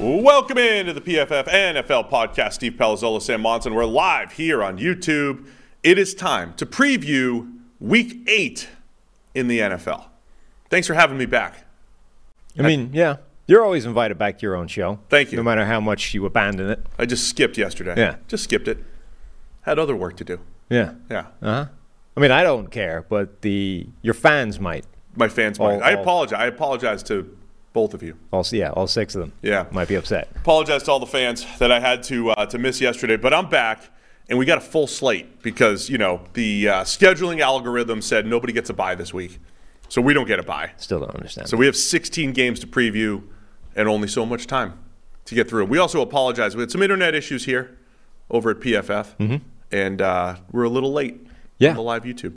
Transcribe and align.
Welcome 0.00 0.56
into 0.56 0.94
the 0.94 1.00
PFF 1.02 1.44
NFL 1.46 2.08
podcast. 2.10 2.54
Steve 2.54 2.72
Palazzolo, 2.72 3.20
Sam 3.20 3.42
Monson. 3.42 3.74
We're 3.74 3.84
live 3.84 4.32
here 4.32 4.62
on 4.62 4.78
YouTube. 4.78 5.46
It 5.82 5.98
is 5.98 6.14
time 6.14 6.54
to 6.54 6.64
preview 6.64 7.52
week 7.80 8.26
eight 8.26 8.70
in 9.34 9.46
the 9.46 9.58
NFL. 9.58 10.06
Thanks 10.70 10.86
for 10.86 10.94
having 10.94 11.18
me 11.18 11.26
back. 11.26 11.66
I 12.58 12.62
mean, 12.62 12.90
yeah. 12.94 13.16
You're 13.46 13.62
always 13.62 13.84
invited 13.84 14.16
back 14.16 14.38
to 14.38 14.42
your 14.46 14.56
own 14.56 14.68
show. 14.68 15.00
Thank 15.10 15.32
you. 15.32 15.36
No 15.36 15.42
matter 15.42 15.66
how 15.66 15.80
much 15.80 16.14
you 16.14 16.24
abandon 16.24 16.70
it. 16.70 16.86
I 16.98 17.04
just 17.04 17.28
skipped 17.28 17.58
yesterday. 17.58 17.94
Yeah. 17.98 18.16
Just 18.26 18.44
skipped 18.44 18.68
it. 18.68 18.78
Had 19.62 19.78
other 19.78 19.94
work 19.94 20.16
to 20.16 20.24
do. 20.24 20.40
Yeah. 20.70 20.94
Yeah. 21.10 21.26
Uh 21.42 21.64
huh. 21.64 21.66
I 22.16 22.20
mean, 22.20 22.30
I 22.30 22.42
don't 22.42 22.70
care, 22.70 23.04
but 23.06 23.42
the 23.42 23.86
your 24.00 24.14
fans 24.14 24.58
might. 24.58 24.86
My 25.14 25.28
fans 25.28 25.58
All- 25.60 25.78
might. 25.78 25.82
I 25.82 25.94
all- 25.94 26.00
apologize. 26.00 26.40
I 26.40 26.46
apologize 26.46 27.02
to 27.04 27.36
both 27.72 27.94
of 27.94 28.02
you. 28.02 28.16
All 28.32 28.44
yeah, 28.50 28.70
all 28.70 28.86
six 28.86 29.14
of 29.14 29.20
them. 29.20 29.32
Yeah. 29.42 29.66
Might 29.70 29.88
be 29.88 29.94
upset. 29.94 30.28
Apologize 30.36 30.82
to 30.84 30.90
all 30.92 31.00
the 31.00 31.06
fans 31.06 31.46
that 31.58 31.70
I 31.70 31.80
had 31.80 32.02
to 32.04 32.30
uh, 32.30 32.46
to 32.46 32.58
miss 32.58 32.80
yesterday, 32.80 33.16
but 33.16 33.32
I'm 33.34 33.48
back 33.48 33.90
and 34.28 34.38
we 34.38 34.44
got 34.46 34.58
a 34.58 34.60
full 34.62 34.86
slate 34.86 35.42
because 35.42 35.88
you 35.88 35.98
know 35.98 36.20
the 36.34 36.68
uh, 36.68 36.84
scheduling 36.84 37.40
algorithm 37.40 38.00
said 38.02 38.26
nobody 38.26 38.52
gets 38.52 38.70
a 38.70 38.74
bye 38.74 38.94
this 38.94 39.12
week, 39.14 39.38
so 39.88 40.00
we 40.00 40.14
don't 40.14 40.26
get 40.28 40.38
a 40.38 40.42
bye. 40.42 40.70
Still 40.76 41.00
don't 41.00 41.14
understand. 41.14 41.48
So 41.48 41.56
we 41.56 41.66
have 41.66 41.76
16 41.76 42.32
games 42.32 42.60
to 42.60 42.66
preview 42.66 43.22
and 43.76 43.88
only 43.88 44.08
so 44.08 44.24
much 44.26 44.46
time 44.46 44.74
to 45.26 45.34
get 45.34 45.48
through. 45.48 45.64
We 45.66 45.78
also 45.78 46.00
apologize. 46.00 46.56
We 46.56 46.60
had 46.62 46.70
some 46.70 46.82
internet 46.82 47.14
issues 47.14 47.44
here 47.44 47.76
over 48.30 48.50
at 48.50 48.58
PFF, 48.60 49.40
and 49.72 50.02
uh, 50.02 50.36
we're 50.52 50.64
a 50.64 50.68
little 50.68 50.92
late 50.92 51.26
Yeah. 51.58 51.70
on 51.70 51.76
the 51.76 51.82
live 51.82 52.02
YouTube. 52.04 52.34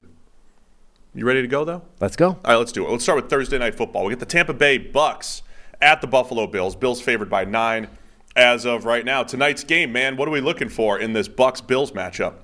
You 1.16 1.26
ready 1.26 1.42
to 1.42 1.48
go 1.48 1.64
though? 1.64 1.84
Let's 2.00 2.16
go. 2.16 2.30
All 2.30 2.40
right, 2.46 2.56
let's 2.56 2.72
do 2.72 2.86
it. 2.86 2.92
Let's 2.92 3.04
start 3.04 3.22
with 3.22 3.30
Thursday 3.30 3.58
night 3.58 3.76
football. 3.76 4.06
We 4.06 4.12
get 4.12 4.20
the 4.20 4.26
Tampa 4.26 4.54
Bay 4.54 4.78
Bucks 4.78 5.44
at 5.82 6.02
the 6.02 6.08
Buffalo 6.08 6.48
Bills. 6.48 6.76
Bills 6.76 7.02
favored 7.02 7.30
by 7.30 7.46
nine 7.46 7.88
as 8.36 8.66
of 8.66 8.86
right 8.86 9.06
now. 9.06 9.22
Tonight's 9.24 9.64
game, 9.64 9.92
man. 9.92 10.18
What 10.18 10.28
are 10.28 10.32
we 10.32 10.42
looking 10.42 10.70
for 10.70 10.98
in 11.00 11.14
this 11.14 11.28
Bucks 11.28 11.62
Bills 11.62 11.92
matchup? 11.92 12.36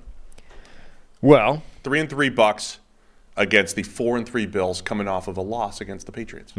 Well, 1.22 1.63
Three 1.84 2.00
and 2.00 2.09
three 2.09 2.29
Bucks 2.29 2.79
against 3.38 3.75
the 3.75 3.84
four 3.84 4.18
and 4.18 4.28
three 4.28 4.46
Bills, 4.46 4.81
coming 4.81 5.08
off 5.08 5.28
of 5.28 5.38
a 5.38 5.41
loss 5.41 5.79
against 5.81 6.06
the 6.06 6.12
Patriots. 6.12 6.53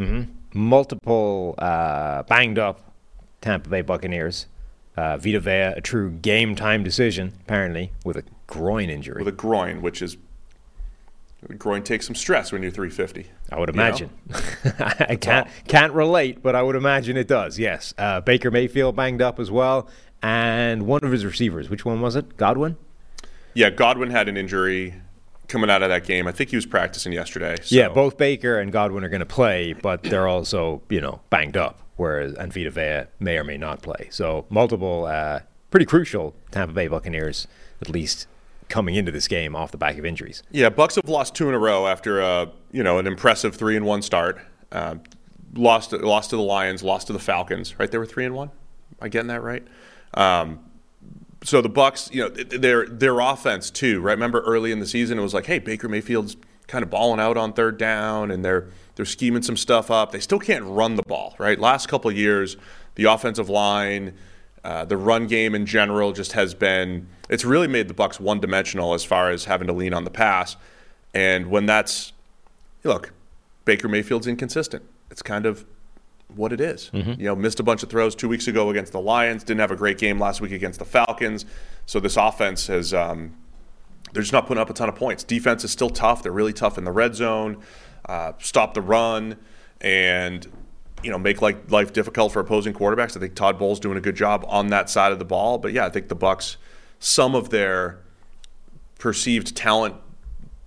multiple 0.53 1.55
uh, 1.59 2.23
banged 2.23 2.57
up 2.59 2.91
Tampa 3.39 3.69
Bay 3.69 3.81
Buccaneers. 3.81 4.47
Uh, 4.97 5.15
Vita 5.17 5.39
Vea, 5.39 5.77
a 5.77 5.81
true 5.81 6.11
game 6.11 6.55
time 6.55 6.83
decision, 6.83 7.33
apparently, 7.45 7.91
with 8.03 8.17
a 8.17 8.23
groin 8.47 8.89
injury. 8.89 9.23
With 9.23 9.33
a 9.33 9.37
groin, 9.37 9.81
which 9.81 10.01
is 10.01 10.17
groin 11.57 11.83
takes 11.83 12.05
some 12.05 12.15
stress 12.15 12.51
when 12.51 12.61
you're 12.61 12.71
350. 12.71 13.29
I 13.51 13.59
would 13.59 13.69
you 13.69 13.73
know? 13.75 13.81
imagine. 13.83 14.09
I 15.07 15.15
can't 15.15 15.47
can't 15.67 15.93
relate, 15.93 16.41
but 16.43 16.55
I 16.55 16.61
would 16.61 16.75
imagine 16.75 17.17
it 17.17 17.27
does. 17.27 17.57
Yes, 17.59 17.93
uh, 17.97 18.21
Baker 18.21 18.51
Mayfield 18.51 18.95
banged 18.95 19.21
up 19.21 19.39
as 19.39 19.49
well, 19.51 19.89
and 20.21 20.85
one 20.85 21.03
of 21.03 21.11
his 21.11 21.25
receivers. 21.25 21.69
Which 21.69 21.85
one 21.85 22.01
was 22.01 22.15
it? 22.15 22.37
Godwin. 22.37 22.77
Yeah, 23.53 23.69
Godwin 23.69 24.11
had 24.11 24.29
an 24.29 24.37
injury 24.37 24.95
coming 25.47 25.69
out 25.69 25.83
of 25.83 25.89
that 25.89 26.05
game. 26.05 26.27
I 26.27 26.31
think 26.31 26.51
he 26.51 26.55
was 26.55 26.65
practicing 26.65 27.11
yesterday. 27.11 27.57
so- 27.61 27.75
Yeah, 27.75 27.89
both 27.89 28.17
Baker 28.17 28.57
and 28.59 28.71
Godwin 28.71 29.03
are 29.03 29.09
going 29.09 29.19
to 29.19 29.25
play, 29.25 29.73
but 29.73 30.03
they're 30.03 30.27
also 30.27 30.81
you 30.89 31.01
know 31.01 31.21
banged 31.29 31.57
up. 31.57 31.79
Whereas 31.97 32.33
and 32.35 32.51
Vita 32.53 32.71
Vea 32.71 33.03
may 33.19 33.37
or 33.37 33.43
may 33.43 33.57
not 33.57 33.81
play. 33.83 34.07
So 34.11 34.45
multiple, 34.49 35.05
uh, 35.05 35.41
pretty 35.69 35.85
crucial 35.85 36.33
Tampa 36.49 36.73
Bay 36.73 36.87
Buccaneers, 36.87 37.47
at 37.81 37.89
least 37.89 38.25
coming 38.71 38.95
into 38.95 39.11
this 39.11 39.27
game 39.27 39.55
off 39.55 39.71
the 39.71 39.77
back 39.77 39.97
of 39.97 40.05
injuries. 40.05 40.41
Yeah, 40.49 40.69
Bucks 40.69 40.95
have 40.95 41.07
lost 41.07 41.35
two 41.35 41.47
in 41.49 41.53
a 41.53 41.59
row 41.59 41.85
after 41.85 42.21
a 42.21 42.49
you 42.71 42.81
know 42.81 42.97
an 42.97 43.05
impressive 43.05 43.55
three 43.55 43.75
and 43.75 43.85
one 43.85 44.01
start. 44.01 44.39
Uh, 44.71 44.95
lost 45.53 45.91
lost 45.91 46.31
to 46.31 46.37
the 46.37 46.41
Lions, 46.41 46.81
lost 46.81 47.07
to 47.07 47.13
the 47.13 47.19
Falcons. 47.19 47.77
Right, 47.77 47.91
they 47.91 47.97
were 47.97 48.05
three 48.05 48.25
and 48.25 48.33
one. 48.33 48.47
Am 48.49 48.97
I 49.01 49.09
getting 49.09 49.27
that 49.27 49.43
right? 49.43 49.67
Um, 50.15 50.59
so 51.43 51.61
the 51.61 51.69
Bucks, 51.69 52.09
you 52.11 52.23
know, 52.23 52.29
th- 52.29 52.61
their 52.61 52.87
their 52.87 53.19
offense 53.19 53.69
too. 53.69 53.99
Right, 53.99 54.13
remember 54.13 54.41
early 54.41 54.71
in 54.71 54.79
the 54.79 54.87
season 54.87 55.19
it 55.19 55.21
was 55.21 55.33
like, 55.33 55.45
hey, 55.45 55.59
Baker 55.59 55.89
Mayfield's 55.89 56.37
kind 56.67 56.83
of 56.83 56.89
balling 56.89 57.19
out 57.19 57.37
on 57.37 57.53
third 57.53 57.77
down, 57.77 58.31
and 58.31 58.43
they're 58.43 58.69
they're 58.95 59.05
scheming 59.05 59.43
some 59.43 59.57
stuff 59.57 59.91
up. 59.91 60.11
They 60.11 60.21
still 60.21 60.39
can't 60.39 60.63
run 60.63 60.95
the 60.95 61.03
ball. 61.03 61.35
Right, 61.37 61.59
last 61.59 61.87
couple 61.89 62.11
years, 62.11 62.55
the 62.95 63.03
offensive 63.03 63.49
line. 63.49 64.13
Uh, 64.63 64.85
the 64.85 64.97
run 64.97 65.27
game 65.27 65.55
in 65.55 65.65
general 65.65 66.11
just 66.13 66.33
has 66.33 66.53
been 66.53 67.07
it's 67.29 67.43
really 67.43 67.67
made 67.67 67.87
the 67.87 67.93
bucks 67.93 68.19
one 68.19 68.39
dimensional 68.39 68.93
as 68.93 69.03
far 69.03 69.29
as 69.31 69.45
having 69.45 69.67
to 69.67 69.73
lean 69.73 69.93
on 69.93 70.03
the 70.03 70.11
pass. 70.11 70.55
And 71.13 71.47
when 71.47 71.65
that's 71.65 72.13
look 72.83 73.13
baker 73.65 73.87
mayfield's 73.87 74.27
inconsistent. 74.27 74.83
It's 75.09 75.21
kind 75.21 75.45
of 75.45 75.65
what 76.35 76.53
it 76.53 76.61
is. 76.61 76.89
you 76.93 77.25
know 77.25 77.35
missed 77.35 77.59
a 77.59 77.63
bunch 77.63 77.83
of 77.83 77.89
throws 77.89 78.15
two 78.15 78.29
weeks 78.29 78.47
ago 78.47 78.69
against 78.69 78.91
the 78.93 79.01
lions 79.01 79.43
didn't 79.43 79.59
have 79.59 79.71
a 79.71 79.75
great 79.75 79.97
game 79.97 80.19
last 80.19 80.41
week 80.41 80.51
against 80.51 80.79
the 80.79 80.85
falcons. 80.85 81.45
So 81.85 81.99
this 81.99 82.15
offense 82.15 82.67
has 82.67 82.93
um, 82.93 83.35
they're 84.13 84.21
just 84.23 84.33
not 84.33 84.47
putting 84.47 84.61
up 84.61 84.69
a 84.69 84.73
ton 84.73 84.89
of 84.89 84.95
points. 84.95 85.23
Defense 85.23 85.63
is 85.63 85.71
still 85.71 85.89
tough. 85.89 86.23
They're 86.23 86.31
really 86.31 86.53
tough 86.53 86.77
in 86.77 86.83
the 86.83 86.91
red 86.91 87.15
zone 87.15 87.61
uh, 88.05 88.33
stop 88.39 88.73
the 88.73 88.81
run. 88.81 89.37
And 89.79 90.47
you 91.03 91.11
know 91.11 91.17
make 91.17 91.41
like 91.41 91.71
life 91.71 91.93
difficult 91.93 92.31
for 92.31 92.39
opposing 92.39 92.73
quarterbacks. 92.73 93.15
I 93.15 93.19
think 93.19 93.35
Todd 93.35 93.57
Bowles 93.57 93.79
doing 93.79 93.97
a 93.97 94.01
good 94.01 94.15
job 94.15 94.45
on 94.47 94.67
that 94.67 94.89
side 94.89 95.11
of 95.11 95.19
the 95.19 95.25
ball. 95.25 95.57
But 95.57 95.73
yeah, 95.73 95.85
I 95.85 95.89
think 95.89 96.07
the 96.07 96.15
Bucks 96.15 96.57
some 96.99 97.35
of 97.35 97.49
their 97.49 97.99
perceived 98.99 99.55
talent 99.55 99.95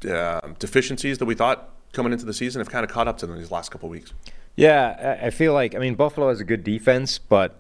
uh, 0.08 0.40
deficiencies 0.58 1.18
that 1.18 1.24
we 1.24 1.34
thought 1.34 1.70
coming 1.92 2.12
into 2.12 2.24
the 2.24 2.34
season 2.34 2.60
have 2.60 2.68
kind 2.68 2.84
of 2.84 2.90
caught 2.90 3.06
up 3.06 3.18
to 3.18 3.26
them 3.26 3.38
these 3.38 3.52
last 3.52 3.70
couple 3.70 3.88
weeks. 3.88 4.12
Yeah, 4.56 5.18
I 5.22 5.26
I 5.26 5.30
feel 5.30 5.52
like 5.52 5.74
I 5.74 5.78
mean 5.78 5.94
Buffalo 5.94 6.28
has 6.28 6.40
a 6.40 6.44
good 6.44 6.64
defense, 6.64 7.18
but 7.18 7.56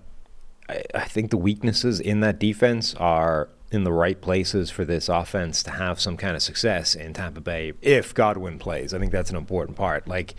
I, 0.68 0.82
I 0.94 1.04
think 1.04 1.30
the 1.30 1.36
weaknesses 1.36 2.00
in 2.00 2.20
that 2.20 2.38
defense 2.38 2.94
are 2.94 3.48
in 3.70 3.84
the 3.84 3.92
right 3.92 4.20
places 4.20 4.70
for 4.70 4.84
this 4.84 5.08
offense 5.08 5.62
to 5.64 5.70
have 5.72 6.00
some 6.00 6.16
kind 6.16 6.36
of 6.36 6.42
success 6.42 6.94
in 6.94 7.12
Tampa 7.12 7.40
Bay 7.40 7.72
if 7.82 8.14
Godwin 8.14 8.58
plays. 8.58 8.94
I 8.94 8.98
think 8.98 9.10
that's 9.10 9.30
an 9.30 9.36
important 9.36 9.76
part. 9.76 10.06
Like 10.06 10.34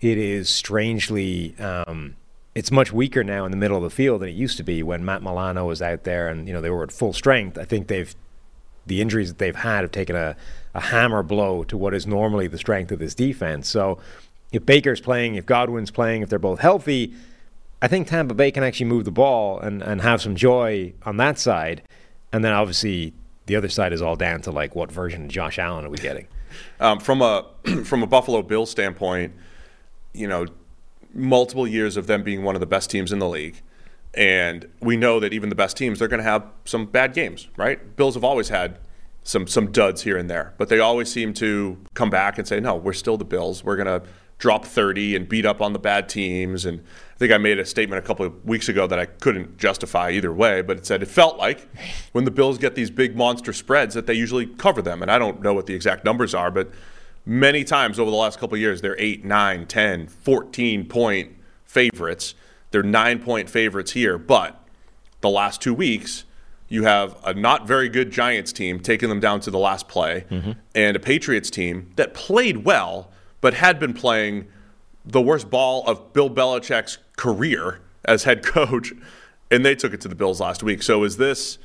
it 0.00 0.18
is 0.18 0.48
strangely 0.48 1.56
um, 1.58 2.16
it's 2.54 2.70
much 2.70 2.92
weaker 2.92 3.22
now 3.22 3.44
in 3.44 3.50
the 3.50 3.56
middle 3.56 3.76
of 3.76 3.82
the 3.82 3.90
field 3.90 4.20
than 4.20 4.28
it 4.28 4.34
used 4.34 4.56
to 4.56 4.62
be 4.64 4.82
when 4.82 5.04
Matt 5.04 5.22
Milano 5.22 5.66
was 5.66 5.80
out 5.80 6.04
there 6.04 6.28
and 6.28 6.46
you 6.48 6.54
know 6.54 6.60
they 6.60 6.70
were 6.70 6.82
at 6.82 6.92
full 6.92 7.12
strength. 7.12 7.58
I 7.58 7.64
think 7.64 7.88
they've 7.88 8.14
the 8.86 9.00
injuries 9.00 9.28
that 9.28 9.38
they've 9.38 9.54
had 9.54 9.82
have 9.82 9.92
taken 9.92 10.16
a, 10.16 10.34
a 10.74 10.80
hammer 10.80 11.22
blow 11.22 11.62
to 11.64 11.76
what 11.76 11.94
is 11.94 12.06
normally 12.06 12.48
the 12.48 12.58
strength 12.58 12.90
of 12.90 12.98
this 12.98 13.14
defense. 13.14 13.68
So 13.68 13.98
if 14.50 14.64
Baker's 14.64 15.00
playing, 15.00 15.34
if 15.34 15.46
Godwin's 15.46 15.90
playing, 15.90 16.22
if 16.22 16.30
they're 16.30 16.38
both 16.38 16.60
healthy, 16.60 17.14
I 17.80 17.88
think 17.88 18.08
Tampa 18.08 18.34
Bay 18.34 18.50
can 18.50 18.64
actually 18.64 18.86
move 18.86 19.04
the 19.04 19.12
ball 19.12 19.60
and, 19.60 19.82
and 19.82 20.00
have 20.00 20.20
some 20.20 20.34
joy 20.34 20.94
on 21.04 21.18
that 21.18 21.38
side. 21.38 21.82
And 22.32 22.42
then 22.42 22.52
obviously 22.52 23.12
the 23.46 23.56
other 23.56 23.68
side 23.68 23.92
is 23.92 24.02
all 24.02 24.16
down 24.16 24.40
to 24.42 24.50
like 24.50 24.74
what 24.74 24.90
version 24.90 25.24
of 25.24 25.30
Josh 25.30 25.58
Allen 25.58 25.84
are 25.84 25.90
we 25.90 25.98
getting? 25.98 26.26
Um, 26.80 26.98
from 26.98 27.20
a 27.20 27.44
from 27.84 28.02
a 28.02 28.06
Buffalo 28.06 28.40
Bills 28.40 28.70
standpoint, 28.70 29.34
you 30.12 30.26
know, 30.26 30.46
multiple 31.12 31.66
years 31.66 31.96
of 31.96 32.06
them 32.06 32.22
being 32.22 32.42
one 32.42 32.54
of 32.54 32.60
the 32.60 32.66
best 32.66 32.90
teams 32.90 33.12
in 33.12 33.18
the 33.18 33.28
league. 33.28 33.60
And 34.14 34.68
we 34.80 34.96
know 34.96 35.20
that 35.20 35.32
even 35.32 35.48
the 35.48 35.54
best 35.54 35.76
teams, 35.76 35.98
they're 35.98 36.08
going 36.08 36.18
to 36.18 36.24
have 36.24 36.44
some 36.64 36.86
bad 36.86 37.14
games, 37.14 37.48
right? 37.56 37.96
Bills 37.96 38.14
have 38.14 38.24
always 38.24 38.48
had 38.48 38.78
some 39.22 39.46
some 39.46 39.70
duds 39.70 40.02
here 40.02 40.16
and 40.16 40.30
there, 40.30 40.54
but 40.56 40.70
they 40.70 40.78
always 40.78 41.12
seem 41.12 41.34
to 41.34 41.76
come 41.92 42.08
back 42.08 42.38
and 42.38 42.48
say, 42.48 42.60
"No, 42.60 42.76
we're 42.76 42.94
still 42.94 43.18
the 43.18 43.26
Bills. 43.26 43.62
We're 43.62 43.76
going 43.76 44.00
to 44.00 44.08
drop 44.38 44.64
30 44.64 45.16
and 45.16 45.28
beat 45.28 45.44
up 45.44 45.60
on 45.60 45.74
the 45.74 45.78
bad 45.78 46.08
teams." 46.08 46.64
And 46.64 46.80
I 46.80 47.18
think 47.18 47.32
I 47.32 47.36
made 47.36 47.58
a 47.58 47.66
statement 47.66 48.02
a 48.02 48.06
couple 48.06 48.24
of 48.24 48.42
weeks 48.46 48.70
ago 48.70 48.86
that 48.86 48.98
I 48.98 49.04
couldn't 49.04 49.58
justify 49.58 50.12
either 50.12 50.32
way, 50.32 50.62
but 50.62 50.78
it 50.78 50.86
said 50.86 51.02
it 51.02 51.08
felt 51.08 51.36
like 51.36 51.68
when 52.12 52.24
the 52.24 52.30
Bills 52.30 52.56
get 52.56 52.74
these 52.74 52.90
big 52.90 53.16
monster 53.16 53.52
spreads 53.52 53.94
that 53.94 54.06
they 54.06 54.14
usually 54.14 54.46
cover 54.46 54.80
them. 54.80 55.02
And 55.02 55.10
I 55.10 55.18
don't 55.18 55.42
know 55.42 55.52
what 55.52 55.66
the 55.66 55.74
exact 55.74 56.06
numbers 56.06 56.34
are, 56.34 56.50
but 56.50 56.70
many 57.28 57.62
times 57.62 58.00
over 58.00 58.10
the 58.10 58.16
last 58.16 58.40
couple 58.40 58.54
of 58.54 58.60
years, 58.60 58.80
they're 58.80 58.98
8, 58.98 59.24
9, 59.24 59.66
10, 59.66 60.08
14 60.08 60.86
point 60.86 61.36
favorites. 61.64 62.34
They're 62.70 62.82
nine 62.82 63.20
point 63.20 63.48
favorites 63.48 63.92
here, 63.92 64.18
but 64.18 64.60
the 65.20 65.30
last 65.30 65.60
two 65.60 65.74
weeks, 65.74 66.24
you 66.68 66.84
have 66.84 67.16
a 67.24 67.32
not 67.34 67.66
very 67.66 67.88
good 67.88 68.10
Giants 68.10 68.52
team 68.52 68.80
taking 68.80 69.08
them 69.08 69.20
down 69.20 69.40
to 69.40 69.50
the 69.50 69.58
last 69.58 69.88
play, 69.88 70.24
mm-hmm. 70.30 70.52
and 70.74 70.96
a 70.96 71.00
Patriots 71.00 71.50
team 71.50 71.92
that 71.96 72.14
played 72.14 72.64
well, 72.64 73.10
but 73.40 73.54
had 73.54 73.78
been 73.78 73.94
playing 73.94 74.48
the 75.04 75.20
worst 75.20 75.50
ball 75.50 75.86
of 75.86 76.12
Bill 76.12 76.28
Belichick's 76.28 76.98
career 77.16 77.80
as 78.04 78.24
head 78.24 78.42
coach, 78.44 78.92
and 79.50 79.64
they 79.64 79.74
took 79.74 79.94
it 79.94 80.00
to 80.02 80.08
the 80.08 80.14
Bills 80.14 80.40
last 80.40 80.62
week. 80.62 80.82
So 80.82 81.04
is 81.04 81.16
this 81.16 81.58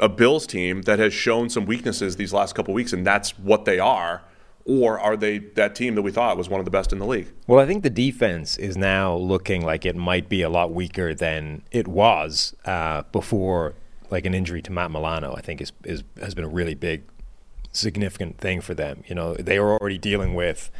a 0.00 0.08
Bills 0.08 0.46
team 0.46 0.82
that 0.82 0.98
has 0.98 1.14
shown 1.14 1.48
some 1.48 1.64
weaknesses 1.64 2.16
these 2.16 2.32
last 2.32 2.54
couple 2.54 2.74
weeks, 2.74 2.92
and 2.92 3.06
that's 3.06 3.38
what 3.38 3.64
they 3.64 3.78
are? 3.78 4.22
Or 4.64 4.98
are 4.98 5.16
they 5.16 5.38
that 5.38 5.74
team 5.74 5.94
that 5.96 6.02
we 6.02 6.12
thought 6.12 6.36
was 6.36 6.48
one 6.48 6.60
of 6.60 6.64
the 6.64 6.70
best 6.70 6.92
in 6.92 6.98
the 6.98 7.06
league? 7.06 7.28
Well, 7.46 7.58
I 7.58 7.66
think 7.66 7.82
the 7.82 7.90
defense 7.90 8.56
is 8.56 8.76
now 8.76 9.14
looking 9.16 9.64
like 9.64 9.84
it 9.84 9.96
might 9.96 10.28
be 10.28 10.42
a 10.42 10.48
lot 10.48 10.72
weaker 10.72 11.14
than 11.14 11.62
it 11.72 11.88
was 11.88 12.54
uh, 12.64 13.02
before, 13.10 13.74
like 14.10 14.24
an 14.24 14.34
injury 14.34 14.62
to 14.62 14.72
Matt 14.72 14.90
Milano. 14.90 15.34
I 15.34 15.40
think 15.40 15.60
is, 15.60 15.72
is 15.84 16.04
has 16.20 16.34
been 16.34 16.44
a 16.44 16.48
really 16.48 16.74
big, 16.74 17.02
significant 17.72 18.38
thing 18.38 18.60
for 18.60 18.74
them. 18.74 19.02
You 19.08 19.14
know, 19.14 19.34
they 19.34 19.58
were 19.58 19.72
already 19.72 19.98
dealing 19.98 20.34
with 20.34 20.70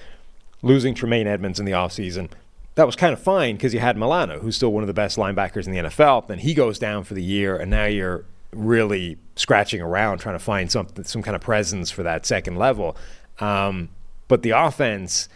losing 0.63 0.95
Tremaine 0.95 1.27
Edmunds 1.27 1.59
in 1.59 1.67
the 1.67 1.73
offseason. 1.73 2.31
That 2.77 2.87
was 2.87 2.97
kind 2.97 3.13
of 3.13 3.21
fine 3.21 3.57
because 3.57 3.75
you 3.75 3.81
had 3.81 3.99
Milano, 3.99 4.39
who's 4.39 4.57
still 4.57 4.73
one 4.73 4.83
of 4.83 4.87
the 4.87 4.95
best 4.95 5.19
linebackers 5.19 5.67
in 5.67 5.73
the 5.73 5.79
NFL. 5.79 6.29
Then 6.29 6.39
he 6.39 6.55
goes 6.55 6.79
down 6.79 7.05
for 7.05 7.15
the 7.15 7.23
year, 7.23 7.57
and 7.57 7.71
now 7.71 7.85
you're 7.85 8.25
really 8.53 9.17
scratching 9.35 9.81
around 9.81 10.19
trying 10.19 10.35
to 10.35 10.45
find 10.45 10.71
some 10.71 10.87
some 11.05 11.23
kind 11.23 11.35
of 11.35 11.41
presence 11.41 11.91
for 11.91 12.03
that 12.03 12.27
second 12.27 12.57
level. 12.57 12.97
Um, 13.43 13.89
but 14.29 14.43
the 14.43 14.51
offense, 14.51 15.29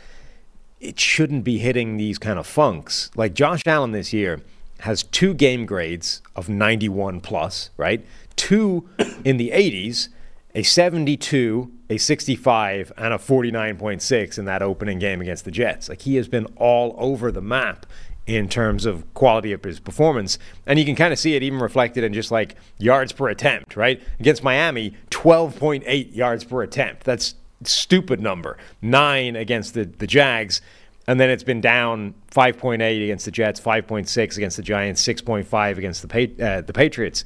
it 0.81 1.01
shouldn't 1.01 1.43
be 1.43 1.59
hitting 1.59 1.97
these 1.97 2.19
kind 2.19 2.39
of 2.39 2.47
funks. 2.47 3.11
Like 3.17 3.35
Josh 3.35 3.63
Allen 3.67 3.91
this 3.91 4.13
year 4.13 4.41
has 4.81 5.03
two 5.03 5.35
game 5.35 5.67
grades 5.67 6.23
of 6.37 6.49
91 6.49 7.21
plus, 7.21 7.71
right? 7.77 8.07
Two 8.37 8.89
in 9.25 9.39
the 9.39 9.51
80s, 9.51 10.09
a 10.55 10.63
72, 10.63 11.73
a 11.91 11.99
65, 11.99 12.93
and 12.97 13.13
a 13.13 13.19
49.6 13.19 14.39
in 14.39 14.45
that 14.45 14.63
opening 14.63 14.99
game 15.01 15.21
against 15.21 15.45
the 15.45 15.51
Jets. 15.51 15.89
Like 15.89 16.03
he 16.03 16.15
has 16.15 16.29
been 16.29 16.47
all 16.57 16.95
over 16.99 17.33
the 17.33 17.43
map 17.43 17.87
in 18.27 18.49
terms 18.49 18.87
of 18.87 19.13
quality 19.15 19.53
of 19.53 19.63
his 19.65 19.81
performance. 19.81 20.39
And 20.65 20.79
you 20.79 20.85
can 20.85 20.95
kind 20.95 21.13
of 21.13 21.19
see 21.19 21.35
it 21.35 21.43
even 21.43 21.59
reflected 21.59 22.05
in 22.05 22.13
just 22.13 22.31
like 22.31 22.55
yards 22.79 23.13
per 23.13 23.29
attempt, 23.29 23.77
right? 23.77 24.01
Against 24.21 24.45
Miami, 24.45 24.95
12.8 25.11 26.15
yards 26.15 26.45
per 26.45 26.63
attempt. 26.63 27.05
That's 27.05 27.35
stupid 27.65 28.21
number. 28.21 28.59
Nine 28.83 29.37
against 29.37 29.75
the, 29.75 29.85
the 29.85 30.07
Jags. 30.07 30.61
And 31.09 31.21
then 31.21 31.31
it's 31.31 31.45
been 31.45 31.61
down 31.61 32.15
5.8 32.33 33.05
against 33.05 33.25
the 33.25 33.31
Jets, 33.31 33.61
5.6 33.61 34.37
against 34.37 34.57
the 34.57 34.63
Giants, 34.63 35.07
6.5 35.07 35.79
against 35.79 36.07
the 36.07 36.45
uh, 36.45 36.61
the 36.63 36.73
Patriots. 36.73 37.25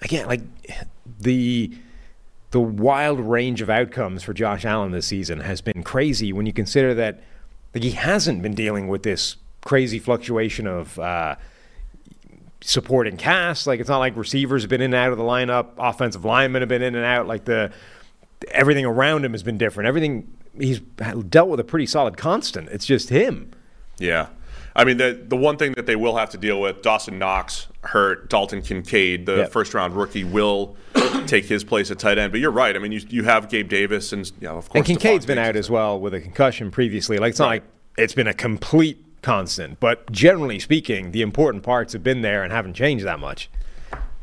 Again, 0.00 0.26
like 0.26 0.40
the 1.20 1.72
the 2.52 2.60
wild 2.60 3.18
range 3.20 3.60
of 3.60 3.70
outcomes 3.70 4.22
for 4.22 4.32
Josh 4.32 4.64
Allen 4.64 4.92
this 4.92 5.06
season 5.06 5.40
has 5.40 5.60
been 5.60 5.82
crazy 5.82 6.32
when 6.32 6.46
you 6.46 6.52
consider 6.52 6.94
that 6.94 7.22
like, 7.74 7.82
he 7.82 7.92
hasn't 7.92 8.42
been 8.42 8.54
dealing 8.54 8.88
with 8.88 9.02
this 9.02 9.36
crazy 9.64 9.98
fluctuation 9.98 10.66
of 10.66 10.98
uh, 10.98 11.36
supporting 12.60 13.16
cast. 13.16 13.66
Like 13.66 13.80
it's 13.80 13.88
not 13.88 13.98
like 13.98 14.16
receivers 14.16 14.62
have 14.62 14.70
been 14.70 14.80
in 14.80 14.92
and 14.92 14.94
out 14.94 15.12
of 15.12 15.18
the 15.18 15.24
lineup, 15.24 15.68
offensive 15.78 16.24
linemen 16.24 16.62
have 16.62 16.68
been 16.68 16.82
in 16.82 16.94
and 16.94 17.04
out. 17.04 17.26
Like 17.26 17.44
the 17.44 17.72
everything 18.48 18.84
around 18.84 19.24
him 19.24 19.32
has 19.32 19.42
been 19.42 19.58
different. 19.58 19.88
Everything 19.88 20.32
he's 20.58 20.80
dealt 20.80 21.48
with 21.48 21.60
a 21.60 21.64
pretty 21.64 21.86
solid 21.86 22.16
constant. 22.16 22.68
It's 22.70 22.86
just 22.86 23.08
him. 23.08 23.50
Yeah. 23.98 24.28
I 24.74 24.84
mean, 24.84 24.96
the 24.96 25.22
the 25.28 25.36
one 25.36 25.58
thing 25.58 25.72
that 25.76 25.86
they 25.86 25.96
will 25.96 26.16
have 26.16 26.30
to 26.30 26.38
deal 26.38 26.60
with, 26.60 26.82
Dawson 26.82 27.18
Knox 27.18 27.68
hurt, 27.82 28.30
Dalton 28.30 28.62
Kincaid, 28.62 29.26
the 29.26 29.36
yep. 29.36 29.52
first 29.52 29.74
round 29.74 29.94
rookie, 29.94 30.24
will 30.24 30.76
take 31.26 31.44
his 31.44 31.62
place 31.62 31.90
at 31.90 31.98
tight 31.98 32.16
end. 32.16 32.32
But 32.32 32.40
you're 32.40 32.50
right. 32.50 32.74
I 32.74 32.78
mean, 32.78 32.92
you 32.92 33.00
you 33.08 33.24
have 33.24 33.50
Gabe 33.50 33.68
Davis 33.68 34.12
and 34.12 34.26
you 34.40 34.48
know, 34.48 34.56
of 34.56 34.68
course. 34.68 34.78
And 34.78 34.86
Kincaid's 34.86 35.26
been 35.26 35.38
out 35.38 35.56
as 35.56 35.68
well 35.68 36.00
with 36.00 36.14
a 36.14 36.20
concussion 36.20 36.70
previously. 36.70 37.18
Like 37.18 37.30
it's 37.30 37.38
not 37.38 37.48
right. 37.48 37.62
like 37.62 37.70
it's 37.98 38.14
been 38.14 38.26
a 38.26 38.34
complete 38.34 39.04
constant, 39.20 39.78
but 39.78 40.10
generally 40.10 40.58
speaking, 40.58 41.12
the 41.12 41.20
important 41.20 41.64
parts 41.64 41.92
have 41.92 42.02
been 42.02 42.22
there 42.22 42.42
and 42.42 42.50
haven't 42.50 42.74
changed 42.74 43.04
that 43.04 43.20
much. 43.20 43.50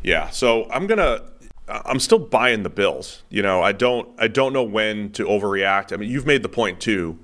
Yeah. 0.01 0.29
So 0.29 0.67
I'm 0.71 0.87
gonna 0.87 1.21
I'm 1.69 1.99
still 1.99 2.19
buying 2.19 2.63
the 2.63 2.69
Bills. 2.69 3.23
You 3.29 3.41
know, 3.41 3.61
I 3.61 3.71
don't 3.71 4.09
I 4.17 4.27
don't 4.27 4.53
know 4.53 4.63
when 4.63 5.11
to 5.13 5.25
overreact. 5.25 5.93
I 5.93 5.97
mean, 5.97 6.09
you've 6.09 6.25
made 6.25 6.43
the 6.43 6.49
point 6.49 6.79
too. 6.79 7.17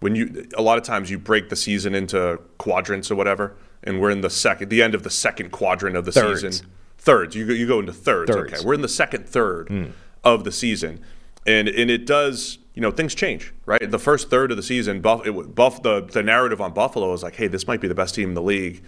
When 0.00 0.14
you 0.14 0.48
a 0.56 0.62
lot 0.62 0.78
of 0.78 0.84
times 0.84 1.10
you 1.10 1.18
break 1.18 1.48
the 1.48 1.56
season 1.56 1.94
into 1.94 2.40
quadrants 2.58 3.10
or 3.10 3.14
whatever, 3.14 3.56
and 3.82 4.00
we're 4.00 4.10
in 4.10 4.20
the 4.20 4.30
second 4.30 4.68
the 4.68 4.82
end 4.82 4.94
of 4.94 5.02
the 5.02 5.10
second 5.10 5.50
quadrant 5.50 5.96
of 5.96 6.04
the 6.04 6.12
thirds. 6.12 6.42
season. 6.42 6.66
Thirds. 6.98 7.36
You 7.36 7.46
go 7.46 7.52
you 7.52 7.66
go 7.66 7.80
into 7.80 7.92
thirds. 7.92 8.30
thirds. 8.30 8.52
Okay. 8.52 8.64
We're 8.64 8.74
in 8.74 8.82
the 8.82 8.88
second 8.88 9.28
third 9.28 9.68
mm. 9.68 9.92
of 10.22 10.44
the 10.44 10.52
season. 10.52 11.00
And 11.46 11.68
and 11.68 11.90
it 11.90 12.06
does, 12.06 12.58
you 12.74 12.80
know, 12.80 12.90
things 12.90 13.14
change, 13.14 13.52
right? 13.66 13.90
The 13.90 13.98
first 13.98 14.30
third 14.30 14.50
of 14.50 14.56
the 14.56 14.62
season, 14.62 15.00
Buff, 15.00 15.26
it, 15.26 15.54
Buff 15.54 15.82
the 15.82 16.00
the 16.00 16.22
narrative 16.22 16.60
on 16.60 16.72
Buffalo 16.72 17.12
is 17.12 17.22
like, 17.22 17.36
"Hey, 17.36 17.48
this 17.48 17.66
might 17.66 17.80
be 17.80 17.88
the 17.88 17.94
best 17.94 18.14
team 18.14 18.30
in 18.30 18.34
the 18.34 18.42
league." 18.42 18.82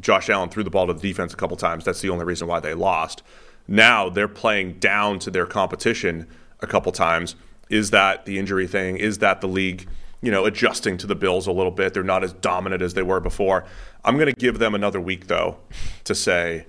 Josh 0.00 0.30
Allen 0.30 0.48
threw 0.48 0.62
the 0.62 0.70
ball 0.70 0.86
to 0.86 0.92
the 0.92 1.00
defense 1.00 1.32
a 1.32 1.36
couple 1.36 1.56
times. 1.56 1.84
That's 1.84 2.00
the 2.00 2.10
only 2.10 2.24
reason 2.24 2.46
why 2.46 2.60
they 2.60 2.74
lost. 2.74 3.22
Now 3.68 4.08
they're 4.08 4.26
playing 4.26 4.78
down 4.80 5.18
to 5.20 5.30
their 5.30 5.46
competition 5.46 6.26
a 6.60 6.66
couple 6.66 6.90
times. 6.90 7.36
Is 7.68 7.90
that 7.90 8.24
the 8.24 8.38
injury 8.38 8.66
thing? 8.66 8.96
Is 8.96 9.18
that 9.18 9.42
the 9.42 9.46
league, 9.46 9.86
you 10.22 10.30
know, 10.30 10.46
adjusting 10.46 10.96
to 10.98 11.06
the 11.06 11.14
Bills 11.14 11.46
a 11.46 11.52
little 11.52 11.70
bit? 11.70 11.92
They're 11.92 12.02
not 12.02 12.24
as 12.24 12.32
dominant 12.32 12.82
as 12.82 12.94
they 12.94 13.02
were 13.02 13.20
before. 13.20 13.64
I'm 14.04 14.16
going 14.16 14.32
to 14.32 14.40
give 14.40 14.58
them 14.58 14.74
another 14.74 15.00
week 15.00 15.26
though 15.26 15.58
to 16.04 16.14
say 16.14 16.66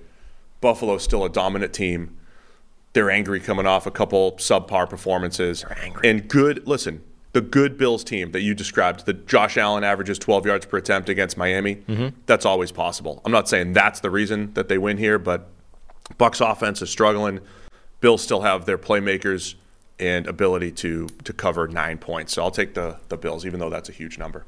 Buffalo's 0.60 1.02
still 1.02 1.24
a 1.24 1.30
dominant 1.30 1.72
team. 1.72 2.16
They're 2.92 3.10
angry 3.10 3.40
coming 3.40 3.66
off 3.66 3.86
a 3.86 3.90
couple 3.90 4.32
subpar 4.32 4.90
performances. 4.90 5.62
They're 5.62 5.78
angry. 5.82 6.10
And 6.10 6.28
good, 6.28 6.66
listen, 6.66 7.02
the 7.32 7.40
good 7.40 7.78
Bills 7.78 8.02
team 8.02 8.32
that 8.32 8.40
you 8.40 8.54
described, 8.54 9.06
the 9.06 9.12
Josh 9.12 9.56
Allen 9.56 9.84
averages 9.84 10.18
12 10.18 10.46
yards 10.46 10.66
per 10.66 10.78
attempt 10.78 11.08
against 11.08 11.36
Miami, 11.36 11.76
mm-hmm. 11.76 12.08
that's 12.26 12.44
always 12.44 12.72
possible. 12.72 13.22
I'm 13.24 13.32
not 13.32 13.48
saying 13.48 13.72
that's 13.72 14.00
the 14.00 14.10
reason 14.10 14.52
that 14.54 14.68
they 14.68 14.78
win 14.78 14.98
here, 14.98 15.18
but 15.18 15.48
Bucks 16.18 16.40
offense 16.40 16.82
is 16.82 16.90
struggling. 16.90 17.40
Bills 18.00 18.22
still 18.22 18.42
have 18.42 18.66
their 18.66 18.78
playmakers 18.78 19.54
and 19.98 20.26
ability 20.26 20.72
to 20.72 21.06
to 21.24 21.32
cover 21.32 21.68
nine 21.68 21.98
points. 21.98 22.32
So 22.32 22.42
I'll 22.42 22.50
take 22.50 22.74
the 22.74 22.98
the 23.08 23.16
Bills, 23.16 23.44
even 23.46 23.60
though 23.60 23.70
that's 23.70 23.88
a 23.88 23.92
huge 23.92 24.18
number. 24.18 24.44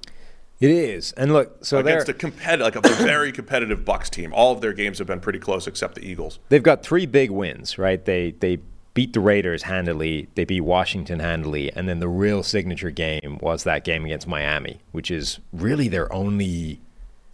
It 0.61 0.71
is, 0.71 1.11
and 1.13 1.33
look, 1.33 1.65
so 1.65 1.79
against 1.79 2.09
a 2.09 2.15
competitive, 2.15 2.65
like 2.65 2.77
a 2.77 2.89
very 3.03 3.33
competitive 3.33 3.85
Bucks 3.85 4.09
team. 4.09 4.33
All 4.33 4.53
of 4.53 4.61
their 4.61 4.73
games 4.73 4.99
have 4.99 5.09
been 5.09 5.19
pretty 5.19 5.41
close, 5.41 5.67
except 5.67 5.97
the 5.97 6.09
Eagles. 6.09 6.39
They've 6.51 6.63
got 6.63 6.85
three 6.85 7.05
big 7.05 7.33
wins, 7.33 7.79
right? 7.79 8.05
They 8.05 8.31
they 8.39 8.61
beat 8.95 9.13
the 9.13 9.21
Raiders 9.21 9.65
handily, 9.65 10.29
they 10.35 10.45
beat 10.45 10.61
Washington 10.61 11.19
handily, 11.19 11.73
and 11.73 11.89
then 11.89 11.99
the 11.99 12.09
real 12.09 12.43
signature 12.43 12.91
game 12.91 13.39
was 13.41 13.65
that 13.65 13.85
game 13.85 14.05
against 14.05 14.29
Miami, 14.29 14.81
which 14.93 15.11
is 15.11 15.41
really 15.53 15.89
their 15.89 16.13
only 16.13 16.81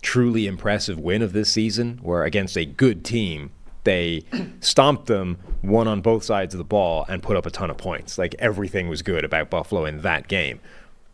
truly 0.01 0.47
impressive 0.47 0.99
win 0.99 1.21
of 1.21 1.33
this 1.33 1.53
season, 1.53 1.99
where 2.03 2.25
against 2.25 2.57
a 2.57 2.65
good 2.65 3.05
team 3.05 3.51
they 3.89 4.23
stomped 4.61 5.07
them, 5.07 5.39
won 5.63 5.89
on 5.89 6.03
both 6.03 6.23
sides 6.23 6.53
of 6.53 6.59
the 6.59 6.65
ball, 6.65 7.07
and 7.09 7.23
put 7.23 7.37
up 7.37 7.47
a 7.47 7.51
ton 7.51 7.71
of 7.71 7.79
points. 7.79 8.19
Like 8.19 8.35
everything 8.39 8.89
was 8.89 9.01
good 9.01 9.25
about 9.25 9.49
Buffalo 9.49 9.87
in 9.87 10.03
that 10.03 10.29
game. 10.29 10.61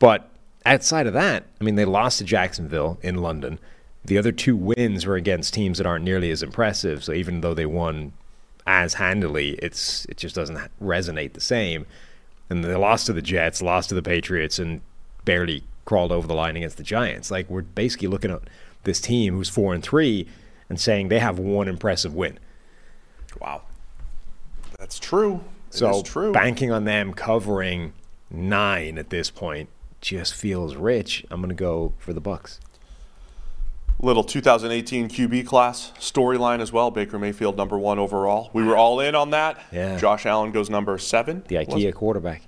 But 0.00 0.28
outside 0.66 1.07
of 1.07 1.12
that, 1.14 1.45
I 1.61 1.64
mean, 1.64 1.76
they 1.76 1.85
lost 1.85 2.19
to 2.19 2.25
Jacksonville 2.25 2.99
in 3.00 3.16
London. 3.16 3.61
The 4.04 4.19
other 4.19 4.33
two 4.33 4.57
wins 4.57 5.07
were 5.07 5.14
against 5.14 5.54
teams 5.54 5.78
that 5.78 5.87
aren't 5.87 6.04
nearly 6.04 6.31
as 6.31 6.43
impressive. 6.43 7.04
So 7.04 7.12
even 7.12 7.40
though 7.40 7.54
they 7.54 7.64
won 7.64 8.12
as 8.66 8.95
handily, 8.95 9.50
it's 9.62 10.04
it 10.07 10.16
just 10.16 10.35
doesn't 10.35 10.59
resonate 10.83 11.35
the 11.35 11.40
same. 11.40 11.87
And 12.50 12.64
they 12.64 12.75
lost 12.75 13.07
to 13.07 13.12
the 13.12 13.23
Jets, 13.23 13.62
lost 13.62 13.88
to 13.90 13.95
the 13.95 14.02
Patriots, 14.02 14.59
and 14.59 14.81
barely 15.25 15.62
crawled 15.85 16.12
over 16.12 16.26
the 16.26 16.35
line 16.35 16.57
against 16.57 16.76
the 16.76 16.83
Giants. 16.83 17.31
Like 17.31 17.49
we're 17.49 17.62
basically 17.62 18.09
looking 18.09 18.33
at 18.33 18.43
this 18.83 19.00
team 19.00 19.35
who's 19.35 19.49
four 19.49 19.75
and 19.75 19.83
three 19.83 20.26
and 20.69 20.81
saying 20.81 21.09
they 21.09 21.19
have 21.21 21.38
one 21.38 21.69
impressive 21.69 22.14
win. 22.14 22.38
Wow, 23.41 23.62
that's 24.79 24.99
true. 24.99 25.45
It 25.71 25.75
so 25.76 26.03
true. 26.03 26.33
banking 26.33 26.71
on 26.71 26.85
them 26.85 27.12
covering 27.14 27.93
nine 28.31 28.97
at 28.99 29.11
this 29.11 29.31
point 29.31 29.69
just 30.00 30.35
feels 30.35 30.76
rich. 30.76 31.25
I'm 31.31 31.41
going 31.41 31.49
to 31.49 31.55
go 31.55 31.95
for 31.99 32.12
the 32.12 32.21
Bucks. 32.21 32.61
Little 34.00 34.25
2018 34.25 35.09
QB 35.09 35.47
class 35.47 35.93
storyline 35.99 36.61
as 36.61 36.73
well. 36.73 36.91
Baker 36.91 37.19
Mayfield 37.19 37.57
number 37.57 37.79
one 37.79 37.99
overall. 37.99 38.50
We 38.53 38.62
were 38.64 38.76
all 38.76 39.00
in 39.00 39.14
on 39.14 39.31
that. 39.31 39.62
Yeah. 39.73 39.97
Josh 39.99 40.26
Allen 40.26 40.50
goes 40.53 40.69
number 40.69 40.99
seven. 40.99 41.43
The 41.49 41.57
IKEA 41.57 41.95
quarterback. 41.95 42.43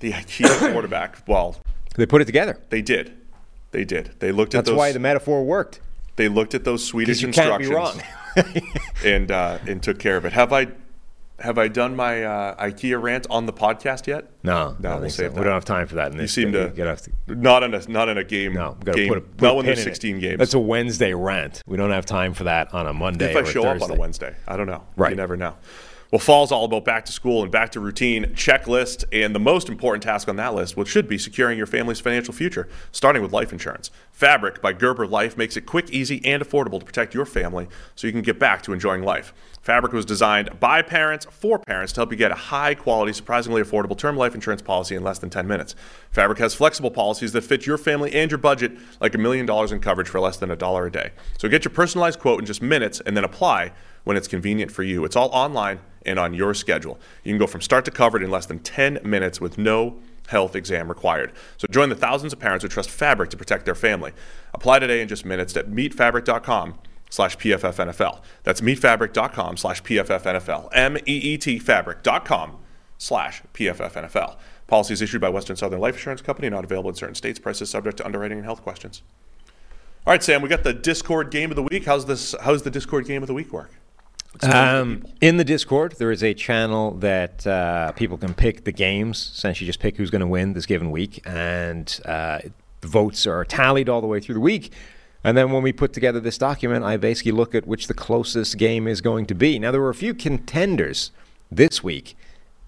The 0.00 0.12
IKEA 0.12 0.72
quarterback. 0.72 1.18
Well, 1.26 1.56
They 1.96 2.06
put 2.06 2.22
it 2.22 2.26
together. 2.26 2.58
they 2.70 2.80
did. 2.80 3.12
They 3.72 3.84
did. 3.84 4.12
They 4.20 4.32
looked 4.32 4.54
at 4.54 4.58
That's 4.58 4.70
those. 4.70 4.78
why 4.78 4.92
the 4.92 4.98
metaphor 5.00 5.44
worked. 5.44 5.80
they 6.16 6.28
looked 6.28 6.54
at 6.54 6.64
those 6.64 6.84
Swedish 6.84 7.20
you 7.22 7.28
can't 7.32 7.58
be 7.58 7.64
instructions 7.66 8.00
wrong. 8.00 8.02
and 9.04 9.30
uh, 9.30 9.58
and 9.66 9.82
took 9.82 9.98
care 9.98 10.16
of 10.16 10.24
it. 10.24 10.32
Have 10.32 10.52
I 10.52 10.68
have 11.40 11.56
I 11.56 11.68
done 11.68 11.94
my 11.94 12.24
uh, 12.24 12.64
IKEA 12.64 13.00
rant 13.00 13.26
on 13.30 13.46
the 13.46 13.52
podcast 13.52 14.06
yet? 14.06 14.28
No, 14.42 14.76
No, 14.80 14.90
we'll 14.90 15.00
think 15.02 15.12
so. 15.12 15.22
save 15.22 15.34
We 15.34 15.44
don't 15.44 15.52
have 15.52 15.64
time 15.64 15.86
for 15.86 15.94
that. 15.96 16.12
In 16.12 16.18
You 16.18 16.26
seem 16.26 16.50
to, 16.52 16.62
You 16.62 16.68
gotta 16.68 16.90
have 16.90 17.02
to 17.02 17.12
not 17.28 17.62
in 17.62 17.74
a 17.74 17.88
not 17.88 18.08
in 18.08 18.18
a 18.18 18.24
game. 18.24 18.54
no, 18.54 18.76
we 18.84 18.92
game, 18.92 19.08
put 19.08 19.18
a, 19.18 19.20
put 19.20 19.42
not 19.42 19.56
when 19.56 19.66
there's 19.66 19.78
in 19.78 19.82
it. 19.82 19.94
16 19.94 20.18
games. 20.18 20.38
That's 20.38 20.54
a 20.54 20.58
Wednesday 20.58 21.14
rant. 21.14 21.62
We 21.66 21.76
don't 21.76 21.92
have 21.92 22.06
time 22.06 22.34
for 22.34 22.44
that 22.44 22.74
on 22.74 22.86
a 22.86 22.92
Monday. 22.92 23.30
if 23.30 23.36
I 23.36 23.50
show 23.50 23.64
up 23.64 23.80
on 23.82 23.90
a 23.90 23.94
Wednesday, 23.94 24.34
I 24.48 24.56
don't 24.56 24.66
know. 24.66 24.84
Right. 24.96 25.10
You 25.10 25.16
never 25.16 25.36
know. 25.36 25.54
Well, 26.10 26.18
fall's 26.18 26.50
all 26.50 26.64
about 26.64 26.86
back 26.86 27.04
to 27.04 27.12
school 27.12 27.42
and 27.42 27.52
back 27.52 27.70
to 27.72 27.80
routine 27.80 28.32
checklist, 28.32 29.04
and 29.12 29.34
the 29.34 29.38
most 29.38 29.68
important 29.68 30.02
task 30.02 30.26
on 30.26 30.36
that 30.36 30.54
list, 30.54 30.74
which 30.74 30.88
should 30.88 31.06
be 31.06 31.18
securing 31.18 31.58
your 31.58 31.66
family's 31.66 32.00
financial 32.00 32.32
future, 32.32 32.66
starting 32.92 33.20
with 33.20 33.30
life 33.30 33.52
insurance. 33.52 33.90
Fabric 34.10 34.62
by 34.62 34.72
Gerber 34.72 35.06
Life 35.06 35.36
makes 35.36 35.54
it 35.54 35.66
quick, 35.66 35.90
easy, 35.90 36.24
and 36.24 36.42
affordable 36.42 36.80
to 36.80 36.86
protect 36.86 37.12
your 37.12 37.26
family 37.26 37.68
so 37.94 38.06
you 38.06 38.12
can 38.14 38.22
get 38.22 38.38
back 38.38 38.62
to 38.62 38.72
enjoying 38.72 39.02
life. 39.02 39.34
Fabric 39.60 39.92
was 39.92 40.06
designed 40.06 40.58
by 40.58 40.80
parents 40.80 41.26
for 41.30 41.58
parents 41.58 41.92
to 41.92 42.00
help 42.00 42.10
you 42.10 42.16
get 42.16 42.30
a 42.30 42.36
high 42.36 42.74
quality, 42.74 43.12
surprisingly 43.12 43.60
affordable 43.60 43.98
term 43.98 44.16
life 44.16 44.34
insurance 44.34 44.62
policy 44.62 44.94
in 44.94 45.04
less 45.04 45.18
than 45.18 45.28
10 45.28 45.46
minutes. 45.46 45.74
Fabric 46.10 46.38
has 46.38 46.54
flexible 46.54 46.90
policies 46.90 47.32
that 47.32 47.42
fit 47.42 47.66
your 47.66 47.76
family 47.76 48.14
and 48.14 48.30
your 48.30 48.38
budget, 48.38 48.72
like 48.98 49.14
a 49.14 49.18
million 49.18 49.44
dollars 49.44 49.72
in 49.72 49.78
coverage 49.78 50.08
for 50.08 50.20
less 50.20 50.38
than 50.38 50.50
a 50.50 50.56
dollar 50.56 50.86
a 50.86 50.90
day. 50.90 51.10
So 51.36 51.50
get 51.50 51.66
your 51.66 51.74
personalized 51.74 52.18
quote 52.18 52.40
in 52.40 52.46
just 52.46 52.62
minutes 52.62 53.02
and 53.04 53.14
then 53.14 53.24
apply 53.24 53.72
when 54.04 54.16
it's 54.16 54.26
convenient 54.26 54.72
for 54.72 54.82
you. 54.82 55.04
It's 55.04 55.16
all 55.16 55.28
online 55.34 55.80
and 56.04 56.18
on 56.18 56.34
your 56.34 56.54
schedule. 56.54 56.98
You 57.24 57.32
can 57.32 57.38
go 57.38 57.46
from 57.46 57.60
start 57.60 57.84
to 57.86 57.90
covered 57.90 58.22
in 58.22 58.30
less 58.30 58.46
than 58.46 58.58
10 58.58 59.00
minutes 59.04 59.40
with 59.40 59.58
no 59.58 59.98
health 60.28 60.54
exam 60.54 60.88
required. 60.88 61.32
So 61.56 61.66
join 61.70 61.88
the 61.88 61.94
thousands 61.94 62.32
of 62.32 62.38
parents 62.38 62.62
who 62.62 62.68
trust 62.68 62.90
Fabric 62.90 63.30
to 63.30 63.36
protect 63.36 63.64
their 63.64 63.74
family. 63.74 64.12
Apply 64.54 64.78
today 64.78 65.00
in 65.00 65.08
just 65.08 65.24
minutes 65.24 65.56
at 65.56 65.68
meetfabric.com 65.68 66.78
slash 67.10 67.36
PFFNFL. 67.38 68.20
That's 68.44 68.60
meetfabric.com 68.60 69.56
slash 69.56 69.82
PFFNFL. 69.82 70.68
M-E-E-T 70.72 71.58
fabric.com 71.58 72.58
slash 72.98 73.42
PFFNFL. 73.54 74.36
Policies 74.66 75.00
issued 75.00 75.20
by 75.22 75.30
Western 75.30 75.56
Southern 75.56 75.80
Life 75.80 75.94
Insurance 75.94 76.20
Company, 76.20 76.50
not 76.50 76.64
available 76.64 76.90
in 76.90 76.96
certain 76.96 77.14
states. 77.14 77.38
Prices 77.38 77.70
subject 77.70 77.96
to 77.98 78.04
underwriting 78.04 78.38
and 78.38 78.44
health 78.44 78.62
questions. 78.62 79.02
All 80.06 80.12
right, 80.12 80.22
Sam, 80.22 80.42
we 80.42 80.48
got 80.48 80.62
the 80.62 80.74
Discord 80.74 81.30
game 81.30 81.50
of 81.50 81.56
the 81.56 81.62
week. 81.62 81.84
How's 81.86 82.06
this? 82.06 82.34
How's 82.42 82.62
the 82.62 82.70
Discord 82.70 83.06
game 83.06 83.22
of 83.22 83.26
the 83.26 83.34
week 83.34 83.52
work? 83.52 83.70
Um, 84.42 85.04
in 85.20 85.36
the 85.36 85.44
Discord, 85.44 85.96
there 85.98 86.10
is 86.10 86.22
a 86.22 86.34
channel 86.34 86.92
that 86.98 87.46
uh, 87.46 87.92
people 87.92 88.18
can 88.18 88.34
pick 88.34 88.64
the 88.64 88.72
games. 88.72 89.32
Essentially, 89.34 89.66
just 89.66 89.80
pick 89.80 89.96
who's 89.96 90.10
going 90.10 90.20
to 90.20 90.26
win 90.26 90.52
this 90.52 90.66
given 90.66 90.90
week, 90.90 91.22
and 91.26 92.00
uh, 92.04 92.40
the 92.80 92.88
votes 92.88 93.26
are 93.26 93.44
tallied 93.44 93.88
all 93.88 94.00
the 94.00 94.06
way 94.06 94.20
through 94.20 94.34
the 94.34 94.40
week. 94.40 94.72
And 95.24 95.36
then 95.36 95.50
when 95.50 95.62
we 95.62 95.72
put 95.72 95.92
together 95.92 96.20
this 96.20 96.38
document, 96.38 96.84
I 96.84 96.96
basically 96.96 97.32
look 97.32 97.54
at 97.54 97.66
which 97.66 97.88
the 97.88 97.94
closest 97.94 98.56
game 98.56 98.86
is 98.86 99.00
going 99.00 99.26
to 99.26 99.34
be. 99.34 99.58
Now, 99.58 99.72
there 99.72 99.80
were 99.80 99.90
a 99.90 99.94
few 99.94 100.14
contenders 100.14 101.10
this 101.50 101.82
week, 101.82 102.16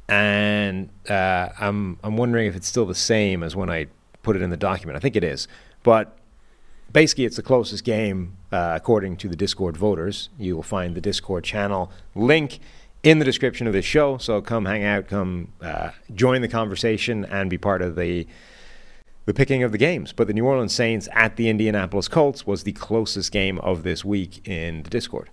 and 0.09 0.89
uh, 1.09 1.51
I'm 1.61 1.99
I'm 2.03 2.17
wondering 2.17 2.47
if 2.49 2.57
it's 2.57 2.67
still 2.67 2.87
the 2.87 2.95
same 2.95 3.43
as 3.43 3.55
when 3.55 3.71
I 3.71 3.87
put 4.23 4.35
it 4.35 4.43
in 4.43 4.51
the 4.51 4.57
document. 4.57 4.97
I 4.97 5.01
think 5.01 5.15
it 5.15 5.25
is, 5.25 5.47
but 5.83 6.17
basically 6.93 7.25
it's 7.25 7.37
the 7.37 7.43
closest 7.43 7.85
game 7.85 8.37
uh, 8.53 8.73
according 8.75 9.17
to 9.17 9.29
the 9.29 9.37
discord 9.37 9.77
voters 9.77 10.29
you 10.39 10.55
will 10.57 10.63
find 10.63 10.95
the 10.95 11.01
discord 11.01 11.45
channel 11.45 11.91
link 12.15 12.59
in 13.03 13.19
the 13.19 13.25
description 13.25 13.67
of 13.67 13.73
this 13.73 13.85
show 13.85 14.19
so 14.19 14.41
come 14.41 14.65
hang 14.67 14.85
out 14.85 15.07
come 15.07 15.49
uh, 15.63 15.91
join 16.15 16.41
the 16.43 16.49
conversation 16.49 17.25
and 17.27 17.49
be 17.51 17.59
part 17.59 17.83
of 17.83 17.97
the 17.97 18.27
the 19.27 19.35
picking 19.35 19.63
of 19.63 19.71
the 19.73 19.79
games 19.79 20.13
but 20.13 20.27
the 20.27 20.33
new 20.33 20.45
orleans 20.45 20.75
saints 20.75 21.09
at 21.13 21.37
the 21.37 21.49
indianapolis 21.49 22.09
colts 22.09 22.47
was 22.47 22.65
the 22.65 22.73
closest 22.73 23.31
game 23.31 23.59
of 23.61 23.83
this 23.83 24.05
week 24.05 24.47
in 24.49 24.83
the 24.83 24.91
discord 24.91 25.29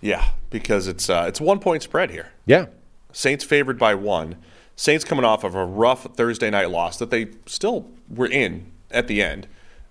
Yeah, 0.00 0.30
because 0.48 0.88
it's 0.88 1.10
uh, 1.10 1.26
it's 1.28 1.40
one 1.40 1.58
point 1.60 1.82
spread 1.82 2.10
here. 2.10 2.28
yeah 2.46 2.66
Saints 3.12 3.44
favored 3.44 3.76
by 3.78 3.94
one. 3.94 4.36
Saints 4.76 5.04
coming 5.04 5.24
off 5.24 5.42
of 5.44 5.54
a 5.56 5.64
rough 5.64 6.04
Thursday 6.14 6.48
night 6.48 6.70
loss 6.70 6.96
that 6.98 7.10
they 7.10 7.26
still 7.44 7.90
were 8.08 8.28
in 8.28 8.70
at 8.90 9.08
the 9.08 9.20
end. 9.20 9.46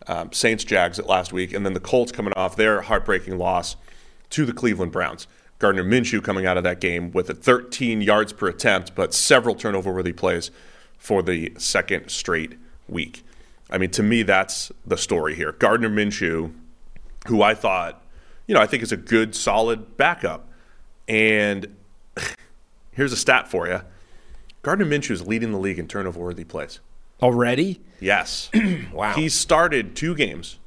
Um, 0.08 0.32
Saints 0.32 0.64
Jags 0.64 0.98
at 0.98 1.08
last 1.08 1.34
week, 1.34 1.54
and 1.54 1.66
then 1.66 1.74
the 1.74 1.80
Colts 1.80 2.12
coming 2.12 2.34
off 2.36 2.56
their 2.56 2.82
heartbreaking 2.82 3.38
loss 3.38 3.76
to 4.32 4.46
the 4.46 4.54
Cleveland 4.54 4.92
Browns. 4.92 5.28
Gardner 5.60 5.84
Minshew 5.84 6.24
coming 6.24 6.46
out 6.46 6.58
of 6.58 6.64
that 6.64 6.80
game 6.80 7.12
with 7.12 7.30
a 7.30 7.34
13 7.34 8.02
yards 8.02 8.32
per 8.32 8.48
attempt, 8.48 8.96
but 8.96 9.14
several 9.14 9.56
turnover 9.56 9.92
worthy 9.92 10.14
plays 10.14 10.52
for 10.98 11.22
the 11.22 11.54
second 11.58 12.10
straight 12.10 12.58
week. 12.88 13.24
I 13.70 13.78
mean, 13.78 13.92
to 13.92 14.04
me, 14.04 14.24
that's 14.24 14.72
the 14.86 14.98
story 14.98 15.36
here. 15.36 15.52
Gardner 15.52 15.90
Minshew, 15.90 16.54
who 17.28 17.42
I 17.42 17.54
thought, 17.54 18.02
you 18.48 18.56
know, 18.56 18.62
I 18.62 18.66
think 18.66 18.84
is 18.84 18.92
a 18.92 18.98
good, 18.98 19.36
solid 19.36 19.98
backup. 19.98 20.48
And 21.08 21.76
here's 22.92 23.14
a 23.14 23.18
stat 23.18 23.48
for 23.48 23.68
you 23.68 23.82
Gardner 24.62 24.86
Minshew 24.86 25.12
is 25.12 25.28
leading 25.28 25.52
the 25.52 25.60
league 25.60 25.80
in 25.80 25.88
turnover 25.88 26.20
worthy 26.20 26.44
plays. 26.44 26.80
Already 27.22 27.82
Yes. 28.00 28.50
wow 28.94 29.14
He 29.14 29.28
started 29.30 29.96
two 29.96 30.16
games. 30.16 30.58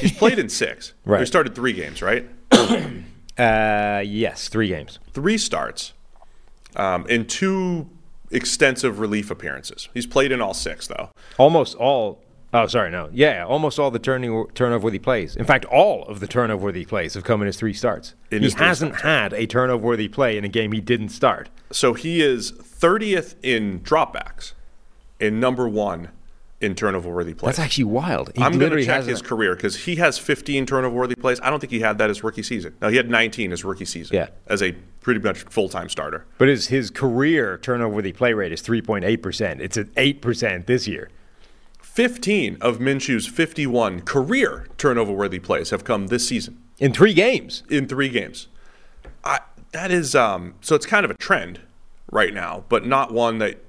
He's 0.00 0.12
played 0.12 0.38
in 0.38 0.48
six. 0.48 0.92
Right. 1.06 1.20
He 1.20 1.26
started 1.26 1.54
three 1.54 1.72
games, 1.72 2.02
right? 2.02 2.28
uh, 3.38 4.02
yes 4.04 4.48
three 4.48 4.68
games 4.68 4.98
Three 5.12 5.38
starts 5.38 5.92
um, 6.74 7.06
and 7.08 7.28
two 7.28 7.88
extensive 8.30 8.98
relief 8.98 9.30
appearances. 9.30 9.88
He's 9.94 10.06
played 10.06 10.32
in 10.32 10.40
all 10.40 10.52
six, 10.54 10.86
though. 10.88 11.10
almost 11.38 11.74
all 11.76 12.22
oh 12.52 12.66
sorry 12.66 12.90
no 12.90 13.08
yeah 13.12 13.44
almost 13.44 13.78
all 13.78 13.90
the 13.90 13.98
turning 13.98 14.46
turnover 14.54 14.84
worthy 14.84 14.98
plays 14.98 15.34
in 15.36 15.44
fact 15.44 15.64
all 15.66 16.04
of 16.04 16.20
the 16.20 16.26
turnover 16.26 16.66
worthy 16.66 16.84
plays 16.84 17.14
have 17.14 17.24
come 17.24 17.40
in 17.42 17.46
his 17.46 17.56
three 17.56 17.72
starts 17.72 18.14
In 18.30 18.42
he 18.42 18.50
hasn't 18.50 19.00
had 19.00 19.32
a 19.32 19.46
turnover 19.46 19.84
worthy 19.84 20.08
play 20.08 20.38
in 20.38 20.44
a 20.44 20.48
game 20.48 20.72
he 20.72 20.80
didn't 20.80 21.08
start 21.10 21.48
So 21.72 21.94
he 21.94 22.22
is 22.22 22.52
30th 22.52 23.34
in 23.42 23.80
dropbacks 23.80 24.52
and 25.20 25.40
number 25.40 25.68
one 25.68 26.08
in 26.60 26.74
turnover 26.74 27.10
worthy 27.10 27.34
plays. 27.34 27.56
that's 27.56 27.58
actually 27.64 27.84
wild 27.84 28.30
he 28.34 28.42
I'm 28.42 28.58
going 28.58 28.72
to 28.72 28.82
check 28.84 29.04
his 29.04 29.20
career 29.20 29.54
because 29.54 29.84
he 29.84 29.96
has 29.96 30.16
15 30.18 30.64
turnover 30.64 30.96
worthy 30.96 31.14
plays. 31.14 31.38
I 31.42 31.50
don't 31.50 31.60
think 31.60 31.70
he 31.70 31.80
had 31.80 31.98
that 31.98 32.08
his 32.08 32.24
rookie 32.24 32.42
season. 32.42 32.74
No, 32.80 32.88
he 32.88 32.96
had 32.96 33.10
19 33.10 33.50
his 33.50 33.62
rookie 33.62 33.84
season 33.84 34.16
Yeah. 34.16 34.28
as 34.46 34.62
a 34.62 34.72
pretty 35.02 35.20
much 35.20 35.40
full 35.42 35.68
time 35.68 35.88
starter. 35.90 36.24
but 36.38 36.48
his 36.48 36.68
his 36.68 36.90
career 36.90 37.58
turnover 37.58 37.94
worthy 37.96 38.12
play 38.12 38.32
rate 38.32 38.52
is 38.52 38.62
3.8% 38.62 39.60
it's 39.60 39.76
at 39.76 39.92
8% 39.94 40.66
this 40.66 40.88
year 40.88 41.10
15 41.80 42.58
of 42.60 42.78
Minshew's 42.78 43.26
51 43.26 44.00
career 44.02 44.66
turnover 44.76 45.12
worthy 45.12 45.38
plays 45.38 45.70
have 45.70 45.84
come 45.84 46.08
this 46.08 46.26
season 46.28 46.60
in 46.78 46.92
three 46.92 47.14
games 47.14 47.62
in 47.70 47.86
three 47.86 48.08
games. 48.08 48.48
I, 49.24 49.40
that 49.72 49.90
is 49.90 50.14
um, 50.14 50.54
so 50.60 50.74
it's 50.74 50.86
kind 50.86 51.04
of 51.04 51.10
a 51.10 51.14
trend 51.14 51.60
right 52.10 52.32
now, 52.34 52.64
but 52.68 52.86
not 52.86 53.12
one 53.12 53.38
that 53.38 53.62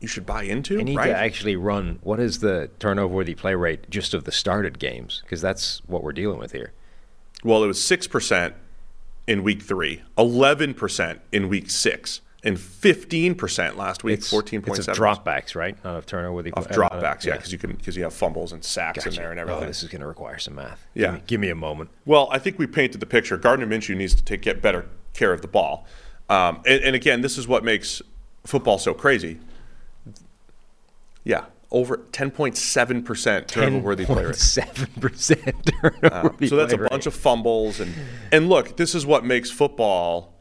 you 0.00 0.08
should 0.08 0.26
buy 0.26 0.42
into. 0.42 0.78
I 0.78 0.82
need 0.82 0.96
right? 0.96 1.06
to 1.06 1.16
actually 1.16 1.56
run 1.56 1.98
what 2.02 2.20
is 2.20 2.40
the 2.40 2.70
turnover 2.78 3.14
worthy 3.14 3.34
play 3.34 3.54
rate 3.54 3.88
just 3.90 4.12
of 4.14 4.24
the 4.24 4.32
started 4.32 4.78
games 4.78 5.20
because 5.24 5.40
that's 5.40 5.80
what 5.86 6.02
we're 6.02 6.12
dealing 6.12 6.38
with 6.38 6.52
here 6.52 6.72
Well, 7.42 7.64
it 7.64 7.66
was 7.66 7.78
6% 7.78 8.52
in 9.26 9.42
week 9.42 9.62
three, 9.62 10.02
11% 10.18 11.18
in 11.32 11.48
week 11.48 11.68
six, 11.70 12.20
and 12.44 12.56
15% 12.56 13.74
last 13.76 14.04
week, 14.04 14.18
it's 14.18 14.32
14.7%. 14.32 14.78
it's 14.78 14.86
of 14.88 14.96
dropbacks 14.96 15.54
right 15.56 15.82
not 15.82 15.96
of 15.96 16.06
turnover 16.06 16.32
worthy 16.34 16.52
Of 16.52 16.66
uh, 16.66 16.70
dropbacks, 16.74 17.24
yeah, 17.24 17.32
because 17.36 17.50
you 17.50 17.58
can 17.58 17.72
because 17.72 17.96
you 17.96 18.04
have 18.04 18.14
fumbles 18.14 18.52
and 18.52 18.62
sacks 18.62 18.98
Gotcha. 18.98 19.08
in 19.08 19.14
there 19.16 19.30
and 19.32 19.40
Oh, 19.40 19.44
everything. 19.44 19.66
this 19.66 19.82
is 19.82 19.88
going 19.88 20.02
to 20.02 20.06
require 20.06 20.38
some 20.38 20.54
math. 20.56 20.86
Yeah. 20.94 21.06
Give 21.06 21.14
me, 21.14 21.22
give 21.26 21.40
me 21.40 21.48
a 21.50 21.54
moment. 21.56 21.90
Well, 22.04 22.28
I 22.30 22.38
think 22.38 22.58
we 22.58 22.66
painted 22.66 23.00
the 23.00 23.06
picture. 23.06 23.36
Gardner 23.36 23.66
Minshew 23.66 23.96
needs 23.96 24.14
to 24.14 24.22
take 24.22 24.42
get 24.42 24.60
better 24.62 24.86
care 25.14 25.32
of 25.32 25.40
the 25.42 25.48
ball, 25.48 25.86
um, 26.28 26.60
and, 26.66 26.82
and 26.84 26.94
again, 26.94 27.22
this 27.22 27.36
is 27.38 27.48
what 27.48 27.64
makes 27.64 28.02
football 28.44 28.78
so 28.78 28.94
crazy. 28.94 29.38
Yeah, 31.26 31.46
over 31.72 31.96
10.7 32.12 33.04
percent 33.04 33.48
turnover 33.48 33.84
worthy 33.84 34.06
play 34.06 34.24
rate. 34.26 34.36
Seven 34.36 34.86
percent 35.00 35.70
turnover 35.82 36.28
worthy 36.30 36.46
So 36.50 36.56
that's 36.56 36.72
a 36.72 36.78
bunch 36.78 36.92
rate. 36.92 37.06
of 37.06 37.14
fumbles 37.14 37.80
and 37.80 37.92
and 38.30 38.48
look, 38.48 38.76
this 38.76 38.94
is 38.94 39.04
what 39.04 39.24
makes 39.24 39.50
football 39.50 40.32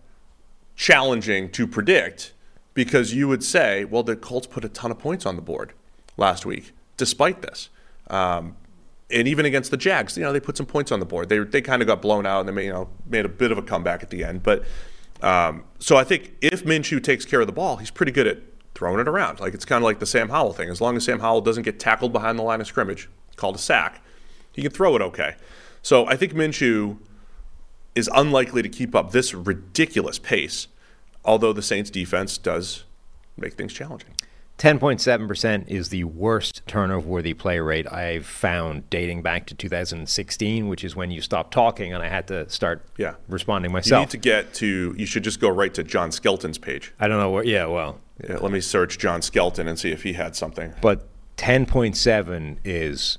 challenging 0.75 1.49
to 1.51 1.65
predict 1.67 2.33
because 2.73 3.13
you 3.13 3.27
would 3.27 3.43
say, 3.43 3.85
well, 3.85 4.03
the 4.03 4.15
Colts 4.15 4.47
put 4.47 4.63
a 4.65 4.69
ton 4.69 4.91
of 4.91 4.99
points 4.99 5.25
on 5.25 5.35
the 5.35 5.41
board 5.41 5.73
last 6.17 6.45
week. 6.45 6.71
despite 6.97 7.41
this. 7.41 7.69
Um, 8.09 8.55
and 9.09 9.27
even 9.27 9.45
against 9.45 9.71
the 9.71 9.77
Jags, 9.77 10.17
you 10.17 10.23
know, 10.23 10.31
they 10.33 10.39
put 10.39 10.55
some 10.57 10.65
points 10.65 10.91
on 10.91 10.99
the 10.99 11.05
board. 11.05 11.29
They, 11.29 11.39
they 11.39 11.61
kind 11.61 11.81
of 11.81 11.87
got 11.87 12.01
blown 12.01 12.25
out 12.25 12.41
and 12.41 12.49
they 12.49 12.53
made, 12.53 12.65
you 12.65 12.73
know, 12.73 12.89
made 13.05 13.25
a 13.25 13.29
bit 13.29 13.51
of 13.51 13.57
a 13.57 13.61
comeback 13.61 14.01
at 14.03 14.09
the 14.09 14.23
end. 14.23 14.43
But 14.43 14.63
um, 15.21 15.63
so 15.79 15.95
I 15.97 16.03
think 16.03 16.33
if 16.41 16.63
Minshew 16.63 17.01
takes 17.03 17.25
care 17.25 17.41
of 17.41 17.47
the 17.47 17.53
ball, 17.53 17.77
he's 17.77 17.91
pretty 17.91 18.11
good 18.11 18.27
at 18.27 18.37
throwing 18.75 18.99
it 18.99 19.07
around. 19.07 19.39
Like 19.39 19.53
it's 19.53 19.65
kind 19.65 19.81
of 19.81 19.85
like 19.85 19.99
the 19.99 20.05
Sam 20.05 20.29
Howell 20.29 20.53
thing. 20.53 20.69
As 20.69 20.81
long 20.81 20.95
as 20.95 21.05
Sam 21.05 21.19
Howell 21.19 21.41
doesn't 21.41 21.63
get 21.63 21.79
tackled 21.79 22.13
behind 22.13 22.37
the 22.37 22.43
line 22.43 22.61
of 22.61 22.67
scrimmage, 22.67 23.09
called 23.37 23.55
a 23.55 23.59
sack, 23.59 24.03
he 24.51 24.61
can 24.61 24.71
throw 24.71 24.95
it 24.95 25.01
okay. 25.01 25.35
So 25.81 26.05
I 26.05 26.15
think 26.15 26.33
Minshew 26.33 26.97
is 27.95 28.09
unlikely 28.13 28.61
to 28.61 28.69
keep 28.69 28.93
up 28.93 29.11
this 29.11 29.33
ridiculous 29.33 30.19
pace, 30.19 30.67
although 31.23 31.53
the 31.53 31.61
Saints 31.61 31.89
defense 31.89 32.37
does 32.37 32.83
make 33.37 33.53
things 33.53 33.73
challenging. 33.73 34.11
10.7% 34.57 35.67
is 35.67 35.89
the 35.89 36.05
worst 36.05 36.61
turnover 36.65 37.07
worthy 37.07 37.33
play 37.33 37.59
rate 37.59 37.91
I've 37.91 38.25
found 38.25 38.89
dating 38.89 39.21
back 39.21 39.47
to 39.47 39.55
2016, 39.55 40.69
which 40.69 40.85
is 40.85 40.95
when 40.95 41.11
you 41.11 41.19
stopped 41.19 41.53
talking 41.53 41.93
and 41.93 42.01
I 42.01 42.07
had 42.07 42.27
to 42.29 42.49
start 42.49 42.85
yeah. 42.97 43.15
responding 43.27 43.73
myself. 43.73 43.99
You 43.99 44.05
need 44.05 44.11
to 44.11 44.17
get 44.17 44.53
to, 44.55 44.95
you 44.97 45.05
should 45.05 45.25
just 45.25 45.41
go 45.41 45.49
right 45.49 45.73
to 45.73 45.83
John 45.83 46.11
Skelton's 46.11 46.57
page. 46.57 46.93
I 46.99 47.09
don't 47.09 47.19
know 47.19 47.31
where, 47.31 47.43
yeah, 47.43 47.65
well. 47.65 47.99
Yeah, 48.23 48.37
let 48.37 48.51
me 48.51 48.61
search 48.61 48.97
John 48.97 49.21
Skelton 49.21 49.67
and 49.67 49.77
see 49.77 49.91
if 49.91 50.03
he 50.03 50.13
had 50.13 50.35
something. 50.35 50.73
But 50.81 51.07
10.7 51.37 52.57
is 52.63 53.17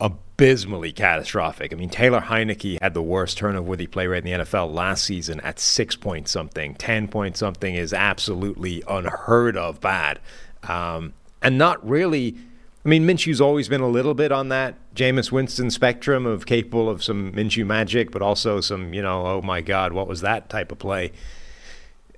abysmally 0.00 0.92
catastrophic. 0.92 1.72
I 1.72 1.76
mean, 1.76 1.90
Taylor 1.90 2.22
Heinicke 2.22 2.80
had 2.80 2.94
the 2.94 3.02
worst 3.02 3.36
turnover 3.36 3.68
worthy 3.68 3.86
play 3.86 4.06
rate 4.06 4.24
in 4.24 4.38
the 4.38 4.44
NFL 4.44 4.72
last 4.72 5.04
season 5.04 5.40
at 5.40 5.58
six 5.60 5.94
point 5.94 6.28
something. 6.28 6.74
10 6.74 7.08
point 7.08 7.36
something 7.36 7.74
is 7.74 7.92
absolutely 7.92 8.82
unheard 8.88 9.56
of 9.56 9.80
bad. 9.80 10.20
Um, 10.62 11.12
and 11.42 11.58
not 11.58 11.86
really. 11.86 12.36
I 12.82 12.88
mean, 12.88 13.06
Minshew's 13.06 13.42
always 13.42 13.68
been 13.68 13.82
a 13.82 13.88
little 13.88 14.14
bit 14.14 14.32
on 14.32 14.48
that 14.48 14.74
Jameis 14.94 15.30
Winston 15.30 15.70
spectrum 15.70 16.24
of 16.24 16.46
capable 16.46 16.88
of 16.88 17.04
some 17.04 17.30
Minshew 17.32 17.66
magic, 17.66 18.10
but 18.10 18.22
also 18.22 18.62
some, 18.62 18.94
you 18.94 19.02
know, 19.02 19.26
oh 19.26 19.42
my 19.42 19.60
God, 19.60 19.92
what 19.92 20.08
was 20.08 20.22
that 20.22 20.48
type 20.48 20.72
of 20.72 20.78
play? 20.78 21.12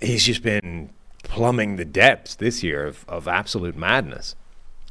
He's 0.00 0.24
just 0.24 0.44
been 0.44 0.90
plumbing 1.22 1.76
the 1.76 1.84
depths 1.84 2.34
this 2.34 2.62
year 2.62 2.86
of, 2.86 3.04
of 3.08 3.28
absolute 3.28 3.76
madness. 3.76 4.34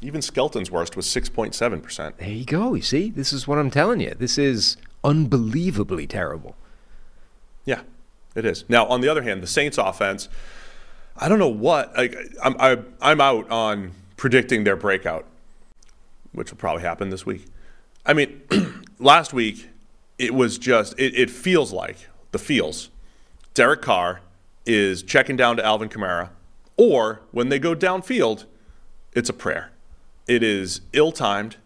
Even 0.00 0.20
Skelton's 0.20 0.70
worst 0.70 0.96
was 0.96 1.06
6.7%. 1.06 2.16
There 2.16 2.28
you 2.28 2.44
go. 2.44 2.74
You 2.74 2.82
see, 2.82 3.10
this 3.10 3.32
is 3.32 3.46
what 3.46 3.58
I'm 3.58 3.70
telling 3.70 4.00
you. 4.00 4.14
This 4.18 4.36
is 4.36 4.76
unbelievably 5.04 6.08
terrible. 6.08 6.56
Yeah, 7.64 7.82
it 8.34 8.44
is. 8.44 8.64
Now, 8.68 8.86
on 8.86 9.00
the 9.00 9.08
other 9.08 9.22
hand, 9.22 9.42
the 9.42 9.46
Saints 9.46 9.78
offense, 9.78 10.28
I 11.16 11.28
don't 11.28 11.38
know 11.38 11.48
what. 11.48 11.92
I, 11.96 12.10
I'm, 12.42 12.56
I, 12.58 12.70
am 12.72 12.94
i 13.00 13.12
am 13.12 13.20
out 13.20 13.50
on 13.50 13.92
predicting 14.16 14.64
their 14.64 14.76
breakout, 14.76 15.26
which 16.32 16.50
will 16.50 16.58
probably 16.58 16.82
happen 16.82 17.10
this 17.10 17.24
week. 17.24 17.46
I 18.04 18.14
mean, 18.14 18.42
last 18.98 19.32
week, 19.32 19.68
it 20.18 20.34
was 20.34 20.58
just, 20.58 20.98
it, 20.98 21.14
it 21.14 21.30
feels 21.30 21.72
like, 21.72 22.08
the 22.32 22.38
feels, 22.38 22.90
Derek 23.54 23.82
Carr 23.82 24.20
is 24.66 25.02
checking 25.02 25.36
down 25.36 25.56
to 25.56 25.64
Alvin 25.64 25.88
Kamara, 25.88 26.30
or 26.76 27.22
when 27.30 27.48
they 27.48 27.58
go 27.58 27.74
downfield, 27.74 28.46
it's 29.12 29.28
a 29.28 29.32
prayer. 29.32 29.70
It 30.26 30.42
is 30.42 30.80
ill 30.92 31.12
timed. 31.12 31.56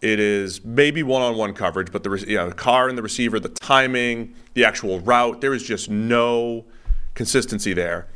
It 0.00 0.20
is 0.20 0.64
maybe 0.64 1.02
one 1.02 1.22
on 1.22 1.36
one 1.36 1.54
coverage, 1.54 1.90
but 1.90 2.02
the, 2.02 2.24
you 2.26 2.36
know, 2.36 2.48
the 2.48 2.54
Carr 2.54 2.88
and 2.88 2.96
the 2.96 3.02
receiver, 3.02 3.40
the 3.40 3.48
timing, 3.48 4.34
the 4.54 4.64
actual 4.64 5.00
route, 5.00 5.40
there 5.40 5.54
is 5.54 5.62
just 5.62 5.90
no 5.90 6.64
consistency 7.14 7.72
there. 7.72 8.06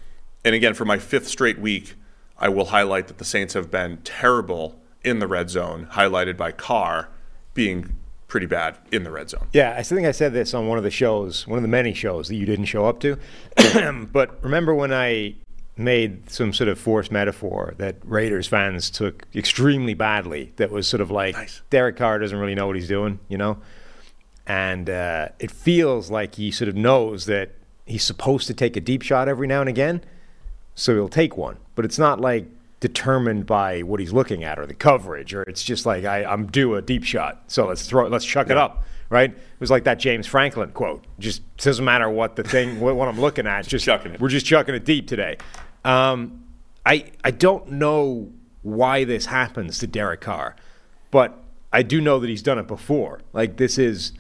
And 0.45 0.55
again, 0.55 0.75
for 0.75 0.85
my 0.85 0.99
fifth 0.99 1.27
straight 1.27 1.59
week, 1.59 1.95
I 2.39 2.49
will 2.49 2.67
highlight 2.67 3.09
that 3.09 3.19
the 3.19 3.25
Saints 3.25 3.55
have 3.55 3.71
been 3.71 3.99
terrible 3.99 4.81
in 5.03 5.19
the 5.19 5.27
red 5.27 5.51
zone, 5.51 5.89
highlighted 5.93 6.37
by 6.37 6.53
Carr 6.53 7.09
being 7.55 7.97
pretty 8.31 8.47
bad 8.47 8.79
in 8.91 9.03
the 9.05 9.11
red 9.11 9.29
zone. 9.29 9.47
Yeah, 9.53 9.75
I 9.77 9.83
think 9.83 10.07
I 10.07 10.13
said 10.13 10.33
this 10.33 10.55
on 10.55 10.69
one 10.69 10.79
of 10.79 10.85
the 10.85 10.91
shows, 10.91 11.47
one 11.47 11.59
of 11.59 11.63
the 11.63 11.69
many 11.69 11.93
shows 11.93 12.29
that 12.29 12.37
you 12.37 12.47
didn't 12.47 12.65
show 12.65 12.87
up 12.87 13.01
to. 13.01 13.19
but 14.13 14.43
remember 14.43 14.75
when 14.75 14.93
I 14.93 15.35
made 15.77 16.31
some 16.31 16.53
sort 16.53 16.69
of 16.69 16.79
forced 16.79 17.11
metaphor 17.11 17.75
that 17.79 17.97
Raiders 18.05 18.47
fans 18.47 18.91
took 18.91 19.27
extremely 19.35 19.95
badly 19.95 20.53
that 20.57 20.71
was 20.71 20.87
sort 20.87 21.01
of 21.01 21.11
like 21.11 21.35
nice. 21.35 21.63
Derek 21.71 21.97
Carr 21.97 22.19
doesn't 22.19 22.39
really 22.39 22.55
know 22.55 22.67
what 22.67 22.77
he's 22.77 22.89
doing, 22.89 23.19
you 23.29 23.37
know? 23.37 23.59
And 24.47 24.89
uh, 24.89 25.29
it 25.39 25.51
feels 25.51 26.11
like 26.11 26.37
he 26.37 26.51
sort 26.51 26.69
of 26.69 26.77
knows 26.77 27.27
that 27.27 27.51
he's 27.87 28.05
supposed 28.05 28.47
to 28.47 28.55
take 28.55 28.77
a 28.77 28.81
deep 28.81 29.03
shot 29.03 29.29
every 29.29 29.47
now 29.47 29.61
and 29.61 29.69
again 29.69 30.03
so 30.81 30.95
he'll 30.95 31.09
take 31.09 31.37
one. 31.37 31.59
But 31.75 31.85
it's 31.85 31.99
not 31.99 32.21
like 32.21 32.47
determined 32.81 33.47
by 33.47 33.83
what 33.83 34.01
he's 34.01 34.13
looking 34.13 34.43
at 34.43 34.59
or 34.59 34.67
the 34.67 34.75
coverage, 34.75 35.35
or 35.35 35.43
it's 35.43 35.63
just 35.63 35.87
like 35.87 36.05
I, 36.05 36.23
am 36.33 36.47
due 36.47 36.75
a 36.75 36.83
deep 36.83 37.05
shot, 37.05 37.45
so 37.47 37.67
let's 37.67 37.87
throw 37.87 38.07
it, 38.07 38.11
let's 38.11 38.25
chuck 38.25 38.49
yeah. 38.49 38.55
it 38.55 38.59
up, 38.59 38.85
right? 39.11 39.31
It 39.31 39.61
was 39.61 39.71
like 39.71 39.85
that 39.85 39.99
James 39.99 40.27
Franklin 40.27 40.71
quote. 40.73 41.05
Just 41.19 41.43
doesn't 41.59 41.85
matter 41.85 42.09
what 42.09 42.37
the 42.37 42.43
thing, 42.43 42.81
what, 42.81 42.97
what 42.97 43.07
I'm 43.07 43.21
looking 43.21 43.47
at, 43.47 43.63
just, 43.67 43.85
just 43.85 44.21
we're 44.21 44.29
just 44.29 44.47
chucking 44.47 44.75
it 44.75 44.85
deep 44.85 45.07
today. 45.07 45.37
Um, 45.85 46.45
I 46.85 47.13
I 47.23 47.31
don't 47.31 47.73
know 47.73 48.33
why 48.63 49.05
this 49.05 49.27
happens 49.27 49.79
to 49.79 49.87
Derek 49.87 50.23
Carr, 50.23 50.57
but 51.11 51.39
I 51.73 51.83
do 51.83 52.01
know 52.01 52.19
that 52.19 52.29
he's 52.29 52.43
done 52.43 52.59
it 52.59 52.67
before. 52.67 53.21
Like 53.33 53.59
this 53.59 53.79
is 53.79 54.13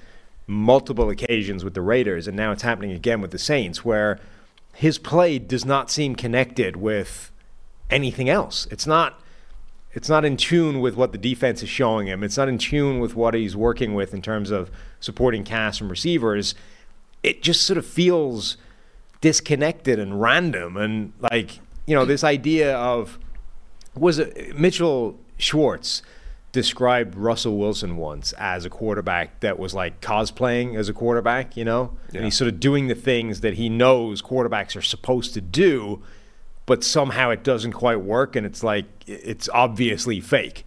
multiple 0.46 1.08
occasions 1.08 1.64
with 1.64 1.72
the 1.74 1.82
Raiders, 1.82 2.28
and 2.28 2.36
now 2.36 2.52
it's 2.52 2.62
happening 2.62 2.92
again 2.92 3.22
with 3.22 3.30
the 3.30 3.38
Saints, 3.38 3.84
where 3.84 4.18
his 4.74 4.98
play 4.98 5.38
does 5.38 5.64
not 5.64 5.90
seem 5.90 6.14
connected 6.14 6.76
with 6.76 7.29
anything 7.90 8.28
else. 8.28 8.66
It's 8.70 8.86
not 8.86 9.20
it's 9.92 10.08
not 10.08 10.24
in 10.24 10.36
tune 10.36 10.80
with 10.80 10.94
what 10.94 11.12
the 11.12 11.18
defense 11.18 11.62
is 11.62 11.68
showing 11.68 12.06
him. 12.06 12.22
It's 12.22 12.36
not 12.36 12.48
in 12.48 12.58
tune 12.58 13.00
with 13.00 13.16
what 13.16 13.34
he's 13.34 13.56
working 13.56 13.94
with 13.94 14.14
in 14.14 14.22
terms 14.22 14.50
of 14.50 14.70
supporting 15.00 15.42
cast 15.42 15.80
and 15.80 15.90
receivers. 15.90 16.54
It 17.22 17.42
just 17.42 17.64
sort 17.64 17.76
of 17.76 17.84
feels 17.84 18.56
disconnected 19.20 19.98
and 19.98 20.20
random 20.20 20.76
and 20.76 21.12
like, 21.20 21.58
you 21.86 21.94
know, 21.94 22.04
this 22.04 22.22
idea 22.22 22.76
of 22.76 23.18
was 23.94 24.18
it 24.18 24.56
Mitchell 24.56 25.18
Schwartz 25.38 26.02
described 26.52 27.14
Russell 27.14 27.58
Wilson 27.58 27.96
once 27.96 28.32
as 28.32 28.64
a 28.64 28.70
quarterback 28.70 29.40
that 29.40 29.58
was 29.58 29.74
like 29.74 30.00
cosplaying 30.00 30.76
as 30.76 30.88
a 30.88 30.92
quarterback, 30.92 31.56
you 31.56 31.64
know? 31.64 31.96
Yeah. 32.10 32.18
And 32.18 32.24
he's 32.24 32.36
sort 32.36 32.52
of 32.52 32.60
doing 32.60 32.88
the 32.88 32.94
things 32.94 33.40
that 33.40 33.54
he 33.54 33.68
knows 33.68 34.22
quarterbacks 34.22 34.76
are 34.76 34.82
supposed 34.82 35.34
to 35.34 35.40
do, 35.40 36.02
but 36.70 36.84
somehow 36.84 37.30
it 37.30 37.42
doesn't 37.42 37.72
quite 37.72 38.00
work 38.00 38.36
and 38.36 38.46
it's 38.46 38.62
like 38.62 38.84
it's 39.08 39.48
obviously 39.48 40.20
fake. 40.20 40.64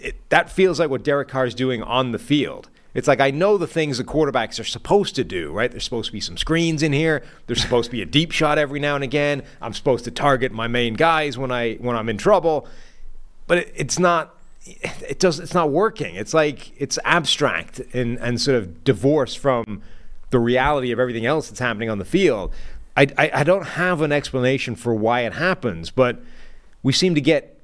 It, 0.00 0.16
that 0.30 0.48
feels 0.48 0.80
like 0.80 0.88
what 0.88 1.04
Derek 1.04 1.28
Carr 1.28 1.44
is 1.44 1.54
doing 1.54 1.82
on 1.82 2.12
the 2.12 2.18
field. 2.18 2.70
It's 2.94 3.06
like 3.06 3.20
I 3.20 3.30
know 3.30 3.58
the 3.58 3.66
things 3.66 3.98
the 3.98 4.04
quarterbacks 4.04 4.58
are 4.58 4.64
supposed 4.64 5.14
to 5.16 5.22
do, 5.22 5.52
right? 5.52 5.70
There's 5.70 5.84
supposed 5.84 6.06
to 6.06 6.12
be 6.14 6.22
some 6.22 6.38
screens 6.38 6.82
in 6.82 6.94
here. 6.94 7.22
There's 7.46 7.60
supposed 7.60 7.90
to 7.90 7.92
be 7.92 8.00
a 8.00 8.06
deep 8.06 8.32
shot 8.32 8.56
every 8.56 8.80
now 8.80 8.94
and 8.94 9.04
again. 9.04 9.42
I'm 9.60 9.74
supposed 9.74 10.06
to 10.06 10.10
target 10.10 10.52
my 10.52 10.68
main 10.68 10.94
guys 10.94 11.36
when 11.36 11.52
I 11.52 11.74
when 11.74 11.96
I'm 11.96 12.08
in 12.08 12.16
trouble. 12.16 12.66
But 13.46 13.58
it, 13.58 13.72
it's 13.76 13.98
not 13.98 14.34
it 14.64 15.18
does 15.18 15.38
it's 15.38 15.52
not 15.52 15.68
working. 15.68 16.14
It's 16.14 16.32
like 16.32 16.72
it's 16.80 16.98
abstract 17.04 17.78
and 17.92 18.18
and 18.20 18.40
sort 18.40 18.56
of 18.56 18.84
divorced 18.84 19.36
from 19.36 19.82
the 20.30 20.38
reality 20.40 20.92
of 20.92 20.98
everything 20.98 21.26
else 21.26 21.50
that's 21.50 21.60
happening 21.60 21.90
on 21.90 21.98
the 21.98 22.06
field. 22.06 22.54
I, 22.96 23.06
I, 23.18 23.30
I 23.34 23.44
don't 23.44 23.66
have 23.66 24.00
an 24.00 24.12
explanation 24.12 24.76
for 24.76 24.94
why 24.94 25.22
it 25.22 25.34
happens, 25.34 25.90
but 25.90 26.22
we 26.82 26.92
seem 26.92 27.14
to 27.14 27.20
get 27.20 27.58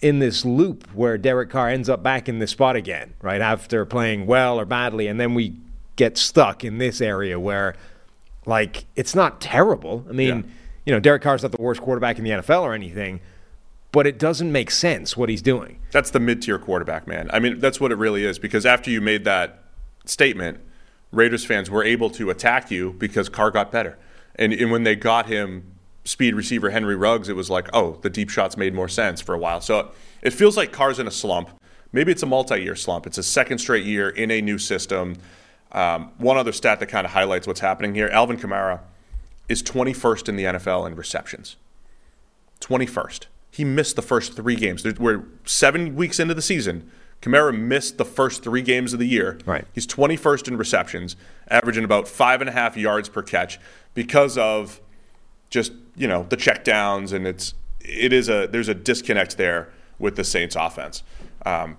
in 0.00 0.18
this 0.18 0.44
loop 0.44 0.86
where 0.94 1.16
Derek 1.16 1.50
Carr 1.50 1.68
ends 1.68 1.88
up 1.88 2.02
back 2.02 2.28
in 2.28 2.38
this 2.38 2.50
spot 2.50 2.76
again, 2.76 3.14
right 3.22 3.40
after 3.40 3.86
playing 3.86 4.26
well 4.26 4.60
or 4.60 4.64
badly, 4.64 5.06
and 5.06 5.18
then 5.18 5.34
we 5.34 5.54
get 5.96 6.18
stuck 6.18 6.64
in 6.64 6.78
this 6.78 7.00
area 7.00 7.38
where, 7.40 7.74
like, 8.44 8.84
it's 8.96 9.14
not 9.14 9.40
terrible. 9.40 10.04
I 10.08 10.12
mean, 10.12 10.36
yeah. 10.36 10.42
you 10.86 10.92
know, 10.92 11.00
Derek 11.00 11.22
Carr's 11.22 11.42
not 11.42 11.52
the 11.52 11.62
worst 11.62 11.80
quarterback 11.80 12.18
in 12.18 12.24
the 12.24 12.30
NFL 12.30 12.62
or 12.62 12.74
anything 12.74 13.20
but 13.94 14.08
it 14.08 14.18
doesn't 14.18 14.50
make 14.50 14.72
sense 14.72 15.16
what 15.16 15.28
he's 15.28 15.40
doing. 15.40 15.78
That's 15.92 16.10
the 16.10 16.18
mid 16.18 16.42
tier 16.42 16.58
quarterback, 16.58 17.06
man. 17.06 17.30
I 17.32 17.38
mean, 17.38 17.60
that's 17.60 17.80
what 17.80 17.92
it 17.92 17.94
really 17.94 18.24
is 18.24 18.40
because 18.40 18.66
after 18.66 18.90
you 18.90 19.00
made 19.00 19.22
that 19.24 19.62
statement, 20.04 20.58
Raiders 21.12 21.44
fans 21.44 21.70
were 21.70 21.84
able 21.84 22.10
to 22.10 22.28
attack 22.28 22.72
you 22.72 22.92
because 22.98 23.28
Carr 23.28 23.52
got 23.52 23.70
better. 23.70 23.96
And, 24.36 24.52
and 24.52 24.70
when 24.70 24.82
they 24.82 24.96
got 24.96 25.26
him 25.26 25.72
speed 26.04 26.34
receiver 26.34 26.70
Henry 26.70 26.96
Ruggs, 26.96 27.28
it 27.28 27.36
was 27.36 27.50
like, 27.50 27.68
oh, 27.72 27.98
the 28.02 28.10
deep 28.10 28.30
shots 28.30 28.56
made 28.56 28.74
more 28.74 28.88
sense 28.88 29.20
for 29.20 29.34
a 29.34 29.38
while. 29.38 29.60
So 29.60 29.90
it 30.22 30.32
feels 30.32 30.56
like 30.56 30.72
Carr's 30.72 30.98
in 30.98 31.06
a 31.06 31.10
slump. 31.10 31.50
Maybe 31.92 32.12
it's 32.12 32.22
a 32.22 32.26
multi 32.26 32.60
year 32.60 32.74
slump. 32.74 33.06
It's 33.06 33.18
a 33.18 33.22
second 33.22 33.58
straight 33.58 33.84
year 33.84 34.08
in 34.08 34.30
a 34.30 34.40
new 34.40 34.58
system. 34.58 35.16
Um, 35.72 36.12
one 36.18 36.36
other 36.36 36.52
stat 36.52 36.80
that 36.80 36.86
kind 36.86 37.04
of 37.04 37.12
highlights 37.12 37.46
what's 37.46 37.60
happening 37.60 37.94
here 37.94 38.08
Alvin 38.08 38.36
Kamara 38.36 38.80
is 39.48 39.62
21st 39.62 40.28
in 40.28 40.36
the 40.36 40.44
NFL 40.44 40.86
in 40.86 40.94
receptions. 40.94 41.56
21st 42.60 43.26
he 43.54 43.64
missed 43.64 43.94
the 43.94 44.02
first 44.02 44.32
three 44.34 44.56
games. 44.56 44.84
We're 44.98 45.22
seven 45.44 45.94
weeks 45.94 46.18
into 46.18 46.34
the 46.34 46.42
season. 46.42 46.90
Kamara 47.22 47.56
missed 47.56 47.98
the 47.98 48.04
first 48.04 48.42
three 48.42 48.62
games 48.62 48.92
of 48.92 48.98
the 48.98 49.06
year. 49.06 49.38
Right. 49.46 49.64
He's 49.72 49.86
21st 49.86 50.48
in 50.48 50.56
receptions, 50.56 51.14
averaging 51.46 51.84
about 51.84 52.08
five 52.08 52.40
and 52.40 52.50
a 52.50 52.52
half 52.52 52.76
yards 52.76 53.08
per 53.08 53.22
catch 53.22 53.60
because 53.94 54.36
of 54.36 54.80
just 55.50 55.72
you 55.96 56.08
know 56.08 56.26
the 56.28 56.36
checkdowns 56.36 57.12
and 57.12 57.26
it's 57.26 57.54
it 57.80 58.12
is 58.12 58.28
a 58.28 58.46
there's 58.50 58.68
a 58.68 58.74
disconnect 58.74 59.36
there 59.36 59.72
with 59.98 60.16
the 60.16 60.24
Saints 60.24 60.56
offense. 60.56 61.02
Um, 61.46 61.76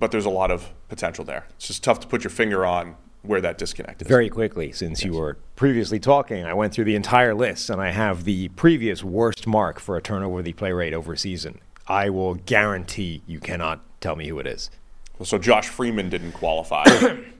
but 0.00 0.10
there's 0.10 0.24
a 0.24 0.30
lot 0.30 0.50
of 0.50 0.72
potential 0.88 1.24
there. 1.24 1.46
It's 1.56 1.66
just 1.66 1.82
tough 1.82 2.00
to 2.00 2.06
put 2.06 2.24
your 2.24 2.30
finger 2.30 2.64
on 2.64 2.96
where 3.22 3.40
that 3.40 3.58
disconnect 3.58 4.00
is. 4.00 4.08
Very 4.08 4.28
quickly, 4.28 4.72
since 4.72 5.04
you 5.04 5.12
were 5.14 5.36
previously 5.56 5.98
talking, 5.98 6.44
I 6.44 6.54
went 6.54 6.72
through 6.72 6.84
the 6.84 6.94
entire 6.94 7.34
list 7.34 7.68
and 7.68 7.80
I 7.80 7.90
have 7.90 8.24
the 8.24 8.48
previous 8.50 9.02
worst 9.02 9.46
mark 9.46 9.80
for 9.80 9.96
a 9.96 10.02
turnover-worthy 10.02 10.52
play 10.52 10.72
rate 10.72 10.94
over 10.94 11.14
a 11.14 11.18
season. 11.18 11.60
I 11.88 12.10
will 12.10 12.34
guarantee 12.34 13.22
you 13.26 13.40
cannot 13.40 13.80
tell 14.00 14.14
me 14.14 14.28
who 14.28 14.38
it 14.38 14.46
is. 14.46 14.70
Well, 15.18 15.26
So 15.26 15.36
Josh 15.36 15.68
Freeman 15.68 16.08
didn't 16.08 16.32
qualify 16.32 16.84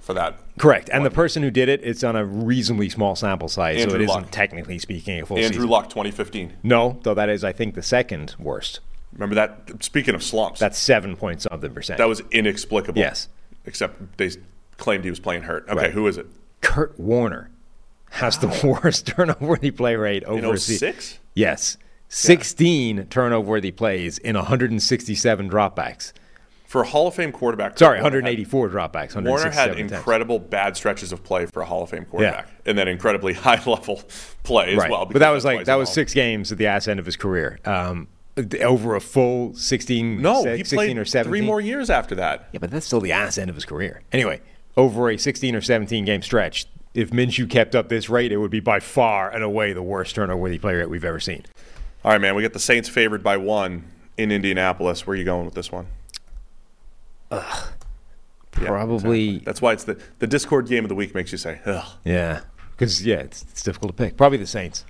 for 0.00 0.14
that. 0.14 0.38
Correct. 0.58 0.88
And 0.92 1.04
the 1.04 1.10
person 1.10 1.42
who 1.42 1.50
did 1.50 1.68
it, 1.68 1.80
it's 1.82 2.02
on 2.04 2.16
a 2.16 2.24
reasonably 2.24 2.88
small 2.88 3.14
sample 3.16 3.48
size, 3.48 3.78
so 3.78 3.82
Andrew 3.84 4.00
it 4.00 4.04
isn't 4.04 4.32
technically 4.32 4.78
speaking 4.78 5.20
a 5.20 5.26
full 5.26 5.36
Andrew 5.38 5.52
season. 5.54 5.68
Luck, 5.68 5.88
2015. 5.88 6.54
No, 6.62 6.98
though 7.02 7.14
that 7.14 7.28
is, 7.28 7.44
I 7.44 7.52
think, 7.52 7.74
the 7.74 7.82
second 7.82 8.34
worst. 8.38 8.80
Remember 9.12 9.34
that? 9.34 9.82
Speaking 9.82 10.14
of 10.14 10.22
slumps, 10.22 10.60
That's 10.60 10.78
seven 10.78 11.16
point 11.16 11.42
something 11.42 11.72
percent. 11.74 11.98
that 11.98 12.08
was 12.08 12.22
inexplicable. 12.30 12.98
Yes. 13.00 13.28
Except 13.66 14.16
they 14.18 14.30
claimed 14.78 15.04
he 15.04 15.10
was 15.10 15.20
playing 15.20 15.42
hurt. 15.42 15.64
Okay, 15.68 15.76
Right. 15.76 15.90
who 15.92 16.06
is 16.06 16.16
it? 16.16 16.26
Kurt 16.60 16.98
Warner 16.98 17.50
has 18.10 18.38
the 18.38 18.48
worst 18.82 19.06
turnover-worthy 19.08 19.70
play 19.70 19.96
rate 19.96 20.24
over 20.24 20.38
In 20.38 20.44
a 20.54 20.56
se- 20.58 20.76
06? 20.76 21.18
Yes. 21.34 21.76
16 22.08 23.06
turnover-worthy 23.06 23.70
plays 23.70 24.18
in 24.18 24.36
167 24.36 25.48
dropbacks. 25.50 26.12
For 26.70 26.82
a 26.82 26.86
Hall 26.86 27.08
of 27.08 27.16
Fame 27.16 27.32
quarterback. 27.32 27.76
Sorry, 27.76 28.00
Warner 28.00 28.18
had- 28.18 28.26
184 28.30 28.68
dropbacks. 28.68 29.20
Warner 29.20 29.50
had 29.50 29.76
incredible 29.76 30.38
bad 30.38 30.76
stretches 30.76 31.10
of 31.10 31.24
play 31.24 31.46
for 31.46 31.62
a 31.62 31.64
Hall 31.64 31.82
of 31.82 31.90
Fame 31.90 32.04
quarterback, 32.04 32.46
and 32.64 32.78
then 32.78 32.86
incredibly 32.86 33.32
high 33.46 33.60
level 33.68 34.00
play 34.44 34.74
as 34.74 34.78
right. 34.78 34.88
well. 34.88 35.04
but 35.04 35.18
that 35.18 35.30
was 35.30 35.44
like 35.44 35.64
that 35.64 35.74
was 35.74 35.92
six 35.92 36.14
games 36.14 36.52
at 36.52 36.58
the 36.58 36.68
ass 36.68 36.86
end 36.86 37.00
of 37.00 37.06
his 37.06 37.16
career. 37.16 37.58
Um, 37.64 38.06
over 38.60 38.94
a 38.94 39.00
full 39.00 39.52
16, 39.52 40.22
No, 40.22 40.44
he 40.44 40.58
16 40.58 40.76
played 40.76 40.96
or 40.96 41.04
17. 41.04 41.28
three 41.28 41.44
more 41.44 41.60
years 41.60 41.90
after 41.90 42.14
that. 42.14 42.48
Yeah, 42.52 42.60
but 42.60 42.70
that's 42.70 42.86
still 42.86 43.00
the 43.00 43.10
ass 43.10 43.36
end 43.36 43.50
of 43.50 43.56
his 43.56 43.64
career. 43.64 44.02
Anyway, 44.12 44.40
over 44.76 45.10
a 45.10 45.18
16 45.18 45.56
or 45.56 45.60
17 45.60 46.04
game 46.04 46.22
stretch, 46.22 46.66
if 46.94 47.10
Minshew 47.10 47.50
kept 47.50 47.74
up 47.74 47.88
this 47.88 48.08
rate, 48.08 48.30
it 48.30 48.36
would 48.36 48.52
be 48.52 48.60
by 48.60 48.78
far 48.78 49.28
and 49.28 49.42
away 49.42 49.72
the 49.72 49.82
worst 49.82 50.14
turnover-worthy 50.14 50.58
play 50.60 50.76
rate 50.76 50.88
we've 50.88 51.04
ever 51.04 51.18
seen. 51.18 51.46
All 52.04 52.12
right, 52.12 52.20
man. 52.20 52.36
We 52.36 52.42
got 52.42 52.52
the 52.52 52.60
Saints 52.60 52.88
favored 52.88 53.24
by 53.24 53.38
one 53.38 53.90
in 54.16 54.30
Indianapolis. 54.30 55.04
Where 55.04 55.14
are 55.14 55.16
you 55.16 55.24
going 55.24 55.46
with 55.46 55.54
this 55.54 55.72
one? 55.72 55.88
Yeah, 58.60 58.66
Probably, 58.66 59.28
exactly. 59.28 59.44
That's 59.44 59.62
why 59.62 59.72
it's 59.72 59.84
the 59.84 60.00
the 60.18 60.26
Discord 60.26 60.66
game 60.66 60.84
of 60.84 60.88
the 60.88 60.94
week 60.94 61.14
makes 61.14 61.32
you 61.32 61.38
say, 61.38 61.60
"Ugh." 61.64 61.86
yeah, 62.04 62.40
because 62.72 63.04
yeah, 63.06 63.16
it's, 63.16 63.42
it's 63.42 63.62
difficult 63.62 63.96
to 63.96 64.02
pick. 64.02 64.16
Probably 64.16 64.38
the 64.38 64.46
Saints. 64.46 64.84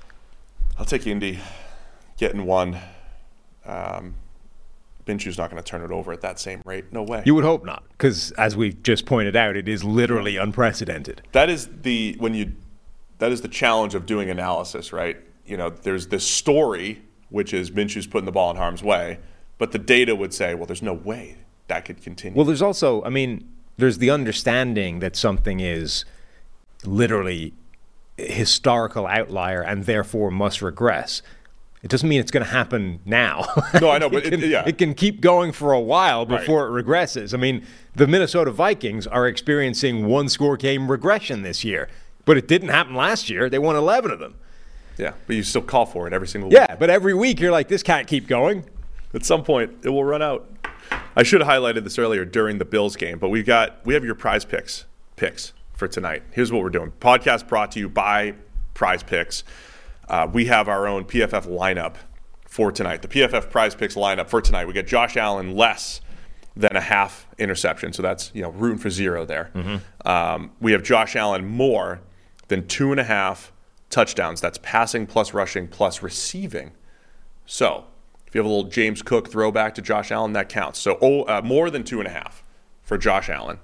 I'll 0.79 0.87
take 0.87 1.07
Indy, 1.07 1.38
getting 2.16 2.46
one. 2.46 2.79
Um, 3.66 4.14
Minshew's 5.07 5.37
not 5.38 5.50
going 5.50 5.62
to 5.62 5.68
turn 5.68 5.83
it 5.83 5.90
over 5.90 6.12
at 6.12 6.20
that 6.22 6.38
same 6.38 6.62
rate. 6.64 6.92
No 6.92 7.03
way. 7.03 7.22
You 7.26 7.35
would 7.35 7.44
hope 7.44 7.64
not, 7.64 7.83
because 7.90 8.31
as 8.33 8.57
we've 8.57 8.81
just 8.83 9.07
pointed 9.07 9.35
out, 9.37 9.57
it 9.57 9.68
is 9.68 9.83
literally 9.85 10.37
unprecedented. 10.37 11.22
that 11.33 11.50
is 11.50 11.68
the 11.83 12.16
when 12.18 12.35
you 12.35 12.53
that 13.18 13.31
is 13.31 13.42
the 13.42 13.48
challenge 13.48 13.94
of 13.94 14.07
doing 14.07 14.31
analysis, 14.31 14.92
right? 14.92 15.18
You 15.44 15.57
know, 15.57 15.68
there's 15.70 16.07
this 16.09 16.26
story 16.26 17.03
which 17.29 17.53
is 17.55 17.70
Minshew's 17.70 18.07
putting 18.07 18.24
the 18.26 18.33
ball 18.33 18.50
in 18.50 18.57
harm's 18.57 18.83
way, 18.83 19.18
but 19.59 19.70
the 19.72 19.79
data 19.79 20.16
would 20.16 20.35
say, 20.35 20.55
well, 20.55 20.66
there's 20.66 20.83
no 20.83 20.94
way 20.94 21.37
that 21.70 21.85
could 21.87 22.02
continue. 22.02 22.37
Well, 22.37 22.44
there's 22.44 22.61
also, 22.62 23.02
I 23.04 23.09
mean, 23.09 23.48
there's 23.78 23.98
the 23.98 24.11
understanding 24.11 25.00
that 25.00 25.16
something 25.16 25.59
is 25.61 26.04
literally 26.85 27.54
historical 28.16 29.06
outlier 29.06 29.62
and 29.62 29.85
therefore 29.85 30.30
must 30.30 30.61
regress. 30.62 31.22
It 31.83 31.88
doesn't 31.90 32.09
mean 32.09 32.20
it's 32.20 32.30
going 32.30 32.44
to 32.44 32.50
happen 32.52 33.00
now. 33.06 33.46
No, 33.80 33.88
I 33.90 33.96
know, 33.98 34.11
but 34.14 34.26
it, 34.26 34.35
it- 34.35 34.40
can, 34.40 34.50
yeah. 34.50 34.64
it 34.66 34.76
can 34.76 34.92
keep 34.94 35.20
going 35.22 35.52
for 35.52 35.72
a 35.72 35.80
while 35.80 36.26
Right. 36.26 36.40
before 36.40 36.66
it 36.66 36.85
regresses. 36.85 37.33
I 37.33 37.38
mean, 37.38 37.64
the 37.96 38.06
Minnesota 38.06 38.50
Vikings 38.50 39.06
are 39.06 39.26
experiencing 39.26 40.04
one 40.06 40.28
score 40.28 40.59
game 40.59 40.90
regression 40.90 41.40
this 41.42 41.64
year, 41.64 41.88
but 42.26 42.37
it 42.37 42.46
didn't 42.46 42.68
happen 42.68 42.94
last 42.94 43.30
year. 43.30 43.48
They 43.48 43.59
won 43.59 43.76
11 43.76 44.11
of 44.11 44.18
them. 44.18 44.35
yeah, 44.98 45.12
but 45.26 45.37
you 45.37 45.42
still 45.42 45.62
call 45.62 45.87
for 45.87 46.06
it 46.06 46.12
every 46.12 46.28
single 46.28 46.52
Yeah, 46.52 46.72
week. 46.72 46.80
but 46.80 46.90
every 46.90 47.14
week 47.14 47.40
you're 47.40 47.52
like, 47.52 47.68
this 47.68 47.83
can't 47.83 48.06
keep 48.06 48.26
going. 48.26 48.64
At 49.14 49.24
some 49.24 49.42
point, 49.42 49.72
it 49.83 49.88
will 49.88 50.04
run 50.04 50.20
out. 50.20 50.46
I 51.16 51.22
should 51.22 51.40
have 51.40 51.50
highlighted 51.50 51.85
this 51.85 51.98
earlier 51.98 52.24
during 52.24 52.59
the 52.59 52.64
Bills 52.64 52.96
game, 52.96 53.18
but 53.18 53.29
we've 53.29 53.46
got 53.46 53.85
we 53.85 53.94
have 53.94 54.05
your 54.05 54.14
prize 54.14 54.44
picks 54.44 54.87
picks 55.16 55.53
for 55.72 55.88
tonight. 55.88 56.22
Here's 56.31 56.53
what 56.53 56.62
we're 56.62 56.70
doing. 56.70 56.92
Podcast 57.00 57.48
brought 57.48 57.72
to 57.72 57.79
you 57.79 57.88
by 57.88 58.35
Prize 58.74 59.03
Picks. 59.03 59.44
Uh, 60.09 60.29
we 60.33 60.46
have 60.46 60.68
our 60.68 60.87
own 60.87 61.05
PFF 61.05 61.46
lineup 61.46 61.96
for 62.46 62.72
tonight. 62.72 63.03
The 63.03 63.09
PFF 63.09 63.50
Prize 63.50 63.74
Picks 63.74 63.94
lineup 63.94 64.29
for 64.29 64.40
tonight. 64.40 64.66
We 64.66 64.72
got 64.72 64.87
Josh 64.87 65.16
Allen 65.16 65.55
less 65.55 66.00
than 66.57 66.74
a 66.76 66.81
half 66.81 67.26
interception, 67.38 67.92
so 67.92 68.03
that's 68.03 68.31
you 68.35 68.42
know 68.42 68.50
rooting 68.50 68.79
for 68.79 68.90
zero 68.90 69.24
there. 69.24 69.50
Um, 70.05 70.50
we 70.61 70.72
have 70.72 70.83
Josh 70.83 71.16
Allen 71.16 71.46
more 71.46 72.00
than 72.48 72.66
two 72.66 72.90
and 72.90 73.00
a 73.00 73.05
half 73.05 73.53
touchdowns. 73.88 74.40
That's 74.40 74.59
passing 74.62 75.07
plus 75.07 75.33
rushing 75.35 75.68
plus 75.68 76.03
receiving. 76.03 76.72
So, 77.46 77.85
if 78.30 78.36
you 78.36 78.38
have 78.38 78.46
a 78.46 78.48
little 78.48 78.70
James 78.70 79.02
Cook 79.02 79.28
throwback 79.28 79.74
to 79.74 79.82
Josh 79.82 80.12
Allen, 80.12 80.34
that 80.34 80.48
counts. 80.48 80.78
So, 80.78 80.98
oh, 81.02 81.24
uh, 81.24 81.42
more 81.44 81.68
than 81.68 81.82
two 81.82 81.98
and 81.98 82.06
a 82.06 82.12
half 82.12 82.44
for 82.84 82.96
Josh 82.96 83.28
Allen. 83.28 83.58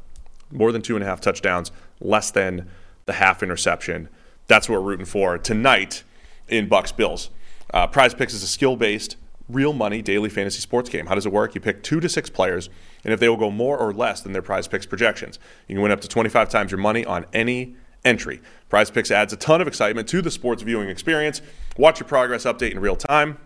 More 0.51 0.73
than 0.73 0.83
two 0.83 0.97
and 0.97 1.05
a 1.05 1.07
half 1.07 1.21
touchdowns, 1.21 1.71
less 2.01 2.33
than 2.33 2.69
the 3.05 3.13
half 3.13 3.45
interception. 3.45 4.09
That's 4.49 4.69
what 4.69 4.83
we're 4.83 4.89
rooting 4.89 5.07
for 5.07 5.39
tonight 5.39 6.03
in 6.49 6.69
Bucks 6.69 6.91
Bills. 6.91 7.31
Uh, 7.73 7.87
Prize 7.87 8.13
Picks 8.13 8.35
is 8.35 8.43
a 8.43 8.49
skill 8.49 8.75
based, 8.75 9.17
real 9.49 9.73
money 9.73 10.03
daily 10.03 10.29
fantasy 10.29 10.59
sports 10.59 10.91
game. 10.91 11.07
How 11.07 11.15
does 11.15 11.27
it 11.27 11.33
work? 11.33 11.55
You 11.55 11.61
pick 11.61 11.85
two 11.85 12.01
to 12.01 12.09
six 12.09 12.29
players, 12.29 12.69
and 13.05 13.15
if 13.15 13.21
they 13.21 13.29
will 13.29 13.37
go 13.37 13.53
more 13.53 13.79
or 13.79 13.93
less 13.93 14.21
than 14.21 14.33
their 14.33 14.43
Prize 14.43 14.67
Picks 14.67 14.87
projections, 14.87 15.39
you 15.69 15.77
can 15.77 15.83
win 15.83 15.93
up 15.93 16.01
to 16.01 16.09
25 16.09 16.49
times 16.49 16.73
your 16.73 16.79
money 16.79 17.05
on 17.05 17.25
any 17.33 17.77
entry. 18.05 18.41
Prize 18.69 18.91
Picks 18.91 19.13
adds 19.13 19.33
a 19.33 19.37
ton 19.37 19.61
of 19.61 19.69
excitement 19.69 20.09
to 20.09 20.21
the 20.21 20.31
sports 20.33 20.65
viewing 20.65 20.89
experience. 20.89 21.41
Watch 21.77 22.01
your 22.01 22.09
progress 22.09 22.45
update 22.47 22.73
in 22.73 22.81
real 22.81 22.97
time. 22.97 23.39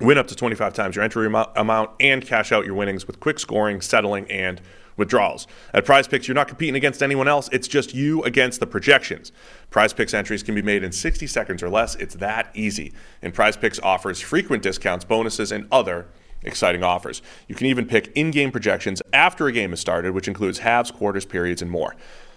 Win 0.00 0.16
up 0.16 0.26
to 0.28 0.34
25 0.34 0.72
times 0.72 0.96
your 0.96 1.04
entry 1.04 1.26
amount 1.26 1.90
and 2.00 2.26
cash 2.26 2.52
out 2.52 2.64
your 2.64 2.74
winnings 2.74 3.06
with 3.06 3.20
quick 3.20 3.38
scoring, 3.38 3.80
settling, 3.80 4.30
and 4.30 4.60
withdrawals. 4.96 5.46
At 5.74 5.84
Prize 5.84 6.08
Picks, 6.08 6.26
you're 6.26 6.34
not 6.34 6.48
competing 6.48 6.74
against 6.74 7.02
anyone 7.02 7.28
else. 7.28 7.48
It's 7.52 7.68
just 7.68 7.94
you 7.94 8.22
against 8.24 8.60
the 8.60 8.66
projections. 8.66 9.30
Prize 9.70 9.92
Picks 9.92 10.14
entries 10.14 10.42
can 10.42 10.54
be 10.54 10.62
made 10.62 10.82
in 10.82 10.92
60 10.92 11.26
seconds 11.26 11.62
or 11.62 11.68
less. 11.68 11.96
It's 11.96 12.14
that 12.16 12.50
easy. 12.54 12.92
And 13.20 13.34
Prize 13.34 13.56
Picks 13.56 13.78
offers 13.80 14.20
frequent 14.20 14.62
discounts, 14.62 15.04
bonuses, 15.04 15.52
and 15.52 15.66
other 15.70 16.06
exciting 16.42 16.82
offers. 16.82 17.20
You 17.48 17.54
can 17.54 17.66
even 17.66 17.86
pick 17.86 18.10
in 18.14 18.30
game 18.30 18.50
projections 18.50 19.02
after 19.12 19.46
a 19.46 19.52
game 19.52 19.72
is 19.72 19.80
started, 19.80 20.12
which 20.12 20.28
includes 20.28 20.60
halves, 20.60 20.90
quarters, 20.90 21.26
periods, 21.26 21.60
and 21.60 21.70
more. 21.70 21.94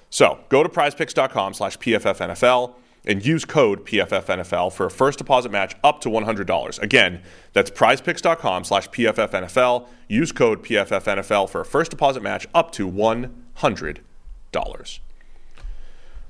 So 0.09 0.39
go 0.49 0.63
to 0.63 0.69
prizepicks.com 0.69 1.53
slash 1.53 1.77
PFFNFL 1.77 2.75
and 3.05 3.25
use 3.25 3.45
code 3.45 3.85
PFFNFL 3.85 4.71
for 4.71 4.85
a 4.85 4.91
first 4.91 5.17
deposit 5.17 5.51
match 5.51 5.75
up 5.83 5.99
to 6.01 6.09
$100. 6.09 6.81
Again, 6.81 7.21
that's 7.51 7.69
prizepicks.com 7.69 8.63
slash 8.63 8.89
PFFNFL. 8.89 9.87
Use 10.07 10.31
code 10.31 10.63
PFFNFL 10.63 11.49
for 11.49 11.61
a 11.61 11.65
first 11.65 11.91
deposit 11.91 12.23
match 12.23 12.47
up 12.53 12.71
to 12.71 12.89
$100. 12.89 13.29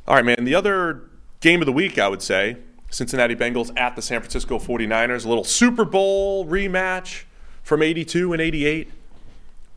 All 0.06 0.16
right, 0.16 0.26
man. 0.26 0.44
The 0.44 0.56
other 0.56 1.10
game 1.42 1.62
of 1.62 1.66
the 1.66 1.72
week, 1.72 2.00
I 2.00 2.08
would 2.08 2.22
say, 2.22 2.58
Cincinnati 2.90 3.36
Bengals 3.36 3.72
at 3.78 3.96
the 3.96 4.02
San 4.02 4.20
Francisco 4.20 4.60
49ers. 4.60 5.26
A 5.26 5.30
little 5.30 5.44
Super 5.44 5.86
Bowl 5.86 6.46
rematch 6.46 7.24
from 7.64 7.82
82 7.82 8.34
and 8.34 8.42
88. 8.42 8.92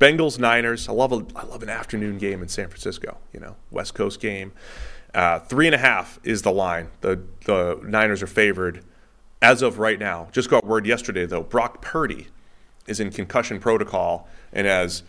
Bengals 0.01 0.39
Niners. 0.39 0.89
I 0.89 0.93
love 0.93 1.13
a, 1.13 1.25
I 1.35 1.45
love 1.45 1.63
an 1.63 1.71
afternoon 1.71 2.19
game 2.19 2.43
in 2.43 2.49
San 2.49 2.69
Francisco. 2.69 3.19
You 3.33 3.41
know, 3.41 3.57
West 3.71 3.95
Coast 3.95 4.21
game. 4.21 4.53
Uh, 5.17 5.39
three 5.39 5.65
and 5.67 5.75
a 5.75 5.79
half 5.79 6.21
is 6.23 6.43
the 6.43 6.53
line. 6.53 6.91
The 7.01 7.23
the 7.47 7.81
Niners 7.83 8.23
are 8.23 8.27
favored 8.27 8.85
as 9.41 9.63
of 9.63 9.79
right 9.79 9.99
now. 9.99 10.29
Just 10.31 10.51
got 10.51 10.67
word 10.67 10.85
yesterday 10.87 11.25
though. 11.25 11.43
Brock 11.43 11.81
Purdy 11.81 12.29
is 12.87 13.01
in 13.01 13.11
concussion 13.11 13.59
protocol, 13.59 14.29
and 14.53 14.67
as 14.67 15.03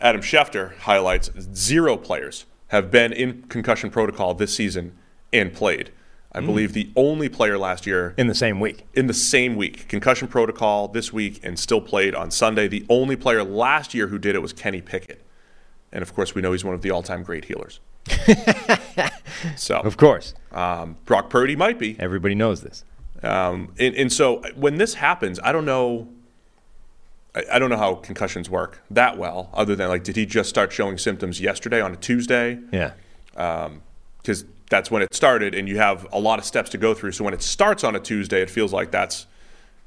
Adam 0.00 0.22
Schefter 0.22 0.76
highlights, 0.78 1.30
zero 1.54 1.98
players 1.98 2.46
have 2.68 2.90
been 2.90 3.12
in 3.12 3.42
concussion 3.42 3.90
protocol 3.90 4.32
this 4.32 4.56
season 4.56 4.96
and 5.30 5.52
played. 5.52 5.92
I 6.32 6.40
believe 6.40 6.72
the 6.72 6.90
only 6.94 7.28
player 7.28 7.58
last 7.58 7.86
year 7.88 8.14
In 8.16 8.28
the 8.28 8.36
same 8.36 8.60
week. 8.60 8.86
in 8.94 9.08
the 9.08 9.14
same 9.14 9.56
week. 9.56 9.88
Concussion 9.88 10.28
protocol 10.28 10.86
this 10.86 11.12
week 11.12 11.40
and 11.42 11.58
still 11.58 11.80
played 11.80 12.14
on 12.14 12.30
Sunday. 12.30 12.68
The 12.68 12.86
only 12.88 13.16
player 13.16 13.42
last 13.42 13.94
year 13.94 14.06
who 14.06 14.16
did 14.18 14.36
it 14.36 14.38
was 14.38 14.52
Kenny 14.52 14.80
Pickett. 14.80 15.22
And 15.92 16.02
of 16.02 16.14
course, 16.14 16.34
we 16.34 16.40
know 16.40 16.52
he's 16.52 16.64
one 16.64 16.74
of 16.74 16.82
the 16.82 16.90
all 16.92 17.02
time 17.02 17.24
great 17.24 17.46
healers. 17.46 17.80
so, 19.56 19.76
Of 19.80 19.96
course. 19.96 20.34
um, 20.52 20.96
Brock 21.04 21.30
Purdy 21.30 21.56
might 21.56 21.78
be. 21.78 21.96
Everybody 21.98 22.34
knows 22.34 22.60
this. 22.62 22.84
Um, 23.22 23.74
and, 23.78 23.94
and 23.94 24.12
so 24.12 24.42
when 24.54 24.76
this 24.76 24.94
happens, 24.94 25.38
I 25.42 25.52
don't 25.52 25.64
know. 25.66 26.08
I, 27.34 27.44
I 27.52 27.58
don't 27.58 27.70
know 27.70 27.76
how 27.76 27.94
concussions 27.96 28.48
work 28.48 28.82
that 28.90 29.18
well, 29.18 29.50
other 29.52 29.76
than 29.76 29.88
like, 29.88 30.04
did 30.04 30.16
he 30.16 30.26
just 30.26 30.48
start 30.48 30.72
showing 30.72 30.98
symptoms 30.98 31.40
yesterday 31.40 31.80
on 31.80 31.92
a 31.92 31.96
Tuesday? 31.96 32.58
Yeah. 32.72 32.92
because 33.32 34.44
that's 34.70 34.90
when 34.90 35.02
it 35.02 35.12
started, 35.14 35.54
and 35.54 35.68
you 35.68 35.76
have 35.78 36.06
a 36.12 36.18
lot 36.20 36.38
of 36.38 36.44
steps 36.44 36.70
to 36.70 36.78
go 36.78 36.94
through. 36.94 37.12
So 37.12 37.24
when 37.24 37.34
it 37.34 37.42
starts 37.42 37.84
on 37.84 37.94
a 37.94 38.00
Tuesday, 38.00 38.40
it 38.40 38.48
feels 38.50 38.72
like 38.72 38.90
that's 38.90 39.26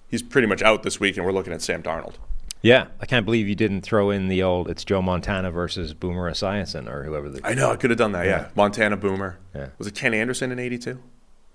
he's 0.10 0.22
pretty 0.22 0.48
much 0.48 0.62
out 0.62 0.84
this 0.84 1.00
week, 1.00 1.18
and 1.18 1.26
we're 1.26 1.32
looking 1.32 1.54
at 1.54 1.62
Sam 1.62 1.82
Darnold. 1.82 2.16
Yeah, 2.64 2.88
I 3.02 3.06
can't 3.06 3.26
believe 3.26 3.48
you 3.48 3.56
didn't 3.56 3.82
throw 3.82 4.10
in 4.10 4.30
the 4.30 4.42
old 4.42 4.70
"It's 4.70 4.84
Joe 4.86 5.02
Montana 5.02 5.52
versus 5.52 5.94
Boomer 5.94 6.32
Esiason" 6.32 6.90
or 6.90 7.04
whoever. 7.04 7.30
The, 7.30 7.46
I 7.46 7.54
know 7.54 7.70
I 7.72 7.76
could 7.76 7.90
have 7.92 8.00
done 8.00 8.14
that. 8.14 8.26
Yeah, 8.26 8.32
Yeah. 8.44 8.48
Montana 8.56 8.96
Boomer. 8.98 9.38
Yeah. 9.54 9.68
Was 9.78 9.88
it 9.88 9.96
Ken 9.96 10.14
Anderson 10.14 10.52
in 10.52 10.60
'82? 10.60 10.98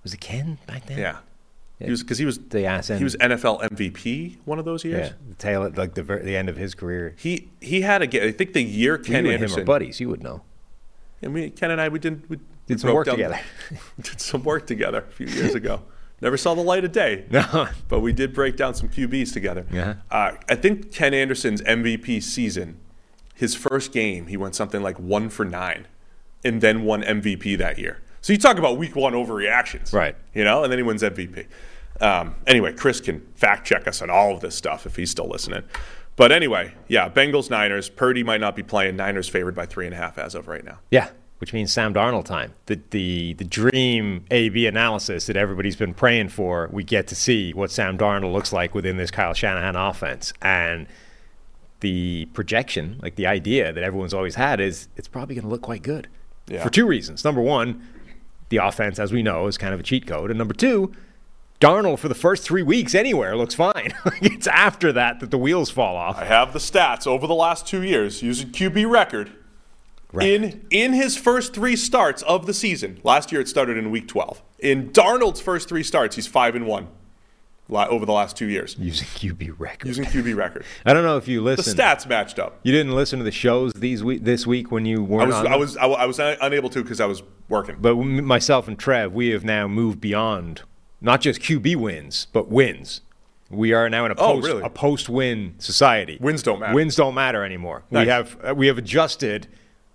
was 0.05 0.15
it 0.15 0.21
Ken 0.21 0.59
back 0.67 0.87
then? 0.87 0.99
Yeah. 0.99 1.17
He 1.81 1.91
was 1.91 2.03
because 2.03 2.19
he 2.19 2.25
was 2.25 2.39
the 2.39 2.67
ass 2.67 2.91
end. 2.91 2.99
he 2.99 3.05
was 3.05 3.15
NFL 3.17 3.63
MVP 3.71 4.37
one 4.45 4.59
of 4.59 4.65
those 4.65 4.85
years. 4.85 5.09
yeah, 5.09 5.15
the 5.29 5.35
tail, 5.37 5.63
at 5.65 5.79
like 5.79 5.95
the 5.95 6.03
ver- 6.03 6.23
the 6.23 6.37
end 6.37 6.49
of 6.49 6.57
his 6.57 6.75
career. 6.75 7.15
He 7.19 7.49
he 7.61 7.81
had 7.83 8.03
a 8.03 8.27
I 8.27 8.33
think 8.33 8.53
the 8.53 8.63
year 8.63 8.99
Ken 8.99 9.25
you 9.25 9.31
and 9.31 9.35
Anderson. 9.41 9.59
him 9.61 9.63
are 9.63 9.65
buddies. 9.67 10.01
You 10.01 10.09
would 10.11 10.23
know. 10.23 10.43
And 11.23 11.33
we, 11.33 11.51
Ken 11.51 11.71
and 11.71 11.81
I, 11.81 11.89
we 11.89 11.99
did 12.01 12.29
we 12.29 12.37
Did 12.67 12.77
we 12.77 12.79
some 12.79 12.93
work 12.95 13.07
down- 13.07 13.15
together. 13.17 13.41
did 14.03 14.21
some 14.21 14.43
work 14.43 14.67
together 14.67 14.99
a 15.09 15.13
few 15.13 15.27
years 15.27 15.55
ago. 15.55 15.81
Never 16.21 16.37
saw 16.37 16.55
the 16.55 16.63
light 16.63 16.85
of 16.85 16.93
day. 16.93 17.25
No. 17.31 17.69
but 17.89 18.01
we 18.01 18.13
did 18.13 18.33
break 18.35 18.57
down 18.57 18.75
some 18.75 18.89
QBs 18.89 19.33
together. 19.33 19.67
Yeah. 19.73 19.95
Uh, 20.11 20.33
I 20.49 20.55
think 20.57 20.93
Ken 20.93 21.15
Anderson's 21.15 21.63
MVP 21.63 22.23
season, 22.23 22.81
his 23.35 23.55
first 23.55 23.93
game, 23.93 24.27
he 24.27 24.37
went 24.37 24.55
something 24.55 24.83
like 24.83 24.99
one 24.99 25.29
for 25.29 25.45
nine, 25.45 25.87
and 26.45 26.61
then 26.61 26.83
won 26.85 27.03
MVP 27.03 27.57
that 27.59 27.79
year. 27.79 28.01
So 28.21 28.33
you 28.33 28.39
talk 28.39 28.59
about 28.59 28.79
week 28.79 28.97
one 28.97 29.13
overreactions, 29.13 29.93
Right. 29.93 30.17
You 30.35 30.43
know, 30.45 30.65
and 30.65 30.73
then 30.73 30.79
he 30.79 30.83
wins 30.83 31.03
MVP. 31.03 31.47
Um, 32.01 32.35
anyway, 32.47 32.73
Chris 32.73 33.01
can 33.01 33.21
fact 33.35 33.67
check 33.67 33.87
us 33.89 34.03
on 34.03 34.11
all 34.11 34.35
of 34.35 34.41
this 34.41 34.55
stuff 34.57 34.87
if 34.87 34.97
he's 34.97 35.11
still 35.11 35.29
listening. 35.29 35.63
But 36.17 36.33
anyway, 36.33 36.75
yeah, 36.89 37.09
Bengals 37.09 37.49
Niners. 37.49 37.89
Purdy 37.89 38.25
might 38.25 38.41
not 38.41 38.57
be 38.57 38.63
playing. 38.65 38.97
Niners 38.97 39.29
favored 39.29 39.55
by 39.55 39.67
three 39.67 39.87
and 39.87 39.95
a 39.95 39.97
half 39.99 40.19
as 40.19 40.35
of 40.35 40.49
right 40.49 40.65
now. 40.65 40.81
Yeah, 40.91 41.11
which 41.39 41.53
means 41.53 41.73
Sam 41.73 41.95
Darnold 41.95 42.25
time. 42.25 42.55
The 42.67 42.81
the 42.91 43.35
the 43.35 43.45
dream 43.45 44.25
A 44.31 44.49
B 44.49 44.67
analysis 44.67 45.27
that 45.27 45.37
everybody's 45.37 45.77
been 45.77 45.95
praying 45.95 46.29
for. 46.31 46.69
We 46.73 46.85
get 46.85 47.07
to 47.09 47.15
see 47.15 47.53
what 47.53 47.71
Sam 47.71 47.97
Darnold 47.97 48.33
looks 48.33 48.53
like 48.53 48.75
within 48.75 48.97
this 48.97 49.11
Kyle 49.11 49.35
Shanahan 49.35 49.77
offense, 49.77 50.33
and 50.43 50.87
the 51.81 52.27
projection, 52.35 52.99
like 53.03 53.15
the 53.15 53.27
idea 53.27 53.73
that 53.73 53.83
everyone's 53.83 54.15
always 54.15 54.35
had, 54.35 54.61
is 54.61 54.89
it's 54.97 55.09
probably 55.09 55.37
going 55.37 55.45
to 55.45 55.51
look 55.51 55.63
quite 55.63 55.83
good. 55.83 56.09
Yeah. 56.49 56.63
For 56.63 56.71
two 56.71 56.87
reasons. 56.87 57.25
Number 57.25 57.41
one, 57.41 57.87
the 58.49 58.57
offense, 58.57 58.99
as 58.99 59.13
we 59.13 59.23
know, 59.23 59.47
is 59.47 59.59
kind 59.59 59.75
of 59.75 59.81
a 59.81 59.83
cheat 59.83 60.07
code, 60.07 60.31
and 60.31 60.39
number 60.39 60.55
two. 60.55 60.93
Darnold 61.61 61.99
for 61.99 62.07
the 62.07 62.15
first 62.15 62.45
three 62.45 62.63
weeks 62.63 62.95
anywhere 62.95 63.37
looks 63.37 63.55
fine. 63.55 63.93
it's 64.23 64.47
after 64.47 64.93
that 64.93 65.19
that 65.19 65.33
the 65.33 65.39
wheels 65.39 65.71
fall 65.71 65.97
off. 65.97 66.17
I 66.17 66.25
have 66.25 66.53
the 66.53 66.61
stats 66.61 67.05
over 67.05 67.27
the 67.27 67.35
last 67.35 67.67
two 67.67 67.83
years 67.83 68.23
using 68.23 68.51
QB 68.51 68.89
record. 68.89 69.33
In 70.15 70.67
in 70.71 70.93
his 70.95 71.17
first 71.17 71.53
three 71.55 71.77
starts 71.77 72.23
of 72.23 72.47
the 72.47 72.55
season, 72.55 72.99
last 73.03 73.31
year 73.31 73.41
it 73.41 73.49
started 73.49 73.77
in 73.77 73.91
week 73.91 74.09
12. 74.09 74.43
In 74.59 74.91
Darnold's 74.91 75.41
first 75.41 75.69
three 75.69 75.83
starts, 75.83 76.17
he's 76.17 76.27
five 76.27 76.55
and 76.55 76.67
one 76.67 76.89
over 77.71 78.07
the 78.07 78.13
last 78.13 78.35
two 78.35 78.47
years 78.47 78.77
Using 78.79 79.07
QB 79.09 79.57
record. 79.59 79.87
using 79.89 80.05
QB 80.07 80.35
record. 80.35 80.65
I 80.87 80.95
don't 80.95 81.05
know 81.05 81.19
if 81.19 81.29
you 81.29 81.43
listened. 81.43 81.77
The 81.79 81.83
stats 81.83 82.09
matched 82.09 82.39
up. 82.39 82.59
You 82.63 82.73
didn't 82.73 82.95
listen 82.95 83.19
to 83.19 83.25
the 83.27 83.31
shows 83.31 83.75
these 83.75 84.03
week 84.03 84.25
this 84.25 84.47
week 84.47 84.71
when 84.73 84.87
you 84.87 85.05
weren't 85.05 85.27
was 85.29 85.37
on. 85.37 85.47
I 85.47 85.57
was 85.57 85.77
I, 85.77 85.85
wa- 85.87 85.97
I 85.97 86.07
was 86.07 86.19
un- 86.19 86.39
unable 86.41 86.71
to 86.71 86.83
because 86.83 87.01
I 87.01 87.07
was 87.07 87.23
working. 87.51 87.77
but 87.79 87.95
myself 87.97 88.67
and 88.69 88.79
Trev, 88.79 89.13
we 89.13 89.29
have 89.29 89.45
now 89.45 89.69
moved 89.69 90.01
beyond 90.01 90.63
not 91.03 91.21
just 91.21 91.41
QB 91.43 91.77
wins, 91.77 92.27
but 92.33 92.49
wins. 92.49 93.03
We 93.51 93.73
are 93.75 93.89
now 93.91 94.05
in 94.07 94.13
a 94.13 94.15
Oh, 94.15 94.35
post 94.35 94.47
really? 94.47 94.63
a 94.63 94.71
post 94.71 95.09
win 95.11 95.55
society. 95.59 96.17
Wins 96.21 96.43
don't 96.43 96.61
matter. 96.61 96.75
Wins 96.75 96.97
don't 96.97 97.15
matter 97.15 97.45
anymore. 97.45 97.83
Nice. 97.91 98.07
We 98.07 98.11
have 98.11 98.39
uh, 98.49 98.55
we 98.55 98.67
have 98.69 98.79
adjusted 98.79 99.47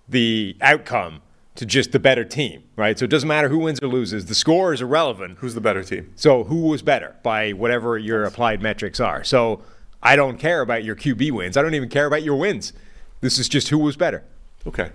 the 0.07 0.57
outcome 0.61 1.21
to 1.55 1.65
just 1.65 1.91
the 1.91 1.99
better 1.99 2.23
team, 2.23 2.63
right? 2.75 2.97
So 2.97 3.05
it 3.05 3.11
doesn't 3.11 3.27
matter 3.27 3.49
who 3.49 3.59
wins 3.59 3.79
or 3.81 3.87
loses. 3.87 4.25
The 4.25 4.35
score 4.35 4.73
is 4.73 4.81
irrelevant. 4.81 5.37
Who's 5.39 5.53
the 5.53 5.61
better 5.61 5.83
team? 5.83 6.11
So 6.15 6.45
who 6.45 6.61
was 6.67 6.81
better 6.81 7.15
by 7.21 7.51
whatever 7.51 7.97
your 7.97 8.23
applied 8.23 8.61
metrics 8.61 8.99
are. 8.99 9.23
So 9.23 9.61
I 10.01 10.15
don't 10.15 10.37
care 10.37 10.61
about 10.61 10.83
your 10.83 10.95
QB 10.95 11.31
wins. 11.31 11.55
I 11.55 11.61
don't 11.61 11.75
even 11.75 11.89
care 11.89 12.07
about 12.07 12.23
your 12.23 12.35
wins. 12.35 12.73
This 13.21 13.37
is 13.37 13.47
just 13.47 13.69
who 13.69 13.77
was 13.77 13.95
better. 13.95 14.23
Okay. 14.65 14.91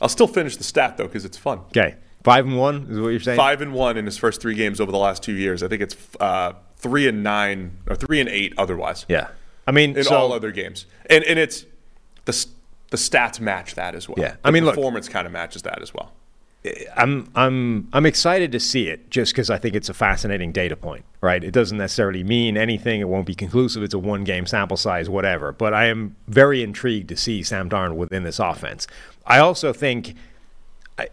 I'll 0.00 0.08
still 0.08 0.26
finish 0.26 0.56
the 0.56 0.64
stat 0.64 0.96
though 0.96 1.06
because 1.06 1.24
it's 1.24 1.38
fun. 1.38 1.60
Okay. 1.68 1.96
Five 2.24 2.46
and 2.46 2.58
one 2.58 2.88
is 2.90 2.98
what 2.98 3.08
you're 3.08 3.20
saying? 3.20 3.36
Five 3.36 3.60
and 3.60 3.72
one 3.72 3.96
in 3.96 4.04
his 4.04 4.18
first 4.18 4.40
three 4.40 4.54
games 4.54 4.80
over 4.80 4.90
the 4.90 4.98
last 4.98 5.22
two 5.22 5.32
years. 5.32 5.62
I 5.62 5.68
think 5.68 5.82
it's 5.82 5.96
uh, 6.18 6.54
three 6.76 7.06
and 7.06 7.22
nine 7.22 7.78
or 7.86 7.94
three 7.94 8.20
and 8.20 8.28
eight 8.28 8.54
otherwise. 8.58 9.06
Yeah. 9.08 9.28
I 9.66 9.70
mean, 9.70 9.96
in 9.96 10.04
so, 10.04 10.16
all 10.16 10.32
other 10.32 10.50
games, 10.50 10.86
and 11.10 11.22
and 11.24 11.38
it's 11.38 11.66
the 12.24 12.46
the 12.90 12.96
stats 12.96 13.40
match 13.40 13.74
that 13.74 13.94
as 13.94 14.08
well. 14.08 14.16
Yeah. 14.18 14.32
The 14.32 14.38
I 14.44 14.50
mean, 14.50 14.64
look- 14.64 14.74
performance 14.74 15.08
kind 15.08 15.26
of 15.26 15.32
matches 15.32 15.62
that 15.62 15.80
as 15.82 15.92
well. 15.94 16.12
I'm 16.96 17.30
I'm 17.36 17.88
I'm 17.92 18.04
excited 18.04 18.50
to 18.52 18.60
see 18.60 18.88
it 18.88 19.10
just 19.10 19.32
because 19.32 19.48
I 19.48 19.58
think 19.58 19.76
it's 19.76 19.88
a 19.88 19.94
fascinating 19.94 20.50
data 20.50 20.76
point, 20.76 21.04
right? 21.20 21.42
It 21.42 21.52
doesn't 21.52 21.78
necessarily 21.78 22.24
mean 22.24 22.56
anything. 22.56 23.00
It 23.00 23.08
won't 23.08 23.26
be 23.26 23.34
conclusive. 23.34 23.82
It's 23.84 23.94
a 23.94 23.98
one 23.98 24.24
game 24.24 24.44
sample 24.44 24.76
size, 24.76 25.08
whatever. 25.08 25.52
But 25.52 25.72
I 25.72 25.86
am 25.86 26.16
very 26.26 26.62
intrigued 26.62 27.08
to 27.10 27.16
see 27.16 27.42
Sam 27.44 27.70
Darnold 27.70 27.94
within 27.94 28.24
this 28.24 28.40
offense. 28.40 28.88
I 29.24 29.38
also 29.38 29.72
think, 29.72 30.14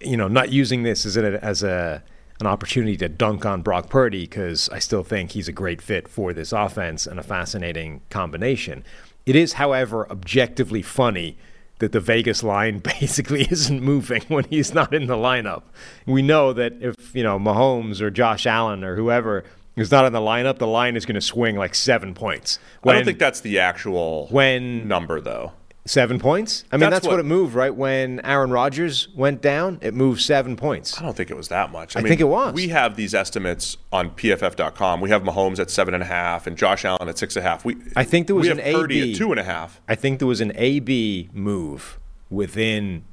you 0.01 0.17
know, 0.17 0.27
not 0.27 0.51
using 0.51 0.81
this 0.81 1.05
as 1.05 1.15
a 1.15 1.43
as 1.45 1.61
a 1.61 2.03
an 2.41 2.47
opportunity 2.47 2.97
to 2.97 3.07
dunk 3.07 3.45
on 3.45 3.61
Brock 3.61 3.87
Purdy 3.87 4.23
because 4.23 4.67
I 4.69 4.79
still 4.79 5.03
think 5.03 5.31
he's 5.31 5.47
a 5.47 5.53
great 5.53 5.81
fit 5.81 6.07
for 6.07 6.33
this 6.33 6.51
offense 6.51 7.05
and 7.05 7.19
a 7.19 7.23
fascinating 7.23 8.01
combination. 8.09 8.83
It 9.27 9.35
is, 9.35 9.53
however, 9.53 10.09
objectively 10.11 10.81
funny 10.81 11.37
that 11.79 11.91
the 11.91 11.99
Vegas 11.99 12.43
line 12.43 12.79
basically 12.99 13.43
isn't 13.49 13.81
moving 13.81 14.21
when 14.27 14.45
he's 14.45 14.73
not 14.73 14.93
in 14.93 15.07
the 15.07 15.15
lineup. 15.15 15.63
We 16.05 16.21
know 16.21 16.53
that 16.53 16.73
if, 16.81 17.15
you 17.15 17.23
know, 17.23 17.39
Mahomes 17.39 18.01
or 18.01 18.09
Josh 18.09 18.45
Allen 18.45 18.83
or 18.83 18.95
whoever 18.95 19.43
is 19.75 19.91
not 19.91 20.05
in 20.05 20.13
the 20.13 20.19
lineup, 20.19 20.57
the 20.57 20.67
line 20.67 20.95
is 20.95 21.05
going 21.05 21.15
to 21.15 21.21
swing 21.21 21.55
like 21.55 21.75
seven 21.75 22.13
points. 22.13 22.59
I 22.85 22.93
don't 22.93 23.05
think 23.05 23.19
that's 23.19 23.41
the 23.41 23.59
actual 23.59 24.27
when 24.27 24.87
number 24.87 25.19
though. 25.19 25.51
Seven 25.85 26.19
points. 26.19 26.63
I 26.71 26.75
mean, 26.77 26.81
That's 26.81 26.95
that's, 26.95 27.05
what, 27.07 27.13
what- 27.13 27.19
it 27.19 27.25
moved, 27.25 27.53
right? 27.55 27.73
When 27.73 28.19
Aaron 28.21 28.49
Rodgers 28.51 29.07
went 29.15 29.41
down, 29.41 29.77
it 29.81 29.93
moved 29.93 30.21
seven 30.21 30.55
points. 30.55 30.99
I 30.99 31.03
don't 31.03 31.15
think 31.15 31.29
it 31.29 31.37
was 31.37 31.47
that 31.49 31.71
much. 31.71 31.95
I 31.95 32.01
think 32.01 32.19
it 32.19 32.25
was. 32.25 32.53
We 32.53 32.69
have 32.69 32.95
these 32.95 33.13
estimates 33.13 33.77
on 33.91 34.09
PFF.com. 34.11 34.99
We 35.01 35.09
have 35.11 35.21
Mahomes 35.23 35.59
at 35.59 35.69
seven 35.69 35.93
and 35.93 36.01
a 36.03 36.07
half 36.07 36.47
and 36.47 36.57
Josh 36.57 36.85
Allen 36.85 37.07
at 37.07 37.17
six 37.17 37.35
and 37.35 37.45
a 37.45 37.49
half. 37.49 37.63
We 37.65 37.77
I 37.95 38.03
think 38.03 38.27
there 38.27 38.35
was 38.35 38.47
an 38.47 38.59
AB. 38.59 39.11
at 39.11 39.17
two 39.17 39.31
and 39.31 39.39
a 39.39 39.43
half. 39.43 39.79
I 39.87 39.95
think 39.95 40.19
there 40.19 40.27
was 40.27 40.41
an 40.41 40.51
AB 40.55 41.29
move 41.33 41.99
within 42.29 43.03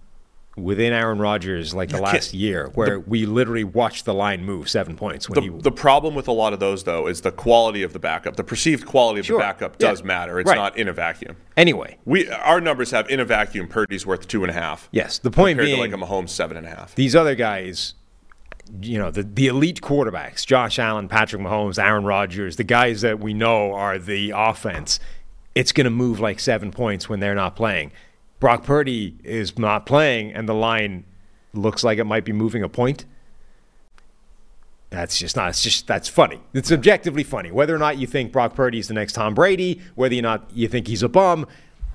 within 0.57 0.93
Aaron 0.93 1.19
Rodgers 1.19 1.73
like 1.75 1.89
the 1.89 1.97
You 1.97 2.03
last 2.03 2.35
year 2.35 2.71
where 2.75 3.01
we 3.01 3.25
literally 3.25 3.65
watched 3.65 4.05
the 4.05 4.13
line 4.13 4.45
move 4.45 4.69
seven 4.69 4.97
points 4.97 5.27
when 5.29 5.35
The, 5.37 5.53
he 5.53 5.63
the 5.63 5.73
problem 5.73 6.15
with 6.15 6.29
a 6.29 6.33
lot 6.33 6.53
of 6.53 6.61
those, 6.61 6.85
though, 6.85 7.07
is 7.07 7.23
the 7.23 7.33
quality 7.33 7.83
of 7.83 7.95
the 7.95 7.99
backup. 7.99 8.37
The 8.37 8.45
perceived 8.45 8.85
quality 8.87 9.21
of 9.21 9.27
Sure. 9.27 9.39
the 9.39 9.43
backup 9.45 9.77
Yeah. 9.79 9.89
does 9.89 10.05
matter. 10.05 10.39
It's 10.39 10.49
Right. 10.51 10.57
not 10.57 10.77
in 10.77 10.89
a 10.89 10.93
vacuum. 10.93 11.37
Anyway, 11.57 11.97
We 12.05 12.29
our 12.29 12.61
numbers 12.61 12.91
have 12.91 13.09
in 13.09 13.19
a 13.19 13.25
vacuum. 13.25 13.67
Purdy's 13.67 14.05
worth 14.07 14.29
two 14.29 14.43
and 14.45 14.51
a 14.51 14.55
half. 14.55 14.89
yes, 14.93 15.19
the 15.19 15.31
point 15.31 15.53
compared 15.59 15.67
being 15.67 15.91
to 15.91 15.97
like 15.99 16.09
a 16.09 16.13
Mahomes 16.13 16.29
seven 16.31 16.57
and 16.59 16.67
a 16.67 16.71
half. 16.71 16.95
these 16.97 17.17
other 17.17 17.35
guys, 17.35 17.95
you 18.83 18.99
know, 18.99 19.11
the, 19.11 19.23
the 19.23 19.47
elite 19.47 19.81
quarterbacks, 19.81 20.45
Josh 20.47 20.79
Allen, 20.79 21.09
Patrick 21.09 21.41
Mahomes, 21.41 21.83
Aaron 21.83 22.05
Rodgers, 22.05 22.57
the 22.57 22.65
guys 22.65 23.01
that 23.01 23.19
we 23.21 23.33
know 23.33 23.73
are 23.73 23.99
the 23.99 24.33
offense, 24.37 25.01
it's 25.55 25.73
going 25.73 25.85
to 25.85 25.91
move 25.91 26.21
like 26.21 26.41
seven 26.41 26.71
points 26.71 27.09
when 27.09 27.21
they're 27.21 27.35
not 27.35 27.57
playing. 27.57 27.91
Brock 28.43 28.65
Purdy 28.65 29.15
is 29.23 29.57
not 29.57 29.87
playing, 29.87 30.33
and 30.33 30.49
the 30.49 30.53
line 30.53 31.05
looks 31.55 31.85
like 31.85 31.99
it 31.99 32.05
might 32.07 32.25
be 32.25 32.33
moving 32.33 32.65
a 32.65 32.69
point. 32.69 33.05
That's 34.91 35.17
just 35.17 35.37
not. 35.37 35.51
It's 35.51 35.63
just 35.63 35.87
that's 35.87 36.09
funny. 36.09 36.41
It's 36.53 36.73
objectively 36.73 37.23
funny. 37.23 37.53
Whether 37.53 37.73
or 37.73 37.79
not 37.79 37.99
you 37.99 38.09
think 38.09 38.33
Brock 38.33 38.57
Purdy 38.57 38.81
is 38.81 38.89
the 38.89 38.95
next 38.95 39.13
Tom 39.13 39.35
Brady, 39.35 39.81
whether 39.95 40.17
or 40.19 40.23
not 40.23 40.51
you 40.53 40.67
think 40.67 40.89
he's 40.89 41.05
a 41.05 41.09
bum, 41.09 41.47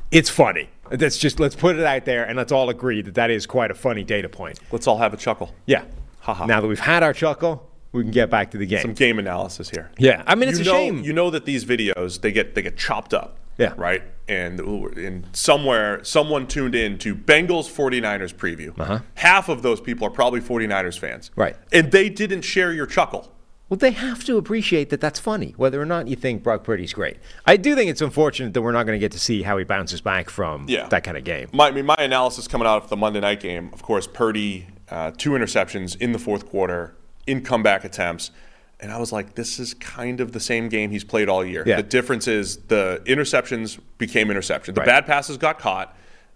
it's 0.10 0.30
funny. 0.30 0.70
That's 0.90 1.18
just 1.18 1.38
let's 1.38 1.54
put 1.54 1.76
it 1.76 1.84
out 1.84 2.06
there 2.06 2.24
and 2.24 2.38
let's 2.38 2.54
all 2.54 2.70
agree 2.70 3.02
that 3.02 3.16
that 3.16 3.30
is 3.30 3.46
quite 3.46 3.70
a 3.70 3.76
funny 3.76 4.06
data 4.06 4.30
point. 4.30 4.58
Let's 4.72 4.88
all 4.88 5.00
have 5.00 5.14
a 5.14 5.18
chuckle. 5.18 5.54
Yeah. 5.66 5.84
Haha. 6.22 6.46
Now 6.46 6.62
that 6.62 6.68
we've 6.68 6.80
had 6.80 7.04
our 7.04 7.12
chuckle, 7.12 7.70
we 7.92 8.04
can 8.04 8.12
get 8.12 8.30
back 8.30 8.52
to 8.52 8.58
the 8.58 8.66
game. 8.66 8.84
Some 8.84 8.94
game 8.94 9.20
analysis 9.20 9.70
here. 9.70 9.92
yeah. 9.98 10.24
I 10.26 10.36
mean, 10.36 10.48
it's 10.48 10.60
you 10.60 10.64
a 10.64 10.68
know, 10.68 10.72
shame. 10.72 11.04
You 11.04 11.12
know 11.12 11.30
that 11.30 11.44
these 11.44 11.66
videos 11.66 12.22
they 12.22 12.32
get 12.32 12.56
they 12.56 12.62
get 12.62 12.78
chopped 12.78 13.14
up. 13.14 13.38
Yeah. 13.58 13.74
Right. 13.78 14.04
And 14.28 14.60
and 14.60 15.26
somewhere 15.34 16.04
someone 16.04 16.48
tuned 16.48 16.76
in 16.76 16.98
to 17.00 17.16
Bengals 17.16 17.70
49ers 17.72 18.34
preview. 18.36 18.78
Uh-huh. 18.80 19.00
Half 19.16 19.50
of 19.50 19.62
those 19.62 19.80
people 19.82 20.06
are 20.08 20.12
probably 20.12 20.42
49ers 20.42 21.00
fans. 21.00 21.32
Right. 21.36 21.56
And 21.72 21.92
they 21.92 22.10
didn't 22.10 22.42
share 22.42 22.74
your 22.74 22.86
chuckle. 22.86 23.32
well, 23.70 23.78
they 23.78 23.92
have 23.92 24.24
to 24.26 24.38
appreciate 24.38 24.90
that 24.90 25.02
that's 25.02 25.20
funny, 25.20 25.54
whether 25.58 25.82
or 25.82 25.86
not 25.86 26.08
you 26.08 26.16
think 26.16 26.44
Brock 26.44 26.64
Purdy's 26.64 26.94
great. 26.94 27.18
I 27.46 27.58
do 27.58 27.74
think 27.76 27.90
it's 27.90 28.02
unfortunate 28.02 28.54
that 28.54 28.62
we're 28.62 28.72
not 28.74 28.86
going 28.86 28.98
to 28.98 29.04
get 29.04 29.12
to 29.14 29.20
see 29.20 29.42
how 29.44 29.58
he 29.58 29.64
bounces 29.64 30.02
back 30.02 30.30
from 30.30 30.66
Yeah. 30.70 30.88
that 30.90 31.04
kind 31.04 31.18
of 31.18 31.24
game. 31.24 31.48
My, 31.54 31.68
I 31.68 31.72
mean, 31.72 31.86
my 31.86 31.96
analysis 31.98 32.48
coming 32.48 32.68
out 32.68 32.84
of 32.84 32.90
the 32.90 32.98
Monday 32.98 33.20
night 33.22 33.40
game, 33.40 33.70
of 33.74 33.82
course, 33.82 34.08
Purdy, 34.08 34.68
uh, 34.90 35.12
two 35.18 35.32
interceptions 35.32 35.96
in 36.00 36.12
the 36.12 36.20
fourth 36.20 36.46
quarter, 36.50 36.96
in 37.26 37.44
comeback 37.44 37.84
attempts. 37.84 38.32
And 38.80 38.92
I 38.92 38.98
was 39.00 39.12
like, 39.12 39.34
this 39.36 39.58
is 39.60 39.74
kind 39.74 40.22
of 40.22 40.34
the 40.34 40.40
same 40.40 40.70
game 40.70 40.92
he's 40.92 41.04
played 41.04 41.30
all 41.30 41.44
year. 41.44 41.64
Yeah. 41.66 41.78
The 41.78 41.84
difference 41.84 42.28
is 42.28 42.58
the 42.68 43.02
interceptions 43.06 43.80
became 43.98 44.28
interceptions. 44.28 44.76
The 44.76 44.82
Right. 44.82 44.86
bad 44.86 45.06
passes 45.08 45.38
got 45.38 45.58
caught, 45.58 45.96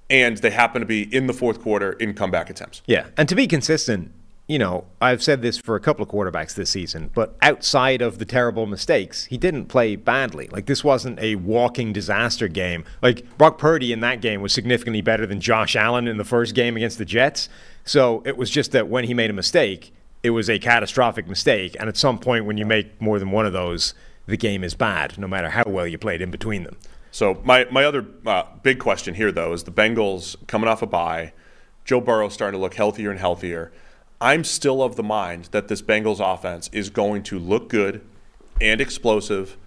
and 0.09 0.37
they 0.37 0.49
happen 0.49 0.79
to 0.81 0.85
be 0.87 1.03
in 1.15 1.27
the 1.27 1.33
fourth 1.33 1.61
quarter 1.61 1.91
in 1.93 2.13
comeback 2.15 2.49
attempts. 2.49 2.81
Yeah. 2.87 3.05
And 3.15 3.29
to 3.29 3.35
be 3.35 3.45
consistent, 3.45 4.11
you 4.47 4.57
know, 4.57 4.85
I've 4.99 5.21
said 5.21 5.43
this 5.43 5.57
for 5.59 5.75
a 5.75 5.79
couple 5.79 6.03
of 6.03 6.09
quarterbacks 6.09 6.55
this 6.55 6.71
season, 6.71 7.11
but 7.13 7.37
outside 7.43 8.01
of 8.01 8.17
the 8.17 8.25
terrible 8.25 8.65
mistakes, 8.65 9.25
he 9.25 9.37
didn't 9.37 9.67
play 9.67 9.95
badly. 9.95 10.49
Like, 10.51 10.65
this 10.65 10.83
wasn't 10.83 11.19
a 11.19 11.35
walking 11.35 11.93
disaster 11.93 12.47
game. 12.47 12.83
Like, 13.03 13.37
Brock 13.37 13.59
Purdy 13.59 13.93
in 13.93 13.99
that 14.01 14.19
game 14.19 14.41
was 14.41 14.51
significantly 14.51 15.01
better 15.01 15.25
than 15.27 15.39
Josh 15.39 15.75
Allen 15.75 16.07
in 16.07 16.17
the 16.17 16.25
first 16.25 16.55
game 16.55 16.75
against 16.75 16.97
the 16.97 17.05
Jets. 17.05 17.47
So 17.85 18.23
it 18.25 18.35
was 18.35 18.49
just 18.49 18.71
that 18.73 18.87
when 18.89 19.05
he 19.05 19.13
made 19.13 19.29
a 19.29 19.33
mistake, 19.33 19.93
it 20.23 20.31
was 20.31 20.49
a 20.49 20.59
catastrophic 20.59 21.27
mistake. 21.27 21.75
And 21.79 21.89
at 21.89 21.97
some 21.97 22.19
point, 22.19 22.45
when 22.45 22.57
you 22.57 22.65
make 22.65 23.01
more 23.01 23.19
than 23.19 23.31
one 23.31 23.45
of 23.45 23.53
those, 23.53 23.93
the 24.27 24.37
game 24.37 24.63
is 24.63 24.75
bad, 24.75 25.17
no 25.17 25.27
matter 25.27 25.49
how 25.49 25.63
well 25.65 25.87
you 25.87 25.97
played 25.97 26.21
in 26.21 26.31
between 26.31 26.63
them. 26.63 26.77
So 27.11 27.41
my 27.43 27.65
my 27.71 27.83
other 27.83 28.05
uh, 28.25 28.43
big 28.63 28.79
question 28.79 29.15
here, 29.15 29.31
though, 29.31 29.53
is 29.53 29.63
the 29.63 29.71
Bengals 29.71 30.35
coming 30.47 30.69
off 30.69 30.81
a 30.81 30.87
bye. 30.87 31.33
Joe 31.83 31.99
Burrow 31.99 32.29
starting 32.29 32.57
to 32.57 32.61
look 32.61 32.75
healthier 32.75 33.09
and 33.09 33.19
healthier. 33.19 33.71
I'm 34.21 34.43
still 34.43 34.83
of 34.83 34.95
the 34.95 35.03
mind 35.03 35.45
that 35.51 35.67
this 35.67 35.81
Bengals 35.81 36.19
offense 36.19 36.69
is 36.71 36.89
going 36.91 37.23
to 37.23 37.39
look 37.39 37.69
good 37.69 38.01
and 38.61 38.79
explosive 38.79 39.57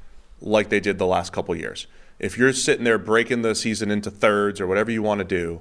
like 0.40 0.68
they 0.68 0.78
did 0.78 0.98
the 0.98 1.06
last 1.06 1.32
couple 1.32 1.56
years. 1.56 1.88
If 2.20 2.38
you're 2.38 2.52
sitting 2.52 2.84
there 2.84 2.98
breaking 2.98 3.42
the 3.42 3.56
season 3.56 3.90
into 3.90 4.10
thirds 4.10 4.60
or 4.60 4.68
whatever 4.68 4.92
you 4.92 5.02
want 5.02 5.18
to 5.18 5.24
do, 5.24 5.60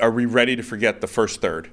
are 0.00 0.10
we 0.10 0.24
ready 0.24 0.54
to 0.54 0.62
forget 0.62 1.00
the 1.00 1.08
first 1.08 1.40
third 1.40 1.70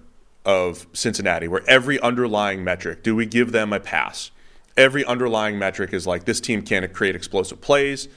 of 0.47 0.87
Cincinnati 0.93 1.47
where 1.47 1.61
every 1.67 1.99
underlying 1.99 2.63
metric, 2.63 3.03
do 3.03 3.15
we 3.15 3.27
give 3.27 3.51
them 3.51 3.73
a 3.73 3.79
pass? 3.79 4.31
Every 4.75 5.03
underlying 5.05 5.59
metric 5.59 5.93
is 5.93 6.07
like 6.07 6.25
this 6.25 6.39
team 6.39 6.61
can't 6.61 6.91
create 6.93 7.15
explosive 7.15 7.61
plays. 7.61 8.07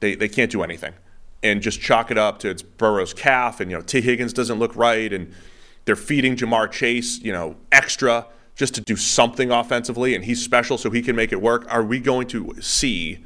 They, 0.00 0.16
they 0.16 0.28
can't 0.28 0.50
do 0.50 0.62
anything. 0.62 0.94
And 1.42 1.62
just 1.62 1.80
chalk 1.80 2.10
it 2.10 2.18
up 2.18 2.40
to 2.40 2.50
it's 2.50 2.62
Burrow's 2.62 3.14
calf 3.14 3.60
and 3.60 3.70
you 3.70 3.76
know 3.76 3.82
Tee 3.82 4.00
Higgins 4.02 4.32
doesn't 4.32 4.58
look 4.58 4.74
right 4.76 5.10
and 5.10 5.32
they're 5.84 5.96
feeding 5.96 6.36
Ja'Marr 6.36 6.70
Chase, 6.70 7.20
you 7.20 7.32
know, 7.32 7.56
extra 7.72 8.26
just 8.56 8.74
to 8.74 8.80
do 8.82 8.94
something 8.94 9.50
offensively, 9.50 10.14
and 10.14 10.24
he's 10.24 10.44
special, 10.44 10.76
so 10.76 10.90
he 10.90 11.00
can 11.00 11.16
make 11.16 11.32
it 11.32 11.40
work. 11.40 11.64
Are 11.72 11.82
we 11.82 11.98
going 11.98 12.26
to 12.28 12.54
see 12.60 13.24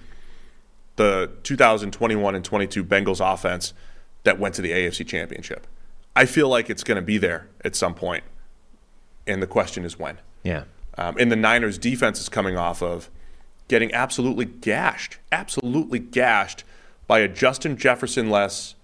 the 0.95 1.33
2021 1.43 2.37
and 2.37 2.45
22 2.45 2.85
Bengals 2.85 3.21
offense 3.21 3.75
that 4.23 4.39
went 4.39 4.55
to 4.55 4.63
the 4.63 4.71
AFC 4.71 5.05
Championship? 5.05 5.67
I 6.15 6.27
feel 6.27 6.49
like 6.49 6.71
it's 6.71 6.85
going 6.85 6.97
to 6.97 7.03
be 7.03 7.19
there 7.19 7.49
at 7.65 7.75
some 7.75 7.95
point, 7.95 8.23
and 9.27 9.43
the 9.43 9.47
question 9.47 9.85
is 9.85 9.99
when. 9.99 10.19
Yeah. 10.43 10.65
Um, 10.97 11.17
and 11.19 11.31
the 11.31 11.37
Niners' 11.37 11.79
defense 11.79 12.21
is 12.21 12.29
coming 12.29 12.57
off 12.57 12.83
of 12.83 13.11
getting 13.69 13.93
absolutely 13.93 14.45
gashed, 14.45 15.19
absolutely 15.33 15.99
gashed 15.99 16.65
by 17.07 17.21
a 17.21 17.29
Justin 17.29 17.77
Jefferson 17.77 18.31
less 18.31 18.75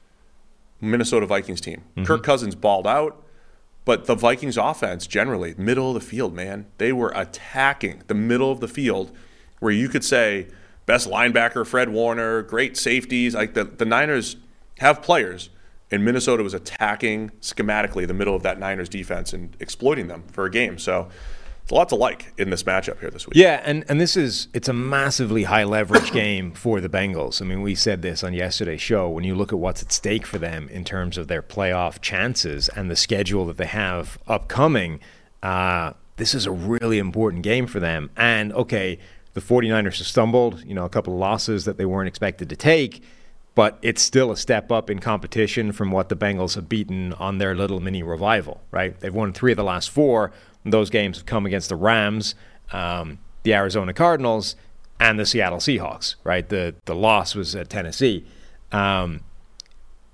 Minnesota 0.81 1.27
Vikings 1.27 1.61
team. 1.61 1.83
Mm-hmm. 1.93 2.05
Kirk 2.05 2.23
Cousins 2.23 2.55
balled 2.55 2.87
out. 2.87 3.23
But 3.85 4.05
the 4.05 4.15
Vikings 4.15 4.57
offense 4.57 5.07
generally, 5.07 5.55
middle 5.57 5.89
of 5.89 5.95
the 5.95 6.07
field, 6.07 6.35
man, 6.35 6.67
they 6.79 6.93
were 6.93 7.13
attacking 7.15 8.03
the 8.07 8.15
middle 8.15 8.53
of 8.53 8.61
the 8.61 8.69
field 8.69 9.11
where 9.59 9.73
you 9.73 9.89
could 9.89 10.05
say 10.05 10.49
best 10.87 11.09
linebacker 11.09 11.67
Fred 11.67 11.89
Warner, 11.89 12.43
great 12.43 12.77
safeties. 12.77 13.35
Like 13.35 13.55
the, 13.55 13.65
the 13.65 13.85
Niners 13.85 14.37
have 14.79 15.03
players, 15.03 15.49
and 15.91 16.05
Minnesota 16.05 16.43
was 16.43 16.55
attacking 16.55 17.31
schematically 17.41 18.07
the 18.07 18.15
middle 18.15 18.35
of 18.35 18.43
that 18.43 18.59
Niners 18.59 18.89
defense 18.89 19.33
and 19.33 19.57
exploiting 19.61 20.09
them 20.09 20.25
for 20.31 20.45
a 20.45 20.51
game. 20.51 20.79
So 20.79 21.09
it's 21.63 21.73
a 21.73 21.75
lot 21.75 21.89
to 21.91 21.97
like 21.97 22.33
in 22.39 22.51
this 22.51 22.63
matchup 22.63 23.01
here 23.01 23.11
this 23.11 23.27
week. 23.27 23.37
Yeah, 23.37 23.63
and, 23.65 23.85
and 23.89 24.01
this 24.01 24.17
is 24.17 24.49
it's 24.53 24.69
a 24.69 24.73
massively 24.73 25.45
high 25.45 25.65
leverage 25.65 26.11
game 26.13 26.53
for 26.53 26.81
the 26.81 26.89
Bengals. 26.89 27.41
I 27.41 27.45
mean, 27.45 27.63
we 27.63 27.75
said 27.75 28.03
this 28.03 28.25
on 28.25 28.33
yesterday's 28.33 28.81
show. 28.81 29.09
When 29.09 29.25
you 29.25 29.35
look 29.35 29.53
at 29.53 29.59
what's 29.59 29.83
at 29.83 29.93
stake 29.93 30.27
for 30.27 30.39
them 30.39 30.69
in 30.69 30.85
terms 30.85 31.19
of 31.19 31.29
their 31.29 31.43
playoff 31.43 32.01
chances 32.01 32.69
and 32.71 32.91
the 32.91 32.97
schedule 32.97 33.47
that 33.47 33.57
they 33.57 33.67
have 33.67 34.19
upcoming, 34.27 35.01
uh, 35.43 35.93
this 36.17 36.35
is 36.35 36.47
a 36.47 36.51
really 36.51 36.99
important 36.99 37.43
game 37.43 37.67
for 37.67 37.81
them. 37.81 38.11
And 38.17 38.53
okay, 38.53 38.99
the 39.35 39.41
49ers 39.41 39.99
have 39.99 40.07
stumbled, 40.07 40.65
you 40.65 40.75
know, 40.75 40.85
a 40.85 40.89
couple 40.89 41.13
of 41.13 41.19
losses 41.19 41.65
that 41.65 41.77
they 41.77 41.85
weren't 41.85 42.09
expected 42.09 42.49
to 42.51 42.57
take, 42.57 43.03
but 43.55 43.79
it's 43.83 44.01
still 44.01 44.31
a 44.31 44.37
step 44.37 44.71
up 44.71 44.89
in 44.89 44.99
competition 45.01 45.73
from 45.73 45.91
what 45.91 46.09
the 46.09 46.17
Bengals 46.17 46.55
have 46.55 46.69
beaten 46.69 47.13
on 47.15 47.39
their 47.39 47.55
little 47.55 47.81
mini 47.81 48.03
revival, 48.03 48.63
right? 48.71 48.99
They've 49.01 49.15
won 49.15 49.33
three 49.33 49.53
of 49.53 49.57
the 49.57 49.65
last 49.65 49.91
four 49.91 50.33
those 50.65 50.91
games 50.91 51.17
have 51.17 51.27
come 51.27 51.47
against 51.47 51.69
the 51.69 51.77
Rams, 51.77 52.35
um, 52.73 53.19
the 53.43 53.55
Arizona 53.55 53.95
Cardinals, 53.95 54.57
and 54.99 55.19
the 55.19 55.25
Seattle 55.25 55.59
Seahawks. 55.59 56.17
Right, 56.25 56.49
the 56.49 56.75
the 56.85 56.95
loss 56.95 57.35
was 57.35 57.55
at 57.55 57.71
Tennessee. 57.71 58.25
Um, 58.73 59.21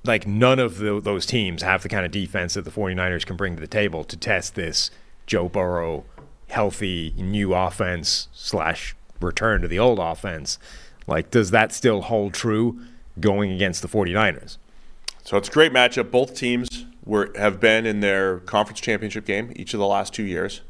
like 0.05 0.27
none 0.27 0.61
of 0.61 0.79
the, 0.79 1.01
those 1.01 1.27
teams 1.27 1.63
have 1.63 1.83
the 1.83 1.89
kind 1.89 2.07
of 2.07 2.13
defense 2.13 2.55
that 2.55 2.65
the 2.65 2.71
49ers 2.71 3.27
can 3.27 3.37
bring 3.37 3.57
to 3.57 3.61
the 3.61 3.67
table 3.67 4.05
to 4.05 4.17
test 4.17 4.55
this 4.55 4.93
Joe 5.27 5.49
Burrow 5.49 6.05
healthy 6.49 7.13
new 7.17 7.55
offense 7.55 8.29
slash 8.33 8.95
return 9.21 9.63
to 9.63 9.69
the 9.69 9.81
old 9.81 9.99
offense. 9.99 10.61
Like, 11.09 11.33
does 11.33 11.51
that 11.51 11.73
still 11.73 12.03
hold 12.03 12.35
true 12.35 12.81
going 13.19 13.51
against 13.53 13.83
the 13.83 13.89
49ers? 13.89 14.59
So 15.25 15.37
it's 15.37 15.49
a 15.49 15.53
great 15.53 15.73
matchup. 15.73 16.11
Both 16.11 16.35
teams 16.35 16.85
were 17.05 17.33
have 17.37 17.59
been 17.61 17.87
in 17.87 18.01
their 18.01 18.39
conference 18.41 18.81
championship 18.81 19.25
game 19.25 19.53
each 19.57 19.75
of 19.75 19.81
the 19.81 19.87
last 19.87 20.15
two 20.15 20.23
years. 20.23 20.61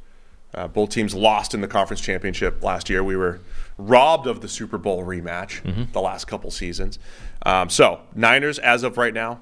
Uh, 0.54 0.66
both 0.66 0.90
teams 0.90 1.14
lost 1.14 1.52
in 1.52 1.60
the 1.60 1.68
conference 1.68 2.00
championship 2.00 2.62
last 2.62 2.88
year. 2.88 3.04
We 3.04 3.16
were 3.16 3.40
robbed 3.76 4.26
of 4.26 4.40
the 4.40 4.48
Super 4.48 4.78
Bowl 4.78 5.04
rematch 5.04 5.62
mm-hmm. 5.62 5.92
the 5.92 6.00
last 6.00 6.26
couple 6.26 6.50
seasons. 6.50 6.98
Um, 7.44 7.68
so 7.68 8.00
Niners, 8.14 8.58
as 8.58 8.82
of 8.82 8.96
right 8.96 9.12
now, 9.12 9.40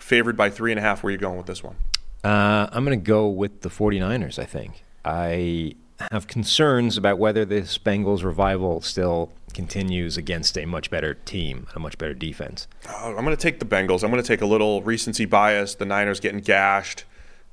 favored 0.00 0.36
by 0.36 0.50
three 0.50 0.72
and 0.72 0.78
a 0.78 0.82
half. 0.82 1.02
Where 1.02 1.10
are 1.10 1.12
you 1.12 1.18
going 1.18 1.36
with 1.36 1.46
this 1.46 1.62
one? 1.62 1.76
Uh, 2.24 2.68
I'm 2.72 2.84
going 2.84 2.98
to 2.98 3.04
go 3.04 3.28
with 3.28 3.60
the 3.60 3.68
49ers. 3.68 4.38
I 4.38 4.44
think 4.44 4.82
I 5.04 5.74
have 6.10 6.26
concerns 6.26 6.96
about 6.96 7.18
whether 7.18 7.44
this 7.44 7.78
Bengals 7.78 8.24
revival 8.24 8.80
still 8.80 9.32
continues 9.56 10.18
against 10.18 10.58
a 10.58 10.66
much 10.66 10.90
better 10.90 11.14
team, 11.14 11.66
a 11.74 11.80
much 11.80 11.96
better 11.96 12.12
defense. 12.12 12.68
Uh, 12.86 13.06
I'm 13.08 13.24
going 13.24 13.34
to 13.34 13.36
take 13.36 13.58
the 13.58 13.64
Bengals. 13.64 14.04
I'm 14.04 14.10
going 14.10 14.22
to 14.22 14.28
take 14.28 14.42
a 14.42 14.46
little 14.46 14.82
recency 14.82 15.24
bias. 15.24 15.74
The 15.74 15.86
Niners 15.86 16.20
getting 16.20 16.40
gashed. 16.40 17.04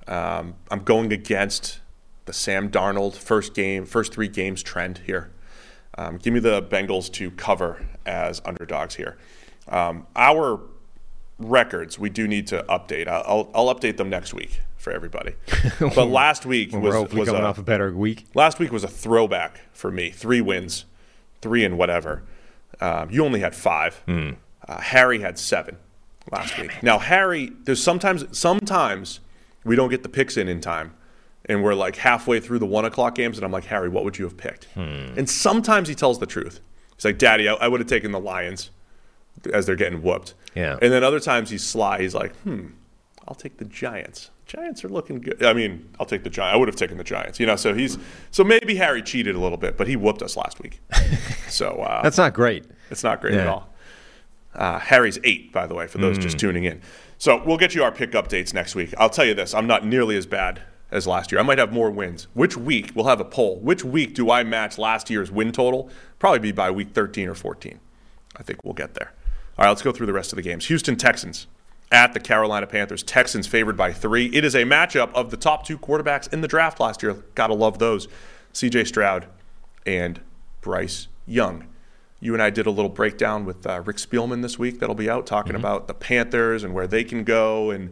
Um, 0.05 0.55
I'm 0.69 0.83
going 0.83 1.13
against 1.13 1.79
the 2.25 2.33
Sam 2.33 2.69
Darnold 2.69 3.15
first 3.15 3.53
game, 3.53 3.85
first 3.85 4.13
three 4.13 4.27
games 4.27 4.61
trend 4.61 4.99
here. 4.99 5.31
Um, 5.97 6.17
give 6.17 6.33
me 6.33 6.41
the 6.41 6.61
Bengals 6.61 7.09
to 7.13 7.31
cover 7.31 7.85
as 8.05 8.41
underdogs 8.43 8.95
here. 8.95 9.17
Um, 9.69 10.05
our 10.15 10.59
records 11.39 11.97
we 11.97 12.09
do 12.09 12.27
need 12.27 12.47
to 12.47 12.63
update. 12.67 13.07
I'll, 13.07 13.49
I'll 13.55 13.73
update 13.73 13.95
them 13.95 14.09
next 14.09 14.33
week 14.33 14.59
for 14.75 14.91
everybody. 14.91 15.35
But 15.79 16.07
last 16.07 16.45
week 16.45 16.73
was, 16.73 17.13
was 17.13 17.27
coming 17.29 17.43
a, 17.43 17.45
off 17.45 17.57
a 17.57 17.63
better 17.63 17.95
week. 17.95 18.25
Last 18.35 18.59
week 18.59 18.73
was 18.73 18.83
a 18.83 18.89
throwback 18.89 19.61
for 19.71 19.89
me. 19.89 20.09
Three 20.11 20.41
wins 20.41 20.85
three 21.43 21.63
and 21.63 21.77
whatever. 21.77 22.23
Um, 22.81 23.11
you 23.11 23.23
only 23.23 23.41
had 23.41 23.53
five. 23.53 24.01
Mm. 24.07 24.37
Uh, 24.67 24.79
Harry 24.79 25.19
had 25.19 25.37
seven 25.37 25.77
last 26.31 26.57
week. 26.57 26.71
Now 26.81 26.97
Harry, 26.97 27.51
there's 27.65 27.83
sometimes 27.83 28.25
sometimes 28.37 29.19
we 29.63 29.75
don't 29.75 29.89
get 29.89 30.03
the 30.03 30.09
picks 30.09 30.37
in 30.37 30.47
in 30.47 30.61
time, 30.61 30.93
and 31.45 31.63
we're 31.63 31.75
like 31.75 31.97
halfway 31.97 32.39
through 32.39 32.59
the 32.59 32.65
one 32.65 32.85
o'clock 32.85 33.15
games, 33.15 33.37
and 33.37 33.45
I'm 33.45 33.51
like 33.51 33.65
Harry, 33.65 33.89
what 33.89 34.03
would 34.05 34.17
you 34.17 34.25
have 34.25 34.37
picked? 34.37 34.65
Hmm. 34.73 35.13
And 35.17 35.29
sometimes 35.29 35.87
he 35.87 35.95
tells 35.95 36.19
the 36.19 36.25
truth. 36.25 36.59
He's 36.95 37.05
like, 37.05 37.17
Daddy, 37.17 37.47
I, 37.47 37.53
I 37.55 37.67
would 37.67 37.79
have 37.79 37.89
taken 37.89 38.11
the 38.11 38.19
Lions 38.19 38.71
as 39.53 39.65
they're 39.65 39.75
getting 39.75 40.01
whooped. 40.01 40.33
Yeah. 40.55 40.77
And 40.81 40.91
then 40.91 41.03
other 41.03 41.19
times 41.19 41.49
he's 41.49 41.63
sly. 41.63 42.01
He's 42.01 42.15
like, 42.15 42.35
Hmm, 42.37 42.67
I'll 43.27 43.35
take 43.35 43.57
the 43.57 43.65
Giants. 43.65 44.29
Giants 44.45 44.83
are 44.83 44.89
looking 44.89 45.21
good. 45.21 45.43
I 45.43 45.53
mean, 45.53 45.89
I'll 45.99 46.05
take 46.05 46.23
the 46.23 46.29
Giants. 46.29 46.53
I 46.53 46.57
would 46.57 46.67
have 46.67 46.75
taken 46.75 46.97
the 46.97 47.03
Giants. 47.03 47.39
You 47.39 47.45
know, 47.45 47.55
so 47.55 47.73
he's 47.73 47.97
so 48.31 48.43
maybe 48.43 48.75
Harry 48.75 49.01
cheated 49.01 49.35
a 49.35 49.39
little 49.39 49.57
bit, 49.57 49.77
but 49.77 49.87
he 49.87 49.95
whooped 49.95 50.21
us 50.21 50.37
last 50.37 50.59
week. 50.61 50.79
So 51.49 51.81
uh, 51.81 52.01
that's 52.01 52.17
not 52.17 52.33
great. 52.33 52.65
It's 52.89 53.03
not 53.03 53.21
great 53.21 53.35
yeah. 53.35 53.41
at 53.41 53.47
all. 53.47 53.69
Uh, 54.55 54.79
Harry's 54.79 55.19
eight, 55.23 55.51
by 55.51 55.67
the 55.67 55.75
way, 55.75 55.85
for 55.85 55.99
those 55.99 56.17
mm. 56.17 56.21
just 56.21 56.39
tuning 56.39 56.63
in. 56.63 56.81
So 57.19 57.43
we'll 57.45 57.57
get 57.57 57.75
you 57.75 57.83
our 57.83 57.91
pick 57.91 58.13
updates 58.13 58.55
next 58.55 58.73
week. 58.73 58.91
I'll 58.97 59.11
tell 59.11 59.25
you 59.25 59.35
this: 59.35 59.53
I'm 59.53 59.67
not 59.67 59.85
nearly 59.85 60.17
as 60.17 60.25
bad 60.25 60.63
as 60.89 61.05
last 61.05 61.31
year. 61.31 61.39
I 61.39 61.43
might 61.43 61.59
have 61.59 61.71
more 61.71 61.91
wins. 61.91 62.27
Which 62.33 62.57
week 62.57 62.91
we'll 62.95 63.05
have 63.05 63.19
a 63.19 63.25
poll? 63.25 63.59
Which 63.59 63.83
week 63.83 64.15
do 64.15 64.31
I 64.31 64.43
match 64.43 64.79
last 64.79 65.11
year's 65.11 65.31
win 65.31 65.51
total? 65.51 65.91
Probably 66.17 66.39
be 66.39 66.51
by 66.51 66.71
week 66.71 66.89
13 66.91 67.29
or 67.29 67.35
14. 67.35 67.79
I 68.35 68.43
think 68.43 68.63
we'll 68.63 68.73
get 68.73 68.95
there. 68.95 69.13
All 69.57 69.65
right, 69.65 69.69
let's 69.69 69.83
go 69.83 69.91
through 69.91 70.07
the 70.07 70.13
rest 70.13 70.31
of 70.31 70.37
the 70.37 70.41
games. 70.41 70.65
Houston 70.67 70.95
Texans 70.95 71.45
at 71.93 72.13
the 72.13 72.19
Carolina 72.19 72.65
Panthers. 72.65 73.03
Texans 73.03 73.45
favored 73.45 73.77
by 73.77 73.93
three. 73.93 74.25
It 74.33 74.43
is 74.43 74.55
a 74.55 74.63
matchup 74.63 75.13
of 75.13 75.29
the 75.29 75.37
top 75.37 75.65
two 75.65 75.77
quarterbacks 75.77 76.31
in 76.33 76.41
the 76.41 76.47
draft 76.47 76.79
last 76.79 77.03
year. 77.03 77.13
Gotta 77.35 77.53
love 77.53 77.77
those. 77.77 78.07
CJ 78.53 78.87
Stroud 78.87 79.27
and 79.85 80.19
Bryce 80.61 81.07
Young. 81.25 81.67
You 82.19 82.33
and 82.33 82.41
I 82.41 82.49
did 82.49 82.65
a 82.65 82.71
little 82.71 82.89
breakdown 82.89 83.45
with 83.45 83.67
uh, 83.67 83.81
Rick 83.85 83.97
Spielman 83.97 84.41
this 84.41 84.57
week 84.57 84.79
that'll 84.79 84.95
be 84.95 85.09
out 85.09 85.27
talking 85.27 85.53
mm-hmm. 85.53 85.61
about 85.61 85.87
the 85.87 85.93
Panthers 85.93 86.63
and 86.63 86.73
where 86.73 86.87
they 86.87 87.03
can 87.03 87.23
go. 87.23 87.69
And, 87.69 87.91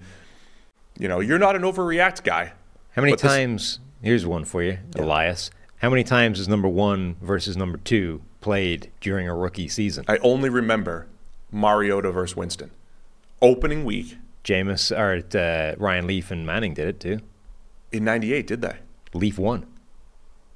you 0.97 1.07
know, 1.07 1.19
you're 1.19 1.39
not 1.39 1.55
an 1.55 1.61
overreact 1.61 2.23
guy. 2.23 2.53
How 2.91 3.01
many 3.01 3.15
times, 3.15 3.77
this, 3.77 4.07
here's 4.07 4.25
one 4.25 4.45
for 4.45 4.63
you, 4.63 4.79
yeah. 4.95 5.03
Elias. 5.03 5.51
How 5.77 5.89
many 5.89 6.03
times 6.03 6.39
is 6.39 6.47
number 6.47 6.67
one 6.67 7.17
versus 7.21 7.57
number 7.57 7.77
two 7.77 8.21
played 8.39 8.91
during 9.01 9.27
a 9.27 9.35
rookie 9.35 9.67
season? 9.67 10.05
I 10.07 10.17
only 10.17 10.49
remember 10.49 11.07
Mariota 11.51 12.11
versus 12.11 12.35
Winston 12.35 12.71
opening 13.41 13.85
week. 13.85 14.17
Jameis 14.43 14.91
or 14.91 15.37
uh, 15.37 15.75
Ryan 15.77 16.07
Leaf 16.07 16.31
and 16.31 16.45
Manning 16.45 16.73
did 16.73 16.87
it 16.87 16.99
too. 16.99 17.19
In 17.91 18.03
'98, 18.03 18.47
did 18.47 18.61
they? 18.61 18.77
Leaf 19.13 19.37
won. 19.37 19.65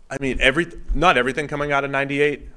I 0.10 0.18
mean, 0.20 0.38
every 0.40 0.68
not 0.94 1.18
everything 1.18 1.48
coming 1.48 1.72
out 1.72 1.84
of 1.84 1.92
'98 1.92 2.50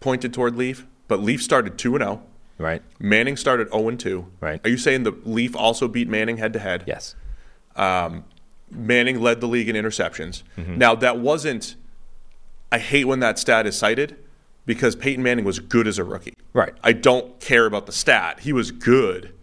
pointed 0.00 0.32
toward 0.34 0.56
Leaf, 0.56 0.86
but 1.08 1.20
Leaf 1.20 1.42
started 1.42 1.78
two 1.78 1.94
and 1.94 2.02
zero. 2.02 2.22
Right. 2.58 2.82
Manning 2.98 3.36
started 3.36 3.70
zero 3.70 3.88
and 3.88 3.98
two. 3.98 4.26
Right. 4.40 4.60
Are 4.64 4.70
you 4.70 4.76
saying 4.76 5.04
the 5.04 5.12
Leaf 5.24 5.54
also 5.54 5.88
beat 5.88 6.08
Manning 6.08 6.38
head 6.38 6.52
to 6.54 6.58
head? 6.58 6.84
Yes. 6.86 7.14
Manning 8.70 9.20
led 9.20 9.40
the 9.40 9.48
league 9.48 9.68
in 9.68 9.76
interceptions. 9.76 10.42
Mm-hmm. 10.56 10.78
Now 10.78 10.94
that 10.96 11.18
wasn't. 11.18 11.76
I 12.70 12.78
hate 12.78 13.04
when 13.04 13.20
that 13.20 13.38
stat 13.38 13.66
is 13.66 13.76
cited 13.76 14.16
because 14.66 14.96
Peyton 14.96 15.22
Manning 15.22 15.44
was 15.44 15.58
good 15.58 15.86
as 15.86 15.98
a 15.98 16.04
rookie. 16.04 16.34
Right. 16.52 16.74
I 16.82 16.92
don't 16.92 17.38
care 17.40 17.66
about 17.66 17.86
the 17.86 17.92
stat. 17.92 18.40
He 18.40 18.52
was 18.52 18.70
good 18.70 19.34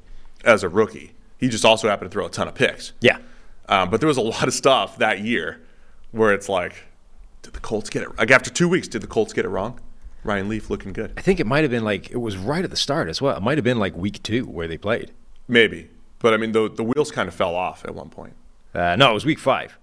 as 0.44 0.64
a 0.64 0.70
rookie. 0.70 1.14
He 1.38 1.50
just 1.50 1.66
also 1.66 1.90
happened 1.90 2.12
to 2.12 2.14
throw 2.14 2.26
a 2.26 2.30
ton 2.30 2.48
of 2.48 2.56
picks. 2.56 2.94
Yeah. 3.02 3.18
Um, 3.68 3.90
but 3.90 4.00
there 4.00 4.08
was 4.08 4.18
a 4.18 4.22
lot 4.22 4.48
of 4.48 4.54
stuff 4.54 4.98
that 4.98 5.20
year 5.20 5.62
where 6.12 6.34
it's 6.34 6.50
like, 6.50 6.84
did 7.42 7.54
the 7.54 7.60
Colts 7.60 7.90
get 7.90 8.04
it? 8.04 8.18
Like 8.18 8.32
after 8.32 8.50
two 8.50 8.68
weeks, 8.68 8.88
did 8.88 9.02
the 9.02 9.08
Colts 9.08 9.34
get 9.34 9.46
it 9.46 9.50
wrong? 9.50 9.80
Ryan 10.24 10.50
Leaf 10.50 10.70
looking 10.70 10.92
good. 10.92 11.14
I 11.16 11.22
think 11.22 11.40
it 11.40 11.48
might 11.48 11.64
have 11.64 11.72
been 11.72 11.86
like 11.86 12.12
it 12.12 12.18
was 12.18 12.36
right 12.36 12.64
at 12.64 12.70
the 12.70 12.76
start 12.76 13.08
as 13.08 13.22
well. 13.22 13.38
It 13.38 13.42
might 13.42 13.58
have 13.58 13.64
been 13.64 13.80
like 13.80 13.96
week 13.96 14.22
two 14.24 14.46
where 14.46 14.68
they 14.68 14.78
played. 14.78 15.12
Maybe. 15.48 15.90
But 16.20 16.34
I 16.34 16.38
mean, 16.38 16.52
the, 16.52 16.70
the 16.70 16.84
wheels 16.84 17.12
kind 17.12 17.28
of 17.30 17.34
fell 17.34 17.56
off 17.56 17.86
at 17.86 17.96
one 17.96 18.10
point. 18.10 18.34
Uh, 18.74 18.96
no, 18.98 19.12
it 19.12 19.14
was 19.14 19.26
week 19.26 19.40
five. 19.40 19.78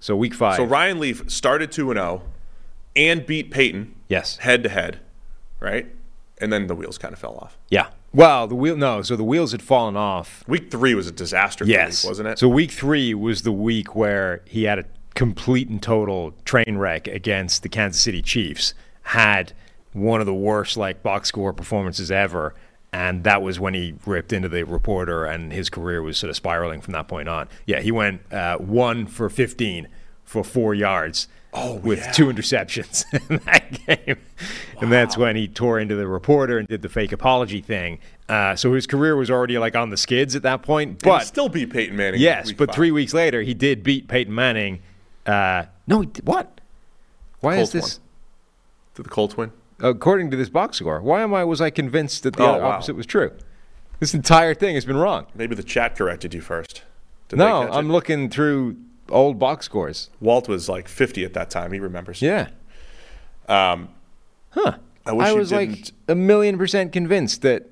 So 0.00 0.14
week 0.14 0.34
five. 0.34 0.56
So 0.56 0.64
Ryan 0.64 1.00
Leaf 1.00 1.28
started 1.30 1.72
2 1.72 1.90
and 1.90 1.98
0 1.98 2.22
and 2.98 3.24
beat 3.24 3.50
Peyton 3.50 3.94
yes. 4.08 4.38
head 4.38 4.62
to 4.64 4.68
head, 4.68 4.98
right? 5.60 5.86
And 6.40 6.52
then 6.52 6.66
the 6.66 6.74
wheels 6.74 6.98
kind 6.98 7.12
of 7.12 7.18
fell 7.18 7.36
off. 7.36 7.56
Yeah. 7.70 7.88
Well, 8.12 8.46
the 8.46 8.54
wheel. 8.54 8.76
No. 8.76 9.02
So 9.02 9.16
the 9.16 9.24
wheels 9.24 9.52
had 9.52 9.62
fallen 9.62 9.96
off. 9.96 10.44
Week 10.48 10.70
three 10.70 10.94
was 10.94 11.06
a 11.06 11.12
disaster 11.12 11.64
Yes. 11.64 12.04
Leaf, 12.04 12.10
wasn't 12.10 12.28
it? 12.28 12.38
So 12.38 12.48
week 12.48 12.72
three 12.72 13.14
was 13.14 13.42
the 13.42 13.52
week 13.52 13.94
where 13.94 14.42
he 14.46 14.64
had 14.64 14.78
a 14.78 14.84
complete 15.14 15.68
and 15.68 15.82
total 15.82 16.34
train 16.44 16.78
wreck 16.78 17.06
against 17.08 17.62
the 17.62 17.68
Kansas 17.68 18.02
City 18.02 18.22
Chiefs. 18.22 18.74
Had 19.02 19.52
one 19.92 20.20
of 20.20 20.26
the 20.26 20.34
worst 20.34 20.76
like 20.76 21.02
box 21.02 21.28
score 21.28 21.52
performances 21.52 22.10
ever. 22.10 22.54
And 22.92 23.24
that 23.24 23.42
was 23.42 23.60
when 23.60 23.74
he 23.74 23.94
ripped 24.06 24.32
into 24.32 24.48
the 24.48 24.62
reporter, 24.62 25.26
and 25.26 25.52
his 25.52 25.68
career 25.68 26.00
was 26.00 26.16
sort 26.16 26.30
of 26.30 26.36
spiraling 26.36 26.80
from 26.80 26.92
that 26.92 27.06
point 27.06 27.28
on. 27.28 27.46
Yeah, 27.66 27.80
he 27.80 27.90
went 27.90 28.32
uh, 28.32 28.56
one 28.56 29.06
for 29.06 29.28
15 29.28 29.88
for 30.24 30.42
four 30.42 30.72
yards 30.72 31.28
Oh, 31.60 31.74
with 31.74 31.98
yeah. 31.98 32.12
two 32.12 32.26
interceptions 32.26 33.04
in 33.30 33.38
that 33.44 33.86
game. 33.86 34.18
And 34.80 34.92
that's 34.92 35.16
when 35.16 35.34
he 35.36 35.48
tore 35.48 35.78
into 35.80 35.96
the 35.96 36.06
reporter 36.06 36.58
and 36.58 36.68
did 36.68 36.82
the 36.82 36.88
fake 36.88 37.12
apology 37.12 37.60
thing. 37.60 37.98
Uh, 38.28 38.54
so 38.54 38.72
his 38.74 38.86
career 38.86 39.16
was 39.16 39.30
already 39.30 39.58
like 39.58 39.74
on 39.74 39.90
the 39.90 39.96
skids 39.96 40.36
at 40.36 40.42
that 40.42 40.62
point. 40.62 41.02
But 41.02 41.20
he 41.20 41.24
still 41.26 41.48
beat 41.48 41.70
Peyton 41.72 41.96
Manning. 41.96 42.20
Yes, 42.20 42.52
but 42.52 42.68
five. 42.68 42.74
three 42.76 42.90
weeks 42.90 43.12
later, 43.14 43.42
he 43.42 43.54
did 43.54 43.82
beat 43.82 44.06
Peyton 44.08 44.34
Manning. 44.34 44.80
Uh, 45.26 45.64
no, 45.86 46.00
he 46.02 46.06
did, 46.06 46.26
what? 46.26 46.60
Why 47.40 47.56
Colts 47.56 47.74
is 47.74 47.82
this? 47.82 48.00
Did 48.94 49.06
the 49.06 49.10
Colts 49.10 49.36
win? 49.36 49.52
According 49.80 50.30
to 50.32 50.36
this 50.36 50.48
box 50.48 50.78
score, 50.78 51.00
why 51.00 51.22
am 51.22 51.32
I? 51.34 51.44
Was 51.44 51.60
I 51.60 51.70
convinced 51.70 52.22
that 52.24 52.36
the 52.36 52.42
Oh, 52.42 52.46
other 52.54 52.62
wow. 52.64 52.70
opposite 52.70 52.96
was 52.96 53.06
true? 53.06 53.30
This 54.00 54.12
entire 54.14 54.54
thing 54.54 54.74
has 54.74 54.84
been 54.84 54.96
wrong. 54.96 55.26
Maybe 55.34 55.54
the 55.54 55.62
chat 55.62 55.96
corrected 55.96 56.34
you 56.34 56.40
first. 56.40 56.82
Did 57.28 57.38
no, 57.38 57.68
I'm 57.70 57.90
it? 57.90 57.92
looking 57.92 58.28
through 58.30 58.76
old 59.10 59.38
box 59.38 59.66
scores. 59.66 60.10
Walt 60.20 60.48
was 60.48 60.68
like 60.68 60.88
50 60.88 61.24
at 61.24 61.34
that 61.34 61.50
time. 61.50 61.72
He 61.72 61.80
remembers. 61.80 62.20
Yeah. 62.22 62.48
Um, 63.48 63.88
Huh. 64.50 64.78
I 65.06 65.12
wish 65.12 65.26
I 65.26 65.32
was 65.32 65.52
like 65.52 65.90
a 66.08 66.14
million 66.14 66.56
percent 66.58 66.92
convinced 66.92 67.42
that 67.42 67.66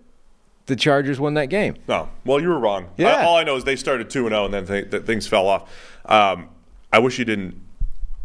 the 0.66 0.76
Chargers 0.76 1.18
won 1.20 1.34
that 1.34 1.46
game. 1.46 1.76
No. 1.88 2.08
Well, 2.24 2.40
you 2.40 2.48
were 2.48 2.58
wrong. 2.58 2.88
Yeah. 2.96 3.16
I- 3.16 3.24
all 3.24 3.36
I 3.36 3.44
know 3.44 3.56
is 3.56 3.64
they 3.64 3.76
started 3.76 4.10
2 4.10 4.28
0 4.28 4.44
and 4.46 4.54
then 4.54 4.66
th- 4.66 4.90
th- 4.90 5.02
things 5.04 5.26
fell 5.26 5.46
off. 5.48 5.70
Um, 6.06 6.48
I 6.92 6.98
wish 6.98 7.18
you 7.18 7.24
didn't 7.24 7.60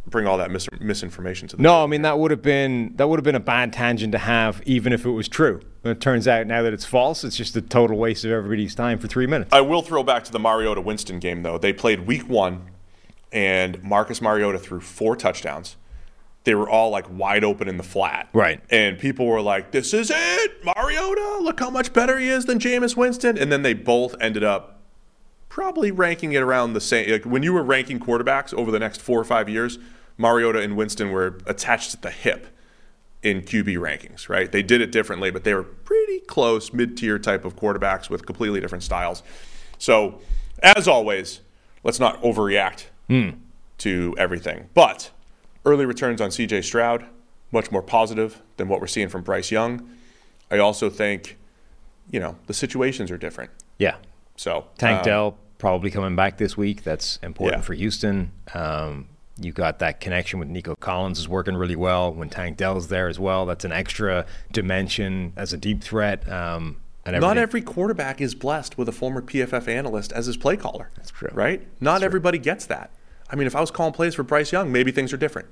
bring 0.08 0.28
all 0.28 0.38
that 0.38 0.52
mis- 0.52 0.68
misinformation 0.80 1.48
to 1.50 1.56
the 1.56 1.62
No, 1.64 1.84
I 1.84 1.88
mean 1.88 2.02
that 2.02 2.20
would 2.20 2.32
have 2.32 2.42
been 2.42 2.94
that 2.98 3.08
would 3.08 3.18
have 3.20 3.24
been 3.24 3.36
a 3.36 3.40
bad 3.40 3.72
tangent 3.74 4.12
to 4.14 4.18
have, 4.18 4.62
even 4.66 4.92
if 4.94 5.06
it 5.06 5.12
was 5.12 5.28
true. 5.28 5.62
But 5.84 5.92
it 5.92 6.02
turns 6.02 6.28
out 6.28 6.48
now 6.48 6.62
that 6.64 6.74
it's 6.74 6.86
false, 6.86 7.24
it's 7.24 7.38
just 7.38 7.56
a 7.56 7.62
total 7.62 7.98
waste 7.98 8.26
of 8.26 8.32
everybody's 8.32 8.76
time 8.76 8.98
for 8.98 9.08
three 9.08 9.28
minutes. 9.28 9.54
I 9.54 9.62
will 9.62 9.82
throw 9.82 10.04
back 10.04 10.24
to 10.26 10.32
the 10.32 10.40
Mariota 10.40 10.82
Winston 10.82 11.20
game, 11.20 11.44
though. 11.44 11.58
They 11.58 11.74
played 11.74 12.06
week 12.08 12.28
one, 12.30 12.70
and 13.32 13.82
Marcus 13.84 14.22
Mariota 14.22 14.60
threw 14.60 14.82
four 14.82 15.16
touchdowns. 15.16 15.78
They 16.44 16.56
were 16.56 16.70
all 16.70 16.90
like 16.90 17.06
wide 17.10 17.44
open 17.44 17.68
in 17.68 17.78
the 17.78 17.84
flat. 17.84 18.30
Right. 18.34 18.62
And 18.70 18.98
people 18.98 19.28
were 19.28 19.42
like, 19.42 19.72
this 19.72 19.94
is 19.94 20.12
it, 20.14 20.66
Mariota. 20.66 21.40
Look 21.42 21.60
how 21.60 21.70
much 21.70 21.94
better 21.94 22.18
he 22.18 22.30
is 22.30 22.46
than 22.46 22.60
Jameis 22.60 22.98
Winston. 22.98 23.38
And 23.38 23.52
then 23.52 23.62
they 23.62 23.74
both 23.74 24.16
ended 24.20 24.44
up 24.44 24.80
probably 25.50 25.92
ranking 25.92 26.34
it 26.34 26.42
around 26.42 26.74
the 26.74 26.82
same. 26.82 27.12
Like 27.12 27.26
when 27.26 27.44
you 27.44 27.54
were 27.54 27.64
ranking 27.64 28.00
quarterbacks 28.00 28.54
over 28.54 28.72
the 28.72 28.80
next 28.80 29.02
four 29.02 29.20
or 29.20 29.24
five 29.24 29.50
years, 29.50 29.78
Mariota 30.18 30.60
and 30.60 30.76
Winston 30.76 31.12
were 31.12 31.40
attached 31.46 31.94
at 31.94 32.02
the 32.02 32.12
hip 32.12 32.48
in 33.22 33.42
QB 33.42 33.78
rankings, 33.78 34.30
right? 34.30 34.52
They 34.52 34.64
did 34.64 34.82
it 34.82 34.92
differently, 34.92 35.30
but 35.30 35.44
they 35.44 35.54
were 35.54 35.64
pretty 35.64 36.20
close, 36.22 36.74
mid 36.74 36.98
tier 36.98 37.20
type 37.20 37.46
of 37.46 37.56
quarterbacks 37.56 38.10
with 38.10 38.26
completely 38.26 38.60
different 38.60 38.84
styles. 38.84 39.22
So, 39.78 40.22
as 40.64 40.88
always, 40.88 41.42
let's 41.84 42.00
not 42.00 42.22
overreact 42.24 42.86
to 43.80 44.16
everything. 44.18 44.70
But 44.74 45.12
early 45.66 45.86
returns 45.86 46.22
on 46.22 46.30
CJ 46.30 46.64
Stroud, 46.64 47.06
much 47.52 47.72
more 47.72 47.82
positive 47.82 48.42
than 48.58 48.68
what 48.68 48.80
we're 48.80 48.88
seeing 48.88 49.10
from 49.10 49.22
Bryce 49.24 49.52
Young. 49.52 49.90
I 50.50 50.58
also 50.58 50.90
think, 50.90 51.38
you 52.10 52.20
know, 52.20 52.36
the 52.48 52.54
situations 52.54 53.12
are 53.12 53.18
different. 53.18 53.52
Yeah. 53.78 53.96
So, 54.36 54.66
Tank 54.78 55.00
um, 55.00 55.06
Dell 55.06 55.38
probably 55.58 55.92
coming 55.92 56.16
back 56.16 56.38
this 56.38 56.58
week. 56.58 56.84
That's 56.84 57.18
important 57.22 57.62
Yeah. 57.62 57.66
for 57.66 57.74
Houston. 57.74 58.32
Um, 58.54 59.08
you 59.40 59.52
got 59.52 59.80
that 59.80 60.00
connection 60.00 60.40
with 60.40 60.50
Nico 60.50 60.76
Collins 60.76 61.18
is 61.20 61.28
working 61.28 61.56
really 61.56 61.76
well. 61.76 62.14
When 62.14 62.30
Tank 62.30 62.58
Dell's 62.58 62.88
there 62.90 63.08
as 63.08 63.20
well, 63.20 63.46
that's 63.46 63.66
an 63.66 63.72
extra 63.72 64.26
dimension 64.52 65.34
as 65.36 65.54
a 65.54 65.58
deep 65.58 65.82
threat. 65.82 66.30
Um, 66.30 66.78
and 67.06 67.20
Not 67.20 67.38
every 67.38 67.62
quarterback 67.62 68.22
is 68.22 68.36
blessed 68.36 68.78
with 68.78 68.88
a 68.88 68.92
former 68.92 69.22
PFF 69.22 69.68
analyst 69.68 70.12
as 70.12 70.28
his 70.28 70.38
play 70.38 70.56
caller. 70.56 70.92
That's 70.96 71.10
true. 71.10 71.30
Right? 71.34 71.66
Not 71.80 72.04
everybody 72.04 72.38
gets 72.38 72.66
that. 72.68 72.92
I 73.32 73.36
mean, 73.36 73.48
if 73.48 73.56
I 73.56 73.62
was 73.62 73.72
calling 73.72 73.94
plays 73.94 74.14
for 74.16 74.24
Bryce 74.24 74.52
Young, 74.52 74.72
maybe 74.72 74.92
things 74.92 75.14
are 75.14 75.18
different. 75.18 75.48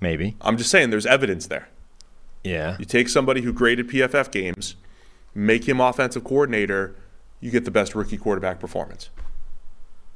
maybe. 0.00 0.36
I'm 0.40 0.56
just 0.56 0.70
saying 0.70 0.90
there's 0.90 1.06
evidence 1.06 1.46
there. 1.46 1.68
Yeah. 2.44 2.76
You 2.78 2.84
take 2.84 3.08
somebody 3.08 3.40
who 3.40 3.52
graded 3.52 3.88
PFF 3.88 4.30
games, 4.30 4.76
make 5.34 5.68
him 5.68 5.80
offensive 5.80 6.22
coordinator, 6.22 6.94
you 7.40 7.50
get 7.50 7.64
the 7.64 7.70
best 7.70 7.94
rookie 7.94 8.16
quarterback 8.16 8.60
performance. 8.60 9.10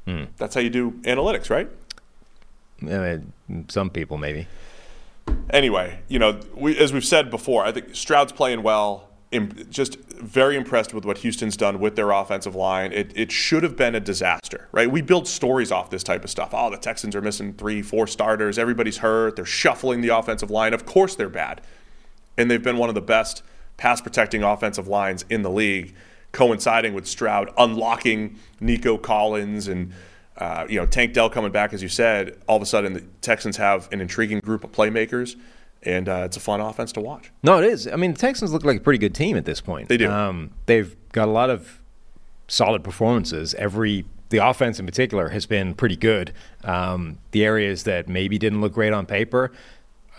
Hmm. 0.07 0.25
That's 0.37 0.55
how 0.55 0.61
you 0.61 0.71
do 0.71 0.93
analytics, 1.03 1.51
right? 1.51 1.69
Uh, 2.89 3.19
some 3.69 3.91
people 3.91 4.19
maybe. 4.19 4.47
Anyway, 5.51 6.01
you 6.09 6.19
know, 6.19 6.41
we, 6.55 6.77
as 6.79 6.93
we've 6.93 7.05
said 7.05 7.31
before, 7.31 7.65
I 7.65 7.73
think 7.73 7.95
Stroud's 7.95 8.33
playing 8.33 8.63
well. 8.63 9.09
Just 9.71 9.99
very 10.11 10.57
impressed 10.57 10.93
with 10.93 11.05
what 11.05 11.19
Houston's 11.19 11.57
done 11.57 11.81
with 11.81 11.97
their 11.97 12.11
offensive 12.11 12.55
line. 12.55 12.93
It, 12.93 13.13
it 13.17 13.33
should 13.33 13.63
have 13.63 13.77
been 13.77 13.95
a 13.95 14.01
disaster, 14.01 14.69
right? 14.73 14.91
We 14.91 15.01
build 15.01 15.27
stories 15.27 15.73
off 15.73 15.91
this 15.91 16.03
type 16.03 16.25
of 16.25 16.31
stuff. 16.31 16.51
Oh, 16.53 16.71
the 16.71 16.77
Texans 16.77 17.17
are 17.17 17.23
missing 17.23 17.55
three, 17.55 17.83
four 17.83 18.07
starters. 18.07 18.59
Everybody's 18.59 18.99
hurt. 18.99 19.37
They're 19.37 19.45
shuffling 19.45 20.03
the 20.03 20.09
offensive 20.09 20.51
line. 20.51 20.75
Of 20.75 20.85
course 20.85 21.15
they're 21.15 21.29
bad. 21.29 21.63
And 22.37 22.51
they've 22.51 22.63
been 22.63 22.77
one 22.77 22.89
of 22.89 22.95
the 22.95 23.03
best 23.03 23.43
pass 23.77 24.01
protecting 24.01 24.43
offensive 24.43 24.87
lines 24.87 25.25
in 25.29 25.43
the 25.43 25.51
league, 25.51 25.95
coinciding 26.33 26.95
with 26.95 27.07
Stroud 27.07 27.51
unlocking 27.59 28.39
Nico 28.61 28.97
Collins 28.97 29.69
and 29.69 29.93
uh, 30.37 30.67
you 30.69 30.79
know 30.79 30.87
Tank 30.87 31.13
Dell 31.13 31.29
coming 31.29 31.53
back, 31.53 31.73
as 31.73 31.83
you 31.83 31.89
said. 31.89 32.41
All 32.47 32.57
of 32.57 32.63
a 32.63 32.67
sudden, 32.67 32.93
the 32.93 33.01
Texans 33.21 33.57
have 33.57 33.89
an 33.93 34.01
intriguing 34.01 34.41
group 34.41 34.65
of 34.65 34.73
playmakers, 34.73 35.37
and 35.85 36.09
uh, 36.09 36.23
it's 36.25 36.37
a 36.37 36.41
fun 36.41 36.61
offense 36.61 36.93
to 36.93 37.01
watch. 37.01 37.31
No, 37.43 37.59
it 37.59 37.65
is. 37.65 37.87
I 37.87 37.97
mean, 37.97 38.13
the 38.13 38.19
Texans 38.19 38.53
look 38.53 38.65
like 38.65 38.79
a 38.79 38.81
pretty 38.81 38.99
good 38.99 39.15
team 39.15 39.37
at 39.37 39.45
this 39.45 39.61
point. 39.61 39.89
They 39.89 39.97
do. 39.97 40.11
Um, 40.11 40.51
they've 40.67 40.97
got 41.13 41.29
a 41.29 41.31
lot 41.31 41.51
of 41.51 41.83
solid 42.49 42.85
performances. 42.85 43.55
Every 43.55 44.05
the 44.31 44.39
offense 44.39 44.81
in 44.81 44.87
particular 44.87 45.29
has 45.29 45.45
been 45.47 45.75
pretty 45.75 45.97
good. 45.97 46.33
Um, 46.65 47.19
the 47.33 47.45
areas 47.45 47.85
that 47.85 48.09
maybe 48.09 48.39
didn't 48.39 48.61
look 48.61 48.73
great 48.73 48.93
on 48.93 49.07
paper 49.07 49.53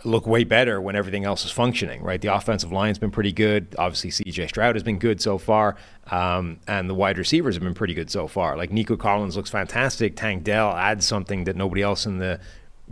look 0.06 0.28
way 0.28 0.44
better 0.44 0.82
when 0.82 0.96
everything 0.96 1.24
else 1.24 1.46
is 1.46 1.52
functioning. 1.52 2.02
Right, 2.04 2.22
the 2.22 2.34
offensive 2.34 2.72
line's 2.72 3.00
been 3.00 3.12
pretty 3.12 3.32
good. 3.32 3.76
Obviously, 3.78 4.12
C.J. 4.12 4.48
Stroud 4.48 4.76
has 4.76 4.84
been 4.84 5.00
good 5.00 5.22
so 5.22 5.38
far, 5.38 5.78
um, 6.12 6.60
and 6.68 6.90
the 6.90 6.94
wide 6.94 7.18
receivers 7.18 7.56
have 7.56 7.64
been 7.64 7.74
pretty 7.74 7.94
good 7.94 8.10
so 8.10 8.28
far. 8.28 8.58
Like 8.58 8.72
Nico 8.72 8.96
Collins 8.98 9.36
looks 9.36 9.50
fantastic. 9.50 10.16
Tank 10.16 10.44
Dell 10.44 10.72
adds 10.74 11.06
something 11.06 11.46
that 11.46 11.56
nobody 11.56 11.82
else 11.82 12.06
in 12.06 12.20
the 12.20 12.40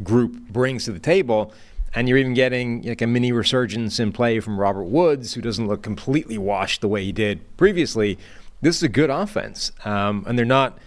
group 0.04 0.40
brings 0.50 0.86
to 0.86 0.92
the 0.92 1.00
table. 1.00 1.54
And 1.94 2.08
you're 2.08 2.18
even 2.18 2.34
getting 2.34 2.84
like 2.84 3.02
a 3.02 3.08
mini 3.08 3.32
resurgence 3.32 4.00
in 4.00 4.12
play 4.14 4.39
from 4.39 4.60
Robert 4.60 4.86
Woods, 4.86 5.34
who 5.34 5.42
doesn't 5.42 5.68
look 5.68 5.82
completely 5.82 6.38
washed 6.38 6.82
the 6.82 6.88
way 6.88 7.04
he 7.04 7.12
did 7.12 7.58
previously. 7.58 8.18
This 8.62 8.78
is 8.78 8.84
a 8.84 8.89
good 8.89 9.10
offense, 9.10 9.72
um, 9.86 10.24
and 10.28 10.38
they're 10.38 10.46
not. 10.46 10.78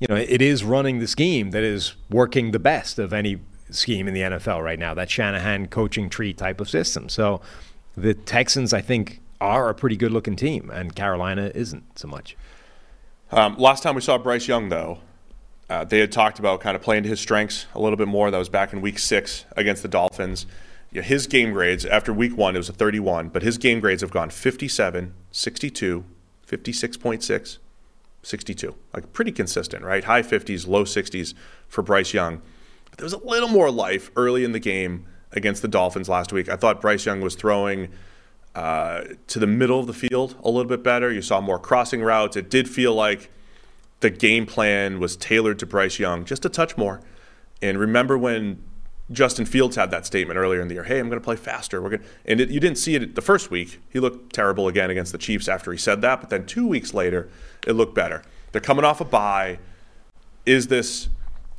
You 0.00 0.08
know, 0.08 0.16
it 0.16 0.42
is 0.42 0.64
running 0.64 0.98
the 0.98 1.06
scheme 1.06 1.52
that 1.52 1.62
is 1.62 1.94
working 2.10 2.50
the 2.50 2.58
best 2.58 2.98
of 2.98 3.12
any 3.12 3.38
scheme 3.70 4.08
in 4.08 4.12
the 4.12 4.20
NFL 4.20 4.62
right 4.62 4.78
now. 4.78 4.92
That 4.92 5.08
Shanahan 5.08 5.68
coaching 5.68 6.10
tree 6.10 6.34
type 6.34 6.60
of 6.60 6.68
system. 6.68 7.08
So, 7.08 7.40
the 7.96 8.12
Texans, 8.12 8.72
I 8.72 8.80
think, 8.80 9.20
are 9.40 9.68
a 9.68 9.74
pretty 9.74 9.96
good-looking 9.96 10.36
team, 10.36 10.70
and 10.70 10.94
Carolina 10.94 11.52
isn't 11.54 11.98
so 11.98 12.08
much. 12.08 12.36
Um, 13.30 13.56
last 13.56 13.82
time 13.82 13.94
we 13.94 14.00
saw 14.00 14.18
Bryce 14.18 14.48
Young, 14.48 14.68
though, 14.68 14.98
Uh, 15.68 15.84
they 15.84 15.98
had 15.98 16.12
talked 16.12 16.38
about 16.38 16.60
kind 16.60 16.76
of 16.76 16.82
playing 16.82 17.02
to 17.04 17.08
his 17.08 17.20
strengths 17.20 17.66
a 17.74 17.80
little 17.80 17.96
bit 17.96 18.08
more. 18.08 18.30
That 18.30 18.38
was 18.38 18.48
back 18.48 18.72
in 18.72 18.80
week 18.80 18.98
six 18.98 19.44
against 19.56 19.82
the 19.82 19.88
Dolphins. 19.88 20.46
Yeah, 20.92 21.02
his 21.02 21.26
game 21.26 21.52
grades 21.52 21.84
after 21.86 22.12
week 22.12 22.36
one, 22.36 22.54
it 22.54 22.58
was 22.58 22.68
a 22.68 22.72
31, 22.72 23.30
but 23.30 23.42
his 23.42 23.58
game 23.58 23.80
grades 23.80 24.02
have 24.02 24.10
gone 24.10 24.30
57, 24.30 25.14
62, 25.32 26.04
56.6, 26.46 27.58
62. 28.22 28.74
Like 28.92 29.12
pretty 29.12 29.32
consistent, 29.32 29.84
right? 29.84 30.04
High 30.04 30.22
50s, 30.22 30.68
low 30.68 30.84
60s 30.84 31.34
for 31.66 31.82
Bryce 31.82 32.12
Young. 32.12 32.42
But 32.90 32.98
there 32.98 33.04
was 33.04 33.12
a 33.12 33.18
little 33.18 33.48
more 33.48 33.70
life 33.70 34.10
early 34.16 34.44
in 34.44 34.52
the 34.52 34.60
game 34.60 35.06
against 35.32 35.62
the 35.62 35.68
Dolphins 35.68 36.08
last 36.08 36.32
week. 36.32 36.48
I 36.48 36.56
thought 36.56 36.80
Bryce 36.80 37.06
Young 37.06 37.20
was 37.20 37.34
throwing 37.34 37.88
uh, 38.54 39.02
to 39.26 39.38
the 39.38 39.46
middle 39.46 39.80
of 39.80 39.86
the 39.86 39.94
field 39.94 40.36
a 40.44 40.48
little 40.48 40.68
bit 40.68 40.84
better. 40.84 41.10
You 41.10 41.22
saw 41.22 41.40
more 41.40 41.58
crossing 41.58 42.02
routes. 42.02 42.36
It 42.36 42.50
did 42.50 42.68
feel 42.68 42.94
like 42.94 43.30
the 44.04 44.10
game 44.10 44.44
plan 44.44 45.00
was 45.00 45.16
tailored 45.16 45.58
to 45.58 45.64
Bryce 45.64 45.98
Young 45.98 46.26
just 46.26 46.44
a 46.44 46.50
touch 46.50 46.76
more. 46.76 47.00
And 47.62 47.78
remember 47.78 48.18
when 48.18 48.62
Justin 49.10 49.46
Fields 49.46 49.76
had 49.76 49.90
that 49.92 50.04
statement 50.04 50.36
earlier 50.36 50.60
in 50.60 50.68
the 50.68 50.74
year, 50.74 50.84
"Hey, 50.84 51.00
I'm 51.00 51.08
going 51.08 51.18
to 51.18 51.24
play 51.24 51.36
faster." 51.36 51.80
We're 51.80 51.88
going 51.88 52.02
and 52.26 52.38
it, 52.38 52.50
you 52.50 52.60
didn't 52.60 52.76
see 52.76 52.96
it 52.96 53.14
the 53.14 53.22
first 53.22 53.50
week. 53.50 53.80
He 53.88 54.00
looked 54.00 54.34
terrible 54.34 54.68
again 54.68 54.90
against 54.90 55.12
the 55.12 55.16
Chiefs 55.16 55.48
after 55.48 55.72
he 55.72 55.78
said 55.78 56.02
that, 56.02 56.20
but 56.20 56.28
then 56.28 56.44
2 56.44 56.66
weeks 56.66 56.92
later, 56.92 57.30
it 57.66 57.72
looked 57.72 57.94
better. 57.94 58.22
They're 58.52 58.60
coming 58.60 58.84
off 58.84 59.00
a 59.00 59.06
bye. 59.06 59.58
Is 60.44 60.68
this 60.68 61.08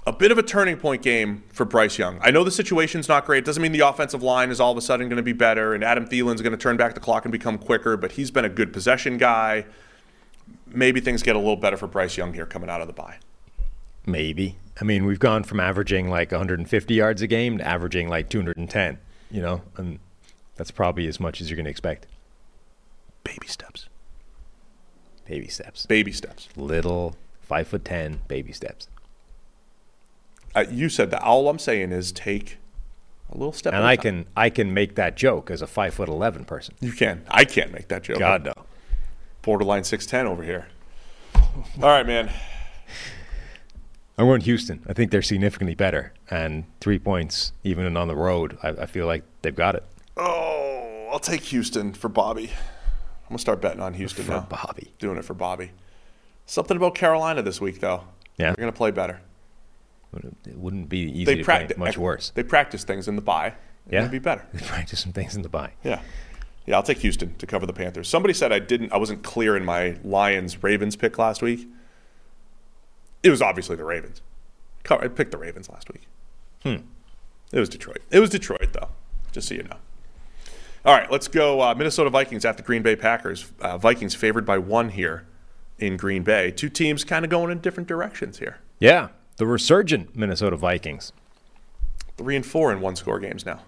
a 0.05 0.13
bit 0.13 0.31
of 0.31 0.37
a 0.37 0.43
turning 0.43 0.77
point 0.77 1.01
game 1.01 1.43
for 1.51 1.65
Bryce 1.65 1.97
Young. 1.97 2.19
I 2.21 2.29
know 2.29 2.43
the 2.43 2.51
situation's 2.51 3.09
not 3.09 3.25
great. 3.25 3.39
It 3.39 3.45
doesn't 3.45 3.63
mean 3.63 3.71
the 3.71 3.79
offensive 3.79 4.21
line 4.21 4.51
is 4.51 4.59
all 4.59 4.71
of 4.71 4.77
a 4.77 4.81
sudden 4.81 5.09
going 5.09 5.17
to 5.17 5.23
be 5.23 5.33
better 5.33 5.73
and 5.73 5.83
Adam 5.83 6.05
Thielen's 6.05 6.43
going 6.43 6.51
to 6.51 6.61
turn 6.61 6.77
back 6.77 6.93
the 6.93 6.99
clock 6.99 7.25
and 7.25 7.31
become 7.31 7.57
quicker, 7.57 7.97
but 7.97 8.11
he's 8.11 8.29
been 8.29 8.45
a 8.45 8.49
good 8.49 8.71
possession 8.71 9.17
guy. 9.17 9.65
Maybe 10.75 10.99
things 10.99 11.23
get 11.23 11.35
a 11.35 11.39
little 11.39 11.55
better 11.55 11.77
for 11.77 11.87
Bryce 11.87 12.17
Young 12.17 12.33
here 12.33 12.45
coming 12.45 12.69
out 12.69 12.81
of 12.81 12.87
the 12.87 12.93
bye. 12.93 13.17
Maybe. 14.05 14.57
I 14.79 14.83
mean, 14.83 15.05
we've 15.05 15.19
gone 15.19 15.43
from 15.43 15.59
averaging 15.59 16.09
like 16.09 16.31
150 16.31 16.93
yards 16.93 17.21
a 17.21 17.27
game 17.27 17.57
to 17.57 17.67
averaging 17.67 18.09
like 18.09 18.29
210, 18.29 18.99
you 19.31 19.41
know, 19.41 19.61
and 19.77 19.99
that's 20.55 20.71
probably 20.71 21.07
as 21.07 21.19
much 21.19 21.41
as 21.41 21.49
you're 21.49 21.55
going 21.55 21.65
to 21.65 21.71
expect. 21.71 22.07
Baby 23.23 23.47
steps. 23.47 23.87
Baby 25.25 25.47
steps. 25.47 25.85
Baby 25.85 26.11
steps. 26.11 26.49
Little 26.55 27.15
five 27.41 27.67
foot 27.67 27.83
ten 27.83 28.21
baby 28.27 28.51
steps. 28.51 28.87
Uh, 30.53 30.65
you 30.69 30.89
said 30.89 31.11
that. 31.11 31.21
All 31.23 31.49
I'm 31.49 31.59
saying 31.59 31.91
is 31.91 32.11
take 32.11 32.57
a 33.31 33.37
little 33.37 33.51
step. 33.53 33.73
And 33.73 33.83
I 33.83 33.95
time. 33.95 34.01
can 34.03 34.25
I 34.37 34.49
can 34.49 34.73
make 34.73 34.95
that 34.95 35.17
joke 35.17 35.49
as 35.49 35.61
a 35.61 35.67
five 35.67 35.95
foot 35.95 36.09
eleven 36.09 36.45
person. 36.45 36.75
You 36.79 36.91
can. 36.91 37.23
I 37.27 37.43
can't 37.45 37.71
make 37.71 37.87
that 37.87 38.03
joke. 38.03 38.19
God 38.19 38.45
no. 38.45 38.53
Borderline 39.45 39.83
six 39.83 40.07
ten 40.07 40.25
over 40.25 40.43
here. 40.43 40.67
All 41.45 41.53
right, 41.83 42.05
man. 42.05 42.31
I'm 44.17 44.25
going 44.25 44.41
Houston. 44.41 44.83
I 44.87 44.93
think 44.93 45.11
they're 45.11 45.21
significantly 45.21 45.75
better, 45.75 46.13
and 46.31 46.63
three 46.81 46.97
points 46.97 47.53
even 47.63 47.95
on 47.95 48.07
the 48.07 48.15
road. 48.15 48.57
I, 48.63 48.69
I 48.69 48.85
feel 48.87 49.05
like 49.05 49.23
they've 49.43 49.55
got 49.55 49.75
it. 49.75 49.83
Oh, 50.17 51.09
I'll 51.11 51.19
take 51.19 51.41
Houston 51.41 51.93
for 51.93 52.09
Bobby. 52.09 52.45
I'm 52.47 53.29
gonna 53.29 53.39
start 53.39 53.61
betting 53.61 53.81
on 53.81 53.93
Houston 53.93 54.25
For 54.25 54.31
now. 54.31 54.47
Bobby. 54.49 54.93
Doing 54.97 55.17
it 55.17 55.25
for 55.25 55.35
Bobby. 55.35 55.71
Something 56.47 56.77
about 56.77 56.95
Carolina 56.95 57.43
this 57.43 57.61
week, 57.61 57.79
though. 57.81 58.03
Yeah. 58.37 58.47
They're 58.47 58.63
gonna 58.63 58.71
play 58.71 58.89
better. 58.91 59.21
It 60.47 60.57
wouldn't 60.57 60.89
be 60.89 60.99
easy 60.99 61.25
They 61.25 61.35
to 61.35 61.43
practice 61.43 61.77
play 61.77 61.85
much 61.87 61.97
worse. 61.99 62.31
They 62.33 62.43
practice 62.43 62.83
things 62.83 63.07
in 63.07 63.15
the 63.15 63.21
bye. 63.21 63.53
Yeah, 63.91 63.99
gonna 63.99 64.11
be 64.11 64.19
better. 64.19 64.45
They 64.53 64.65
practice 64.65 65.01
some 65.01 65.11
things 65.11 65.35
in 65.35 65.43
the 65.43 65.49
bye. 65.49 65.73
Yeah. 65.83 66.01
Yeah, 66.65 66.75
I'll 66.75 66.83
take 66.83 66.99
Houston 66.99 67.35
to 67.35 67.45
cover 67.45 67.65
the 67.65 67.73
Panthers. 67.73 68.07
Somebody 68.07 68.33
said 68.33 68.51
I 68.51 68.59
didn't 68.59 68.91
I 68.91 68.97
wasn't 68.97 69.23
clear 69.23 69.55
in 69.55 69.65
my 69.65 69.97
Lions 70.03 70.63
Ravens 70.63 70.95
pick 70.95 71.17
last 71.17 71.41
week. 71.41 71.67
It 73.23 73.29
was 73.29 73.41
obviously 73.41 73.75
the 73.75 73.83
Ravens. 73.83 74.21
I 74.89 75.07
picked 75.07 75.31
the 75.31 75.37
Ravens 75.37 75.69
last 75.69 75.91
week. 75.91 76.07
Hmm. 76.63 76.87
It 77.51 77.59
was 77.59 77.69
Detroit. 77.69 78.01
It 78.11 78.19
was 78.19 78.29
Detroit 78.29 78.73
though, 78.73 78.89
just 79.31 79.47
so 79.47 79.55
you 79.55 79.63
know. 79.63 79.77
All 80.85 80.95
right, 80.95 81.09
let's 81.11 81.27
go. 81.27 81.61
Uh, 81.61 81.73
Minnesota 81.73 82.11
Vikings 82.11 82.45
at 82.45 82.57
the 82.57 82.63
Green 82.63 82.83
Bay 82.83 82.95
Packers. 82.95 83.51
Uh, 83.59 83.77
Vikings 83.77 84.13
favored 84.13 84.45
by 84.45 84.59
one 84.59 84.89
here 84.89 85.25
in 85.79 85.97
Green 85.97 86.23
Bay. 86.23 86.51
Two 86.51 86.69
teams 86.69 87.03
kind 87.03 87.25
of 87.25 87.31
going 87.31 87.51
in 87.51 87.59
different 87.59 87.89
directions 87.89 88.37
here. 88.37 88.59
Yeah, 88.79 89.09
the 89.37 89.47
resurgent 89.47 90.15
Minnesota 90.15 90.55
Vikings 90.55 91.11
Three 92.17 92.35
and 92.35 92.45
four 92.45 92.71
in 92.71 92.81
one 92.81 92.95
score 92.95 93.19
games 93.19 93.45
now. 93.45 93.61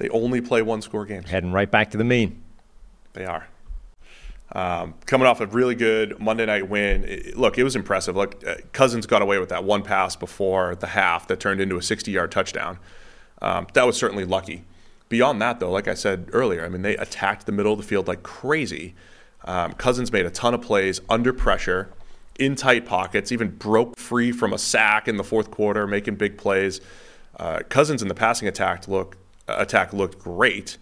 They 0.00 0.08
only 0.08 0.40
play 0.40 0.62
one 0.62 0.80
score 0.80 1.04
games. 1.04 1.28
heading 1.28 1.52
right 1.52 1.70
back 1.70 1.90
to 1.90 1.98
the 1.98 2.04
mean. 2.04 2.42
They 3.12 3.26
are. 3.26 3.46
Um, 4.52 4.94
coming 5.04 5.26
off 5.28 5.40
a 5.42 5.46
really 5.46 5.74
good 5.74 6.18
Monday 6.18 6.46
night 6.46 6.68
win. 6.70 7.04
It- 7.04 7.36
look, 7.36 7.58
it 7.58 7.64
was 7.64 7.76
impressive. 7.76 8.16
Look, 8.16 8.42
uh, 8.46 8.54
Cousins 8.72 9.06
got 9.06 9.20
away 9.20 9.38
with 9.38 9.50
that 9.50 9.62
one 9.62 9.82
pass 9.82 10.16
before 10.16 10.74
the 10.74 10.88
half 10.88 11.28
that 11.28 11.38
turned 11.38 11.60
into 11.60 11.76
a 11.76 11.82
60 11.82 12.10
yard 12.10 12.32
touchdown. 12.32 12.78
Um, 13.42 13.66
that 13.74 13.86
was 13.86 13.96
certainly 13.96 14.24
lucky. 14.24 14.64
Beyond 15.10 15.40
that, 15.42 15.60
though, 15.60 15.70
like 15.70 15.86
I 15.86 15.94
said 15.94 16.30
earlier, 16.32 16.64
I 16.64 16.70
mean, 16.70 16.80
they 16.82 16.96
attacked 16.96 17.44
the 17.44 17.52
middle 17.52 17.72
of 17.72 17.78
the 17.78 17.84
field 17.84 18.08
like 18.08 18.22
crazy. 18.22 18.94
Um, 19.44 19.74
Cousins 19.74 20.10
made 20.12 20.24
a 20.24 20.30
ton 20.30 20.54
of 20.54 20.62
plays 20.62 21.00
under 21.10 21.32
pressure, 21.34 21.90
in 22.38 22.54
tight 22.54 22.86
pockets, 22.86 23.32
even 23.32 23.50
broke 23.50 23.98
free 23.98 24.32
from 24.32 24.54
a 24.54 24.58
sack 24.58 25.06
in 25.08 25.18
the 25.18 25.24
fourth 25.24 25.50
quarter, 25.50 25.86
making 25.86 26.14
big 26.14 26.38
plays. 26.38 26.80
Uh, 27.38 27.60
Cousins 27.68 28.00
in 28.02 28.08
the 28.08 28.14
passing 28.14 28.48
attack 28.48 28.88
look 28.88 29.16
attack 29.58 29.92
looked 29.92 30.18
great, 30.18 30.76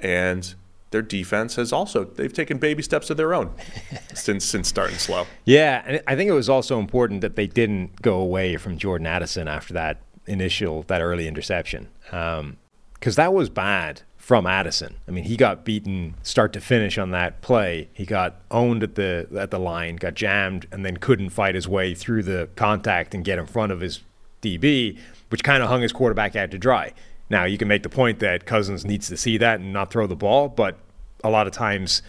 and 0.00 0.54
their 0.90 1.02
defense 1.02 1.56
has 1.56 1.72
also 1.72 2.04
they've 2.04 2.32
taken 2.32 2.58
baby 2.58 2.82
steps 2.82 3.10
of 3.10 3.16
their 3.16 3.34
own 3.34 3.50
since 4.14 4.44
since 4.44 4.68
starting 4.68 4.98
slow. 4.98 5.26
Yeah, 5.44 5.82
and 5.84 6.02
I 6.06 6.14
think 6.14 6.30
it 6.30 6.34
was 6.34 6.48
also 6.48 6.78
important 6.78 7.22
that 7.22 7.36
they 7.36 7.46
didn't 7.46 8.00
go 8.02 8.14
away 8.18 8.56
from 8.56 8.78
Jordan 8.78 9.06
Addison 9.06 9.48
after 9.48 9.74
that 9.74 10.00
initial, 10.26 10.84
that 10.84 11.00
early 11.02 11.26
interception, 11.26 11.88
um, 12.12 12.58
because 12.94 13.16
that 13.16 13.34
was 13.34 13.48
bad 13.48 14.02
from 14.16 14.46
Addison. 14.46 14.94
I 15.08 15.10
mean, 15.10 15.24
he 15.24 15.36
got 15.36 15.64
beaten 15.64 16.14
start 16.22 16.52
to 16.52 16.60
finish 16.60 16.96
on 16.96 17.10
that 17.10 17.40
play. 17.40 17.88
He 17.92 18.06
got 18.06 18.36
owned 18.52 18.84
at 18.84 18.94
the 18.94 19.26
at 19.36 19.50
the 19.50 19.58
line, 19.58 19.96
got 19.96 20.14
jammed, 20.14 20.66
and 20.70 20.84
then 20.84 20.98
couldn't 20.98 21.30
fight 21.30 21.56
his 21.56 21.66
way 21.66 21.94
through 21.94 22.22
the 22.22 22.48
contact 22.54 23.14
and 23.14 23.24
get 23.24 23.38
in 23.38 23.46
front 23.46 23.72
of 23.72 23.80
his 23.80 24.00
DB, 24.40 24.98
which 25.30 25.42
kind 25.42 25.62
of 25.62 25.68
hung 25.68 25.82
his 25.82 25.92
quarterback 25.92 26.36
out 26.36 26.50
to 26.52 26.58
dry. 26.58 26.92
Now 27.32 27.46
you 27.46 27.56
can 27.56 27.66
make 27.66 27.82
the 27.82 27.88
point 27.88 28.18
that 28.18 28.44
Cousins 28.44 28.84
needs 28.84 29.08
to 29.08 29.16
see 29.16 29.38
that 29.38 29.58
and 29.58 29.72
not 29.72 29.90
throw 29.90 30.06
the 30.06 30.14
ball, 30.14 30.50
but 30.50 30.76
a 31.24 31.30
lot 31.30 31.46
of 31.46 31.54
times 31.54 32.02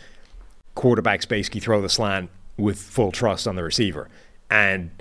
quarterbacks 0.75 1.25
basically 1.25 1.61
throw 1.61 1.81
the 1.81 1.87
slant 1.87 2.29
with 2.57 2.77
full 2.77 3.13
trust 3.13 3.47
on 3.47 3.55
the 3.55 3.63
receiver. 3.63 4.09
And 4.51 4.91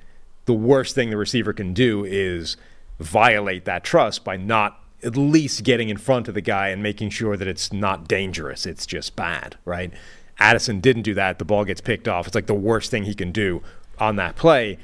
the 0.44 0.52
worst 0.52 0.94
thing 0.94 1.10
the 1.10 1.16
receiver 1.16 1.52
can 1.52 1.74
do 1.74 2.04
is 2.04 2.56
violate 3.00 3.64
that 3.64 3.82
trust 3.82 4.22
by 4.22 4.36
not 4.36 4.78
at 5.02 5.16
least 5.16 5.64
getting 5.64 5.88
in 5.88 5.96
front 5.96 6.28
of 6.28 6.34
the 6.34 6.40
guy 6.40 6.68
and 6.68 6.84
making 6.84 7.10
sure 7.10 7.36
that 7.36 7.48
it's 7.48 7.72
not 7.72 8.06
dangerous. 8.06 8.64
It's 8.64 8.86
just 8.86 9.16
bad, 9.16 9.56
right? 9.64 9.92
Addison 10.38 10.78
didn't 10.78 11.02
do 11.02 11.14
that. 11.14 11.40
The 11.40 11.44
ball 11.44 11.64
gets 11.64 11.80
picked 11.80 12.06
off. 12.06 12.28
It's 12.28 12.36
like 12.36 12.46
the 12.46 12.54
worst 12.54 12.92
thing 12.92 13.02
he 13.02 13.14
can 13.14 13.32
do 13.32 13.60
on 13.98 14.14
that 14.16 14.36
play. 14.36 14.78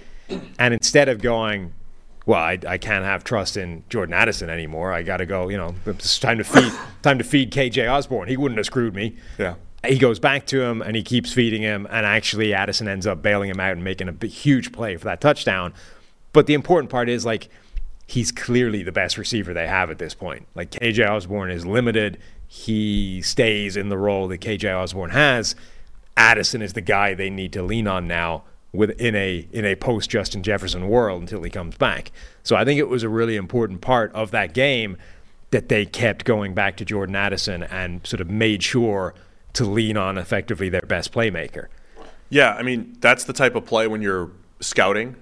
And 0.58 0.74
instead 0.74 1.08
of 1.08 1.22
going, 1.22 1.74
well, 2.28 2.42
I, 2.42 2.58
I 2.68 2.76
can't 2.76 3.06
have 3.06 3.24
trust 3.24 3.56
in 3.56 3.84
Jordan 3.88 4.12
Addison 4.12 4.50
anymore. 4.50 4.92
I 4.92 5.02
got 5.02 5.16
to 5.16 5.24
go. 5.24 5.48
You 5.48 5.56
know, 5.56 5.74
it's 5.86 6.18
time 6.18 6.36
to 6.36 6.44
feed 6.44 6.70
time 7.02 7.16
to 7.16 7.24
feed 7.24 7.50
KJ 7.50 7.90
Osborn. 7.90 8.28
He 8.28 8.36
wouldn't 8.36 8.58
have 8.58 8.66
screwed 8.66 8.94
me. 8.94 9.16
Yeah. 9.38 9.54
He 9.86 9.96
goes 9.96 10.18
back 10.18 10.44
to 10.48 10.60
him 10.60 10.82
and 10.82 10.94
he 10.94 11.02
keeps 11.02 11.32
feeding 11.32 11.62
him, 11.62 11.86
and 11.90 12.04
actually 12.04 12.52
Addison 12.52 12.86
ends 12.86 13.06
up 13.06 13.22
bailing 13.22 13.48
him 13.48 13.58
out 13.58 13.72
and 13.72 13.82
making 13.82 14.10
a 14.10 14.26
huge 14.26 14.72
play 14.72 14.98
for 14.98 15.06
that 15.06 15.22
touchdown. 15.22 15.72
But 16.34 16.46
the 16.46 16.52
important 16.52 16.90
part 16.90 17.08
is 17.08 17.24
like 17.24 17.48
he's 18.06 18.30
clearly 18.30 18.82
the 18.82 18.92
best 18.92 19.16
receiver 19.16 19.54
they 19.54 19.66
have 19.66 19.90
at 19.90 19.96
this 19.96 20.12
point. 20.12 20.46
Like 20.54 20.70
KJ 20.72 21.08
Osborn 21.08 21.50
is 21.50 21.64
limited. 21.64 22.18
He 22.46 23.22
stays 23.22 23.74
in 23.74 23.88
the 23.88 23.96
role 23.96 24.28
that 24.28 24.42
KJ 24.42 24.78
Osborn 24.78 25.10
has. 25.10 25.56
Addison 26.14 26.60
is 26.60 26.74
the 26.74 26.82
guy 26.82 27.14
they 27.14 27.30
need 27.30 27.54
to 27.54 27.62
lean 27.62 27.86
on 27.86 28.06
now 28.06 28.44
within 28.72 29.14
a 29.14 29.46
in 29.52 29.64
a 29.64 29.74
post 29.74 30.10
Justin 30.10 30.42
Jefferson 30.42 30.88
world 30.88 31.22
until 31.22 31.42
he 31.42 31.50
comes 31.50 31.76
back. 31.76 32.10
So 32.42 32.56
I 32.56 32.64
think 32.64 32.78
it 32.78 32.88
was 32.88 33.02
a 33.02 33.08
really 33.08 33.36
important 33.36 33.80
part 33.80 34.12
of 34.12 34.30
that 34.32 34.54
game 34.54 34.96
that 35.50 35.68
they 35.68 35.86
kept 35.86 36.24
going 36.24 36.54
back 36.54 36.76
to 36.76 36.84
Jordan 36.84 37.16
Addison 37.16 37.62
and 37.62 38.06
sort 38.06 38.20
of 38.20 38.30
made 38.30 38.62
sure 38.62 39.14
to 39.54 39.64
lean 39.64 39.96
on 39.96 40.18
effectively 40.18 40.68
their 40.68 40.82
best 40.82 41.12
playmaker. 41.12 41.66
Yeah, 42.28 42.54
I 42.54 42.62
mean 42.62 42.96
that's 43.00 43.24
the 43.24 43.32
type 43.32 43.54
of 43.54 43.64
play 43.64 43.86
when 43.86 44.02
you're 44.02 44.30
scouting. 44.60 45.16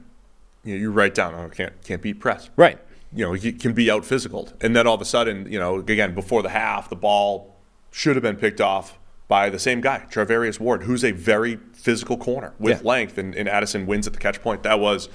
You, 0.65 0.75
know, 0.75 0.81
you 0.81 0.91
write 0.91 1.15
down, 1.15 1.35
oh, 1.35 1.49
can't 1.49 1.81
can't 1.85 2.03
beat 2.03 2.21
press. 2.21 2.51
Right. 2.57 2.79
You 3.13 3.25
know, 3.25 3.35
you 3.35 3.53
can 3.53 3.73
be 3.73 3.91
out 3.91 4.05
physical, 4.05 4.49
and 4.61 4.75
then 4.75 4.87
all 4.87 4.97
of 4.97 5.01
a 5.01 5.07
sudden, 5.07 5.51
you 5.51 5.59
know, 5.59 5.79
again 5.79 6.15
before 6.15 6.43
the 6.43 6.49
half, 6.49 6.91
the 6.91 6.97
ball 6.97 7.55
should 7.93 8.17
have 8.17 8.23
been 8.23 8.37
picked 8.37 8.61
off 8.61 8.99
by 9.29 9.51
the 9.51 9.59
same 9.59 9.81
guy, 9.81 10.07
Charvarius 10.11 10.61
Ward, 10.61 10.85
who's 10.85 11.05
a 11.05 11.11
very 11.13 11.57
physical 11.73 12.17
corner 12.17 12.53
with 12.59 12.83
Yeah. 12.83 12.89
length, 12.89 13.19
and, 13.19 13.35
and 13.35 13.49
Addison 13.49 13.87
wins 13.87 14.07
at 14.07 14.13
the 14.13 14.19
catch 14.19 14.41
point. 14.43 14.63
That 14.63 14.79
was 14.81 15.09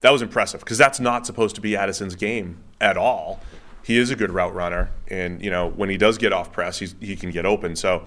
that 0.00 0.10
was 0.12 0.20
impressive 0.20 0.60
because 0.60 0.76
that's 0.76 1.00
not 1.00 1.24
supposed 1.26 1.54
to 1.54 1.62
be 1.62 1.74
Addison's 1.76 2.14
game 2.14 2.58
at 2.80 2.96
all. 2.96 3.40
He 3.82 3.96
is 3.98 4.10
a 4.10 4.16
good 4.16 4.30
route 4.30 4.54
runner, 4.54 4.90
and 5.08 5.42
you 5.42 5.50
know 5.50 5.68
when 5.70 5.88
he 5.88 5.96
does 5.96 6.18
get 6.18 6.32
off 6.32 6.52
press, 6.52 6.78
he's, 6.78 6.94
he 7.00 7.16
can 7.16 7.30
get 7.30 7.46
open. 7.46 7.74
So 7.76 8.04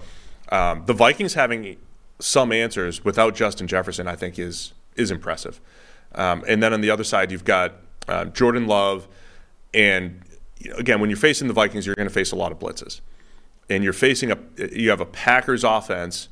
um, 0.50 0.84
the 0.86 0.92
Vikings 0.94 1.34
having 1.34 1.76
some 2.20 2.52
answers 2.52 3.04
without 3.04 3.34
Justin 3.34 3.66
Jefferson, 3.66 4.06
I 4.08 4.14
think, 4.16 4.38
is 4.38 4.72
is 4.96 5.10
impressive. 5.10 5.60
Um, 6.14 6.44
and 6.48 6.62
then 6.62 6.72
on 6.72 6.80
the 6.80 6.90
other 6.90 7.04
side, 7.04 7.30
you've 7.32 7.44
got 7.44 7.74
uh, 8.08 8.24
Jordan 8.26 8.66
Love. 8.66 9.06
And 9.74 10.22
you 10.58 10.70
know, 10.70 10.76
again, 10.76 11.00
when 11.00 11.10
you're 11.10 11.16
facing 11.18 11.46
the 11.48 11.54
Vikings, 11.54 11.84
you're 11.86 11.94
going 11.94 12.08
to 12.08 12.14
face 12.14 12.32
a 12.32 12.36
lot 12.36 12.50
of 12.52 12.58
blitzes. 12.58 13.00
And 13.70 13.84
you're 13.84 13.92
facing 13.92 14.30
a, 14.30 14.38
you 14.72 14.90
have 14.90 15.00
a 15.00 15.06
Packers 15.06 15.64
offense 15.64 16.28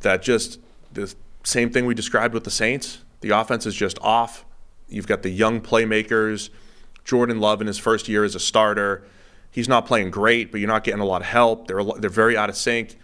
that 0.00 0.22
just, 0.22 0.58
the 0.92 1.14
same 1.44 1.70
thing 1.70 1.86
we 1.86 1.94
described 1.94 2.34
with 2.34 2.44
the 2.44 2.50
Saints. 2.50 2.98
The 3.20 3.30
offense 3.30 3.66
is 3.66 3.74
just 3.74 3.98
off. 4.00 4.44
You've 4.88 5.06
got 5.06 5.22
the 5.22 5.30
young 5.30 5.60
playmakers. 5.60 6.50
Jordan 7.04 7.40
Love 7.40 7.60
in 7.60 7.66
his 7.66 7.78
first 7.78 8.08
year 8.08 8.24
as 8.24 8.34
a 8.34 8.40
starter. 8.40 9.04
He's 9.50 9.68
not 9.68 9.86
playing 9.86 10.10
great, 10.10 10.52
but 10.52 10.60
you're 10.60 10.68
not 10.68 10.84
getting 10.84 11.00
a 11.00 11.04
lot 11.04 11.22
of 11.22 11.26
help. 11.26 11.66
They're, 11.66 11.82
they're 11.98 12.10
very 12.10 12.36
out 12.36 12.48
of 12.48 12.56
sync. 12.56 12.96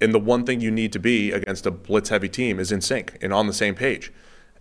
And 0.00 0.14
the 0.14 0.20
one 0.20 0.44
thing 0.44 0.60
you 0.60 0.70
need 0.70 0.92
to 0.92 0.98
be 0.98 1.32
against 1.32 1.66
a 1.66 1.70
blitz 1.70 2.10
heavy 2.10 2.28
team 2.28 2.60
is 2.60 2.70
in 2.70 2.80
sync 2.80 3.18
and 3.20 3.32
on 3.32 3.46
the 3.46 3.52
same 3.52 3.74
page. 3.74 4.12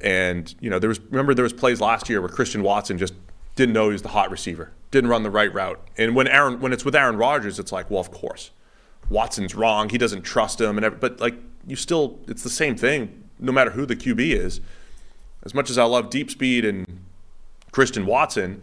And 0.02 0.54
you 0.60 0.70
know, 0.70 0.80
there 0.80 0.90
was 0.90 1.00
remember 1.00 1.34
there 1.34 1.44
was 1.44 1.54
plays 1.54 1.82
last 1.82 2.10
year 2.10 2.22
where 2.22 2.30
Christian 2.30 2.64
Watson 2.64 2.98
just 2.98 3.14
didn't 3.58 3.74
know 3.74 3.88
he 3.88 3.94
was 3.94 4.04
the 4.04 4.10
hot 4.10 4.32
receiver, 4.32 4.72
didn't 4.92 5.10
run 5.10 5.24
the 5.24 5.30
right 5.30 5.54
route. 5.54 5.86
And 5.98 6.16
when 6.16 6.28
Aaron 6.28 6.62
when 6.62 6.72
it's 6.72 6.86
with 6.86 6.96
Aaron 6.96 7.18
Rodgers, 7.18 7.60
it's 7.60 7.74
like, 7.74 7.92
well, 7.92 8.00
of 8.00 8.12
course, 8.12 8.52
Watson's 9.10 9.56
wrong. 9.56 9.90
He 9.90 9.98
doesn't 9.98 10.22
trust 10.22 10.62
him, 10.62 10.78
and 10.78 10.86
every, 10.86 10.98
but 10.98 11.20
like 11.20 11.36
you 11.66 11.76
still, 11.76 12.20
it's 12.28 12.44
the 12.44 12.50
same 12.50 12.78
thing 12.78 13.24
no 13.40 13.52
matter 13.52 13.72
who 13.72 13.86
the 13.86 13.96
QB 13.96 14.20
is. 14.34 14.62
As 15.44 15.54
much 15.54 15.70
as 15.70 15.78
I 15.78 15.84
love 15.84 16.10
deep 16.10 16.32
speed 16.32 16.66
and 16.66 17.02
Christian 17.72 18.06
Watson, 18.06 18.62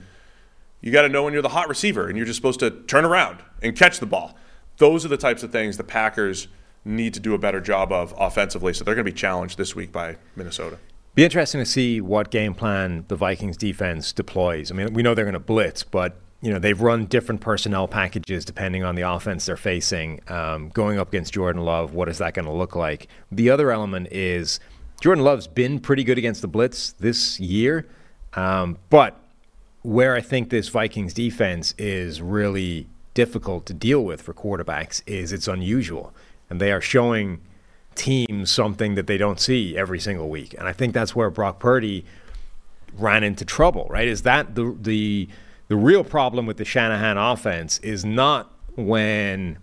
you 0.81 0.91
got 0.93 1.03
to 1.03 1.09
know 1.09 1.25
when 1.25 1.33
you're 1.33 1.43
the 1.43 1.51
hot 1.51 1.69
receiver 1.69 2.09
and 2.09 2.17
you're 2.17 2.27
just 2.27 2.37
supposed 2.37 2.61
to 2.61 2.71
turn 2.71 3.05
around 3.05 3.39
and 3.63 3.77
catch 3.77 4.01
the 4.01 4.07
ball. 4.07 4.37
Those 4.79 5.05
are 5.05 5.09
the 5.09 5.17
types 5.17 5.43
of 5.43 5.53
things 5.53 5.77
the 5.77 5.85
Packers 5.85 6.49
need 6.85 7.15
to 7.15 7.21
do 7.21 7.33
a 7.33 7.39
better 7.39 7.61
job 7.61 7.93
of 7.93 8.13
offensively. 8.19 8.75
So 8.75 8.85
they're 8.85 8.95
going 8.95 9.07
to 9.07 9.11
be 9.11 9.17
challenged 9.17 9.57
this 9.57 9.75
week 9.75 9.93
by 9.93 10.17
Minnesota. 10.37 10.79
Be 11.15 11.23
interesting 11.23 11.61
to 11.61 11.67
see 11.67 12.01
what 12.01 12.31
game 12.31 12.55
plan 12.55 13.05
the 13.07 13.15
Vikings 13.15 13.57
defense 13.57 14.13
deploys. 14.13 14.73
I 14.73 14.75
mean, 14.75 14.93
we 14.95 15.03
know 15.03 15.15
they're 15.15 15.25
going 15.25 15.35
to 15.35 15.39
blitz, 15.41 15.85
but 15.85 16.17
you 16.41 16.53
know 16.53 16.59
they've 16.59 16.81
run 16.81 17.07
different 17.07 17.41
personnel 17.41 17.87
packages 17.87 18.45
depending 18.45 18.83
on 18.83 18.97
the 18.97 19.03
offense 19.03 19.47
they're 19.47 19.57
facing. 19.57 20.21
Um, 20.29 20.71
going 20.71 20.99
up 20.99 21.09
against 21.09 21.33
Jordan 21.33 21.63
Love, 21.63 21.95
what 21.95 22.09
is 22.09 22.19
that 22.19 22.35
going 22.35 22.47
to 22.47 22.53
look 22.53 22.75
like? 22.75 23.07
The 23.31 23.49
other 23.49 23.71
element 23.71 24.09
is 24.11 24.59
Jordan 25.01 25.25
Love's 25.25 25.47
been 25.47 25.79
pretty 25.79 26.03
good 26.03 26.19
against 26.19 26.43
the 26.43 26.49
blitz 26.49 26.93
this 26.93 27.39
year, 27.39 27.87
um, 28.35 28.79
but 28.91 29.21
where 29.83 30.17
I 30.17 30.21
think 30.21 30.51
this 30.51 30.69
Vikings 30.69 31.15
defense 31.15 31.75
is 31.79 32.21
really 32.21 32.89
difficult 33.15 33.67
to 33.67 33.75
deal 33.75 34.05
with 34.05 34.21
for 34.21 34.35
quarterbacks 34.35 35.01
is 35.07 35.33
it's 35.33 35.47
unusual, 35.47 36.13
and 36.51 36.61
they 36.61 36.73
are 36.73 36.81
showing 36.81 37.41
teams 37.97 38.51
something 38.51 38.95
that 38.95 39.07
they 39.07 39.17
don't 39.17 39.41
see 39.41 39.77
every 39.77 40.01
single 40.01 40.29
week. 40.29 40.55
And 40.59 40.69
I 40.69 40.73
think 40.73 40.95
that's 40.95 41.15
where 41.15 41.31
Brock 41.31 41.59
Purdy 41.59 42.05
ran 42.97 43.25
into 43.25 43.45
trouble, 43.45 43.87
right? 43.91 44.09
Is 44.09 44.23
that 44.23 44.55
the 44.55 44.77
the 44.81 45.29
the 45.69 45.77
real 45.77 46.05
problem 46.05 46.47
with 46.47 46.59
the 46.59 46.65
Shanahan 46.65 47.17
offense 47.17 47.79
is 47.79 48.05
not 48.05 48.53
when 48.77 49.59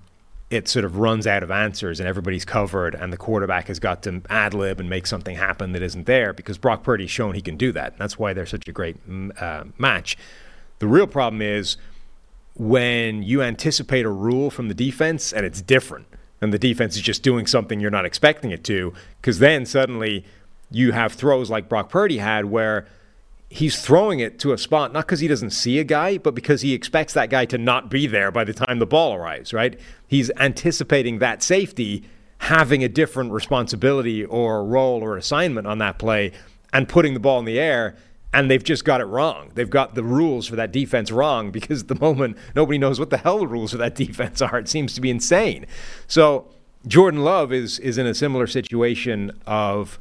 it 0.49 0.67
sort 0.67 0.83
of 0.83 0.97
runs 0.97 1.25
out 1.25 1.43
of 1.43 1.49
answers 1.49 1.99
and 1.99 2.09
everybody's 2.09 2.43
covered 2.43 2.93
and 2.93 3.13
the 3.13 3.17
quarterback 3.17 3.67
has 3.67 3.79
got 3.79 4.03
to 4.03 4.21
ad 4.29 4.53
lib 4.53 4.81
and 4.81 4.89
make 4.89 5.07
something 5.07 5.37
happen 5.37 5.71
that 5.71 5.81
isn't 5.81 6.05
there 6.05 6.33
because 6.33 6.57
Brock 6.57 6.83
Purdy's 6.83 7.09
shown 7.09 7.35
he 7.35 7.41
can 7.41 7.55
do 7.55 7.71
that. 7.71 7.97
That's 7.97 8.19
why 8.19 8.33
they're 8.33 8.45
such 8.45 8.67
a 8.67 8.73
great 8.73 8.97
uh, 9.39 9.63
match. 9.77 10.17
The 10.79 10.87
real 10.87 11.07
problem 11.07 11.41
is 11.41 11.77
when 12.55 13.23
you 13.23 13.41
anticipate 13.41 14.05
a 14.05 14.09
rule 14.09 14.49
from 14.49 14.67
the 14.67 14.73
defense 14.73 15.31
and 15.31 15.45
it's 15.45 15.61
different 15.61 16.07
and 16.41 16.51
the 16.51 16.59
defense 16.59 16.95
is 16.95 17.01
just 17.01 17.23
doing 17.23 17.45
something 17.45 17.79
you're 17.79 17.91
not 17.91 18.05
expecting 18.05 18.51
it 18.51 18.63
to, 18.65 18.93
because 19.21 19.39
then 19.39 19.65
suddenly 19.65 20.25
you 20.71 20.91
have 20.91 21.13
throws 21.13 21.49
like 21.49 21.69
Brock 21.69 21.89
Purdy 21.89 22.17
had 22.17 22.45
where 22.45 22.87
he's 23.49 23.81
throwing 23.81 24.21
it 24.21 24.39
to 24.39 24.53
a 24.53 24.57
spot 24.57 24.93
not 24.93 25.05
because 25.05 25.19
he 25.19 25.27
doesn't 25.27 25.51
see 25.51 25.77
a 25.77 25.83
guy, 25.83 26.17
but 26.17 26.33
because 26.33 26.61
he 26.61 26.73
expects 26.73 27.13
that 27.13 27.29
guy 27.29 27.45
to 27.45 27.57
not 27.57 27.89
be 27.89 28.07
there 28.07 28.31
by 28.31 28.45
the 28.45 28.53
time 28.53 28.79
the 28.79 28.85
ball 28.85 29.13
arrives, 29.13 29.53
right? 29.53 29.77
He's 30.07 30.31
anticipating 30.37 31.19
that 31.19 31.43
safety 31.43 32.05
having 32.37 32.83
a 32.83 32.89
different 32.89 33.31
responsibility 33.31 34.25
or 34.25 34.65
role 34.65 35.03
or 35.03 35.17
assignment 35.17 35.67
on 35.67 35.77
that 35.77 35.99
play 35.99 36.31
and 36.73 36.87
putting 36.87 37.13
the 37.13 37.19
ball 37.19 37.39
in 37.39 37.45
the 37.45 37.59
air 37.59 37.95
and 38.33 38.49
they've 38.49 38.63
just 38.63 38.85
got 38.85 39.01
it 39.01 39.05
wrong. 39.05 39.51
They've 39.55 39.69
got 39.69 39.95
the 39.95 40.03
rules 40.03 40.47
for 40.47 40.55
that 40.55 40.71
defense 40.71 41.11
wrong 41.11 41.51
because 41.51 41.81
at 41.81 41.87
the 41.89 41.99
moment 41.99 42.37
nobody 42.55 42.77
knows 42.77 42.99
what 42.99 43.09
the 43.09 43.17
hell 43.17 43.39
the 43.39 43.47
rules 43.47 43.71
for 43.71 43.77
that 43.77 43.95
defense 44.05 44.41
are. 44.41 44.59
It 44.59 44.69
seems 44.69 44.93
to 44.95 45.01
be 45.01 45.09
insane. 45.09 45.65
So 46.07 46.47
Jordan 46.87 47.23
Love 47.23 47.53
is 47.53 47.79
is 47.79 47.97
in 47.97 48.07
a 48.07 48.13
similar 48.13 48.47
situation 48.47 49.31
of 49.45 49.99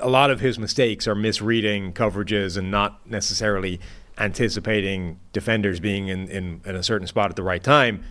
a 0.00 0.08
lot 0.08 0.30
of 0.30 0.40
his 0.40 0.58
mistakes 0.58 1.08
are 1.08 1.14
misreading 1.14 1.92
coverages 1.92 2.56
and 2.56 2.70
not 2.70 3.00
necessarily 3.08 3.80
anticipating 4.18 5.18
defenders 5.32 5.80
being 5.80 6.08
in, 6.08 6.28
in, 6.28 6.60
in 6.64 6.76
a 6.76 6.82
certain 6.82 7.06
spot 7.06 7.30
at 7.30 7.36
the 7.36 7.42
right 7.42 7.62
time. 7.62 8.04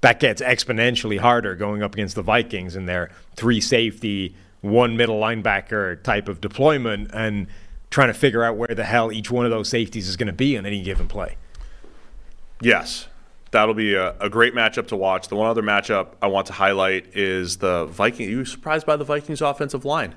That 0.00 0.20
gets 0.20 0.40
exponentially 0.40 1.18
harder 1.18 1.56
going 1.56 1.82
up 1.82 1.94
against 1.94 2.14
the 2.14 2.22
Vikings 2.22 2.76
and 2.76 2.88
their 2.88 3.10
three 3.34 3.60
safety, 3.60 4.36
one 4.60 4.96
middle 4.96 5.18
linebacker 5.20 6.00
type 6.02 6.28
of 6.28 6.40
deployment 6.40 7.10
and 7.12 7.48
trying 7.90 8.08
to 8.08 8.14
figure 8.14 8.44
out 8.44 8.56
where 8.56 8.68
the 8.68 8.84
hell 8.84 9.12
each 9.12 9.30
one 9.30 9.44
of 9.44 9.50
those 9.50 9.68
safeties 9.68 10.08
is 10.08 10.16
going 10.16 10.26
to 10.26 10.32
be 10.32 10.56
in 10.56 10.66
any 10.66 10.82
given 10.82 11.08
play. 11.08 11.36
Yes, 12.60 13.06
that'll 13.50 13.74
be 13.74 13.94
a, 13.94 14.16
a, 14.18 14.28
great 14.28 14.54
matchup 14.54 14.88
to 14.88 14.96
watch. 14.96 15.28
The 15.28 15.36
one 15.36 15.48
other 15.48 15.62
matchup 15.62 16.08
I 16.20 16.26
want 16.26 16.46
to 16.48 16.52
highlight 16.52 17.16
is 17.16 17.58
the 17.58 17.86
Viking. 17.86 18.26
Are 18.26 18.30
you 18.30 18.44
surprised 18.44 18.86
by 18.86 18.96
the 18.96 19.04
Vikings' 19.04 19.40
offensive 19.40 19.84
line 19.84 20.14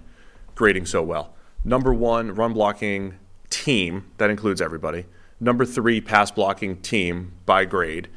grading 0.56 0.88
so 0.88 1.04
well? 1.04 1.34
Number 1.64 1.94
one, 1.94 2.34
run 2.34 2.54
blocking 2.54 3.16
team 3.50 4.12
that 4.18 4.30
includes 4.30 4.62
everybody. 4.62 5.06
Number 5.40 5.66
three, 5.66 6.02
pass 6.02 6.32
blocking 6.32 6.78
team 6.82 7.34
by 7.46 7.66
grade. 7.66 8.08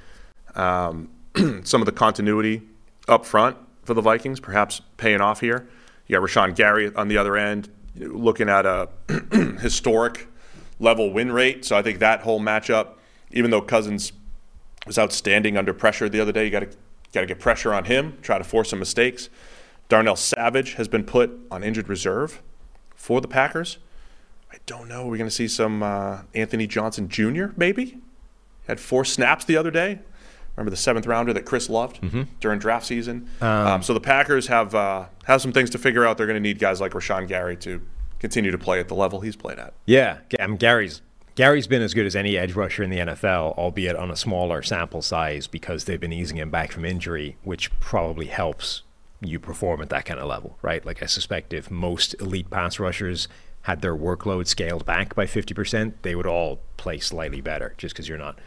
Um, 0.54 1.10
some 1.64 1.82
of 1.82 1.86
the 1.86 1.92
continuity 1.92 2.62
up 3.08 3.26
front 3.26 3.56
for 3.82 3.94
the 3.94 4.00
Vikings, 4.00 4.40
perhaps 4.40 4.80
paying 4.96 5.20
off 5.20 5.40
here. 5.40 5.68
You 6.06 6.18
got 6.18 6.26
Rashan 6.26 6.54
Gary 6.54 6.94
on 6.94 7.08
the 7.08 7.18
other 7.18 7.36
end, 7.36 7.68
looking 7.96 8.48
at 8.48 8.66
a 8.66 8.88
historic 9.60 10.28
level 10.78 11.12
win 11.12 11.32
rate. 11.32 11.64
So 11.64 11.76
I 11.76 11.82
think 11.82 11.98
that 12.00 12.20
whole 12.20 12.40
matchup, 12.40 12.94
even 13.30 13.50
though 13.50 13.62
Cousins 13.62 14.12
was 14.86 14.98
outstanding 14.98 15.56
under 15.56 15.72
pressure 15.72 16.08
the 16.08 16.20
other 16.20 16.32
day, 16.32 16.44
you 16.44 16.50
got 16.50 16.60
to 16.60 16.68
got 17.12 17.20
to 17.20 17.26
get 17.26 17.38
pressure 17.38 17.72
on 17.72 17.84
him, 17.84 18.18
try 18.22 18.38
to 18.38 18.44
force 18.44 18.70
some 18.70 18.80
mistakes. 18.80 19.28
Darnell 19.88 20.16
Savage 20.16 20.74
has 20.74 20.88
been 20.88 21.04
put 21.04 21.30
on 21.50 21.62
injured 21.62 21.88
reserve 21.88 22.42
for 22.96 23.20
the 23.20 23.28
Packers. 23.28 23.78
I 24.52 24.56
don't 24.66 24.88
know. 24.88 25.06
We're 25.06 25.18
going 25.18 25.28
to 25.28 25.34
see 25.34 25.48
some 25.48 25.82
uh, 25.82 26.22
Anthony 26.34 26.66
Johnson 26.66 27.08
Jr. 27.08 27.46
Maybe 27.56 27.98
had 28.66 28.80
four 28.80 29.04
snaps 29.04 29.44
the 29.44 29.56
other 29.56 29.70
day. 29.70 30.00
Remember 30.56 30.70
the 30.70 30.76
seventh 30.76 31.06
rounder 31.06 31.32
that 31.32 31.44
Chris 31.44 31.68
loved 31.68 32.00
mm-hmm. 32.00 32.22
during 32.40 32.58
draft 32.58 32.86
season. 32.86 33.28
Um, 33.40 33.48
um, 33.48 33.82
so 33.82 33.92
the 33.92 34.00
Packers 34.00 34.46
have 34.46 34.74
uh, 34.74 35.06
have 35.24 35.42
some 35.42 35.52
things 35.52 35.70
to 35.70 35.78
figure 35.78 36.06
out. 36.06 36.16
They're 36.16 36.26
going 36.26 36.36
to 36.36 36.48
need 36.48 36.58
guys 36.58 36.80
like 36.80 36.92
Rashan 36.92 37.26
Gary 37.26 37.56
to 37.58 37.80
continue 38.20 38.50
to 38.50 38.58
play 38.58 38.80
at 38.80 38.88
the 38.88 38.94
level 38.94 39.20
he's 39.20 39.36
played 39.36 39.58
at. 39.58 39.74
Yeah, 39.84 40.18
I 40.38 40.46
mean, 40.46 40.56
Gary's 40.56 41.02
Gary's 41.34 41.66
been 41.66 41.82
as 41.82 41.94
good 41.94 42.06
as 42.06 42.14
any 42.14 42.38
edge 42.38 42.54
rusher 42.54 42.84
in 42.84 42.90
the 42.90 42.98
NFL, 42.98 43.58
albeit 43.58 43.96
on 43.96 44.10
a 44.10 44.16
smaller 44.16 44.62
sample 44.62 45.02
size 45.02 45.48
because 45.48 45.84
they've 45.84 46.00
been 46.00 46.12
easing 46.12 46.36
him 46.36 46.50
back 46.50 46.70
from 46.70 46.84
injury, 46.84 47.36
which 47.42 47.76
probably 47.80 48.26
helps 48.26 48.82
you 49.20 49.40
perform 49.40 49.82
at 49.82 49.88
that 49.88 50.04
kind 50.04 50.20
of 50.20 50.28
level, 50.28 50.56
right? 50.62 50.84
Like 50.86 51.02
I 51.02 51.06
suspect 51.06 51.52
if 51.52 51.70
most 51.70 52.14
elite 52.20 52.50
pass 52.50 52.78
rushers 52.78 53.26
had 53.62 53.80
their 53.80 53.96
workload 53.96 54.46
scaled 54.46 54.86
back 54.86 55.14
by 55.14 55.24
50%, 55.24 55.94
they 56.02 56.14
would 56.14 56.26
all 56.26 56.60
play 56.76 56.98
slightly 56.98 57.40
better 57.40 57.74
just 57.78 57.94
because 57.94 58.08
you're 58.08 58.18
not 58.18 58.38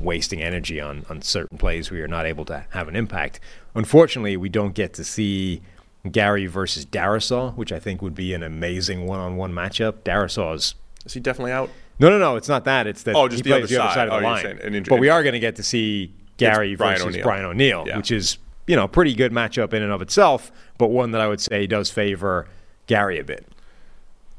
wasting 0.00 0.42
energy 0.42 0.80
on, 0.80 1.04
on 1.08 1.22
certain 1.22 1.58
plays 1.58 1.90
where 1.90 1.98
you're 1.98 2.08
not 2.08 2.26
able 2.26 2.44
to 2.46 2.64
have 2.70 2.88
an 2.88 2.96
impact. 2.96 3.40
Unfortunately, 3.74 4.36
we 4.36 4.48
don't 4.48 4.74
get 4.74 4.92
to 4.94 5.04
see 5.04 5.62
Gary 6.10 6.46
versus 6.46 6.84
Darrisaw, 6.84 7.54
which 7.56 7.72
I 7.72 7.78
think 7.78 8.02
would 8.02 8.14
be 8.14 8.34
an 8.34 8.42
amazing 8.42 9.06
one-on-one 9.06 9.52
matchup. 9.52 10.02
Darrisaw 10.04 10.54
is 10.54 10.74
he 11.12 11.20
definitely 11.20 11.52
out? 11.52 11.70
No, 11.98 12.10
no, 12.10 12.18
no. 12.18 12.36
It's 12.36 12.48
not 12.48 12.64
that. 12.64 12.86
It's 12.86 13.02
that 13.04 13.14
oh, 13.14 13.28
just 13.28 13.38
he 13.38 13.42
the 13.42 13.50
plays 13.50 13.64
other 13.64 13.66
the 13.66 13.74
side. 13.74 13.84
other 13.84 13.94
side 13.94 14.08
of 14.08 14.14
the 14.14 14.26
oh, 14.26 14.30
line. 14.30 14.72
Saying, 14.72 14.86
but 14.88 14.98
we 14.98 15.08
are 15.08 15.22
going 15.22 15.34
to 15.34 15.40
get 15.40 15.56
to 15.56 15.62
see 15.62 16.12
Gary 16.36 16.74
Brian 16.74 16.98
versus 16.98 17.08
O'Neill. 17.14 17.22
Brian 17.22 17.44
O'Neill, 17.44 17.84
Yeah. 17.86 17.96
which 17.96 18.10
is 18.10 18.38
you 18.66 18.76
know 18.76 18.88
pretty 18.88 19.14
good 19.14 19.32
matchup 19.32 19.72
in 19.72 19.82
and 19.82 19.92
of 19.92 20.02
itself, 20.02 20.50
but 20.78 20.88
one 20.88 21.12
that 21.12 21.20
I 21.20 21.28
would 21.28 21.40
say 21.40 21.66
does 21.66 21.90
favor 21.90 22.46
Gary 22.86 23.18
a 23.18 23.24
bit. 23.24 23.46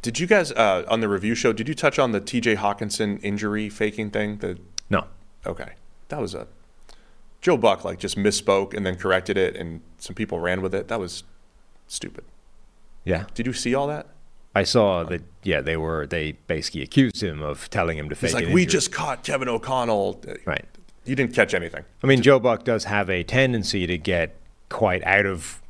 Did 0.01 0.19
you 0.19 0.27
guys 0.27 0.51
uh, 0.51 0.85
on 0.87 0.99
the 0.99 1.09
review 1.09 1.33
show? 1.33 1.51
Did 1.51 1.67
you 1.67 1.73
touch 1.73 1.97
on 1.97 2.11
the 2.11 2.19
T.J. 2.19 2.57
Hockenson 2.57 3.19
injury 3.23 3.69
faking 3.69 4.11
thing? 4.11 4.37
The 4.37 4.59
No, 4.89 5.05
okay, 5.45 5.73
that 6.09 6.19
was 6.19 6.33
a 6.33 6.47
Joe 7.41 7.57
Buck 7.57 7.83
like 7.85 7.99
just 7.99 8.17
misspoke 8.17 8.73
and 8.73 8.85
then 8.85 8.95
corrected 8.95 9.37
it, 9.37 9.55
and 9.55 9.81
some 9.97 10.15
people 10.15 10.39
ran 10.39 10.61
with 10.61 10.73
it. 10.73 10.87
That 10.87 10.99
was 10.99 11.23
stupid. 11.87 12.23
yeah, 13.03 13.25
Did 13.33 13.45
you 13.45 13.53
see 13.53 13.75
all 13.75 13.87
that? 13.87 14.07
I 14.55 14.63
saw 14.63 15.03
that. 15.03 15.21
Yeah, 15.43 15.61
they 15.61 15.75
were 15.77 16.07
they 16.07 16.33
basically 16.47 16.81
accused 16.81 17.21
him 17.21 17.41
of 17.41 17.69
telling 17.69 17.97
him 17.97 18.09
to 18.09 18.15
fake 18.15 18.29
He's 18.29 18.33
like, 18.33 18.45
we 18.45 18.61
injury." 18.63 18.65
just 18.65 18.91
caught 18.91 19.23
Kevin 19.23 19.49
O'Connell. 19.49 20.21
right. 20.45 20.65
You 21.03 21.15
didn't 21.15 21.35
catch 21.35 21.53
anything. 21.53 21.83
I 22.01 22.07
mean, 22.07 22.21
Joe 22.23 22.39
Buck 22.39 22.63
does 22.63 22.85
have 22.85 23.09
a 23.11 23.21
tendency 23.23 23.85
to 23.85 23.95
get 23.97 24.35
quite 24.69 25.03
out 25.03 25.25
of 25.27 25.61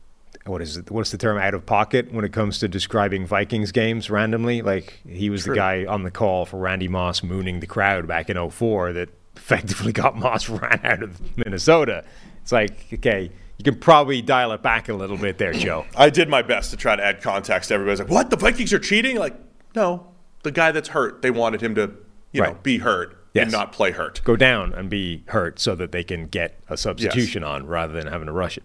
what 0.46 0.62
is 0.62 0.78
it? 0.78 0.92
What's 0.92 1.10
the 1.12 1.18
term? 1.18 1.38
Out 1.40 1.56
of 1.56 1.66
pocket 1.66 2.14
when 2.14 2.24
it 2.24 2.32
comes 2.32 2.60
to 2.60 2.68
describing 2.68 3.26
Vikings 3.26 3.72
games 3.72 4.10
randomly. 4.12 4.62
Like 4.62 5.00
he 5.06 5.30
was 5.32 5.44
True. 5.44 5.56
the 5.56 5.58
guy 5.58 5.86
on 5.86 6.04
the 6.04 6.12
call 6.12 6.46
for 6.46 6.58
Randy 6.58 6.88
Moss 6.88 7.24
mooning 7.24 7.60
the 7.60 7.68
crowd 7.68 8.08
back 8.08 8.30
in 8.30 8.50
04 8.50 8.94
that 8.94 9.10
effectively 9.36 9.92
got 9.92 10.16
Moss 10.18 10.50
ran 10.50 10.80
out 10.84 11.04
of 11.04 11.38
Minnesota. 11.38 12.04
It's 12.42 12.52
like 12.52 12.74
okay, 12.94 13.32
you 13.58 13.64
can 13.64 13.80
probably 13.80 14.22
dial 14.22 14.52
it 14.52 14.62
back 14.62 14.90
a 14.90 14.94
little 14.94 15.18
bit 15.18 15.38
there, 15.38 15.54
Joe. 15.54 15.86
I 15.96 16.10
did 16.10 16.30
my 16.30 16.42
best 16.42 16.72
to 16.72 16.78
try 16.78 16.96
to 16.96 17.04
add 17.04 17.22
context. 17.22 17.72
Everybody's 17.72 18.00
like, 18.00 18.10
"What? 18.10 18.30
The 18.30 18.38
Vikings 18.38 18.72
are 18.74 18.80
cheating?" 18.80 19.18
Like, 19.18 19.36
no, 19.76 20.08
the 20.44 20.52
guy 20.52 20.72
that's 20.72 20.90
hurt, 20.90 21.22
they 21.22 21.32
wanted 21.32 21.62
him 21.62 21.76
to, 21.76 21.92
you 22.32 22.42
know, 22.42 22.58
be 22.64 22.78
hurt 22.80 23.18
Yes. 23.34 23.44
and 23.44 23.52
not 23.52 23.72
play 23.74 23.92
hurt. 23.92 24.22
Go 24.24 24.36
down 24.38 24.74
and 24.74 24.90
be 24.90 25.24
hurt 25.28 25.60
so 25.60 25.76
that 25.76 25.92
they 25.92 26.04
can 26.06 26.28
get 26.28 26.58
a 26.70 26.78
substitution 26.78 27.44
on 27.44 27.68
rather 27.68 27.92
than 27.94 28.08
having 28.08 28.28
to 28.28 28.32
rush 28.32 28.58
it. 28.58 28.64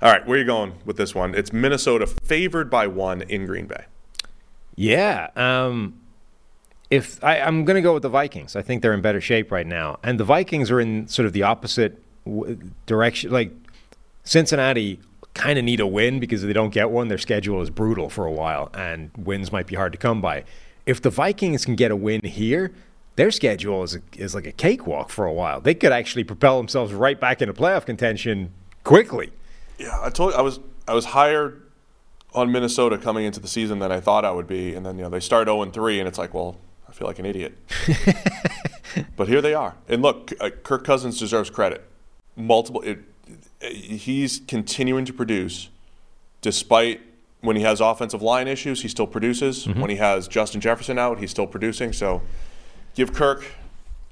All 0.00 0.10
right, 0.12 0.24
where 0.26 0.36
are 0.36 0.40
you 0.40 0.46
going 0.46 0.74
with 0.86 0.96
this 0.96 1.14
one? 1.14 1.34
It's 1.34 1.52
Minnesota 1.52 2.06
favored 2.06 2.70
by 2.70 2.86
one 2.86 3.20
in 3.22 3.44
Green 3.46 3.66
Bay. 3.66 3.84
Yeah. 4.76 5.28
Um, 5.36 5.98
if 6.90 7.22
I, 7.22 7.40
I'm 7.40 7.64
going 7.64 7.76
to 7.76 7.82
go 7.82 7.94
with 7.94 8.02
the 8.02 8.08
Vikings, 8.08 8.56
I 8.56 8.62
think 8.62 8.82
they're 8.82 8.94
in 8.94 9.02
better 9.02 9.20
shape 9.20 9.52
right 9.52 9.66
now, 9.66 9.98
and 10.02 10.18
the 10.18 10.24
Vikings 10.24 10.70
are 10.70 10.80
in 10.80 11.06
sort 11.08 11.26
of 11.26 11.32
the 11.32 11.42
opposite 11.42 12.02
w- 12.24 12.58
direction. 12.86 13.30
Like 13.30 13.52
Cincinnati 14.24 15.00
kind 15.34 15.58
of 15.58 15.64
need 15.64 15.80
a 15.80 15.86
win 15.86 16.18
because 16.18 16.42
if 16.42 16.46
they 16.46 16.52
don't 16.52 16.72
get 16.72 16.90
one, 16.90 17.08
their 17.08 17.18
schedule 17.18 17.60
is 17.60 17.70
brutal 17.70 18.08
for 18.08 18.24
a 18.26 18.32
while, 18.32 18.70
and 18.74 19.10
wins 19.16 19.52
might 19.52 19.66
be 19.66 19.76
hard 19.76 19.92
to 19.92 19.98
come 19.98 20.20
by. 20.20 20.44
If 20.86 21.02
the 21.02 21.10
Vikings 21.10 21.64
can 21.64 21.76
get 21.76 21.90
a 21.90 21.96
win 21.96 22.22
here, 22.22 22.72
their 23.16 23.30
schedule 23.30 23.82
is 23.82 23.98
is 24.16 24.34
like 24.34 24.46
a 24.46 24.52
cakewalk 24.52 25.10
for 25.10 25.26
a 25.26 25.32
while. 25.32 25.60
They 25.60 25.74
could 25.74 25.92
actually 25.92 26.24
propel 26.24 26.56
themselves 26.56 26.94
right 26.94 27.20
back 27.20 27.42
into 27.42 27.52
playoff 27.52 27.84
contention 27.84 28.52
quickly. 28.84 29.30
Yeah, 29.78 29.98
I 30.00 30.08
told 30.08 30.32
you 30.32 30.38
I 30.38 30.42
was 30.42 30.60
I 30.86 30.94
was 30.94 31.06
higher 31.06 31.58
on 32.32 32.50
Minnesota 32.52 32.96
coming 32.96 33.24
into 33.24 33.40
the 33.40 33.48
season 33.48 33.78
than 33.78 33.92
I 33.92 34.00
thought 34.00 34.24
I 34.24 34.30
would 34.30 34.46
be, 34.46 34.74
and 34.74 34.86
then 34.86 34.96
you 34.96 35.04
know 35.04 35.10
they 35.10 35.20
start 35.20 35.48
0 35.48 35.64
3, 35.66 35.98
and 35.98 36.08
it's 36.08 36.18
like, 36.18 36.32
well, 36.32 36.56
feel 36.98 37.06
like 37.06 37.20
an 37.20 37.26
idiot. 37.26 37.56
but 39.16 39.28
here 39.28 39.40
they 39.40 39.54
are, 39.54 39.76
and 39.88 40.02
look, 40.02 40.32
uh, 40.40 40.50
Kirk 40.50 40.84
Cousins 40.84 41.18
deserves 41.18 41.48
credit. 41.48 41.84
Multiple, 42.36 42.82
it, 42.82 42.98
it, 43.60 43.72
he's 43.72 44.40
continuing 44.48 45.04
to 45.04 45.12
produce, 45.12 45.68
despite 46.42 47.00
when 47.40 47.54
he 47.54 47.62
has 47.62 47.80
offensive 47.80 48.20
line 48.20 48.48
issues, 48.48 48.82
he 48.82 48.88
still 48.88 49.06
produces. 49.06 49.68
When 49.68 49.90
he 49.90 49.96
has 49.96 50.26
Justin 50.26 50.60
Jefferson 50.60 50.98
out, 50.98 51.20
he's 51.20 51.30
still 51.30 51.46
producing. 51.46 51.92
So, 51.92 52.20
give 52.96 53.12
Kirk. 53.12 53.44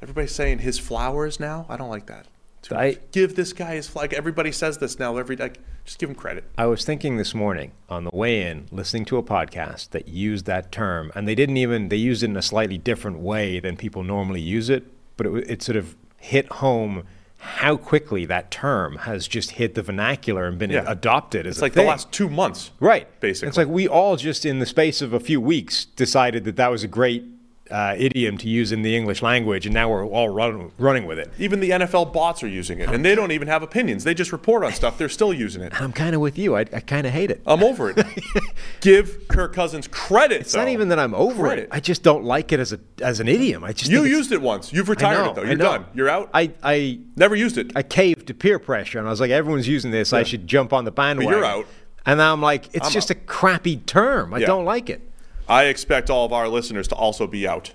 Everybody's 0.01 0.35
saying 0.35 0.61
his 0.61 0.79
flowers 0.79 1.41
now. 1.41 1.67
I 1.69 1.77
don't 1.77 1.91
like 1.91 2.07
that. 2.07 2.27
I- 2.75 2.99
give 3.13 3.37
this 3.37 3.53
guy 3.53 3.75
his 3.77 3.87
flag. 3.89 4.13
Everybody 4.15 4.51
says 4.53 4.79
this 4.79 4.99
now. 4.99 5.17
Every 5.19 5.37
like, 5.37 5.59
just 5.85 5.99
give 5.99 6.09
him 6.09 6.17
credit. 6.17 6.45
I 6.59 6.67
was 6.67 6.85
thinking 6.85 7.17
this 7.17 7.35
morning 7.35 7.73
on 7.89 8.05
the 8.05 8.11
way 8.13 8.43
in, 8.43 8.67
listening 8.73 9.05
to 9.07 9.19
a 9.19 9.23
podcast 9.23 9.91
that 9.91 10.09
used 10.09 10.47
that 10.47 10.73
term, 10.73 11.13
and 11.15 11.29
they 11.29 11.35
didn't 11.35 11.59
even 11.59 11.89
they 11.91 11.97
used 11.97 12.23
it 12.23 12.27
in 12.31 12.37
a 12.37 12.43
slightly 12.43 12.79
different 12.79 13.19
way 13.19 13.61
than 13.61 13.77
people 13.77 14.03
normally 14.03 14.41
use 14.41 14.69
it, 14.71 14.85
but 15.17 15.27
it, 15.27 15.51
it 15.51 15.63
sort 15.63 15.77
of 15.77 15.95
hit 16.19 16.51
home 16.53 17.05
how 17.39 17.77
quickly 17.77 18.25
that 18.25 18.51
term 18.51 18.97
has 18.97 19.29
just 19.29 19.53
hit 19.53 19.75
the 19.75 19.83
vernacular 19.83 20.47
and 20.47 20.59
been 20.59 20.71
Yeah. 20.71 20.85
adopted 20.87 21.47
as 21.47 21.57
It's 21.57 21.63
like 21.63 21.75
thing. 21.75 21.85
the 21.85 21.89
last 21.91 22.11
two 22.11 22.31
months, 22.31 22.71
right. 22.81 23.07
Basically, 23.21 23.49
It's 23.49 23.59
like 23.59 23.69
we 23.69 23.87
all 23.87 24.17
just 24.17 24.47
in 24.47 24.59
the 24.59 24.67
space 24.67 25.03
of 25.03 25.13
a 25.13 25.21
few 25.21 25.41
weeks 25.41 25.85
decided 25.85 26.45
that 26.45 26.57
that 26.57 26.71
was 26.71 26.83
a 26.83 26.89
great 26.89 27.25
uh, 27.71 27.95
idiom 27.99 28.39
to 28.39 28.49
use 28.49 28.73
in 28.73 28.83
the 28.83 28.97
English 28.97 29.23
language, 29.23 29.67
and 29.67 29.75
now 29.75 29.91
we're 29.91 30.05
all 30.07 30.29
run, 30.29 30.71
running 30.79 31.07
with 31.07 31.19
it. 31.19 31.31
even 31.39 31.61
the 31.61 31.71
NFL 31.71 32.13
bots 32.13 32.43
are 32.43 32.49
using 32.49 32.81
it, 32.81 32.89
and 32.89 33.05
they 33.05 33.15
don't 33.15 33.33
even 33.33 33.49
have 33.49 33.63
opinions. 33.63 34.05
They 34.05 34.15
just 34.15 34.33
report 34.33 34.65
on 34.65 34.73
stuff. 34.73 34.99
They're 34.99 35.09
still 35.09 35.33
using 35.33 35.63
it. 35.63 35.81
I'm 35.81 35.93
kind 35.93 36.15
of 36.15 36.21
with 36.21 36.39
you. 36.39 36.57
I, 36.57 36.61
I 36.61 36.81
kind 36.81 37.07
of 37.07 37.13
hate 37.13 37.31
it. 37.31 37.43
I'm 37.47 37.63
over 37.63 37.91
it. 37.91 38.07
give 38.81 39.29
Kirk 39.29 39.53
Cousins 39.55 39.89
credit. 39.89 40.41
It's 40.43 40.55
not 40.55 40.69
even 40.69 40.89
that 40.89 40.99
I'm 40.99 41.15
over 41.15 41.43
Credit. 41.45 41.63
it. 41.65 41.69
I 41.73 41.81
just 41.81 42.03
don't 42.03 42.25
like 42.25 42.53
it 42.53 42.61
as 42.61 42.73
a 42.73 42.81
as 43.03 43.21
an 43.21 43.29
idiom. 43.29 43.65
I 43.65 43.73
just 43.73 43.91
You 43.91 44.05
used 44.05 44.33
it 44.33 44.41
once. 44.41 44.73
You've 44.73 44.89
retired 44.89 45.25
know, 45.25 45.31
it 45.31 45.35
though. 45.35 45.43
You're 45.43 45.57
done. 45.57 45.87
You're 45.95 46.09
out. 46.09 46.31
I 46.35 46.53
I 46.63 47.01
Never 47.17 47.35
used 47.35 47.57
it. 47.59 47.73
I 47.75 47.83
caved 47.83 48.27
to 48.29 48.35
peer 48.35 48.59
pressure, 48.59 48.99
and 48.99 49.07
I 49.07 49.11
was 49.11 49.21
like, 49.21 49.31
everyone's 49.31 49.67
using 49.67 49.91
this. 49.91 50.13
I 50.13 50.23
should 50.23 50.47
jump 50.47 50.73
on 50.73 50.85
the 50.85 50.91
bandwagon. 50.93 51.33
But 51.33 51.37
you're 51.39 51.45
out. 51.47 51.67
And 52.05 52.19
now 52.19 52.33
I'm 52.33 52.43
like, 52.43 52.73
it's 52.75 52.87
I'm 52.87 52.93
just 52.93 53.11
out. 53.11 53.17
a 53.17 53.21
crappy 53.21 53.79
term. 53.79 54.33
I 54.35 54.39
Yeah. 54.39 54.47
don't 54.47 54.65
like 54.65 54.91
it. 54.91 55.01
I 55.49 55.65
expect 55.65 56.11
all 56.11 56.25
of 56.25 56.33
our 56.33 56.49
listeners 56.49 56.89
to 56.89 56.95
also 56.95 57.27
be 57.27 57.47
out. 57.47 57.73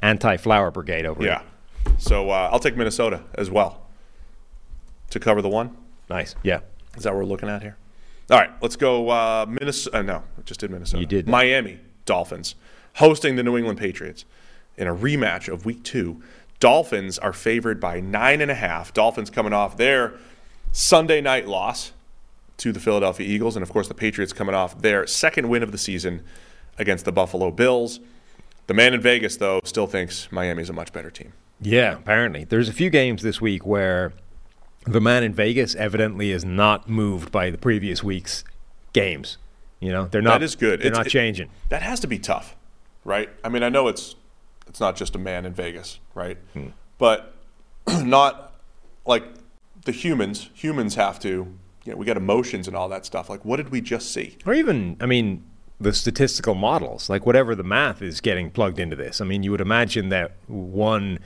Anti-flower 0.00 0.70
brigade 0.70 1.06
over 1.06 1.20
here. 1.20 1.30
Yeah. 1.32 1.42
here. 1.84 1.94
So 1.98 2.30
uh, 2.30 2.50
I'll 2.52 2.58
take 2.58 2.76
Minnesota 2.76 3.22
as 3.34 3.50
well 3.50 3.86
to 5.10 5.20
cover 5.20 5.42
the 5.42 5.48
one. 5.48 5.76
Nice. 6.08 6.34
Yeah. 6.42 6.60
Is 6.96 7.04
that 7.04 7.12
what 7.12 7.20
we're 7.20 7.26
looking 7.26 7.48
at 7.48 7.62
here? 7.62 7.76
All 8.30 8.38
right, 8.38 8.50
let's 8.62 8.76
go. 8.76 9.10
Uh, 9.10 9.46
Minnesota. 9.48 9.98
Uh, 9.98 10.02
no, 10.02 10.16
I 10.38 10.42
just 10.44 10.60
did 10.60 10.70
Minnesota. 10.70 11.00
You 11.00 11.06
did. 11.06 11.28
Miami 11.28 11.80
Dolphins 12.04 12.54
hosting 12.94 13.36
the 13.36 13.42
New 13.42 13.56
England 13.56 13.78
Patriots 13.78 14.24
in 14.76 14.86
a 14.86 14.94
rematch 14.94 15.52
of 15.52 15.64
Week 15.66 15.82
Two. 15.82 16.22
Dolphins 16.60 17.18
are 17.18 17.32
favored 17.32 17.80
by 17.80 18.00
nine 18.00 18.40
and 18.40 18.50
a 18.50 18.54
half. 18.54 18.94
Dolphins 18.94 19.30
coming 19.30 19.52
off 19.52 19.76
their 19.76 20.14
Sunday 20.70 21.20
night 21.20 21.48
loss 21.48 21.92
to 22.58 22.70
the 22.70 22.78
Philadelphia 22.78 23.26
Eagles, 23.26 23.56
and 23.56 23.62
of 23.64 23.70
course 23.70 23.88
the 23.88 23.94
Patriots 23.94 24.32
coming 24.32 24.54
off 24.54 24.80
their 24.80 25.06
second 25.06 25.48
win 25.48 25.62
of 25.62 25.72
the 25.72 25.78
season 25.78 26.22
against 26.80 27.04
the 27.04 27.12
Buffalo 27.12 27.50
Bills. 27.50 28.00
The 28.66 28.74
man 28.74 28.94
in 28.94 29.00
Vegas, 29.00 29.36
though, 29.36 29.60
still 29.64 29.86
thinks 29.86 30.30
Miami's 30.32 30.70
a 30.70 30.72
much 30.72 30.92
better 30.92 31.10
team. 31.10 31.32
Yeah. 31.60 31.94
Apparently, 31.98 32.44
there's 32.44 32.68
a 32.68 32.72
few 32.72 32.90
games 32.90 33.22
this 33.22 33.40
week 33.40 33.64
where 33.66 34.12
the 34.86 35.00
man 35.00 35.22
in 35.22 35.34
Vegas 35.34 35.74
evidently 35.74 36.30
is 36.30 36.44
not 36.44 36.88
moved 36.88 37.30
by 37.30 37.50
the 37.50 37.58
previous 37.58 38.02
week's 38.02 38.44
games. 38.92 39.36
You 39.80 39.92
know, 39.92 40.06
they're 40.06 40.22
not. 40.22 40.40
that 40.40 40.44
is 40.44 40.56
good. 40.56 40.80
They're 40.80 40.88
It's- 40.88 40.96
not 40.98 41.06
it- 41.06 41.10
changing. 41.10 41.50
That 41.68 41.82
has 41.82 42.00
to 42.00 42.06
be 42.06 42.18
tough, 42.18 42.56
right? 43.04 43.28
I 43.44 43.48
mean, 43.48 43.62
I 43.62 43.68
know 43.68 43.88
it's 43.88 44.14
it's 44.66 44.80
not 44.80 44.94
just 44.96 45.14
a 45.16 45.18
man 45.18 45.44
in 45.46 45.52
Vegas, 45.52 45.98
right? 46.14 46.38
Hmm. 46.54 46.68
But 46.98 47.34
not 48.04 48.52
like 49.06 49.24
the 49.84 49.92
humans. 49.92 50.50
Humans 50.54 50.94
have 50.94 51.18
to. 51.20 51.28
You 51.84 51.92
know, 51.92 51.96
we 51.96 52.04
got 52.06 52.16
emotions 52.18 52.68
and 52.68 52.76
all 52.76 52.88
that 52.90 53.04
stuff. 53.06 53.28
Like, 53.30 53.44
what 53.44 53.56
did 53.56 53.70
we 53.70 53.80
just 53.80 54.12
see? 54.12 54.36
Or 54.46 54.52
even, 54.52 54.96
I 55.00 55.06
mean, 55.06 55.42
the 55.80 55.92
statistical 55.94 56.54
models, 56.54 57.08
like 57.08 57.24
whatever 57.24 57.54
the 57.54 57.62
math 57.64 58.02
is 58.02 58.20
getting 58.20 58.50
plugged 58.50 58.78
into 58.78 58.94
this. 58.96 59.20
I 59.20 59.24
mean, 59.24 59.42
you 59.42 59.50
would 59.50 59.60
imagine 59.62 60.10
that 60.10 60.32
one 60.46 61.18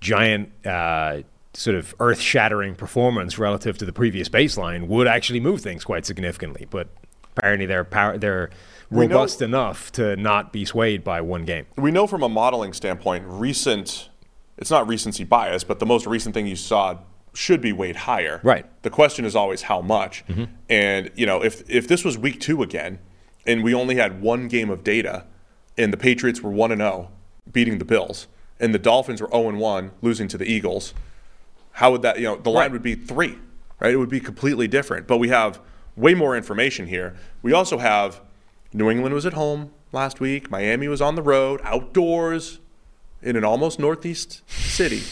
giant, 0.00 0.50
uh, 0.66 1.22
sort 1.54 1.74
of 1.76 1.94
earth 2.00 2.20
shattering 2.20 2.74
performance 2.74 3.38
relative 3.38 3.78
to 3.78 3.86
the 3.86 3.92
previous 3.92 4.28
baseline 4.28 4.88
would 4.88 5.06
actually 5.06 5.40
move 5.40 5.62
things 5.62 5.84
quite 5.84 6.04
significantly. 6.04 6.66
But 6.68 6.88
apparently 7.34 7.64
they're, 7.64 7.84
power, 7.84 8.18
they're 8.18 8.50
We 8.90 9.06
know- 9.06 9.14
robust 9.16 9.40
enough 9.40 9.90
to 9.92 10.16
not 10.16 10.52
be 10.52 10.66
swayed 10.66 11.02
by 11.02 11.22
one 11.22 11.44
game. 11.46 11.64
We 11.76 11.90
know 11.90 12.06
from 12.06 12.22
a 12.22 12.28
modeling 12.28 12.74
standpoint, 12.74 13.24
recent. 13.26 14.10
It's 14.58 14.70
not 14.70 14.86
recency 14.86 15.24
bias, 15.24 15.64
but 15.64 15.78
the 15.78 15.86
most 15.86 16.06
recent 16.06 16.34
thing 16.34 16.46
you 16.46 16.56
saw 16.56 16.98
should 17.32 17.60
be 17.60 17.72
weighed 17.72 17.96
higher. 17.96 18.40
Right. 18.42 18.64
The 18.82 18.88
question 18.90 19.24
is 19.26 19.34
always 19.36 19.62
how 19.62 19.80
much. 19.82 20.24
And 20.68 21.10
you 21.14 21.26
know, 21.26 21.42
if 21.42 21.62
if 21.68 21.86
this 21.88 22.04
was 22.04 22.16
week 22.16 22.40
two 22.40 22.62
again, 22.62 22.98
and 23.46 23.62
we 23.62 23.74
only 23.74 23.96
had 23.96 24.20
one 24.20 24.48
game 24.48 24.70
of 24.70 24.82
data, 24.84 25.24
and 25.78 25.92
the 25.92 25.96
Patriots 25.96 26.42
were 26.42 26.50
one 26.50 26.72
and 26.72 26.80
zero, 26.80 27.10
beating 27.50 27.78
the 27.78 27.84
Bills, 27.84 28.26
and 28.58 28.74
the 28.74 28.78
Dolphins 28.78 29.20
were 29.20 29.28
zero 29.28 29.48
and 29.48 29.58
one, 29.58 29.90
losing 30.02 30.28
to 30.28 30.38
the 30.38 30.46
Eagles, 30.50 30.94
how 31.72 31.92
would 31.92 32.02
that? 32.02 32.16
You 32.18 32.24
know, 32.24 32.36
the 32.36 32.48
line 32.50 32.62
Right. 32.64 32.72
would 32.72 32.82
be 32.82 32.94
three, 32.94 33.36
right? 33.80 33.92
It 33.92 33.98
would 33.98 34.08
be 34.08 34.20
completely 34.20 34.66
different. 34.66 35.06
But 35.06 35.18
we 35.18 35.28
have 35.28 35.60
way 35.94 36.14
more 36.14 36.34
information 36.34 36.86
here. 36.86 37.14
We 37.42 37.52
also 37.52 37.76
have 37.78 38.20
New 38.72 38.88
England 38.90 39.14
was 39.14 39.26
at 39.26 39.34
home 39.34 39.72
last 39.92 40.18
week. 40.18 40.50
Miami 40.50 40.88
was 40.88 41.02
on 41.02 41.16
the 41.16 41.22
road, 41.22 41.60
outdoors, 41.64 42.60
in 43.22 43.36
an 43.36 43.44
almost 43.44 43.78
northeast 43.78 44.42
city 44.50 45.02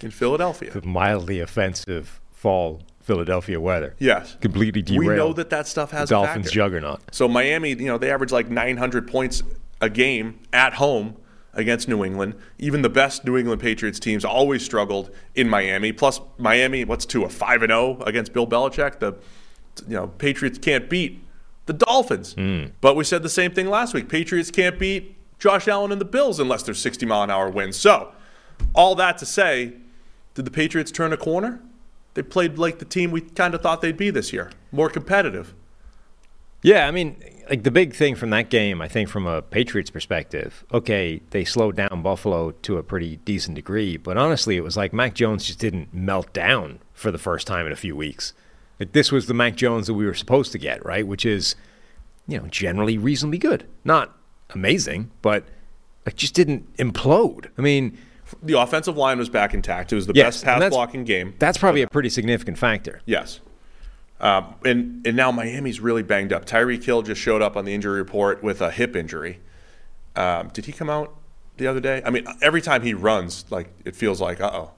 in 0.00 0.10
Philadelphia. 0.10 0.72
The 0.72 0.82
mildly 0.86 1.38
offensive 1.38 2.20
fall 2.32 2.82
Philadelphia 3.08 3.58
weather. 3.58 3.94
Yes. 3.98 4.36
Completely 4.38 4.84
We 4.98 5.08
know 5.08 5.32
that 5.32 5.48
that 5.48 5.66
stuff 5.66 5.92
has 5.92 6.10
the 6.10 6.16
Dolphins 6.16 6.44
factor. 6.46 6.54
juggernaut. 6.54 7.00
So 7.10 7.26
Miami, 7.26 7.70
you 7.70 7.86
know, 7.86 7.96
they 7.96 8.10
average 8.10 8.30
like 8.30 8.50
900 8.50 9.08
points 9.08 9.42
a 9.80 9.88
game 9.88 10.40
at 10.52 10.74
home 10.74 11.16
against 11.54 11.88
New 11.88 12.04
England. 12.04 12.34
Even 12.58 12.82
the 12.82 12.90
best 12.90 13.24
New 13.24 13.38
England 13.38 13.62
Patriots 13.62 13.98
teams 13.98 14.26
always 14.26 14.62
struggled 14.62 15.10
in 15.34 15.48
Miami. 15.48 15.90
Plus 15.90 16.20
Miami, 16.36 16.84
what's 16.84 17.06
to 17.06 17.24
a 17.24 17.30
5 17.30 17.62
and 17.62 17.70
0 17.70 18.02
against 18.02 18.34
Bill 18.34 18.46
Belichick? 18.46 18.98
The 18.98 19.16
you 19.86 19.94
know, 19.94 20.08
Patriots 20.08 20.58
can't 20.58 20.90
beat 20.90 21.24
the 21.64 21.72
Dolphins. 21.72 22.34
Hmm. 22.34 22.66
But 22.82 22.94
we 22.94 23.04
said 23.04 23.22
the 23.22 23.30
same 23.30 23.52
thing 23.52 23.70
last 23.70 23.94
week. 23.94 24.10
Patriots 24.10 24.50
can't 24.50 24.78
beat 24.78 25.16
Josh 25.38 25.66
Allen 25.66 25.92
and 25.92 26.00
the 26.00 26.04
Bills 26.04 26.38
unless 26.38 26.62
they're 26.62 26.74
60 26.74 27.06
mile 27.06 27.22
an 27.22 27.30
hour 27.30 27.48
wins. 27.48 27.78
So, 27.78 28.12
all 28.74 28.94
that 28.96 29.16
to 29.18 29.24
say, 29.24 29.72
did 30.34 30.44
the 30.44 30.50
Patriots 30.50 30.90
turn 30.90 31.14
a 31.14 31.16
corner? 31.16 31.62
They 32.18 32.22
played 32.22 32.58
like 32.58 32.80
the 32.80 32.84
team 32.84 33.12
we 33.12 33.20
kind 33.20 33.54
of 33.54 33.62
thought 33.62 33.80
they'd 33.80 33.96
be 33.96 34.10
this 34.10 34.32
year, 34.32 34.50
more 34.72 34.90
competitive. 34.90 35.54
Yeah, 36.62 36.88
I 36.88 36.90
mean, 36.90 37.22
like 37.48 37.62
the 37.62 37.70
big 37.70 37.94
thing 37.94 38.16
from 38.16 38.30
that 38.30 38.50
game, 38.50 38.82
I 38.82 38.88
think 38.88 39.08
from 39.08 39.24
a 39.28 39.40
Patriots 39.40 39.88
perspective, 39.88 40.64
okay, 40.72 41.22
they 41.30 41.44
slowed 41.44 41.76
down 41.76 42.02
Buffalo 42.02 42.50
to 42.50 42.76
a 42.76 42.82
pretty 42.82 43.18
decent 43.18 43.54
degree, 43.54 43.96
but 43.96 44.18
honestly, 44.18 44.56
it 44.56 44.64
was 44.64 44.76
like 44.76 44.92
Mac 44.92 45.14
Jones 45.14 45.44
just 45.44 45.60
didn't 45.60 45.94
melt 45.94 46.32
down 46.32 46.80
for 46.92 47.12
the 47.12 47.18
first 47.18 47.46
time 47.46 47.66
in 47.66 47.70
a 47.72 47.76
few 47.76 47.94
weeks. 47.94 48.32
Like 48.80 48.90
this 48.90 49.12
was 49.12 49.28
the 49.28 49.34
Mac 49.34 49.54
Jones 49.54 49.86
that 49.86 49.94
we 49.94 50.04
were 50.04 50.12
supposed 50.12 50.50
to 50.50 50.58
get, 50.58 50.84
right? 50.84 51.06
Which 51.06 51.24
is, 51.24 51.54
you 52.26 52.36
know, 52.36 52.48
generally 52.48 52.98
reasonably 52.98 53.38
good. 53.38 53.64
Not 53.84 54.12
amazing, 54.50 55.12
but 55.22 55.44
like 56.04 56.16
just 56.16 56.34
didn't 56.34 56.76
implode. 56.78 57.46
I 57.56 57.62
mean, 57.62 57.96
The 58.42 58.58
offensive 58.60 58.96
line 58.96 59.18
was 59.18 59.28
back 59.28 59.54
intact. 59.54 59.92
It 59.92 59.96
was 59.96 60.06
the 60.06 60.12
Yes, 60.14 60.42
best 60.42 60.44
pass 60.44 60.70
blocking 60.70 61.04
game. 61.04 61.34
that's 61.38 61.58
probably 61.58 61.82
a 61.82 61.88
pretty 61.88 62.08
significant 62.10 62.58
factor. 62.58 63.00
Yes. 63.06 63.40
Um, 64.20 64.54
and 64.64 65.06
and 65.06 65.16
now 65.16 65.30
Miami's 65.30 65.78
really 65.80 66.02
banged 66.02 66.32
up. 66.32 66.44
Tyreek 66.44 66.82
Hill 66.84 67.02
just 67.02 67.20
showed 67.20 67.40
up 67.42 67.56
on 67.56 67.64
the 67.64 67.72
injury 67.72 67.98
report 67.98 68.42
with 68.42 68.60
a 68.60 68.70
hip 68.70 68.96
injury. 68.96 69.38
Um, 70.16 70.48
did 70.48 70.66
he 70.66 70.72
come 70.72 70.90
out 70.90 71.14
the 71.56 71.66
other 71.68 71.78
day? 71.80 72.02
I 72.04 72.10
mean, 72.10 72.26
every 72.42 72.60
time 72.60 72.82
he 72.82 72.94
runs, 72.94 73.44
like 73.50 73.68
it 73.84 73.94
feels 73.94 74.20
like, 74.20 74.40
uh 74.40 74.50
oh, 74.52 74.70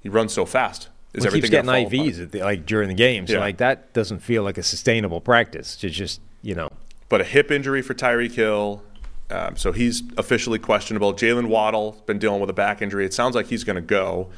he 0.00 0.08
runs 0.08 0.32
so 0.32 0.46
fast. 0.46 0.88
Is 1.12 1.22
keeps 1.22 1.26
everything 1.26 1.50
getting 1.50 1.66
fall 1.66 1.74
apart? 1.76 1.92
IVs 1.92 2.30
the, 2.30 2.40
like 2.40 2.64
during 2.66 2.88
the 2.88 2.94
game, 2.94 3.26
so 3.26 3.34
Yeah. 3.34 3.40
like 3.40 3.58
that 3.58 3.92
doesn't 3.92 4.20
feel 4.20 4.42
like 4.42 4.56
a 4.58 4.62
sustainable 4.62 5.20
practice. 5.20 5.76
To 5.76 5.90
just 5.90 6.20
you 6.42 6.54
know, 6.54 6.70
But 7.10 7.20
a 7.20 7.24
hip 7.24 7.50
injury 7.50 7.82
for 7.82 7.92
Tyreek 7.92 8.32
Hill, 8.32 8.82
um, 9.30 9.56
so 9.56 9.72
he's 9.72 10.02
officially 10.16 10.58
questionable. 10.58 11.12
Jalen 11.14 11.48
Waddle 11.48 12.02
been 12.06 12.18
dealing 12.18 12.40
with 12.40 12.50
a 12.50 12.54
back 12.54 12.80
injury. 12.82 13.04
It 13.04 13.12
sounds 13.14 13.34
like 13.34 13.46
he's 13.46 13.64
going 13.64 13.76
to 13.76 13.82
go. 13.82 14.28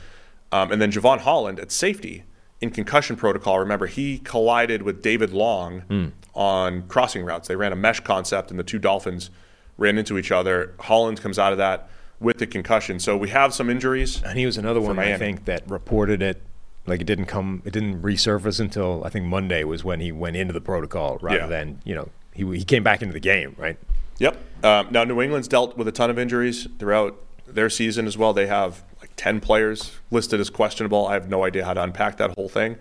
Um, 0.53 0.73
and 0.73 0.81
then 0.81 0.91
Jevon 0.91 1.19
Holland 1.19 1.61
at 1.61 1.71
safety 1.71 2.25
in 2.61 2.71
concussion 2.71 3.15
protocol. 3.17 3.59
Remember, 3.59 3.87
he 3.87 4.19
collided 4.19 4.83
with 4.83 5.03
David 5.03 5.33
Long 5.33 5.81
Hmm. 5.83 6.07
on 6.35 6.83
crossing 6.89 7.25
routes. 7.25 7.49
They 7.49 7.57
ran 7.57 7.73
a 7.73 7.77
mesh 7.77 8.01
concept, 8.01 8.51
and 8.51 8.59
the 8.59 8.65
two 8.65 8.79
Dolphins 8.79 9.31
ran 9.77 9.99
into 9.99 10.17
each 10.19 10.33
other. 10.33 10.75
Holland 10.81 11.21
comes 11.21 11.39
out 11.39 11.53
of 11.53 11.59
that 11.59 11.89
with 12.19 12.39
the 12.39 12.47
concussion. 12.47 12.99
So 12.99 13.17
we 13.17 13.29
have 13.29 13.53
some 13.55 13.69
injuries. 13.71 14.23
and 14.25 14.39
he 14.39 14.47
was 14.47 14.57
another 14.57 14.81
one 14.81 14.99
I 14.99 15.17
think 15.19 15.45
that 15.45 15.69
reported 15.71 16.21
it. 16.23 16.43
Like 16.87 17.01
it 17.03 17.07
didn't 17.07 17.27
come, 17.27 17.63
it 17.67 17.73
didn't 17.75 18.01
resurface 18.03 18.59
until 18.59 19.03
I 19.05 19.11
think 19.11 19.27
Monday 19.27 19.63
was 19.63 19.85
when 19.85 20.01
he 20.01 20.11
went 20.11 20.37
into 20.37 20.55
the 20.55 20.61
protocol, 20.61 21.19
rather 21.21 21.41
Yeah. 21.41 21.47
than 21.47 21.81
you 21.85 21.95
know 21.95 22.09
he 22.33 22.45
he 22.57 22.65
came 22.65 22.83
back 22.83 23.03
into 23.03 23.13
the 23.13 23.21
game, 23.21 23.55
right? 23.59 23.77
Yep. 24.19 24.65
Um, 24.65 24.89
now 24.91 25.05
New 25.05 25.21
England's 25.21 25.49
dealt 25.49 25.77
with 25.77 25.89
a 25.89 25.93
ton 25.93 26.11
of 26.11 26.19
injuries 26.19 26.67
throughout 26.79 27.19
their 27.47 27.71
season 27.71 28.07
as 28.07 28.19
well. 28.19 28.33
They 28.33 28.47
have 28.47 28.85
like 29.01 29.11
ten 29.17 29.41
players 29.41 29.93
listed 30.11 30.41
as 30.41 30.51
questionable. 30.51 31.07
I 31.07 31.15
have 31.15 31.29
no 31.29 31.45
idea 31.45 31.65
how 31.65 31.75
to 31.75 31.83
unpack 31.83 32.17
that 32.19 32.35
whole 32.37 32.49
thing. 32.49 32.77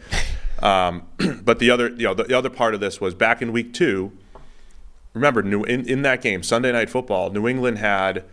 Um, 0.61 1.07
but 1.43 1.59
the 1.59 1.69
other, 1.69 1.89
you 1.89 2.03
know, 2.03 2.13
the, 2.13 2.23
the 2.23 2.37
other 2.37 2.49
part 2.49 2.73
of 2.73 2.79
this 2.79 2.99
was 2.99 3.13
back 3.13 3.41
in 3.41 3.51
week 3.51 3.73
two. 3.73 4.11
Remember, 5.13 5.41
New 5.41 5.63
in, 5.63 5.87
in 5.87 6.01
that 6.03 6.21
game, 6.21 6.43
Sunday 6.43 6.71
Night 6.71 6.89
Football, 6.89 7.31
New 7.31 7.47
England 7.47 7.77
had 7.79 8.25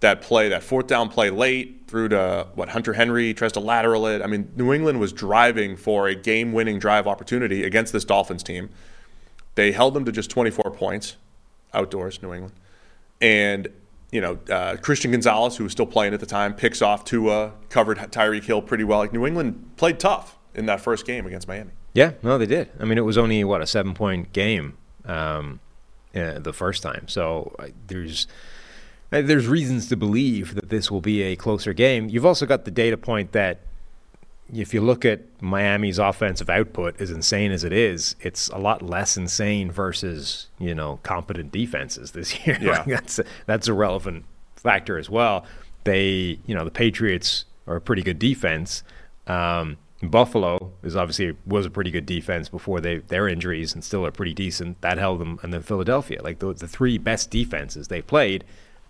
that 0.00 0.20
play, 0.20 0.48
that 0.48 0.62
fourth 0.62 0.86
down 0.86 1.08
play 1.08 1.30
late 1.30 1.84
through 1.86 2.08
to 2.08 2.48
what 2.54 2.70
Hunter 2.70 2.92
Henry 2.92 3.32
tries 3.32 3.52
to 3.52 3.60
lateral 3.60 4.06
it. 4.06 4.22
I 4.22 4.26
mean, 4.26 4.52
New 4.56 4.72
England 4.72 5.00
was 5.00 5.12
driving 5.12 5.76
for 5.76 6.06
a 6.08 6.14
game-winning 6.14 6.78
drive 6.78 7.06
opportunity 7.06 7.64
against 7.64 7.92
this 7.92 8.04
Dolphins 8.04 8.42
team. 8.42 8.68
They 9.54 9.72
held 9.72 9.94
them 9.94 10.04
to 10.04 10.12
just 10.12 10.28
24 10.28 10.72
points 10.72 11.16
outdoors, 11.76 12.22
New 12.22 12.32
England. 12.32 12.54
And, 13.20 13.68
you 14.10 14.20
know, 14.20 14.38
uh, 14.50 14.76
Christian 14.76 15.10
Gonzalez, 15.10 15.56
who 15.56 15.64
was 15.64 15.72
still 15.72 15.86
playing 15.86 16.14
at 16.14 16.20
the 16.20 16.26
time, 16.26 16.54
picks 16.54 16.82
off 16.82 17.04
Tua, 17.04 17.52
covered 17.68 17.98
Tyreek 17.98 18.44
Hill 18.44 18.62
pretty 18.62 18.84
well. 18.84 18.98
Like, 18.98 19.12
New 19.12 19.26
England 19.26 19.76
played 19.76 19.98
tough 20.00 20.36
in 20.54 20.66
that 20.66 20.80
first 20.80 21.06
game 21.06 21.26
against 21.26 21.46
Miami. 21.46 21.72
Yeah, 21.94 22.12
no, 22.22 22.36
they 22.36 22.46
did. 22.46 22.70
I 22.78 22.84
mean, 22.84 22.98
it 22.98 23.04
was 23.04 23.16
only 23.16 23.42
what 23.44 23.62
a 23.62 23.66
seven 23.66 23.94
point 23.94 24.32
game 24.32 24.76
um, 25.06 25.60
uh, 26.14 26.38
the 26.38 26.52
first 26.52 26.82
time. 26.82 27.08
So 27.08 27.54
uh, 27.58 27.68
there's 27.86 28.26
uh, 29.12 29.22
there's 29.22 29.46
reasons 29.46 29.88
to 29.88 29.96
believe 29.96 30.54
that 30.56 30.68
this 30.68 30.90
will 30.90 31.00
be 31.00 31.22
a 31.22 31.36
closer 31.36 31.72
game. 31.72 32.08
You've 32.10 32.26
also 32.26 32.44
got 32.44 32.66
the 32.66 32.70
data 32.70 32.98
point 32.98 33.32
that 33.32 33.60
if 34.52 34.72
you 34.72 34.80
look 34.80 35.04
at 35.04 35.20
Miami's 35.42 35.98
offensive 35.98 36.48
output, 36.48 37.00
as 37.00 37.10
insane 37.10 37.50
as 37.50 37.64
it 37.64 37.72
is, 37.72 38.14
it's 38.20 38.48
a 38.48 38.58
lot 38.58 38.82
less 38.82 39.16
insane 39.16 39.70
versus 39.70 40.48
you 40.58 40.74
know 40.74 41.00
competent 41.02 41.52
defenses 41.52 42.12
this 42.12 42.46
year. 42.46 42.58
Yeah. 42.60 42.84
That's 42.86 43.18
a, 43.18 43.24
that's 43.46 43.68
a 43.68 43.74
relevant 43.74 44.24
factor 44.54 44.98
as 44.98 45.10
well. 45.10 45.44
They, 45.84 46.38
you 46.46 46.54
know, 46.54 46.64
the 46.64 46.70
Patriots 46.70 47.44
are 47.66 47.76
a 47.76 47.80
pretty 47.80 48.02
good 48.02 48.18
defense. 48.18 48.82
Um, 49.26 49.78
Buffalo 50.02 50.72
is 50.82 50.94
obviously 50.94 51.36
was 51.46 51.66
a 51.66 51.70
pretty 51.70 51.90
good 51.90 52.06
defense 52.06 52.48
before 52.48 52.80
they 52.80 52.98
their 52.98 53.28
injuries 53.28 53.74
and 53.74 53.82
still 53.82 54.04
are 54.04 54.10
pretty 54.10 54.34
decent. 54.34 54.80
That 54.82 54.98
held 54.98 55.20
them, 55.20 55.40
and 55.42 55.52
then 55.52 55.62
Philadelphia, 55.62 56.22
like 56.22 56.38
the, 56.38 56.52
the 56.52 56.68
three 56.68 56.98
best 56.98 57.30
defenses 57.30 57.88
they 57.88 58.02
played, 58.02 58.44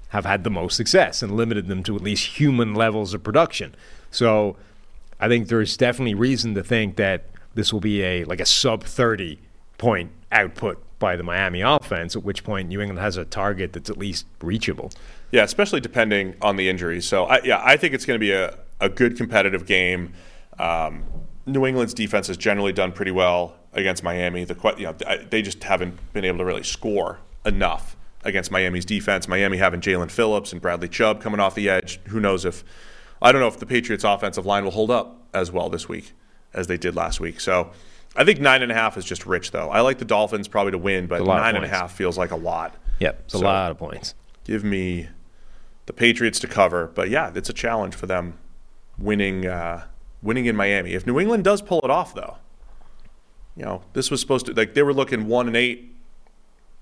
have 0.08 0.26
had 0.26 0.44
the 0.44 0.50
most 0.50 0.76
success 0.76 1.22
and 1.22 1.36
limited 1.36 1.68
them 1.68 1.82
to 1.84 1.96
at 1.96 2.02
least 2.02 2.38
human 2.38 2.74
levels 2.74 3.14
of 3.14 3.22
production. 3.22 3.74
So 4.10 4.56
I 5.20 5.28
think 5.28 5.48
there's 5.48 5.76
definitely 5.76 6.14
reason 6.14 6.54
to 6.54 6.62
think 6.62 6.96
that 6.96 7.24
this 7.54 7.72
will 7.72 7.80
be 7.80 8.02
a 8.02 8.24
like 8.24 8.40
a 8.40 8.46
sub 8.46 8.84
30 8.84 9.38
point 9.78 10.10
output 10.32 10.82
by 10.98 11.16
the 11.16 11.22
Miami 11.22 11.60
offense, 11.60 12.16
at 12.16 12.22
which 12.22 12.44
point 12.44 12.68
New 12.68 12.80
England 12.80 13.00
has 13.00 13.16
a 13.16 13.24
target 13.24 13.72
that's 13.72 13.90
at 13.90 13.98
least 13.98 14.26
reachable. 14.40 14.90
Yeah, 15.30 15.42
especially 15.42 15.80
depending 15.80 16.34
on 16.40 16.56
the 16.56 16.68
injuries. 16.68 17.06
So, 17.06 17.24
I, 17.24 17.40
yeah, 17.42 17.60
I 17.62 17.76
think 17.76 17.94
it's 17.94 18.04
going 18.04 18.18
to 18.18 18.24
be 18.24 18.32
a, 18.32 18.56
a 18.80 18.88
good 18.88 19.16
competitive 19.16 19.66
game. 19.66 20.14
Um, 20.58 21.04
New 21.44 21.66
England's 21.66 21.94
defense 21.94 22.28
has 22.28 22.36
generally 22.36 22.72
done 22.72 22.92
pretty 22.92 23.10
well 23.10 23.56
against 23.72 24.02
Miami. 24.02 24.44
The 24.44 24.74
you 24.78 24.84
know 24.84 24.94
they 25.28 25.42
just 25.42 25.62
haven't 25.64 25.98
been 26.12 26.24
able 26.24 26.38
to 26.38 26.44
really 26.44 26.62
score 26.62 27.18
enough 27.44 27.96
against 28.24 28.50
Miami's 28.50 28.84
defense. 28.84 29.28
Miami 29.28 29.58
having 29.58 29.80
Jaelan 29.80 30.10
Phillips 30.10 30.52
and 30.52 30.60
Bradley 30.60 30.88
Chubb 30.88 31.20
coming 31.20 31.38
off 31.38 31.54
the 31.54 31.68
edge. 31.68 32.00
Who 32.08 32.18
knows 32.18 32.44
if 32.44 32.64
I 33.20 33.32
don't 33.32 33.40
know 33.40 33.48
if 33.48 33.58
the 33.58 33.66
Patriots' 33.66 34.04
offensive 34.04 34.46
line 34.46 34.64
will 34.64 34.72
hold 34.72 34.90
up 34.90 35.22
as 35.32 35.50
well 35.50 35.68
this 35.68 35.88
week 35.88 36.12
as 36.52 36.66
they 36.66 36.76
did 36.76 36.94
last 36.94 37.20
week. 37.20 37.40
So. 37.40 37.70
I 38.18 38.24
think 38.24 38.40
nine 38.40 38.62
and 38.62 38.72
a 38.72 38.74
half 38.74 38.96
is 38.96 39.04
just 39.04 39.26
rich, 39.26 39.50
though. 39.50 39.68
I 39.68 39.82
like 39.82 39.98
the 39.98 40.06
Dolphins 40.06 40.48
probably 40.48 40.72
to 40.72 40.78
win, 40.78 41.06
but 41.06 41.20
a 41.20 41.24
lot 41.24 41.36
of 41.36 41.42
nine 41.42 41.56
and 41.56 41.66
a 41.66 41.68
half 41.68 41.92
feels 41.92 42.16
like 42.16 42.30
a 42.30 42.36
lot. 42.36 42.74
Yep, 42.98 43.22
it's 43.26 43.34
a 43.34 43.38
lot 43.38 43.70
of 43.70 43.76
points. 43.76 44.14
give 44.44 44.64
me 44.64 45.08
the 45.86 45.92
Patriots 45.92 46.38
to 46.40 46.46
cover. 46.46 46.86
But 46.86 47.10
yeah, 47.10 47.30
it's 47.34 47.48
a 47.48 47.52
challenge 47.52 47.94
for 47.94 48.06
them 48.06 48.38
winning 48.98 49.46
uh, 49.46 49.84
winning 50.22 50.46
in 50.46 50.56
Miami. 50.56 50.94
If 50.94 51.06
New 51.06 51.18
England 51.18 51.44
does 51.44 51.62
pull 51.62 51.80
it 51.80 51.90
off, 51.90 52.14
though, 52.14 52.36
you 53.56 53.64
know 53.64 53.82
this 53.92 54.10
was 54.10 54.20
supposed 54.20 54.46
to 54.46 54.52
like 54.52 54.74
they 54.74 54.82
were 54.82 54.94
looking 54.94 55.26
one 55.26 55.46
and 55.46 55.56
eight 55.56 55.94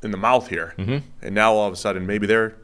in 0.03 0.11
the 0.11 0.16
mouth 0.16 0.49
here, 0.49 0.74
mm-hmm. 0.78 0.99
and 1.22 1.35
now 1.35 1.55
all 1.55 1.66
of 1.66 1.72
a 1.72 1.76
sudden 1.76 2.07
maybe 2.07 2.26
they're 2.26 2.55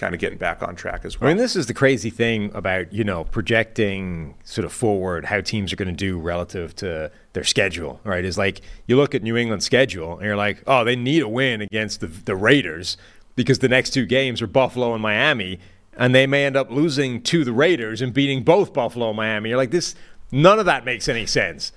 kind 0.00 0.14
of 0.14 0.20
getting 0.20 0.38
back 0.38 0.62
on 0.62 0.74
track 0.74 1.04
as 1.04 1.20
well. 1.20 1.28
I 1.28 1.34
mean, 1.34 1.36
this 1.36 1.54
is 1.54 1.66
the 1.66 1.74
crazy 1.74 2.08
thing 2.08 2.50
about 2.54 2.90
you 2.92 3.04
know 3.04 3.24
projecting 3.24 4.34
sort 4.44 4.64
of 4.64 4.72
forward 4.72 5.26
how 5.26 5.42
teams 5.42 5.72
are 5.72 5.76
going 5.76 5.88
to 5.88 5.94
do 5.94 6.18
relative 6.18 6.74
to 6.76 7.12
their 7.34 7.44
schedule. 7.44 8.00
Right? 8.02 8.24
Is 8.24 8.38
like 8.38 8.62
you 8.86 8.96
look 8.96 9.14
at 9.14 9.22
New 9.22 9.36
England's 9.36 9.66
schedule 9.66 10.14
and 10.14 10.24
you're 10.24 10.36
like, 10.36 10.62
oh, 10.66 10.84
they 10.84 10.96
need 10.96 11.22
a 11.22 11.28
win 11.28 11.60
against 11.60 12.00
the 12.00 12.06
the 12.06 12.34
Raiders 12.34 12.96
because 13.36 13.58
the 13.58 13.68
next 13.68 13.90
two 13.90 14.06
games 14.06 14.40
are 14.40 14.46
Buffalo 14.46 14.94
and 14.94 15.02
Miami, 15.02 15.60
and 15.96 16.14
they 16.14 16.26
may 16.26 16.46
end 16.46 16.56
up 16.56 16.70
losing 16.70 17.22
to 17.24 17.44
the 17.44 17.52
Raiders 17.52 18.00
and 18.00 18.14
beating 18.14 18.42
both 18.42 18.72
Buffalo 18.72 19.08
and 19.08 19.16
Miami. 19.16 19.50
You're 19.50 19.58
like, 19.58 19.70
this 19.70 19.94
none 20.32 20.58
of 20.58 20.64
that 20.64 20.84
makes 20.86 21.08
any 21.08 21.26
sense. 21.26 21.72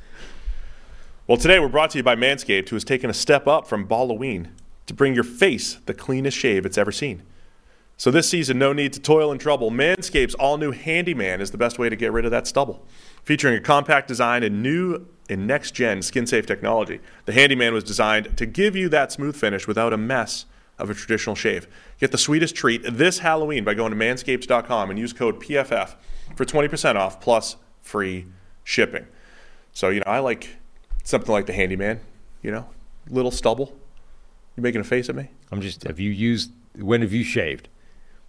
Well, 1.28 1.38
today 1.38 1.59
we're 1.59 1.69
brought 1.69 1.91
to 1.91 1.97
you 1.97 2.03
by 2.03 2.15
Manscaped, 2.15 2.69
who 2.69 2.76
has 2.78 2.84
taken 2.86 3.09
a 3.09 3.13
step 3.13 3.47
up 3.47 3.67
from 3.67 3.88
Halloween 3.88 4.51
to 4.86 4.93
bring 4.93 5.13
your 5.13 5.24
face 5.24 5.76
the 5.86 5.93
cleanest 5.93 6.38
shave 6.38 6.65
it's 6.65 6.78
ever 6.78 6.91
seen. 6.91 7.24
So 7.97 8.11
this 8.11 8.29
season, 8.29 8.57
no 8.57 8.73
need 8.73 8.93
to 8.93 8.99
toil 8.99 9.31
and 9.31 9.39
trouble. 9.39 9.71
Manscaped's 9.71 10.33
all-new 10.35 10.71
Handyman 10.71 11.41
is 11.41 11.51
the 11.51 11.57
best 11.57 11.79
way 11.79 11.89
to 11.89 11.95
get 11.95 12.11
rid 12.11 12.25
of 12.25 12.31
that 12.31 12.47
stubble. 12.47 12.85
Featuring 13.23 13.55
a 13.55 13.61
compact 13.61 14.07
design 14.07 14.43
and 14.43 14.61
new 14.61 15.05
and 15.29 15.47
next-gen 15.47 16.01
skin-safe 16.01 16.45
technology, 16.45 16.99
the 17.25 17.31
Handyman 17.31 17.73
was 17.73 17.83
designed 17.83 18.35
to 18.37 18.45
give 18.45 18.75
you 18.75 18.89
that 18.89 19.11
smooth 19.11 19.35
finish 19.35 19.67
without 19.67 19.93
a 19.93 19.97
mess 19.97 20.45
of 20.79 20.89
a 20.89 20.93
traditional 20.93 21.35
shave. 21.35 21.67
Get 21.99 22.11
the 22.11 22.17
sweetest 22.17 22.55
treat 22.55 22.81
this 22.83 23.19
Halloween 23.19 23.63
by 23.63 23.73
going 23.73 23.91
to 23.91 23.97
manscaped.com 23.97 24.89
and 24.89 24.99
use 24.99 25.13
code 25.13 25.39
PFF 25.39 25.95
for 26.35 26.45
20% 26.45 26.95
off 26.95 27.21
plus 27.21 27.55
free 27.81 28.25
shipping. 28.63 29.05
So, 29.71 29.89
you 29.89 29.99
know, 29.99 30.05
I 30.07 30.19
like 30.19 30.57
something 31.03 31.31
like 31.31 31.45
the 31.45 31.53
handyman, 31.53 31.99
you 32.41 32.51
know, 32.51 32.67
little 33.09 33.31
stubble. 33.31 33.77
You 34.55 34.63
making 34.63 34.81
a 34.81 34.83
face 34.83 35.09
at 35.09 35.15
me? 35.15 35.29
I'm 35.51 35.61
just. 35.61 35.83
Have 35.83 35.99
you 35.99 36.11
used? 36.11 36.51
When 36.75 37.01
have 37.01 37.11
you 37.11 37.23
shaved? 37.23 37.69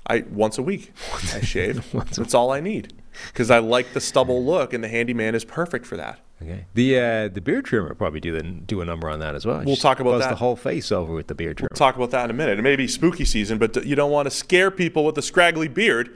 I 0.06 0.24
once 0.30 0.58
a 0.58 0.62
week 0.62 0.92
I 1.34 1.40
shave. 1.40 1.90
That's 1.92 2.34
all 2.34 2.50
I 2.50 2.60
need 2.60 2.92
because 3.28 3.50
I 3.50 3.58
like 3.58 3.92
the 3.92 4.00
stubble 4.00 4.44
look, 4.46 4.72
and 4.72 4.82
the 4.82 4.88
handyman 4.88 5.34
is 5.34 5.44
perfect 5.44 5.86
for 5.86 5.96
that. 5.96 6.20
Okay. 6.42 6.66
The 6.74 6.98
uh, 6.98 7.28
the 7.28 7.40
beard 7.40 7.64
trimmer 7.64 7.94
probably 7.94 8.20
do 8.20 8.32
the, 8.32 8.42
do 8.42 8.80
a 8.80 8.84
number 8.84 9.08
on 9.08 9.20
that 9.20 9.34
as 9.34 9.46
well. 9.46 9.58
We'll 9.58 9.76
Just 9.76 9.82
talk 9.82 10.00
about 10.00 10.18
that. 10.18 10.30
the 10.30 10.36
whole 10.36 10.56
face 10.56 10.90
over 10.92 11.12
with 11.14 11.28
the 11.28 11.34
beard 11.34 11.58
trimmer. 11.58 11.68
We'll 11.72 11.78
talk 11.78 11.96
about 11.96 12.10
that 12.10 12.24
in 12.24 12.30
a 12.30 12.34
minute. 12.34 12.58
It 12.58 12.62
may 12.62 12.76
be 12.76 12.88
spooky 12.88 13.24
season, 13.24 13.58
but 13.58 13.84
you 13.84 13.94
don't 13.94 14.10
want 14.10 14.26
to 14.26 14.30
scare 14.30 14.70
people 14.70 15.04
with 15.04 15.16
a 15.16 15.22
scraggly 15.22 15.68
beard, 15.68 16.14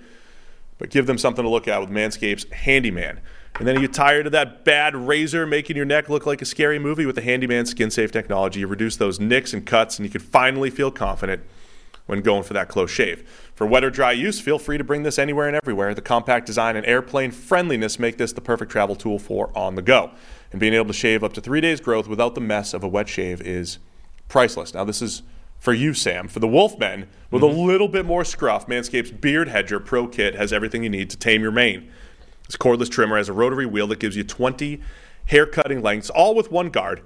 but 0.78 0.90
give 0.90 1.06
them 1.06 1.18
something 1.18 1.44
to 1.44 1.48
look 1.48 1.68
at 1.68 1.80
with 1.80 1.90
Manscaped's 1.90 2.50
handyman. 2.52 3.20
And 3.58 3.66
then 3.66 3.76
are 3.76 3.80
you 3.80 3.88
tired 3.88 4.26
of 4.26 4.32
that 4.32 4.64
bad 4.64 4.94
razor 4.94 5.46
making 5.46 5.76
your 5.76 5.84
neck 5.84 6.08
look 6.08 6.26
like 6.26 6.40
a 6.42 6.44
scary 6.44 6.78
movie 6.78 7.06
with 7.06 7.16
the 7.16 7.22
handyman 7.22 7.66
skin 7.66 7.90
safe 7.90 8.12
technology. 8.12 8.60
You 8.60 8.68
reduce 8.68 8.96
those 8.96 9.18
nicks 9.18 9.52
and 9.52 9.66
cuts, 9.66 9.98
and 9.98 10.06
you 10.06 10.10
can 10.10 10.20
finally 10.20 10.70
feel 10.70 10.90
confident 10.90 11.42
when 12.08 12.22
going 12.22 12.42
for 12.42 12.54
that 12.54 12.68
close 12.68 12.90
shave. 12.90 13.28
For 13.54 13.66
wet 13.66 13.84
or 13.84 13.90
dry 13.90 14.12
use, 14.12 14.40
feel 14.40 14.58
free 14.58 14.78
to 14.78 14.82
bring 14.82 15.02
this 15.02 15.18
anywhere 15.18 15.46
and 15.46 15.54
everywhere. 15.54 15.92
The 15.92 16.00
compact 16.00 16.46
design 16.46 16.74
and 16.74 16.86
airplane 16.86 17.30
friendliness 17.30 17.98
make 17.98 18.16
this 18.16 18.32
the 18.32 18.40
perfect 18.40 18.72
travel 18.72 18.96
tool 18.96 19.18
for 19.18 19.50
on 19.54 19.74
the 19.74 19.82
go. 19.82 20.12
And 20.50 20.58
being 20.58 20.72
able 20.72 20.86
to 20.86 20.94
shave 20.94 21.22
up 21.22 21.34
to 21.34 21.42
three 21.42 21.60
days' 21.60 21.82
growth 21.82 22.08
without 22.08 22.34
the 22.34 22.40
mess 22.40 22.72
of 22.72 22.82
a 22.82 22.88
wet 22.88 23.10
shave 23.10 23.42
is 23.42 23.78
priceless. 24.26 24.72
Now, 24.72 24.84
this 24.84 25.02
is 25.02 25.22
for 25.58 25.74
you, 25.74 25.92
Sam. 25.92 26.28
For 26.28 26.40
the 26.40 26.46
Wolfmen, 26.46 27.08
with 27.30 27.42
Mm-hmm. 27.42 27.58
a 27.58 27.62
little 27.62 27.88
bit 27.88 28.06
more 28.06 28.24
scruff, 28.24 28.66
Manscaped's 28.68 29.10
Beard 29.10 29.48
Hedger 29.48 29.78
Pro 29.78 30.06
Kit 30.08 30.34
has 30.34 30.50
everything 30.50 30.82
you 30.82 30.88
need 30.88 31.10
to 31.10 31.18
tame 31.18 31.42
your 31.42 31.52
mane. 31.52 31.90
This 32.46 32.56
cordless 32.56 32.90
trimmer 32.90 33.18
has 33.18 33.28
a 33.28 33.34
rotary 33.34 33.66
wheel 33.66 33.86
that 33.88 33.98
gives 33.98 34.16
you 34.16 34.24
20 34.24 34.80
hair 35.26 35.44
cutting 35.44 35.82
lengths, 35.82 36.08
all 36.08 36.34
with 36.34 36.50
one 36.50 36.70
guard. 36.70 37.02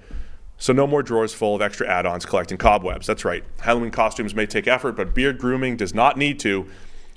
So 0.63 0.73
no 0.73 0.87
more 0.87 1.03
drawers 1.03 1.35
full 1.35 1.57
of 1.57 1.61
extra 1.61 1.89
add-ons 1.89 2.25
collecting 2.25 2.57
cobwebs. 2.57 3.05
That's 3.05 3.25
right. 3.25 3.43
Halloween 3.63 3.91
costumes 3.91 4.33
may 4.33 4.47
take 4.47 4.69
effort, 4.69 4.93
but 4.93 5.13
beard 5.13 5.39
grooming 5.39 5.77
does 5.77 5.93
not 5.93 6.17
need 6.17 6.39
to 6.39 6.69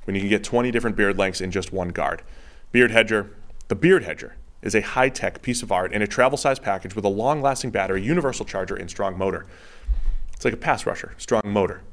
when 0.06 0.16
you 0.16 0.22
can 0.22 0.30
get 0.30 0.44
20 0.44 0.72
different 0.72 0.98
beard 0.98 1.20
lengths 1.20 1.42
in 1.42 1.52
just 1.52 1.72
one 1.72 1.90
guard. 1.90 2.24
Beard 2.72 2.90
Hedger, 2.90 3.30
the 3.68 3.76
Beard 3.76 4.04
Hedger 4.04 4.36
is 4.64 4.74
a 4.74 4.82
high-tech 4.82 5.44
piece 5.44 5.62
of 5.62 5.72
art 5.72 5.94
in 5.94 6.02
a 6.02 6.08
travel-size 6.08 6.58
package 6.58 6.96
with 6.96 7.06
a 7.06 7.10
long-lasting 7.10 7.70
battery, 7.70 8.02
universal 8.02 8.46
charger, 8.46 8.76
and 8.76 8.90
strong 8.90 9.16
motor. 9.16 9.46
It's 10.34 10.44
like 10.44 10.56
a 10.56 10.58
pass 10.58 10.88
rusher, 10.88 11.14
strong 11.20 11.44
motor. 11.46 11.84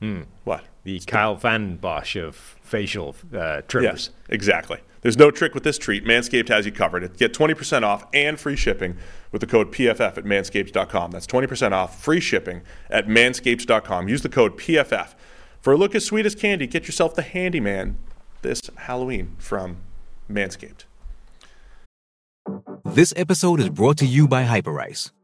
Hmm. 0.00 0.22
What? 0.44 0.64
The 0.84 0.98
Kyle 1.00 1.34
Vanden 1.34 1.76
Bosch 1.76 2.16
of 2.16 2.36
facial 2.62 3.14
uh, 3.36 3.60
trimmers. 3.68 3.84
Yes, 3.84 4.10
exactly. 4.30 4.78
There's 5.02 5.18
no 5.18 5.30
trick 5.30 5.52
with 5.52 5.64
this 5.64 5.76
treat. 5.76 6.06
Manscaped 6.06 6.48
has 6.48 6.64
you 6.64 6.72
covered. 6.72 7.18
Get 7.18 7.34
20% 7.34 7.82
off 7.82 8.06
and 8.14 8.40
free 8.40 8.56
shipping 8.56 8.96
with 9.34 9.40
the 9.40 9.48
code 9.48 9.72
PFF 9.72 10.16
at 10.16 10.22
manscaped.com. 10.24 11.10
That's 11.10 11.26
20% 11.26 11.72
off, 11.72 12.00
free 12.00 12.20
shipping 12.20 12.62
at 12.88 13.08
manscaped.com. 13.08 14.08
Use 14.08 14.22
the 14.22 14.28
code 14.28 14.56
PFF. 14.56 15.14
For 15.60 15.72
a 15.72 15.76
look 15.76 15.96
as 15.96 16.04
sweet 16.04 16.24
as 16.24 16.36
candy, 16.36 16.68
get 16.68 16.86
yourself 16.86 17.16
the 17.16 17.22
handyman 17.22 17.98
this 18.42 18.60
Halloween 18.76 19.34
from 19.38 19.78
Manscaped. 20.30 20.84
This 22.84 23.12
episode 23.16 23.58
is 23.58 23.70
brought 23.70 23.98
to 23.98 24.06
you 24.06 24.28
by 24.28 24.44
Hyperice, 24.44 25.10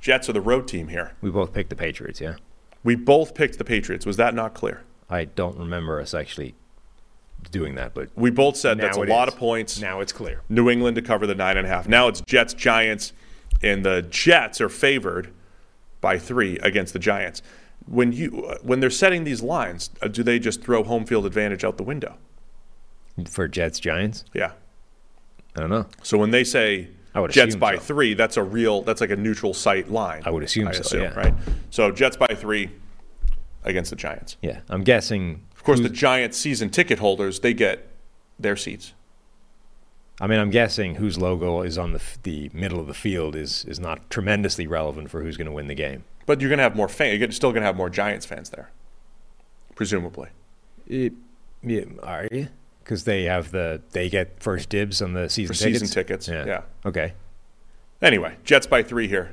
Jets 0.00 0.28
are 0.28 0.32
the 0.32 0.40
road 0.40 0.68
team 0.68 0.88
here. 0.88 1.12
We 1.20 1.30
both 1.30 1.52
picked 1.52 1.70
the 1.70 1.76
Patriots, 1.76 2.20
yeah. 2.20 2.36
We 2.84 2.94
both 2.94 3.34
picked 3.34 3.58
the 3.58 3.64
Patriots. 3.64 4.06
Was 4.06 4.16
that 4.16 4.34
not 4.34 4.54
clear? 4.54 4.82
I 5.10 5.24
don't 5.24 5.58
remember 5.58 6.00
us 6.00 6.14
actually 6.14 6.54
doing 7.50 7.74
that, 7.76 7.94
but 7.94 8.10
We 8.14 8.30
both 8.30 8.56
said 8.56 8.78
that's 8.78 8.96
a 8.96 9.00
lot 9.02 9.28
is. 9.28 9.34
of 9.34 9.40
points. 9.40 9.80
now 9.80 10.00
it's 10.00 10.12
clear. 10.12 10.42
New 10.48 10.68
England 10.70 10.94
to 10.96 11.02
cover 11.02 11.26
the 11.26 11.34
nine 11.34 11.56
and 11.56 11.66
a 11.66 11.70
half. 11.70 11.88
Now 11.88 12.08
it's 12.08 12.20
Jets 12.22 12.54
Giants, 12.54 13.12
and 13.62 13.84
the 13.84 14.02
Jets 14.02 14.60
are 14.60 14.68
favored 14.68 15.32
by 16.00 16.18
three 16.18 16.58
against 16.58 16.92
the 16.92 16.98
Giants. 16.98 17.42
When 17.86 18.12
you 18.12 18.56
when 18.62 18.80
they're 18.80 18.90
setting 18.90 19.24
these 19.24 19.42
lines, 19.42 19.90
uh, 20.02 20.08
do 20.08 20.22
they 20.22 20.38
just 20.38 20.62
throw 20.62 20.82
home 20.84 21.06
field 21.06 21.26
advantage 21.26 21.64
out 21.64 21.76
the 21.76 21.82
window? 21.84 22.16
For 23.28 23.48
Jets 23.48 23.80
Giants? 23.80 24.24
Yeah. 24.34 24.52
I 25.56 25.60
don't 25.60 25.70
know. 25.70 25.86
So 26.02 26.18
when 26.18 26.30
they 26.30 26.44
say 26.44 26.88
I 27.18 27.20
would 27.20 27.32
Jets 27.32 27.56
by 27.56 27.74
so. 27.74 27.80
three, 27.80 28.14
that's 28.14 28.36
a 28.36 28.42
real 28.44 28.82
that's 28.82 29.00
like 29.00 29.10
a 29.10 29.16
neutral 29.16 29.52
site 29.52 29.90
line. 29.90 30.22
I 30.24 30.30
would 30.30 30.44
assume 30.44 30.72
so, 30.72 30.98
yeah. 30.98 31.14
right? 31.14 31.34
So 31.70 31.90
Jets 31.90 32.16
by 32.16 32.28
three 32.28 32.70
against 33.64 33.90
the 33.90 33.96
Giants. 33.96 34.36
Yeah. 34.40 34.60
I'm 34.68 34.84
guessing 34.84 35.42
Of 35.56 35.64
course, 35.64 35.80
the 35.80 35.88
Giants 35.88 36.38
season 36.38 36.70
ticket 36.70 37.00
holders 37.00 37.40
they 37.40 37.54
get 37.54 37.88
their 38.38 38.56
seats. 38.56 38.94
I 40.20 40.28
mean, 40.28 40.38
I'm 40.38 40.50
guessing 40.50 40.94
whose 40.94 41.18
logo 41.18 41.62
is 41.62 41.76
on 41.76 41.90
the 41.90 41.98
f- 41.98 42.18
the 42.22 42.52
middle 42.52 42.78
of 42.78 42.86
the 42.86 42.94
field 42.94 43.34
is 43.34 43.64
is 43.64 43.80
not 43.80 44.08
tremendously 44.10 44.68
relevant 44.68 45.10
for 45.10 45.20
who's 45.20 45.36
going 45.36 45.46
to 45.46 45.52
win 45.52 45.66
the 45.66 45.74
game. 45.74 46.04
But 46.24 46.40
you're 46.40 46.50
going 46.50 46.58
to 46.58 46.62
have 46.62 46.76
more 46.76 46.88
fans. 46.88 47.18
You're 47.18 47.32
still 47.32 47.50
going 47.50 47.62
to 47.62 47.66
have 47.66 47.76
more 47.76 47.90
Giants 47.90 48.26
fans 48.26 48.50
there, 48.50 48.70
presumably. 49.74 50.28
It, 50.86 51.14
yeah, 51.64 51.82
are 52.00 52.28
you? 52.30 52.46
Because 52.88 53.04
they 53.04 53.24
have 53.24 53.50
the 53.50 53.82
they 53.90 54.08
get 54.08 54.42
first 54.42 54.70
dibs 54.70 55.02
on 55.02 55.12
the 55.12 55.28
season 55.28 55.54
For 55.54 55.62
tickets. 55.62 55.80
season 55.80 55.94
tickets, 55.94 56.26
yeah. 56.26 56.62
Okay. 56.86 57.12
Anyway, 58.00 58.36
Jets 58.44 58.66
by 58.66 58.82
three 58.82 59.08
here 59.08 59.30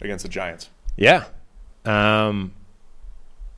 against 0.00 0.22
the 0.22 0.30
Giants. 0.30 0.70
Yeah. 0.96 1.24
Um, 1.84 2.54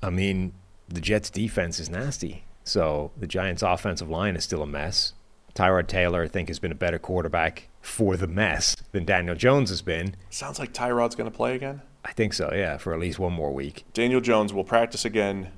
I 0.03 0.11
mean, 0.11 0.55
the 0.89 1.01
Jets' 1.01 1.31
defense 1.31 1.79
is 1.79 1.89
nasty. 1.89 2.47
So 2.65 3.13
the 3.17 3.29
Giants' 3.29 3.63
offensive 3.63 4.11
line 4.11 4.35
is 4.35 4.43
still 4.43 4.61
a 4.61 4.67
mess. 4.67 5.13
Tyrod 5.55 5.87
Taylor, 5.87 6.25
I 6.25 6.29
think, 6.29 6.49
has 6.49 6.59
been 6.59 6.73
a 6.73 6.75
better 6.77 6.99
quarterback 6.99 7.69
for 7.81 8.17
the 8.17 8.27
mess 8.27 8.75
than 8.91 9.05
Daniel 9.05 9.37
Jones 9.37 9.71
has 9.71 9.83
been. 9.83 10.17
Sounds 10.31 10.59
like 10.59 10.73
Tyrod's 10.73 11.15
going 11.15 11.31
to 11.31 11.37
play 11.37 11.55
again. 11.55 11.83
I 12.05 12.11
think 12.11 12.33
so, 12.33 12.51
yeah, 12.53 12.77
for 12.77 12.93
at 12.93 12.99
least 12.99 13.21
one 13.21 13.35
more 13.35 13.53
week. 13.53 13.85
Daniel 13.93 14.21
Jones 14.21 14.53
will 14.53 14.65
practice 14.65 15.05
again. 15.05 15.53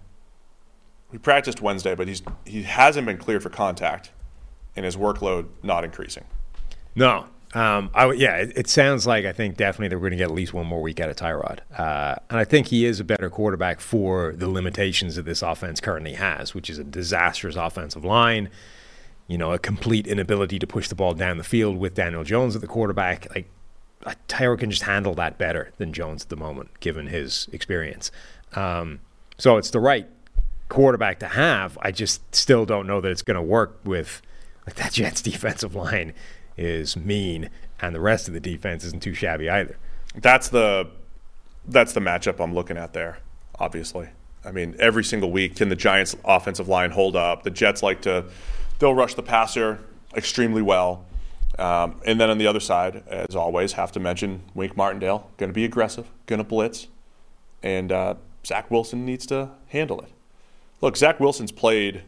He 1.12 1.18
practiced 1.18 1.60
Wednesday, 1.60 1.94
but 1.94 2.08
he's 2.08 2.22
he 2.44 2.62
hasn't 2.62 3.06
been 3.06 3.18
cleared 3.18 3.42
for 3.42 3.50
contact, 3.50 4.10
and 4.76 4.84
his 4.84 4.96
workload 4.96 5.46
not 5.62 5.84
increasing. 5.84 6.24
No. 6.94 7.26
Um, 7.52 7.90
I, 7.94 8.12
yeah, 8.12 8.36
it, 8.36 8.52
it 8.54 8.68
sounds 8.68 9.08
like 9.08 9.24
I 9.24 9.32
think 9.32 9.56
definitely 9.56 9.88
they're 9.88 9.98
going 9.98 10.12
to 10.12 10.16
get 10.16 10.24
at 10.24 10.30
least 10.30 10.54
one 10.54 10.66
more 10.66 10.80
week 10.80 11.00
out 11.00 11.10
of 11.10 11.16
Tyrod. 11.16 11.58
Uh, 11.76 12.14
and 12.28 12.38
I 12.38 12.44
think 12.44 12.68
he 12.68 12.84
is 12.84 13.00
a 13.00 13.04
better 13.04 13.28
quarterback 13.28 13.80
for 13.80 14.34
the 14.36 14.48
limitations 14.48 15.16
that 15.16 15.24
this 15.24 15.42
offense 15.42 15.80
currently 15.80 16.12
has, 16.12 16.54
which 16.54 16.70
is 16.70 16.78
a 16.78 16.84
disastrous 16.84 17.56
offensive 17.56 18.04
line, 18.04 18.50
you 19.26 19.36
know, 19.36 19.52
a 19.52 19.58
complete 19.58 20.06
inability 20.06 20.60
to 20.60 20.66
push 20.66 20.86
the 20.86 20.94
ball 20.94 21.12
down 21.12 21.38
the 21.38 21.44
field 21.44 21.76
with 21.76 21.94
Daniel 21.94 22.22
Jones 22.22 22.54
at 22.54 22.60
the 22.60 22.68
quarterback. 22.68 23.26
Like, 23.34 23.50
uh, 24.06 24.14
Tyrod 24.28 24.60
can 24.60 24.70
just 24.70 24.82
handle 24.82 25.14
that 25.14 25.36
better 25.36 25.72
than 25.78 25.92
Jones 25.92 26.22
at 26.22 26.28
the 26.28 26.36
moment, 26.36 26.78
given 26.78 27.08
his 27.08 27.48
experience. 27.52 28.12
Um, 28.54 29.00
so 29.38 29.56
it's 29.56 29.70
the 29.70 29.80
right 29.80 30.06
quarterback 30.70 31.18
to 31.18 31.28
have. 31.28 31.76
I 31.82 31.90
just 31.90 32.34
still 32.34 32.64
don't 32.64 32.86
know 32.86 33.02
that 33.02 33.10
it's 33.10 33.20
going 33.20 33.34
to 33.34 33.42
work 33.42 33.78
with 33.84 34.22
like 34.66 34.76
that 34.76 34.92
Jets 34.92 35.20
defensive 35.32 35.74
line 35.74 36.14
is 36.56 36.96
mean, 36.96 37.50
and 37.80 37.94
the 37.94 38.00
rest 38.00 38.28
of 38.28 38.34
the 38.34 38.40
defense 38.40 38.84
isn't 38.84 39.02
too 39.02 39.12
shabby 39.12 39.50
either. 39.50 39.76
That's 40.14 40.48
the 40.48 40.88
that's 41.68 41.92
the 41.92 42.00
matchup 42.00 42.42
I'm 42.42 42.54
looking 42.54 42.78
at 42.78 42.94
there. 42.94 43.18
Obviously, 43.58 44.08
I 44.44 44.52
mean 44.52 44.74
every 44.78 45.04
single 45.04 45.30
week 45.30 45.56
can 45.56 45.68
the 45.68 45.76
Giants' 45.76 46.16
offensive 46.24 46.68
line 46.68 46.92
hold 46.92 47.16
up? 47.16 47.42
The 47.42 47.50
Jets 47.50 47.82
like 47.82 48.00
to 48.02 48.24
they'll 48.78 48.94
rush 48.94 49.14
the 49.14 49.22
passer 49.22 49.80
extremely 50.16 50.62
well, 50.62 51.04
um, 51.58 52.00
and 52.06 52.20
then 52.20 52.30
on 52.30 52.38
the 52.38 52.46
other 52.46 52.60
side, 52.60 53.02
as 53.08 53.36
always, 53.36 53.72
have 53.72 53.92
to 53.92 54.00
mention 54.00 54.42
Wink 54.54 54.76
Martindale 54.76 55.30
going 55.36 55.50
to 55.50 55.54
be 55.54 55.64
aggressive, 55.64 56.10
going 56.26 56.38
to 56.38 56.44
blitz, 56.44 56.86
and 57.62 57.92
uh, 57.92 58.14
Zach 58.46 58.70
Wilson 58.70 59.04
needs 59.04 59.26
to 59.26 59.50
handle 59.68 60.00
it. 60.00 60.10
Look, 60.80 60.96
Zach 60.96 61.20
Wilson's 61.20 61.52
played 61.52 62.02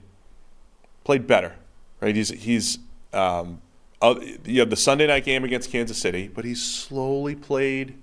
played 1.05 1.27
better, 1.27 1.55
right? 2.01 2.15
He's 2.15 2.31
he's 2.31 2.79
um, 3.13 3.61
uh, 4.01 4.17
you 4.45 4.61
have 4.61 4.71
the 4.71 4.77
Sunday 4.77 5.07
night 5.07 5.25
game 5.25 5.45
against 5.45 5.71
Kansas 5.71 5.99
City, 5.99 6.29
but 6.29 6.45
he's 6.45 6.63
slowly 6.63 7.35
played 7.35 7.95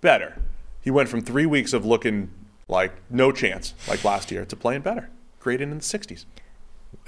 better. 0.00 0.36
He 0.80 0.90
went 0.90 1.08
from 1.08 1.20
three 1.22 1.46
weeks 1.46 1.72
of 1.72 1.84
looking 1.84 2.30
like 2.68 2.92
no 3.10 3.32
chance, 3.32 3.74
like 3.88 4.04
last 4.04 4.30
year, 4.30 4.44
to 4.46 4.56
playing 4.56 4.82
better, 4.82 5.10
grading 5.40 5.72
in 5.72 5.78
the 5.78 5.84
60s. 5.84 6.24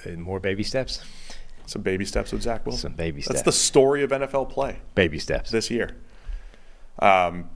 And 0.04 0.22
more 0.22 0.40
baby 0.40 0.62
steps. 0.62 1.02
Some 1.66 1.82
baby 1.82 2.04
steps 2.04 2.32
with 2.32 2.42
Zach 2.42 2.66
Wilson. 2.66 2.90
Some 2.90 2.92
baby 2.94 3.22
steps. 3.22 3.36
That's 3.36 3.44
the 3.44 3.52
story 3.52 4.02
of 4.02 4.10
NFL 4.10 4.50
play 4.50 4.78
Baby 4.94 5.18
steps. 5.18 5.50
this 5.50 5.70
year. 5.70 5.96
Um, 6.98 7.48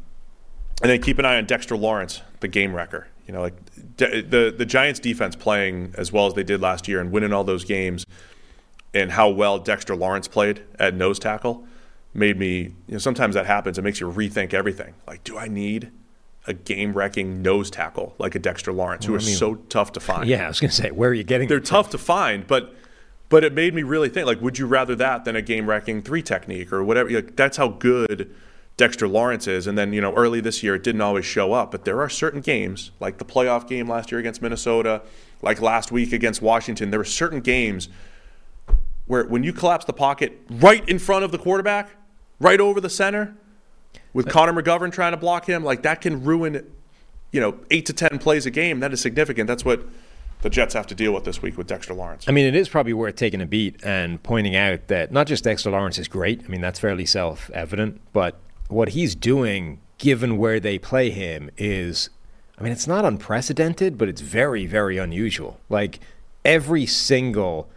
and 0.81 0.91
then 0.91 1.03
keep 1.03 1.19
an 1.19 1.25
eye 1.25 1.37
on 1.37 1.47
Dexter 1.47 1.77
Lawrence, 1.77 2.23
the 2.41 2.49
game 2.49 2.75
wrecker. 2.75 3.09
You 3.27 3.33
know, 3.35 3.41
like 3.41 3.55
the 3.97 4.55
the 4.57 4.65
Giants 4.67 5.01
defense 5.01 5.35
playing 5.35 5.95
as 5.99 6.13
well 6.13 6.27
as 6.27 6.35
they 6.35 6.45
did 6.45 6.61
last 6.61 6.87
year 6.87 7.01
and 7.01 7.11
winning 7.11 7.33
all 7.33 7.45
those 7.45 7.65
games, 7.65 8.07
and 8.95 9.11
how 9.13 9.29
well 9.31 9.59
Dexter 9.59 9.97
Lawrence 9.97 10.29
played 10.29 10.63
at 10.79 10.95
nose 10.95 11.19
tackle 11.19 11.65
made 12.15 12.39
me. 12.39 12.59
You 12.87 12.93
know, 12.93 12.99
sometimes 12.99 13.35
that 13.35 13.47
happens. 13.47 13.79
It 13.79 13.83
makes 13.83 14.01
you 14.01 14.11
rethink 14.11 14.55
everything. 14.55 14.95
Like, 15.07 15.25
do 15.25 15.37
I 15.37 15.49
need 15.49 15.91
a 16.47 16.55
game 16.55 16.93
wrecking 16.93 17.43
nose 17.43 17.69
tackle 17.71 18.15
like 18.19 18.37
a 18.37 18.39
Dexter 18.39 18.73
Lawrence, 18.73 19.05
who 19.07 19.13
Well, 19.13 19.21
are 19.21 19.25
I 19.25 19.27
mean- 19.27 19.37
so 19.37 19.57
tough 19.69 19.91
to 19.93 20.01
find? 20.01 20.29
Yeah, 20.29 20.45
I 20.45 20.49
was 20.49 20.61
going 20.61 20.71
to 20.71 20.77
say, 20.77 20.93
where 20.93 21.11
are 21.11 21.15
you 21.15 21.25
getting? 21.25 21.49
they're 21.49 21.59
tough 21.59 21.91
to 21.91 21.99
find, 21.99 22.47
but 22.47 22.73
but 23.29 23.43
it 23.43 23.53
made 23.53 23.75
me 23.75 23.83
really 23.83 24.09
think 24.09 24.27
like, 24.29 24.41
would 24.41 24.57
you 24.57 24.67
rather 24.69 24.95
that 24.95 25.25
than 25.25 25.35
a 25.35 25.43
game 25.43 25.69
wrecking 25.69 26.01
three 26.03 26.23
technique 26.23 26.73
or 26.73 26.85
whatever? 26.85 27.11
Like, 27.11 27.35
that's 27.35 27.57
how 27.57 27.69
good 27.71 28.33
Dexter 28.77 29.09
Lawrence 29.09 29.47
is. 29.47 29.67
And 29.67 29.77
then 29.77 29.93
you 29.93 30.01
know, 30.01 30.13
early 30.15 30.41
this 30.41 30.63
year, 30.63 30.75
it 30.75 30.83
didn't 30.83 31.01
always 31.01 31.25
show 31.25 31.53
up, 31.53 31.71
but 31.71 31.85
there 31.85 32.01
are 32.01 32.09
certain 32.09 32.41
games 32.41 32.91
like 33.01 33.19
the 33.19 33.25
playoff 33.25 33.67
game 33.67 33.89
last 33.89 34.11
year 34.11 34.19
against 34.19 34.43
Minnesota, 34.43 35.03
like 35.43 35.61
last 35.61 35.93
week 35.93 36.13
against 36.13 36.43
Washington, 36.43 36.91
there 36.91 37.01
were 37.01 37.05
certain 37.05 37.41
games 37.41 37.89
where 39.07 39.25
when 39.25 39.43
you 39.45 39.53
collapse 39.53 39.85
the 39.85 39.93
pocket 39.93 40.41
right 40.51 40.87
in 40.89 40.99
front 40.99 41.25
of 41.25 41.31
the 41.31 41.39
quarterback, 41.39 41.91
right 42.41 42.61
over 42.61 42.81
the 42.81 42.91
center, 42.91 43.37
with 44.13 44.29
Connor 44.29 44.53
McGovern 44.53 44.93
trying 44.93 45.13
to 45.13 45.17
block 45.17 45.47
him, 45.47 45.63
like 45.63 45.83
that 45.83 46.01
can 46.01 46.25
ruin, 46.25 46.67
you 47.33 47.41
know, 47.41 47.59
eight 47.71 47.87
to 47.87 47.93
ten 47.93 48.19
plays 48.19 48.47
a 48.47 48.51
game. 48.51 48.81
That 48.81 48.93
is 48.93 49.01
significant. 49.01 49.47
That's 49.47 49.65
what 49.65 49.87
the 50.43 50.51
Jets 50.51 50.75
have 50.75 50.87
to 50.89 50.95
deal 50.95 51.13
with 51.13 51.25
this 51.25 51.41
week 51.43 51.57
with 51.57 51.67
Dexter 51.67 51.95
Lawrence. 51.95 52.25
I 52.29 52.33
mean, 52.33 52.47
it 52.47 52.55
is 52.55 52.69
probably 52.69 52.93
worth 52.93 53.17
taking 53.17 53.41
a 53.41 53.47
beat 53.47 53.83
and 53.85 54.23
pointing 54.23 54.57
out 54.57 54.89
that 54.89 55.13
not 55.13 55.27
just 55.27 55.45
Dexter 55.45 55.71
Lawrence 55.71 55.99
is 55.99 56.09
great. 56.09 56.43
I 56.45 56.49
mean, 56.49 56.61
that's 56.61 56.79
fairly 56.79 57.07
self 57.07 57.51
evident, 57.51 58.01
but 58.13 58.39
what 58.69 58.91
he's 58.91 59.15
doing, 59.15 59.81
given 59.99 60.39
where 60.39 60.61
they 60.61 60.79
play 60.79 61.11
him, 61.11 61.51
is 61.57 62.11
I 62.59 62.63
mean, 62.63 62.73
it's 62.73 62.87
not 62.87 63.05
unprecedented, 63.05 63.99
but 63.99 64.09
it's 64.09 64.21
very, 64.21 64.67
very 64.67 64.97
unusual. 64.97 65.61
Like 65.69 66.01
every 66.45 66.87
single 66.87 67.69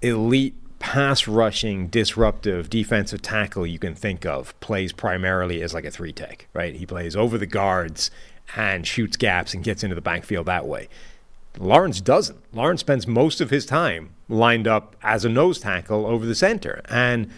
elite 0.00 0.54
pass 0.78 1.26
rushing, 1.26 1.88
disruptive 1.88 2.70
defensive 2.70 3.22
tackle 3.22 3.66
you 3.66 3.78
can 3.78 3.94
think 3.94 4.24
of 4.24 4.58
plays 4.60 4.92
primarily 4.92 5.62
as 5.62 5.74
like 5.74 5.84
a 5.84 5.90
three 5.90 6.12
tech, 6.12 6.46
right? 6.52 6.74
He 6.74 6.86
plays 6.86 7.16
over 7.16 7.38
the 7.38 7.46
guards 7.46 8.10
and 8.54 8.86
shoots 8.86 9.16
gaps 9.16 9.54
and 9.54 9.64
gets 9.64 9.82
into 9.82 9.94
the 9.94 10.00
backfield 10.00 10.46
that 10.46 10.66
way. 10.66 10.88
Lawrence 11.58 12.00
doesn't. 12.00 12.38
Lawrence 12.54 12.80
spends 12.80 13.06
most 13.06 13.40
of 13.40 13.50
his 13.50 13.66
time 13.66 14.10
lined 14.28 14.68
up 14.68 14.94
as 15.02 15.24
a 15.24 15.28
nose 15.28 15.58
tackle 15.58 16.06
over 16.06 16.26
the 16.26 16.34
center. 16.34 16.82
And 16.88 17.30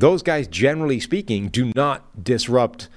those 0.00 0.22
guys, 0.22 0.46
generally 0.48 1.00
speaking, 1.00 1.48
do 1.48 1.72
not 1.74 2.22
disrupt 2.22 2.88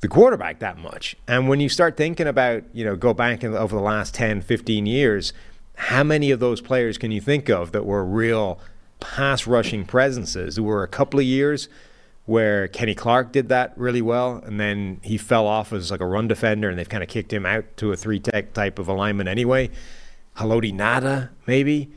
the 0.00 0.08
quarterback 0.08 0.58
that 0.58 0.78
much. 0.78 1.16
And 1.26 1.48
when 1.48 1.60
you 1.60 1.68
start 1.68 1.96
thinking 1.96 2.26
about, 2.26 2.62
you 2.72 2.84
know, 2.84 2.96
go 2.96 3.14
back 3.14 3.42
in, 3.42 3.54
over 3.54 3.74
the 3.74 3.82
last 3.82 4.14
10, 4.14 4.42
15 4.42 4.86
years, 4.86 5.32
how 5.76 6.04
many 6.04 6.30
of 6.30 6.40
those 6.40 6.60
players 6.60 6.98
can 6.98 7.10
you 7.10 7.20
think 7.20 7.48
of 7.48 7.72
that 7.72 7.86
were 7.86 8.04
real 8.04 8.60
pass 9.00 9.46
rushing 9.46 9.84
presences? 9.84 10.56
There 10.56 10.64
were 10.64 10.82
a 10.82 10.88
couple 10.88 11.20
of 11.20 11.26
years 11.26 11.68
where 12.26 12.68
Kenny 12.68 12.94
Clark 12.94 13.32
did 13.32 13.48
that 13.50 13.72
really 13.76 14.02
well, 14.02 14.42
and 14.44 14.58
then 14.58 15.00
he 15.02 15.18
fell 15.18 15.46
off 15.46 15.72
as 15.72 15.90
like 15.90 16.00
a 16.00 16.06
run 16.06 16.28
defender, 16.28 16.68
and 16.68 16.78
they've 16.78 16.88
kind 16.88 17.02
of 17.02 17.08
kicked 17.08 17.32
him 17.32 17.44
out 17.44 17.64
to 17.78 17.92
a 17.92 17.96
three 17.96 18.20
tech 18.20 18.52
type 18.54 18.78
of 18.78 18.88
alignment 18.88 19.28
anyway. 19.28 19.70
Haloti 20.36 20.74
Ngata, 20.74 21.30
maybe. 21.46 21.90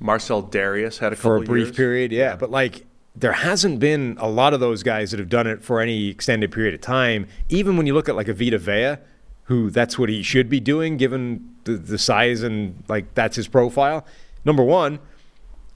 Marcell 0.00 0.42
Dareus 0.42 0.98
had 0.98 1.12
a 1.12 1.16
for 1.16 1.36
a 1.36 1.40
brief 1.40 1.66
years. 1.66 1.76
period, 1.76 2.12
yeah. 2.12 2.36
But 2.36 2.50
like, 2.50 2.86
there 3.16 3.32
hasn't 3.32 3.78
been 3.78 4.16
a 4.18 4.28
lot 4.28 4.54
of 4.54 4.60
those 4.60 4.82
guys 4.82 5.10
that 5.12 5.20
have 5.20 5.28
done 5.28 5.46
it 5.46 5.62
for 5.62 5.80
any 5.80 6.08
extended 6.08 6.50
period 6.50 6.74
of 6.74 6.80
time. 6.80 7.26
Even 7.48 7.76
when 7.76 7.86
you 7.86 7.94
look 7.94 8.08
at 8.08 8.16
like 8.16 8.28
a 8.28 8.34
Vita 8.34 8.58
Vea, 8.58 8.96
who 9.44 9.70
that's 9.70 9.98
what 9.98 10.08
he 10.08 10.22
should 10.22 10.48
be 10.48 10.58
doing 10.58 10.96
given 10.96 11.54
the, 11.64 11.72
the 11.72 11.98
size 11.98 12.42
and 12.42 12.82
like 12.88 13.14
that's 13.14 13.36
his 13.36 13.46
profile. 13.46 14.04
Number 14.44 14.64
one, 14.64 14.98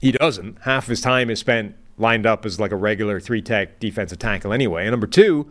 he 0.01 0.11
doesn't. 0.11 0.59
Half 0.63 0.87
his 0.87 1.01
time 1.01 1.29
is 1.29 1.39
spent 1.39 1.75
lined 1.97 2.25
up 2.25 2.45
as 2.45 2.59
like 2.59 2.71
a 2.71 2.75
regular 2.75 3.19
three 3.19 3.41
tech 3.41 3.79
defensive 3.79 4.19
tackle 4.19 4.53
anyway. 4.53 4.83
And 4.83 4.91
number 4.91 5.07
two, 5.07 5.49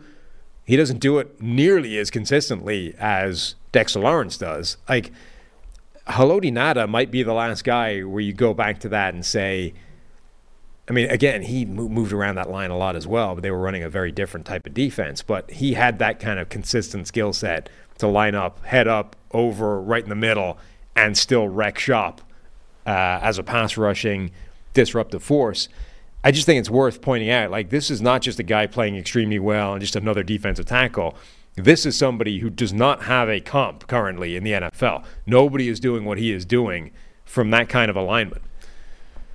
he 0.65 0.75
doesn't 0.75 0.99
do 0.99 1.17
it 1.17 1.41
nearly 1.41 1.97
as 1.97 2.11
consistently 2.11 2.93
as 2.99 3.55
Dexter 3.71 3.99
Lawrence 3.99 4.37
does. 4.37 4.77
Like 4.87 5.11
Haloti 6.07 6.51
Ngata 6.51 6.87
might 6.89 7.09
be 7.09 7.23
the 7.23 7.33
last 7.33 7.63
guy 7.63 8.01
where 8.01 8.21
you 8.21 8.33
go 8.33 8.53
back 8.53 8.79
to 8.81 8.89
that 8.89 9.13
and 9.13 9.25
say, 9.25 9.73
I 10.89 10.93
mean, 10.93 11.09
again, 11.11 11.43
he 11.43 11.65
moved 11.65 12.11
around 12.11 12.35
that 12.35 12.49
line 12.49 12.71
a 12.71 12.77
lot 12.77 12.95
as 12.95 13.05
well, 13.05 13.35
but 13.35 13.43
they 13.43 13.51
were 13.51 13.59
running 13.59 13.83
a 13.83 13.89
very 13.89 14.11
different 14.11 14.47
type 14.47 14.65
of 14.65 14.73
defense. 14.73 15.21
But 15.21 15.51
he 15.51 15.75
had 15.75 15.99
that 15.99 16.19
kind 16.19 16.39
of 16.39 16.49
consistent 16.49 17.07
skill 17.07 17.31
set 17.31 17.69
to 17.99 18.07
line 18.07 18.33
up, 18.33 18.65
head 18.65 18.87
up, 18.87 19.15
over, 19.31 19.79
right 19.79 20.01
in 20.01 20.09
the 20.09 20.15
middle, 20.15 20.57
and 20.95 21.15
still 21.15 21.47
wreck 21.47 21.77
shop 21.77 22.21
uh, 22.87 23.19
as 23.21 23.37
a 23.37 23.43
pass 23.43 23.77
rushing 23.77 24.31
disruptive 24.73 25.21
force. 25.21 25.69
I 26.23 26.31
just 26.31 26.47
think 26.47 26.59
it's 26.59 26.71
worth 26.71 27.01
pointing 27.01 27.29
out 27.29 27.51
like, 27.51 27.69
this 27.69 27.91
is 27.91 28.01
not 28.01 28.23
just 28.23 28.39
a 28.39 28.43
guy 28.43 28.65
playing 28.65 28.95
extremely 28.95 29.39
well 29.39 29.73
and 29.73 29.81
just 29.81 29.95
another 29.95 30.23
defensive 30.23 30.65
tackle. 30.65 31.15
This 31.55 31.85
is 31.85 31.95
somebody 31.97 32.39
who 32.39 32.49
does 32.49 32.73
not 32.73 33.03
have 33.03 33.29
a 33.29 33.39
comp 33.39 33.85
currently 33.87 34.35
in 34.35 34.43
the 34.43 34.53
NFL. 34.53 35.03
Nobody 35.27 35.69
is 35.69 35.79
doing 35.79 36.03
what 36.03 36.17
he 36.17 36.31
is 36.31 36.45
doing 36.45 36.91
from 37.25 37.51
that 37.51 37.69
kind 37.69 37.91
of 37.91 37.95
alignment. 37.95 38.41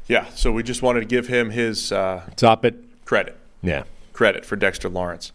Yeah, 0.06 0.26
so 0.34 0.52
we 0.52 0.62
just 0.62 0.82
wanted 0.82 1.00
to 1.00 1.06
give 1.06 1.26
him 1.28 1.50
his 1.50 1.90
uh, 1.92 2.22
Top 2.36 2.64
it. 2.64 2.76
credit. 3.04 3.36
Yeah. 3.62 3.84
credit 4.12 4.44
for 4.44 4.56
Dexter 4.56 4.88
Lawrence. 4.88 5.32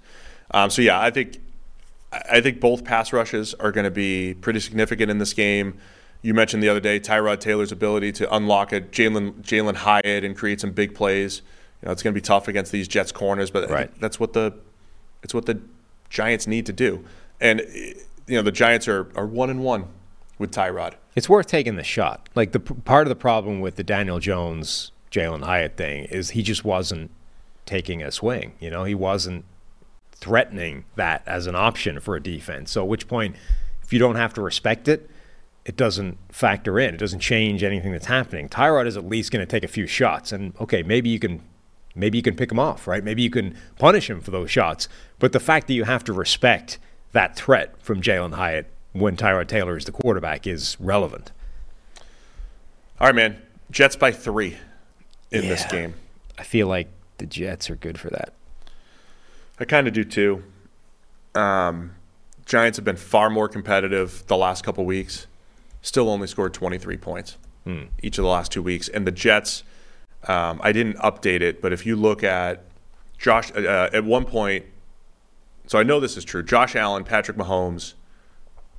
Um, 0.52 0.70
so 0.70 0.82
yeah, 0.82 1.00
I 1.00 1.10
think 1.12 1.40
I 2.12 2.42
think 2.42 2.60
both 2.60 2.84
pass 2.84 3.12
rushes 3.14 3.54
are 3.56 3.72
going 3.72 3.86
to 3.86 3.92
be 3.92 4.34
pretty 4.36 4.60
significant 4.60 5.10
in 5.12 5.18
this 5.20 5.34
game. 5.34 5.78
You 6.22 6.34
mentioned 6.34 6.62
the 6.62 6.70
other 6.70 6.80
day 6.80 7.00
Tyrod 7.00 7.40
Taylor's 7.40 7.72
ability 7.72 8.12
to 8.14 8.36
unlock 8.36 8.72
a 8.74 8.82
Jalin 8.82 9.42
Jalin 9.42 9.76
Hyatt 9.76 10.24
and 10.24 10.36
create 10.36 10.60
some 10.62 10.72
big 10.72 10.94
plays. 10.96 11.42
You 11.82 11.86
know, 11.88 11.92
it's 11.92 12.04
going 12.04 12.14
to 12.14 12.18
be 12.18 12.22
tough 12.24 12.48
against 12.48 12.72
these 12.72 12.88
Jets 12.88 13.12
corners, 13.12 13.52
but 13.52 13.70
Right. 13.70 13.92
that's 14.00 14.20
what 14.20 14.34
the 14.34 14.54
it's 15.24 15.34
what 15.34 15.46
the 15.46 15.60
Giants 16.10 16.46
need 16.48 16.66
to 16.68 16.74
do. 16.74 17.04
And 17.42 17.62
you 18.28 18.36
know, 18.36 18.42
the 18.42 18.52
Giants 18.52 18.88
are 18.88 19.08
are 19.16 19.26
one 19.26 19.50
and 19.50 19.64
one 19.64 19.86
with 20.40 20.52
Tyrod. 20.52 20.96
It's 21.16 21.30
worth 21.30 21.46
taking 21.46 21.76
the 21.76 21.84
shot. 21.84 22.28
Like 22.34 22.54
the 22.54 22.60
part 22.60 23.06
of 23.06 23.10
the 23.10 23.16
problem 23.16 23.60
with 23.60 23.76
the 23.76 23.84
Daniel 23.84 24.20
Jones 24.20 24.92
Jalin 25.12 25.44
Hyatt 25.44 25.78
thing 25.78 26.06
is 26.06 26.32
he 26.32 26.42
just 26.42 26.64
wasn't 26.64 27.12
taking 27.66 28.02
a 28.02 28.12
swing. 28.12 28.54
You 28.60 28.72
know, 28.72 28.86
he 28.86 28.96
wasn't 28.96 29.46
threatening 30.14 30.86
that 30.96 31.24
as 31.26 31.46
an 31.46 31.56
option 31.56 32.00
for 32.00 32.16
a 32.16 32.24
defense. 32.24 32.72
So 32.72 32.82
at 32.82 32.88
which 32.88 33.08
point, 33.08 33.36
if 33.84 33.94
you 33.94 34.00
don't 34.00 34.16
have 34.16 34.34
to 34.36 34.42
respect 34.42 34.88
it, 34.88 35.10
it 35.66 35.76
doesn't 35.76 36.18
factor 36.30 36.80
in. 36.80 36.96
It 36.96 36.98
doesn't 36.98 37.20
change 37.20 37.64
anything 37.64 37.92
that's 37.92 38.08
happening. 38.08 38.50
Tyrod 38.50 38.88
is 38.88 38.98
at 38.98 39.06
least 39.06 39.32
going 39.32 39.46
to 39.46 39.50
take 39.50 39.64
a 39.64 39.68
few 39.68 39.86
shots, 39.86 40.32
and 40.32 40.54
okay, 40.60 40.82
maybe 40.84 41.10
you 41.10 41.20
can. 41.20 41.44
Maybe 41.96 42.18
you 42.20 42.22
can 42.22 42.36
pick 42.36 42.52
him 42.52 42.60
off, 42.60 42.88
right? 42.88 43.04
Maybe 43.04 43.24
you 43.24 43.32
can 43.32 43.58
punish 43.78 44.10
him 44.10 44.22
for 44.22 44.30
those 44.32 44.50
shots. 44.50 44.88
But 45.18 45.34
the 45.34 45.40
fact 45.40 45.68
that 45.68 45.74
you 45.74 45.84
have 45.84 46.04
to 46.06 46.14
respect 46.14 46.78
that 47.12 47.36
threat 47.36 47.74
from 47.82 48.00
Jalin 48.00 48.36
Hyatt 48.36 48.68
when 49.00 49.16
Tyrod 49.16 49.48
Taylor 49.48 49.78
is 49.78 49.86
the 49.86 49.92
quarterback 49.92 50.46
is 50.46 50.78
relevant. 50.80 51.32
All 53.00 53.08
right, 53.08 53.16
man. 53.16 53.42
Jets 53.72 53.96
by 53.96 54.12
three 54.12 54.58
in 55.32 55.48
this 55.48 55.66
game. 55.66 55.94
I 56.38 56.44
feel 56.44 56.68
like 56.68 56.88
the 57.18 57.26
Jets 57.26 57.70
are 57.70 57.76
good 57.76 58.00
for 58.00 58.10
that. 58.10 58.34
I 59.60 59.66
kind 59.66 59.88
of 59.88 59.94
do 59.94 60.04
too. 60.04 60.44
Um, 61.36 61.96
Giants 62.46 62.78
have 62.78 62.86
been 62.86 62.96
far 62.96 63.30
more 63.30 63.48
competitive 63.48 64.24
the 64.28 64.38
last 64.38 64.64
couple 64.64 64.86
weeks. 64.86 65.28
Still 65.82 66.10
only 66.10 66.28
scored 66.28 66.54
23 66.54 66.98
points 66.98 67.38
each 68.02 68.18
of 68.18 68.24
the 68.24 68.30
last 68.30 68.52
two 68.52 68.64
weeks. 68.64 68.88
And 68.90 69.06
the 69.06 69.12
Jets, 69.12 69.64
um, 70.28 70.60
I 70.64 70.72
didn't 70.72 70.98
update 70.98 71.42
it, 71.42 71.62
but 71.62 71.72
if 71.72 71.86
you 71.86 71.96
look 71.96 72.24
at 72.24 72.64
Josh, 73.20 73.52
uh, 73.56 73.90
at 73.94 74.04
one 74.04 74.26
point, 74.26 74.66
so 75.68 75.78
I 75.78 75.84
know 75.84 76.00
this 76.00 76.18
is 76.18 76.26
true. 76.26 76.42
Josh 76.42 76.76
Allen, 76.76 77.04
Patrick 77.04 77.38
Mahomes, 77.38 77.94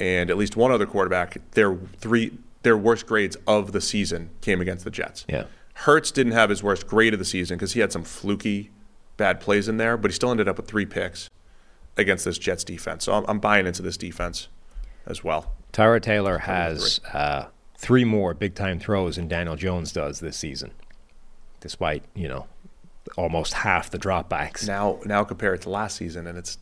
and 0.00 0.30
at 0.30 0.36
least 0.36 0.56
one 0.56 0.72
other 0.72 0.86
quarterback, 0.86 1.36
their 1.52 1.76
three 1.98 2.32
their 2.62 2.76
worst 2.76 3.06
grades 3.06 3.36
of 3.46 3.72
the 3.72 3.80
season 3.80 4.30
came 4.40 4.60
against 4.60 4.84
the 4.84 4.90
Jets. 4.90 5.24
Yeah. 5.28 5.44
Hurts 5.74 6.10
didn't 6.10 6.32
have 6.32 6.50
his 6.50 6.62
worst 6.62 6.86
grade 6.86 7.12
of 7.14 7.18
the 7.18 7.24
season 7.24 7.56
because 7.56 7.72
he 7.72 7.80
had 7.80 7.90
some 7.92 8.04
fluky 8.04 8.70
bad 9.16 9.40
plays 9.40 9.66
in 9.68 9.76
there, 9.78 9.96
but 9.96 10.10
he 10.10 10.14
still 10.14 10.30
ended 10.30 10.46
up 10.48 10.56
with 10.58 10.66
three 10.66 10.84
picks 10.84 11.30
against 11.96 12.24
this 12.26 12.36
Jets 12.38 12.64
defense. 12.64 13.04
So 13.04 13.14
I'm, 13.14 13.24
I'm 13.28 13.38
buying 13.38 13.66
into 13.66 13.80
this 13.82 13.96
defense 13.96 14.48
as 15.06 15.24
well. 15.24 15.52
Tyrod 15.72 16.02
Taylor 16.02 16.38
has 16.38 17.00
uh, 17.14 17.46
three 17.78 18.04
more 18.04 18.34
big 18.34 18.54
time 18.54 18.78
throws 18.78 19.16
than 19.16 19.26
Daniel 19.28 19.56
Jones 19.56 19.90
does 19.92 20.20
this 20.20 20.36
season, 20.36 20.72
despite, 21.60 22.04
you 22.14 22.28
know, 22.28 22.46
almost 23.16 23.54
half 23.54 23.90
the 23.90 23.98
dropbacks. 23.98 24.66
Now, 24.66 24.98
now 25.06 25.24
compare 25.24 25.54
it 25.54 25.62
to 25.62 25.70
last 25.70 25.96
season, 25.96 26.26
and 26.26 26.36
it's 26.36 26.58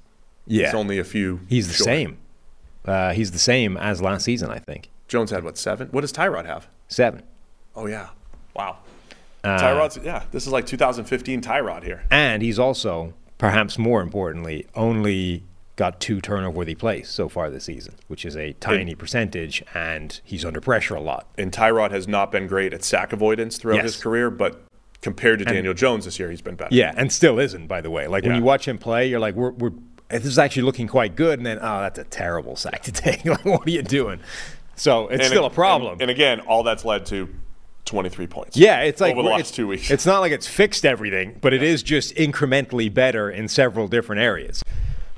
Yeah. 0.46 0.66
it's 0.66 0.74
only 0.74 0.98
a 0.98 1.04
few. 1.04 1.40
He's 1.48 1.66
the 1.68 1.74
short. 1.74 1.84
same. 1.86 2.18
Uh, 2.84 3.12
he's 3.12 3.30
the 3.32 3.38
same 3.38 3.76
as 3.76 4.00
last 4.00 4.24
season, 4.24 4.50
I 4.50 4.58
think. 4.58 4.90
Jones 5.08 5.30
had 5.30 5.44
what 5.44 5.56
seven? 5.58 5.88
What 5.88 6.02
does 6.02 6.12
Tyrod 6.12 6.46
have? 6.46 6.68
Seven. 6.88 7.22
Oh 7.74 7.86
yeah, 7.86 8.08
wow. 8.54 8.78
Uh, 9.44 9.58
Tyrod's 9.58 9.98
yeah. 10.02 10.24
This 10.32 10.46
is 10.46 10.52
like 10.52 10.66
2015 10.66 11.40
Tyrod 11.40 11.84
here. 11.84 12.02
And 12.10 12.42
he's 12.42 12.58
also, 12.58 13.14
perhaps 13.38 13.78
more 13.78 14.00
importantly, 14.02 14.66
only 14.74 15.44
got 15.76 16.00
two 16.00 16.20
turnover 16.20 16.50
worthy 16.58 16.74
plays 16.74 17.08
so 17.08 17.28
far 17.28 17.50
this 17.50 17.64
season, 17.64 17.94
which 18.08 18.24
is 18.24 18.36
a 18.36 18.52
tiny 18.54 18.94
percentage, 18.96 19.62
and 19.74 20.20
he's 20.24 20.44
under 20.44 20.60
pressure 20.60 20.96
a 20.96 21.00
lot. 21.00 21.28
And 21.38 21.52
Tyrod 21.52 21.92
has 21.92 22.08
not 22.08 22.32
been 22.32 22.48
great 22.48 22.72
at 22.74 22.82
sack 22.82 23.12
avoidance 23.12 23.58
throughout 23.58 23.76
Yes. 23.76 23.84
his 23.84 23.96
career, 24.02 24.28
but 24.28 24.60
compared 25.02 25.38
to 25.38 25.44
Daniel 25.44 25.74
Jones 25.74 26.04
this 26.04 26.18
year, 26.18 26.30
he's 26.30 26.42
been 26.42 26.56
better. 26.56 26.74
Yeah, 26.74 26.92
and 26.96 27.12
still 27.12 27.38
isn't, 27.38 27.68
by 27.68 27.80
the 27.80 27.90
way. 27.90 28.08
Like 28.08 28.24
when 28.24 28.34
you 28.34 28.42
watch 28.42 28.66
him 28.66 28.76
play, 28.76 29.08
you're 29.08 29.20
like, 29.20 29.36
we're, 29.36 29.52
we're 29.52 29.72
this 30.08 30.24
is 30.24 30.38
actually 30.38 30.62
looking 30.62 30.88
quite 30.88 31.16
good, 31.16 31.38
and 31.38 31.46
then 31.46 31.58
oh, 31.60 31.80
that's 31.80 31.98
a 31.98 32.04
terrible 32.04 32.56
sack 32.56 32.82
to 32.82 32.92
take. 32.92 33.24
like, 33.24 33.44
what 33.44 33.66
are 33.66 33.70
you 33.70 33.82
doing? 33.82 34.20
So 34.76 35.08
it's 35.08 35.20
And 35.22 35.30
still 35.30 35.44
a 35.44 35.50
problem. 35.50 35.94
And, 35.94 36.02
and 36.02 36.10
again, 36.10 36.40
all 36.40 36.62
that's 36.62 36.84
led 36.84 37.04
to 37.06 37.28
23 37.84 38.26
points. 38.26 38.56
yeah, 38.56 38.80
it's 38.80 39.00
like 39.00 39.14
over 39.14 39.22
the 39.22 39.28
last 39.28 39.40
it's, 39.40 39.50
two 39.50 39.66
weeks. 39.66 39.90
It's 39.90 40.06
not 40.06 40.20
like 40.20 40.32
it's 40.32 40.46
fixed 40.46 40.84
everything, 40.84 41.38
but 41.40 41.52
it 41.52 41.62
is 41.62 41.82
just 41.82 42.14
incrementally 42.14 42.92
better 42.92 43.30
in 43.30 43.48
several 43.48 43.88
different 43.88 44.20
areas. 44.20 44.62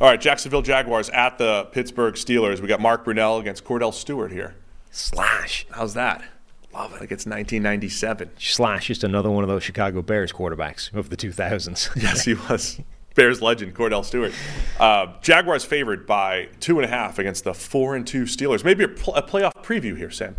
All 0.00 0.08
right, 0.08 0.20
Jacksonville 0.20 0.62
Jaguars 0.62 1.10
at 1.10 1.36
the 1.36 1.64
Pittsburgh 1.72 2.14
Steelers. 2.14 2.60
We 2.60 2.68
got 2.68 2.80
Mark 2.80 3.04
Brunell 3.04 3.38
against 3.38 3.64
Kordell 3.64 3.92
Stewart 3.92 4.32
here. 4.32 4.56
Slash. 4.90 5.66
How's 5.72 5.94
that? 5.94 6.24
Love 6.72 6.92
it. 6.92 7.00
Like 7.00 7.12
it's 7.12 7.26
1997. 7.26 8.30
Slash 8.38 8.86
just 8.86 9.04
another 9.04 9.30
one 9.30 9.44
of 9.44 9.48
those 9.48 9.62
Chicago 9.62 10.00
Bears 10.00 10.32
quarterbacks 10.32 10.92
of 10.94 11.10
the 11.10 11.16
2000s. 11.16 11.90
yes, 12.02 12.24
he 12.24 12.34
was. 12.34 12.80
Bears 13.14 13.42
legend 13.42 13.74
Kordell 13.74 14.04
Stewart. 14.04 14.32
Uh, 14.78 15.08
Jaguars 15.20 15.64
favored 15.64 16.06
by 16.06 16.48
two 16.60 16.78
and 16.78 16.84
a 16.84 16.88
half 16.88 17.18
against 17.18 17.44
the 17.44 17.54
four 17.54 17.96
and 17.96 18.06
two 18.06 18.24
Steelers. 18.24 18.64
Maybe 18.64 18.84
a, 18.84 18.88
pl- 18.88 19.14
a 19.14 19.22
playoff 19.22 19.54
preview 19.62 19.96
here, 19.96 20.10
Sam. 20.10 20.36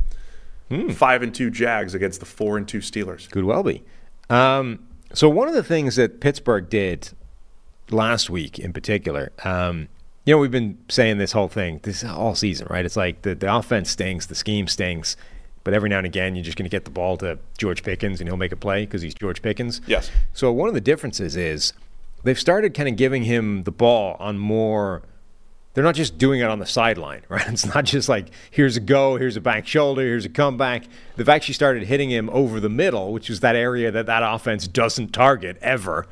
Hmm. 0.70 0.90
Five 0.90 1.22
and 1.22 1.36
two 1.36 1.50
Jags 1.50 1.94
against 1.94 2.22
the 2.22 2.26
four 2.26 2.58
and 2.58 2.68
two 2.68 2.80
Steelers. 2.80 3.30
Could 3.30 3.44
well 3.44 3.64
be. 3.64 3.84
Um, 4.30 4.88
so 5.14 5.30
one 5.30 5.50
of 5.50 5.54
the 5.54 5.64
things 5.64 5.98
that 5.98 6.22
Pittsburgh 6.22 6.70
did 6.70 7.10
last 7.90 8.30
week, 8.30 8.58
in 8.58 8.72
particular, 8.72 9.34
um, 9.44 9.90
you 10.26 10.34
know, 10.34 10.38
we've 10.38 10.52
been 10.52 10.78
saying 10.88 11.18
this 11.18 11.34
whole 11.34 11.50
thing 11.50 11.80
this 11.84 12.04
all 12.04 12.36
season, 12.36 12.68
right? 12.70 12.86
It's 12.86 12.96
like 12.96 13.24
the, 13.24 13.36
the 13.36 13.54
offense 13.54 13.90
stinks, 13.90 14.28
the 14.28 14.36
scheme 14.36 14.68
stinks, 14.68 15.18
but 15.64 15.74
every 15.74 15.90
now 15.90 15.98
and 15.98 16.06
again 16.06 16.36
you're 16.36 16.46
just 16.46 16.58
going 16.58 16.70
to 16.70 16.74
get 16.74 16.86
the 16.86 16.92
ball 16.92 17.18
to 17.18 17.40
George 17.58 17.84
Pickens 17.84 18.22
and 18.22 18.30
he'll 18.30 18.38
make 18.38 18.52
a 18.52 18.58
play 18.58 18.86
because 18.86 19.02
he's 19.02 19.14
George 19.14 19.42
Pickens. 19.42 19.82
Yes. 19.88 20.10
So 20.34 20.52
one 20.52 20.68
of 20.70 20.74
the 20.76 20.82
differences 20.82 21.36
is 21.36 21.74
they've 22.24 22.40
started 22.40 22.74
kind 22.74 22.90
of 22.90 22.96
giving 22.96 23.24
him 23.24 23.64
the 23.64 23.72
ball 23.72 24.16
on 24.20 24.38
more. 24.38 25.04
They're 25.74 25.84
not 25.84 25.96
just 25.96 26.18
doing 26.18 26.42
it 26.42 26.50
on 26.50 26.60
the 26.60 26.66
sideline, 26.66 27.22
right? 27.30 27.48
It's 27.48 27.66
not 27.66 27.86
just 27.86 28.10
like 28.10 28.28
here's 28.50 28.78
a 28.78 28.82
go, 28.82 29.18
here's 29.18 29.38
a 29.38 29.42
back 29.42 29.68
shoulder, 29.68 30.02
here's 30.02 30.26
a 30.26 30.30
comeback. 30.30 30.84
They've 31.16 31.30
actually 31.30 31.54
started 31.54 31.84
hitting 31.84 32.10
him 32.10 32.30
over 32.32 32.60
the 32.60 32.70
middle, 32.70 33.14
which 33.14 33.30
is 33.30 33.40
that 33.42 33.56
area 33.56 33.92
that 33.92 34.06
that 34.06 34.24
offense 34.24 34.68
doesn't 34.68 35.10
target 35.10 35.58
ever. 35.62 36.08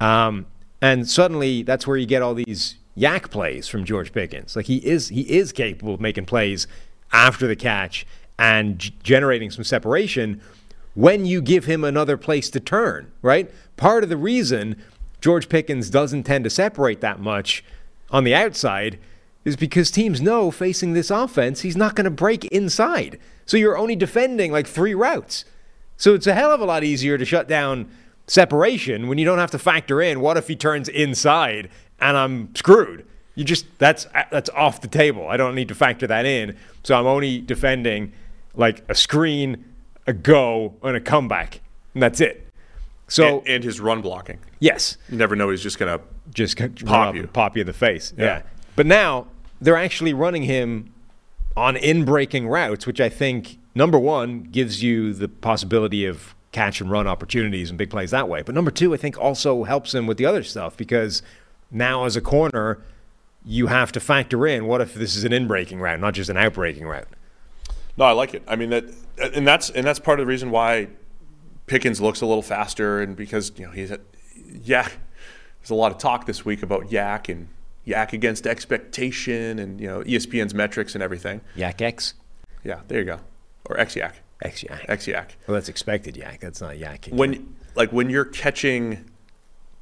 Um, 0.00 0.46
and 0.82 1.08
suddenly, 1.08 1.62
that's 1.62 1.86
where 1.86 1.96
you 1.96 2.06
get 2.06 2.22
all 2.22 2.34
these 2.34 2.76
yak 2.94 3.30
plays 3.30 3.68
from 3.68 3.84
George 3.84 4.12
Pickens. 4.12 4.56
Like 4.56 4.66
he 4.66 4.76
is, 4.78 5.08
he 5.08 5.22
is 5.22 5.52
capable 5.52 5.94
of 5.94 6.00
making 6.00 6.26
plays 6.26 6.66
after 7.12 7.46
the 7.46 7.56
catch 7.56 8.06
and 8.38 8.78
g- 8.78 8.94
generating 9.02 9.50
some 9.50 9.64
separation 9.64 10.40
when 10.94 11.26
you 11.26 11.40
give 11.42 11.66
him 11.66 11.84
another 11.84 12.16
place 12.16 12.50
to 12.50 12.60
turn. 12.60 13.12
Right. 13.22 13.50
Part 13.76 14.02
of 14.02 14.08
the 14.08 14.16
reason 14.16 14.82
George 15.20 15.48
Pickens 15.48 15.90
doesn't 15.90 16.24
tend 16.24 16.44
to 16.44 16.50
separate 16.50 17.00
that 17.00 17.20
much 17.20 17.64
on 18.10 18.24
the 18.24 18.34
outside 18.34 18.98
is 19.44 19.56
because 19.56 19.90
teams 19.90 20.20
know 20.20 20.50
facing 20.50 20.92
this 20.92 21.10
offense, 21.10 21.62
he's 21.62 21.76
not 21.76 21.94
going 21.94 22.04
to 22.04 22.10
break 22.10 22.44
inside. 22.46 23.18
So 23.46 23.56
you're 23.56 23.78
only 23.78 23.96
defending 23.96 24.52
like 24.52 24.66
three 24.66 24.94
routes. 24.94 25.44
So 25.96 26.14
it's 26.14 26.26
a 26.26 26.34
hell 26.34 26.52
of 26.52 26.60
a 26.60 26.64
lot 26.64 26.84
easier 26.84 27.18
to 27.18 27.24
shut 27.24 27.48
down 27.48 27.90
separation 28.26 29.08
when 29.08 29.18
you 29.18 29.24
don't 29.24 29.38
have 29.38 29.50
to 29.50 29.58
factor 29.58 30.00
in 30.00 30.20
what 30.20 30.36
if 30.36 30.48
he 30.48 30.56
turns 30.56 30.88
inside 30.88 31.68
and 32.00 32.16
I'm 32.16 32.54
screwed. 32.54 33.06
You 33.34 33.44
just 33.44 33.66
that's 33.78 34.06
that's 34.30 34.50
off 34.50 34.80
the 34.80 34.88
table. 34.88 35.28
I 35.28 35.36
don't 35.36 35.54
need 35.54 35.68
to 35.68 35.74
factor 35.74 36.06
that 36.06 36.26
in. 36.26 36.56
So 36.82 36.98
I'm 36.98 37.06
only 37.06 37.40
defending 37.40 38.12
like 38.54 38.84
a 38.88 38.94
screen, 38.94 39.64
a 40.06 40.12
go, 40.12 40.74
and 40.82 40.96
a 40.96 41.00
comeback, 41.00 41.60
and 41.94 42.02
that's 42.02 42.20
it. 42.20 42.46
So 43.10 43.40
and, 43.40 43.48
and 43.48 43.64
his 43.64 43.80
run 43.80 44.02
blocking. 44.02 44.38
Yes. 44.60 44.96
You 45.08 45.18
never 45.18 45.34
know 45.36 45.50
he's 45.50 45.62
just 45.62 45.78
gonna 45.78 46.00
just 46.32 46.56
pop 46.86 47.14
you, 47.14 47.26
pop 47.26 47.56
you 47.56 47.62
in 47.62 47.66
the 47.66 47.72
face. 47.72 48.14
Yeah. 48.16 48.24
yeah. 48.24 48.42
But 48.76 48.86
now 48.86 49.26
they're 49.60 49.76
actually 49.76 50.14
running 50.14 50.44
him 50.44 50.94
on 51.56 51.76
in 51.76 52.04
breaking 52.04 52.46
routes, 52.48 52.86
which 52.86 53.00
I 53.00 53.08
think 53.08 53.58
number 53.74 53.98
one 53.98 54.44
gives 54.44 54.82
you 54.82 55.12
the 55.12 55.28
possibility 55.28 56.06
of 56.06 56.34
catch 56.52 56.80
and 56.80 56.90
run 56.90 57.06
opportunities 57.06 57.68
and 57.68 57.76
big 57.76 57.90
plays 57.90 58.12
that 58.12 58.28
way. 58.28 58.42
But 58.42 58.54
number 58.54 58.70
two, 58.70 58.94
I 58.94 58.96
think 58.96 59.18
also 59.18 59.64
helps 59.64 59.92
him 59.92 60.06
with 60.06 60.16
the 60.16 60.26
other 60.26 60.44
stuff 60.44 60.76
because 60.76 61.22
now 61.70 62.04
as 62.04 62.16
a 62.16 62.20
corner, 62.20 62.78
you 63.44 63.66
have 63.66 63.90
to 63.92 64.00
factor 64.00 64.46
in 64.46 64.66
what 64.66 64.80
if 64.80 64.94
this 64.94 65.16
is 65.16 65.24
an 65.24 65.32
in 65.32 65.48
breaking 65.48 65.80
route, 65.80 65.98
not 65.98 66.14
just 66.14 66.30
an 66.30 66.36
out 66.36 66.54
breaking 66.54 66.86
route. 66.86 67.08
No, 67.96 68.04
I 68.04 68.12
like 68.12 68.34
it. 68.34 68.42
I 68.46 68.56
mean 68.56 68.70
that, 68.70 68.84
and 69.34 69.46
that's 69.46 69.68
and 69.70 69.84
that's 69.86 69.98
part 69.98 70.20
of 70.20 70.26
the 70.26 70.28
reason 70.28 70.50
why 70.50 70.88
Pickens 71.70 72.00
looks 72.00 72.20
a 72.20 72.26
little 72.26 72.42
faster, 72.42 73.00
and 73.00 73.14
because 73.14 73.52
you 73.56 73.64
know 73.64 73.70
he's 73.70 73.92
at, 73.92 74.00
yeah. 74.64 74.88
There's 75.60 75.70
a 75.70 75.74
lot 75.76 75.92
of 75.92 75.98
talk 75.98 76.26
this 76.26 76.44
week 76.44 76.64
about 76.64 76.90
Yak 76.90 77.28
and 77.28 77.46
Yak 77.84 78.12
against 78.12 78.44
expectation, 78.44 79.60
and 79.60 79.80
you 79.80 79.86
know 79.86 80.00
ESPN's 80.02 80.52
metrics 80.52 80.94
and 80.96 81.02
everything. 81.02 81.40
Yak 81.54 81.80
X. 81.80 82.14
Yeah, 82.64 82.80
there 82.88 82.98
you 82.98 83.04
go, 83.04 83.20
or 83.66 83.78
X 83.78 83.94
Yak. 83.94 84.16
X 84.42 84.64
Yak. 84.64 84.84
X 84.88 85.06
Yak. 85.06 85.36
Well, 85.46 85.54
that's 85.54 85.68
expected 85.68 86.16
Yak. 86.16 86.40
That's 86.40 86.60
not 86.60 86.76
Yak. 86.76 87.06
When 87.12 87.54
like 87.76 87.92
when 87.92 88.10
you're 88.10 88.24
catching 88.24 89.08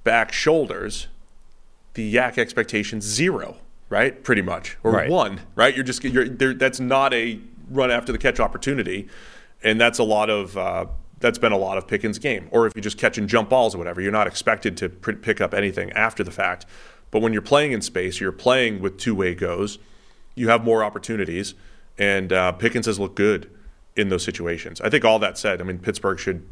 back 0.05 0.31
shoulders, 0.31 1.06
the 1.94 2.02
Yak 2.05 2.36
expectation 2.36 3.01
zero, 3.01 3.56
right? 3.89 4.23
Pretty 4.23 4.43
much, 4.43 4.77
or 4.82 4.93
Right. 4.93 5.09
one, 5.09 5.40
right? 5.55 5.74
You're 5.74 5.85
just 5.85 6.05
you're 6.05 6.28
there. 6.28 6.52
That's 6.52 6.81
not 6.81 7.15
a 7.15 7.40
run 7.70 7.90
after 7.90 8.12
the 8.12 8.19
catch 8.19 8.40
opportunity, 8.40 9.09
and 9.62 9.81
that's 9.81 9.98
a 9.98 10.05
lot 10.05 10.28
of. 10.28 10.55
Uh, 10.59 10.86
that's 11.20 11.38
been 11.38 11.52
a 11.52 11.58
lot 11.58 11.78
of 11.78 11.86
Pickens' 11.86 12.18
game. 12.18 12.48
Or 12.50 12.66
if 12.66 12.74
you're 12.74 12.82
just 12.82 12.98
catching 12.98 13.26
jump 13.26 13.48
balls 13.48 13.74
or 13.74 13.78
whatever, 13.78 14.00
you're 14.00 14.12
not 14.12 14.26
expected 14.26 14.76
to 14.78 14.88
pr- 14.88 15.12
pick 15.12 15.40
up 15.40 15.54
anything 15.54 15.90
after 15.92 16.22
the 16.22 16.30
fact. 16.30 16.66
But 17.10 17.22
when 17.22 17.32
you're 17.32 17.42
playing 17.42 17.72
in 17.72 17.82
space, 17.82 18.20
you're 18.20 18.32
playing 18.32 18.80
with 18.80 18.98
two-way 18.98 19.34
goes. 19.34 19.78
You 20.34 20.48
have 20.48 20.64
more 20.64 20.84
opportunities, 20.84 21.54
and 21.98 22.32
uh, 22.32 22.52
Pickens 22.52 22.86
has 22.86 22.98
looked 22.98 23.16
good 23.16 23.50
in 23.96 24.08
those 24.08 24.22
situations. 24.22 24.80
I 24.80 24.90
think 24.90 25.04
all 25.04 25.18
that 25.18 25.36
said, 25.36 25.60
I 25.60 25.64
mean 25.64 25.78
Pittsburgh 25.78 26.18
should 26.18 26.46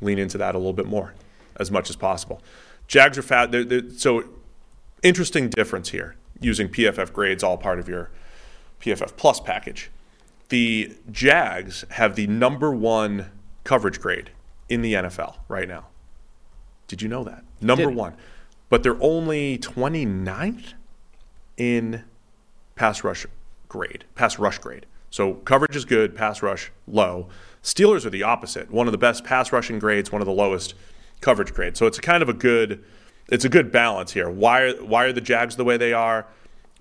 lean 0.00 0.18
into 0.18 0.38
that 0.38 0.54
a 0.54 0.58
little 0.58 0.72
bit 0.72 0.86
more, 0.86 1.14
as 1.56 1.70
much 1.70 1.90
as 1.90 1.96
possible. 1.96 2.40
Jags 2.86 3.18
are 3.18 3.22
fat. 3.22 3.52
They're, 3.52 3.64
they're, 3.64 3.90
so 3.90 4.24
interesting 5.02 5.50
difference 5.50 5.90
here 5.90 6.16
using 6.40 6.68
PFF 6.68 7.12
grades, 7.12 7.42
all 7.42 7.58
part 7.58 7.78
of 7.78 7.88
your 7.88 8.10
PFF 8.80 9.16
Plus 9.16 9.40
package. 9.40 9.90
The 10.48 10.96
Jags 11.10 11.84
have 11.90 12.16
the 12.16 12.26
number 12.26 12.70
one 12.70 13.30
coverage 13.68 14.00
grade 14.00 14.30
in 14.70 14.80
the 14.80 14.94
NFL 14.94 15.36
right 15.46 15.68
now. 15.68 15.88
Did 16.86 17.02
you 17.02 17.08
know 17.08 17.22
that? 17.24 17.44
Number 17.60 17.90
one. 17.90 18.14
But 18.70 18.82
they're 18.82 19.00
only 19.02 19.58
29th 19.58 20.72
in 21.58 22.02
pass 22.76 23.04
rush 23.04 23.26
grade, 23.68 24.06
pass 24.14 24.38
rush 24.38 24.56
grade. 24.56 24.86
So 25.10 25.34
coverage 25.34 25.76
is 25.76 25.84
good, 25.84 26.16
pass 26.16 26.40
rush 26.40 26.72
low. 26.86 27.28
Steelers 27.62 28.06
are 28.06 28.10
the 28.10 28.22
opposite. 28.22 28.70
One 28.70 28.88
of 28.88 28.92
the 28.92 28.98
best 28.98 29.22
pass 29.22 29.52
rushing 29.52 29.78
grades, 29.78 30.10
one 30.10 30.22
of 30.22 30.26
the 30.26 30.32
lowest 30.32 30.72
coverage 31.20 31.52
grades. 31.52 31.78
So 31.78 31.84
it's 31.84 31.98
a 31.98 32.02
kind 32.02 32.22
of 32.22 32.30
a 32.30 32.34
good 32.34 32.82
it's 33.28 33.44
a 33.44 33.50
good 33.50 33.70
balance 33.70 34.12
here. 34.12 34.30
Why 34.30 34.62
are 34.62 34.72
why 34.76 35.04
are 35.04 35.12
the 35.12 35.20
Jags 35.20 35.56
the 35.56 35.64
way 35.64 35.76
they 35.76 35.92
are? 35.92 36.26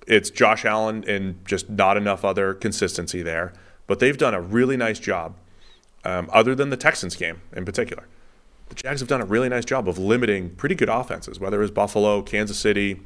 It's 0.07 0.29
Josh 0.29 0.63
Allen 0.63 1.03
and 1.05 1.45
just 1.45 1.69
not 1.69 1.97
enough 1.97 2.23
other 2.23 2.53
consistency 2.53 3.21
there. 3.21 3.51
But 3.87 3.99
they've 3.99 4.17
done 4.17 4.33
a 4.33 4.41
really 4.41 4.77
nice 4.77 4.99
job, 4.99 5.35
um, 6.03 6.29
other 6.31 6.55
than 6.55 6.69
the 6.69 6.77
Texans 6.77 7.15
game 7.15 7.41
in 7.55 7.65
particular. 7.65 8.07
The 8.69 8.75
Jags 8.75 8.99
have 8.99 9.07
done 9.07 9.21
a 9.21 9.25
really 9.25 9.49
nice 9.49 9.65
job 9.65 9.87
of 9.87 9.97
limiting 9.97 10.49
pretty 10.51 10.75
good 10.75 10.89
offenses, 10.89 11.39
whether 11.39 11.57
it 11.57 11.61
was 11.61 11.71
Buffalo, 11.71 12.21
Kansas 12.21 12.59
City, 12.59 12.99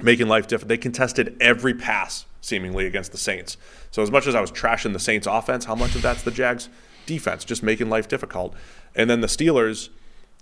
making 0.00 0.28
life 0.28 0.46
different. 0.46 0.68
They 0.68 0.78
contested 0.78 1.36
every 1.40 1.74
pass 1.74 2.26
seemingly 2.40 2.86
against 2.86 3.12
the 3.12 3.18
Saints. 3.18 3.56
So 3.90 4.02
as 4.02 4.10
much 4.10 4.26
as 4.26 4.34
I 4.34 4.40
was 4.40 4.50
trashing 4.50 4.92
the 4.92 4.98
Saints 4.98 5.26
offense, 5.26 5.64
how 5.64 5.74
much 5.74 5.94
of 5.94 6.02
that's 6.02 6.22
the 6.22 6.30
Jags 6.30 6.68
defense 7.04 7.44
just 7.44 7.62
making 7.62 7.88
life 7.90 8.08
difficult? 8.08 8.54
And 8.94 9.10
then 9.10 9.20
the 9.20 9.26
Steelers 9.26 9.90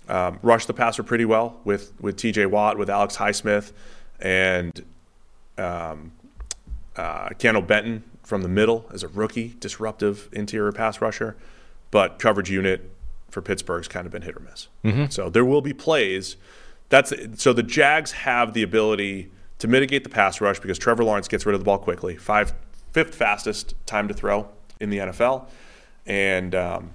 um, 0.07 0.39
rushed 0.41 0.67
the 0.67 0.73
passer 0.73 1.03
pretty 1.03 1.25
well 1.25 1.59
with 1.63 1.93
with 1.99 2.15
T.J. 2.17 2.45
Watt, 2.45 2.77
with 2.77 2.89
Alex 2.89 3.17
Highsmith, 3.17 3.71
and 4.19 4.85
um, 5.57 6.11
uh, 6.95 7.29
Benton 7.33 8.03
from 8.23 8.41
the 8.41 8.47
middle 8.47 8.85
as 8.91 9.03
a 9.03 9.07
rookie, 9.07 9.55
disruptive 9.59 10.29
interior 10.31 10.71
pass 10.71 11.01
rusher. 11.01 11.35
But 11.95 12.19
coverage 12.19 12.51
unit 12.51 12.91
for 13.29 13.41
Pittsburgh's 13.41 13.87
kind 13.87 14.05
of 14.05 14.11
been 14.11 14.23
hit 14.23 14.35
or 14.35 14.41
miss. 14.41 14.67
Mhm. 14.83 15.09
So 15.09 15.29
there 15.29 15.45
will 15.45 15.61
be 15.61 15.71
plays. 15.71 16.35
That's 16.89 17.13
so 17.41 17.53
the 17.53 17.63
Jags 17.63 18.11
have 18.11 18.51
the 18.53 18.63
ability 18.63 19.31
to 19.59 19.69
mitigate 19.69 20.03
the 20.03 20.09
pass 20.09 20.41
rush 20.41 20.59
because 20.59 20.77
Trevor 20.77 21.05
Lawrence 21.05 21.29
gets 21.29 21.45
rid 21.45 21.53
of 21.55 21.61
the 21.61 21.63
ball 21.63 21.77
quickly. 21.77 22.17
Five, 22.17 22.53
fifth 22.91 23.15
fastest 23.15 23.75
time 23.85 24.09
to 24.09 24.13
throw 24.13 24.49
in 24.81 24.89
the 24.89 24.97
NFL, 24.97 25.47
and 26.05 26.53
um, 26.53 26.93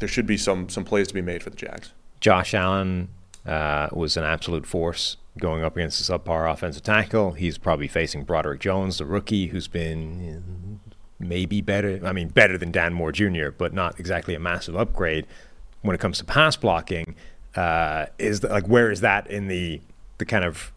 there 0.00 0.08
should 0.08 0.26
be 0.26 0.36
some 0.36 0.68
some 0.68 0.84
plays 0.84 1.08
to 1.08 1.14
be 1.14 1.22
made 1.22 1.42
for 1.42 1.48
the 1.48 1.56
Jags. 1.56 1.94
Josh 2.20 2.52
Allen 2.52 3.08
uh, 3.46 3.88
was 3.90 4.18
an 4.18 4.24
absolute 4.24 4.66
force 4.66 5.16
going 5.38 5.64
up 5.64 5.78
against 5.78 5.98
a 6.06 6.12
subpar 6.12 6.52
offensive 6.52 6.82
tackle. 6.82 7.30
He's 7.32 7.56
probably 7.56 7.88
facing 7.88 8.24
Broderick 8.24 8.60
Jones, 8.60 8.98
the 8.98 9.06
rookie, 9.06 9.46
who's 9.46 9.66
been 9.66 10.80
maybe 11.20 11.60
better. 11.60 12.00
I 12.04 12.12
mean, 12.12 12.28
better 12.28 12.58
than 12.58 12.72
Dan 12.72 12.92
Moore 12.92 13.12
Jr., 13.12 13.50
but 13.56 13.72
not 13.72 14.00
exactly 14.00 14.34
a 14.34 14.40
massive 14.40 14.74
upgrade 14.74 15.26
when 15.82 15.94
it 15.94 15.98
comes 16.00 16.18
to 16.18 16.24
pass 16.24 16.56
blocking. 16.56 17.14
Uh, 17.54 18.06
is 18.18 18.40
that, 18.40 18.50
like 18.50 18.66
where 18.66 18.90
is 18.90 19.00
that 19.02 19.26
in 19.28 19.46
the 19.48 19.80
the 20.18 20.24
kind 20.24 20.44
of 20.44 20.72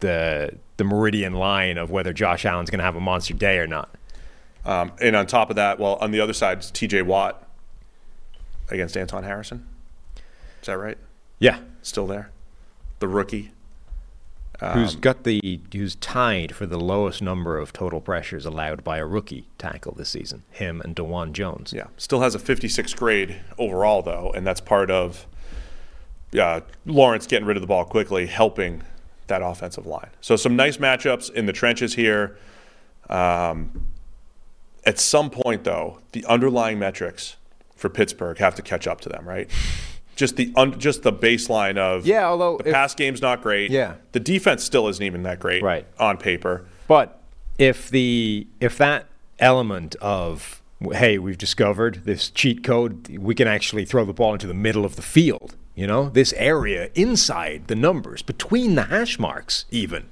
the 0.00 0.56
the 0.76 0.84
meridian 0.84 1.34
line 1.34 1.78
of 1.78 1.90
whether 1.90 2.12
Josh 2.12 2.44
Allen's 2.44 2.70
going 2.70 2.78
to 2.78 2.84
have 2.84 2.96
a 2.96 3.00
monster 3.00 3.34
day 3.34 3.58
or 3.58 3.66
not? 3.66 3.94
Um, 4.64 4.92
and 5.00 5.14
on 5.14 5.26
top 5.26 5.50
of 5.50 5.56
that, 5.56 5.78
well, 5.78 5.96
on 6.00 6.10
the 6.10 6.20
other 6.20 6.34
side, 6.34 6.60
T.J. 6.62 7.02
Watt 7.02 7.48
against 8.68 8.96
Anton 8.96 9.24
Harrison. 9.24 9.66
Is 10.60 10.66
that 10.66 10.76
right? 10.76 10.98
Yeah, 11.38 11.60
Still 11.82 12.06
there, 12.06 12.30
the 12.98 13.08
rookie. 13.08 13.52
Who's 14.60 14.94
got 14.94 15.24
the 15.24 15.60
who's 15.72 15.94
tied 15.96 16.54
for 16.54 16.66
the 16.66 16.78
lowest 16.78 17.22
number 17.22 17.58
of 17.58 17.72
total 17.72 18.00
pressures 18.00 18.44
allowed 18.44 18.84
by 18.84 18.98
a 18.98 19.06
rookie 19.06 19.48
tackle 19.56 19.92
this 19.92 20.10
season. 20.10 20.42
Him 20.50 20.82
and 20.82 20.94
Dawand 20.94 21.32
Jones. 21.32 21.72
Yeah, 21.72 21.86
still 21.96 22.20
has 22.20 22.34
a 22.34 22.38
56 22.38 22.92
grade 22.94 23.40
overall 23.58 24.02
though, 24.02 24.32
and 24.34 24.46
that's 24.46 24.60
part 24.60 24.90
of 24.90 25.26
uh, 26.38 26.60
Lawrence 26.84 27.26
getting 27.26 27.46
rid 27.46 27.56
of 27.56 27.62
the 27.62 27.66
ball 27.66 27.84
quickly, 27.84 28.26
helping 28.26 28.82
that 29.26 29.42
offensive 29.42 29.86
line. 29.86 30.10
So 30.20 30.36
some 30.36 30.56
nice 30.56 30.76
matchups 30.76 31.32
in 31.32 31.46
the 31.46 31.52
trenches 31.52 31.94
here. 31.94 32.36
Um, 33.08 33.86
at 34.84 34.98
some 34.98 35.30
point, 35.30 35.64
though, 35.64 35.98
the 36.12 36.24
underlying 36.26 36.78
metrics 36.78 37.36
for 37.74 37.88
Pittsburgh 37.88 38.38
have 38.38 38.54
to 38.56 38.62
catch 38.62 38.86
up 38.86 39.00
to 39.02 39.08
them, 39.08 39.26
right? 39.28 39.48
Just 40.20 40.36
the 40.36 40.52
un- 40.54 40.78
just 40.78 41.02
the 41.02 41.14
baseline 41.14 41.78
of 41.78 42.04
Yeah, 42.04 42.26
although 42.28 42.58
the 42.58 42.68
if- 42.68 42.74
pass 42.74 42.94
game's 42.94 43.22
not 43.22 43.40
great. 43.42 43.70
Yeah. 43.70 43.94
the 44.12 44.20
defense 44.20 44.62
still 44.62 44.86
isn't 44.88 45.02
even 45.02 45.22
that 45.22 45.40
great, 45.40 45.62
Right. 45.62 45.86
on 45.98 46.18
paper. 46.18 46.66
But 46.86 47.18
if 47.56 47.88
the 47.88 48.46
if 48.60 48.76
that 48.76 49.06
element 49.38 49.96
of 50.02 50.60
hey, 50.92 51.16
we've 51.18 51.38
discovered 51.38 52.02
this 52.04 52.28
cheat 52.28 52.62
code, 52.62 53.16
we 53.18 53.34
can 53.34 53.48
actually 53.48 53.86
throw 53.86 54.04
the 54.04 54.12
ball 54.12 54.34
into 54.34 54.46
the 54.46 54.52
middle 54.52 54.84
of 54.84 54.96
the 54.96 55.02
field. 55.02 55.56
You 55.74 55.86
know, 55.86 56.10
this 56.10 56.34
area 56.34 56.90
inside 56.94 57.68
the 57.68 57.74
numbers, 57.74 58.20
between 58.20 58.74
the 58.74 58.82
hash 58.84 59.18
marks, 59.18 59.64
even. 59.70 60.04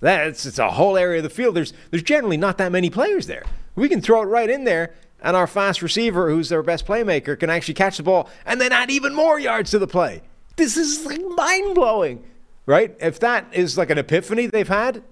That's 0.00 0.44
it's 0.46 0.58
a 0.58 0.72
whole 0.72 0.96
area 0.96 1.18
of 1.18 1.22
the 1.22 1.30
field. 1.30 1.54
There's 1.54 1.72
there's 1.92 2.02
generally 2.02 2.36
not 2.36 2.58
that 2.58 2.72
many 2.72 2.90
players 2.90 3.28
there. 3.28 3.44
We 3.76 3.88
can 3.88 4.00
throw 4.00 4.22
it 4.22 4.26
right 4.26 4.50
in 4.50 4.64
there, 4.64 4.92
and 5.22 5.36
our 5.36 5.46
fast 5.46 5.80
receiver, 5.82 6.28
who's 6.30 6.48
their 6.48 6.62
best 6.62 6.86
playmaker, 6.86 7.38
can 7.38 7.48
actually 7.48 7.74
catch 7.74 7.96
the 7.96 8.02
ball 8.02 8.28
and 8.44 8.60
then 8.60 8.72
add 8.72 8.90
even 8.90 9.14
more 9.14 9.38
yards 9.38 9.70
to 9.70 9.78
the 9.78 9.86
play. 9.86 10.22
This 10.56 10.76
is 10.76 11.06
like 11.06 11.20
mind 11.36 11.74
blowing, 11.74 12.24
right? 12.66 12.94
If 13.00 13.18
that 13.20 13.46
is 13.52 13.78
like 13.78 13.90
an 13.90 13.98
epiphany 13.98 14.46
they've 14.46 14.68
had, 14.68 15.02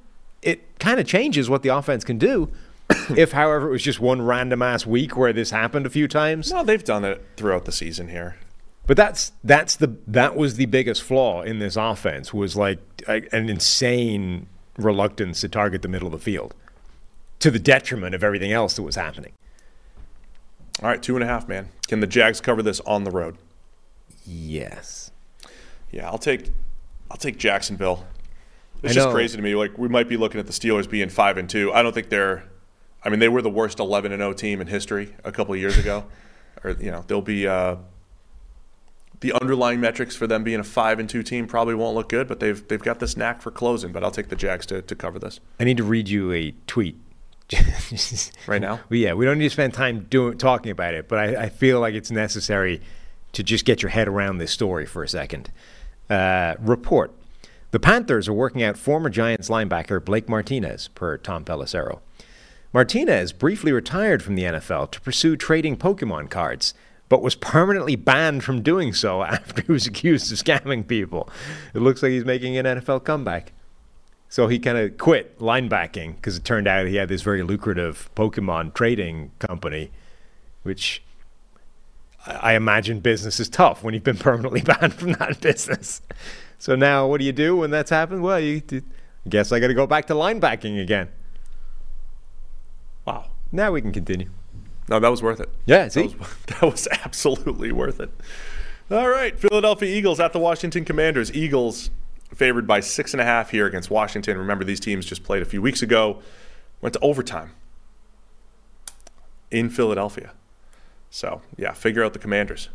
it 0.42 0.78
kind 0.78 1.00
of 1.00 1.06
changes 1.06 1.48
what 1.48 1.62
the 1.62 1.68
offense 1.70 2.04
can 2.04 2.18
do. 2.18 2.50
if, 3.16 3.32
however, 3.32 3.68
it 3.68 3.72
was 3.72 3.82
just 3.82 4.00
one 4.00 4.20
random 4.20 4.62
ass 4.62 4.84
week 4.84 5.16
where 5.16 5.32
this 5.32 5.50
happened 5.50 5.86
a 5.86 5.90
few 5.90 6.08
times, 6.08 6.52
No, 6.52 6.64
they've 6.64 6.82
done 6.82 7.04
it 7.04 7.24
throughout 7.36 7.64
the 7.64 7.72
season 7.72 8.08
here. 8.08 8.36
but 8.86 8.96
that's 8.96 9.32
that's 9.44 9.76
the 9.76 9.96
that 10.08 10.34
was 10.34 10.56
the 10.56 10.66
biggest 10.66 11.02
flaw 11.02 11.42
in 11.42 11.60
this 11.60 11.76
offense 11.76 12.34
was 12.34 12.56
like 12.56 12.80
an 13.06 13.48
insane 13.48 14.46
reluctance 14.76 15.40
to 15.42 15.48
target 15.48 15.82
the 15.82 15.88
middle 15.88 16.08
of 16.08 16.12
the 16.12 16.18
field, 16.18 16.54
to 17.38 17.50
the 17.50 17.58
detriment 17.60 18.14
of 18.14 18.24
everything 18.24 18.50
else 18.52 18.74
that 18.74 18.82
was 18.82 18.96
happening. 18.96 19.32
All 20.82 20.88
right, 20.88 21.02
two 21.02 21.14
and 21.14 21.22
a 21.22 21.26
half, 21.26 21.46
man. 21.46 21.68
Can 21.88 22.00
the 22.00 22.06
Jags 22.06 22.40
cover 22.40 22.62
this 22.62 22.80
on 22.80 23.04
the 23.04 23.10
road? 23.10 23.36
Yes. 24.26 25.10
Yeah, 25.90 26.08
I'll 26.08 26.18
take 26.18 26.50
I'll 27.10 27.16
take 27.16 27.36
Jacksonville. 27.36 28.06
It's 28.82 28.94
just 28.94 29.10
crazy 29.10 29.36
to 29.36 29.42
me. 29.42 29.54
Like 29.54 29.76
we 29.76 29.88
might 29.88 30.08
be 30.08 30.16
looking 30.16 30.40
at 30.40 30.46
the 30.46 30.52
Steelers 30.52 30.88
being 30.88 31.10
five 31.10 31.36
and 31.36 31.50
two. 31.50 31.72
I 31.72 31.82
don't 31.82 31.92
think 31.92 32.08
they're. 32.08 32.44
I 33.04 33.08
mean, 33.08 33.18
they 33.18 33.28
were 33.28 33.42
the 33.42 33.50
worst 33.50 33.78
eleven 33.78 34.12
and 34.12 34.20
zero 34.20 34.32
team 34.32 34.60
in 34.60 34.68
history 34.68 35.14
a 35.24 35.32
couple 35.32 35.54
of 35.54 35.60
years 35.60 35.76
ago, 35.76 36.04
or 36.64 36.70
you 36.72 36.90
know 36.90 37.04
they'll 37.06 37.20
be. 37.20 37.46
Uh, 37.46 37.76
the 39.20 39.34
underlying 39.34 39.80
metrics 39.80 40.16
for 40.16 40.26
them 40.26 40.42
being 40.42 40.60
a 40.60 40.64
five 40.64 40.98
and 40.98 41.06
two 41.10 41.22
team 41.22 41.46
probably 41.46 41.74
won't 41.74 41.94
look 41.94 42.08
good, 42.08 42.26
but 42.26 42.40
they've 42.40 42.66
they've 42.68 42.80
got 42.80 43.00
this 43.00 43.18
knack 43.18 43.42
for 43.42 43.50
closing. 43.50 43.92
But 43.92 44.02
I'll 44.02 44.10
take 44.10 44.28
the 44.28 44.36
Jags 44.36 44.64
to, 44.66 44.80
to 44.80 44.94
cover 44.94 45.18
this 45.18 45.40
I 45.58 45.64
need 45.64 45.76
to 45.76 45.84
read 45.84 46.08
you 46.08 46.32
a 46.32 46.54
tweet. 46.66 46.96
Right 48.46 48.60
now. 48.60 48.80
Yeah, 48.90 49.14
we 49.14 49.24
don't 49.24 49.38
need 49.38 49.44
to 49.44 49.50
spend 49.50 49.74
time 49.74 50.06
doing 50.10 50.38
talking 50.38 50.72
about 50.72 50.94
it, 50.94 51.08
but 51.08 51.18
I, 51.18 51.44
I 51.44 51.48
feel 51.48 51.80
like 51.80 51.94
it's 51.94 52.10
necessary 52.10 52.80
to 53.32 53.42
just 53.42 53.64
get 53.64 53.82
your 53.82 53.90
head 53.90 54.08
around 54.08 54.38
this 54.38 54.50
story 54.50 54.86
for 54.86 55.02
a 55.02 55.08
second. 55.08 55.50
Uh, 56.08 56.54
report: 56.58 57.12
The 57.70 57.80
Panthers 57.80 58.28
are 58.28 58.32
working 58.32 58.62
out 58.62 58.76
former 58.76 59.10
Giants 59.10 59.48
linebacker 59.48 60.04
Blake 60.04 60.28
Martinez, 60.28 60.88
per 60.88 61.16
Tom 61.16 61.44
Pelissero. 61.44 62.00
Martinez 62.72 63.32
briefly 63.32 63.72
retired 63.72 64.22
from 64.22 64.36
the 64.36 64.44
NFL 64.44 64.92
to 64.92 65.00
pursue 65.00 65.36
trading 65.36 65.76
Pokemon 65.76 66.30
cards, 66.30 66.72
but 67.08 67.20
was 67.20 67.34
permanently 67.34 67.96
banned 67.96 68.44
from 68.44 68.62
doing 68.62 68.92
so 68.92 69.22
after 69.24 69.62
he 69.62 69.72
was 69.72 69.86
accused 69.86 70.30
of 70.32 70.38
scamming 70.38 70.86
people. 70.86 71.28
It 71.74 71.80
looks 71.80 72.02
like 72.02 72.12
he's 72.12 72.24
making 72.24 72.56
an 72.56 72.66
NFL 72.66 73.04
comeback. 73.04 73.52
So 74.30 74.46
he 74.46 74.60
kind 74.60 74.78
of 74.78 74.96
quit 74.96 75.36
linebacking 75.40 76.14
because 76.14 76.36
it 76.36 76.44
turned 76.44 76.68
out 76.68 76.86
he 76.86 76.94
had 76.94 77.08
this 77.08 77.20
very 77.20 77.42
lucrative 77.42 78.08
Pokemon 78.14 78.74
trading 78.74 79.32
company, 79.40 79.90
which 80.62 81.02
I 82.24 82.54
imagine 82.54 83.00
business 83.00 83.40
is 83.40 83.48
tough 83.48 83.82
when 83.82 83.92
you've 83.92 84.04
been 84.04 84.16
permanently 84.28 84.62
banned 84.62 84.94
from 84.94 85.12
that 85.14 85.40
business. 85.40 86.00
So 86.58 86.76
now, 86.76 87.08
what 87.08 87.18
do 87.18 87.24
you 87.26 87.32
do 87.32 87.56
when 87.56 87.70
that's 87.70 87.90
happened? 87.90 88.22
Well, 88.22 88.38
you 88.38 88.62
guess 89.28 89.50
I 89.50 89.58
got 89.58 89.66
to 89.66 89.74
go 89.74 89.88
back 89.88 90.06
to 90.06 90.14
linebacking 90.14 90.80
again. 90.80 91.08
Wow. 93.04 93.30
Now 93.50 93.72
we 93.72 93.82
can 93.82 93.92
continue. 93.92 94.30
No, 94.88 95.00
that 95.00 95.08
was 95.08 95.24
worth 95.24 95.40
it. 95.40 95.48
Yeah, 95.66 95.88
That 95.88 96.04
was, 96.04 96.28
that 96.46 96.62
was 96.62 96.88
absolutely 97.02 97.72
worth 97.72 97.98
it. 97.98 98.12
All 98.92 99.08
right, 99.08 99.36
Philadelphia 99.36 99.92
Eagles 99.92 100.20
at 100.20 100.32
the 100.32 100.38
Washington 100.38 100.84
Commanders. 100.84 101.32
Eagles 101.32 101.90
favored 102.34 102.66
by 102.66 102.80
six 102.80 103.12
and 103.12 103.20
a 103.20 103.24
half 103.24 103.50
here 103.50 103.66
against 103.66 103.90
Washington. 103.90 104.38
Remember, 104.38 104.64
these 104.64 104.80
teams 104.80 105.04
just 105.04 105.24
played 105.24 105.42
a 105.42 105.46
few 105.46 105.60
weeks 105.62 105.82
ago, 105.82 106.20
went 106.80 106.92
to 106.94 107.00
overtime 107.00 107.52
in 109.50 109.68
Philadelphia. 109.68 110.32
So, 111.10 111.42
yeah, 111.56 111.72
figure 111.72 112.04
out 112.04 112.12
the 112.12 112.18
Commanders. 112.18 112.68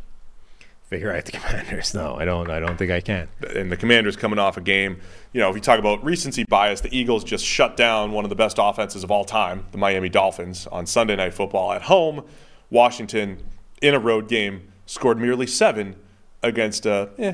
Figure 0.89 1.11
out 1.11 1.25
the 1.25 1.31
Commanders. 1.31 1.93
No, 1.95 2.15
I 2.15 2.25
don't. 2.25 2.49
I 2.51 2.59
don't 2.59 2.77
think 2.77 2.91
I 2.91 3.01
can. 3.01 3.27
And 3.55 3.71
the 3.71 3.77
Commanders 3.77 4.15
coming 4.15 4.37
off 4.37 4.55
a 4.55 4.61
game, 4.61 4.99
you 5.33 5.41
know, 5.41 5.49
if 5.49 5.55
you 5.55 5.61
talk 5.61 5.79
about 5.79 6.03
recency 6.03 6.43
bias, 6.43 6.81
the 6.81 6.95
Eagles 6.95 7.23
just 7.23 7.43
shut 7.43 7.75
down 7.75 8.11
one 8.11 8.23
of 8.23 8.29
the 8.29 8.35
best 8.35 8.57
offenses 8.59 9.03
of 9.03 9.09
all 9.09 9.25
time, 9.25 9.65
the 9.71 9.79
Miami 9.79 10.09
Dolphins, 10.09 10.67
on 10.67 10.85
Sunday 10.85 11.15
Night 11.15 11.33
Football 11.33 11.71
at 11.73 11.83
home. 11.83 12.23
Washington, 12.69 13.43
in 13.81 13.95
a 13.95 13.99
road 13.99 14.27
game, 14.27 14.71
scored 14.85 15.17
merely 15.17 15.47
seven 15.47 15.95
against 16.43 16.85
a 16.85 17.09
eh, 17.17 17.33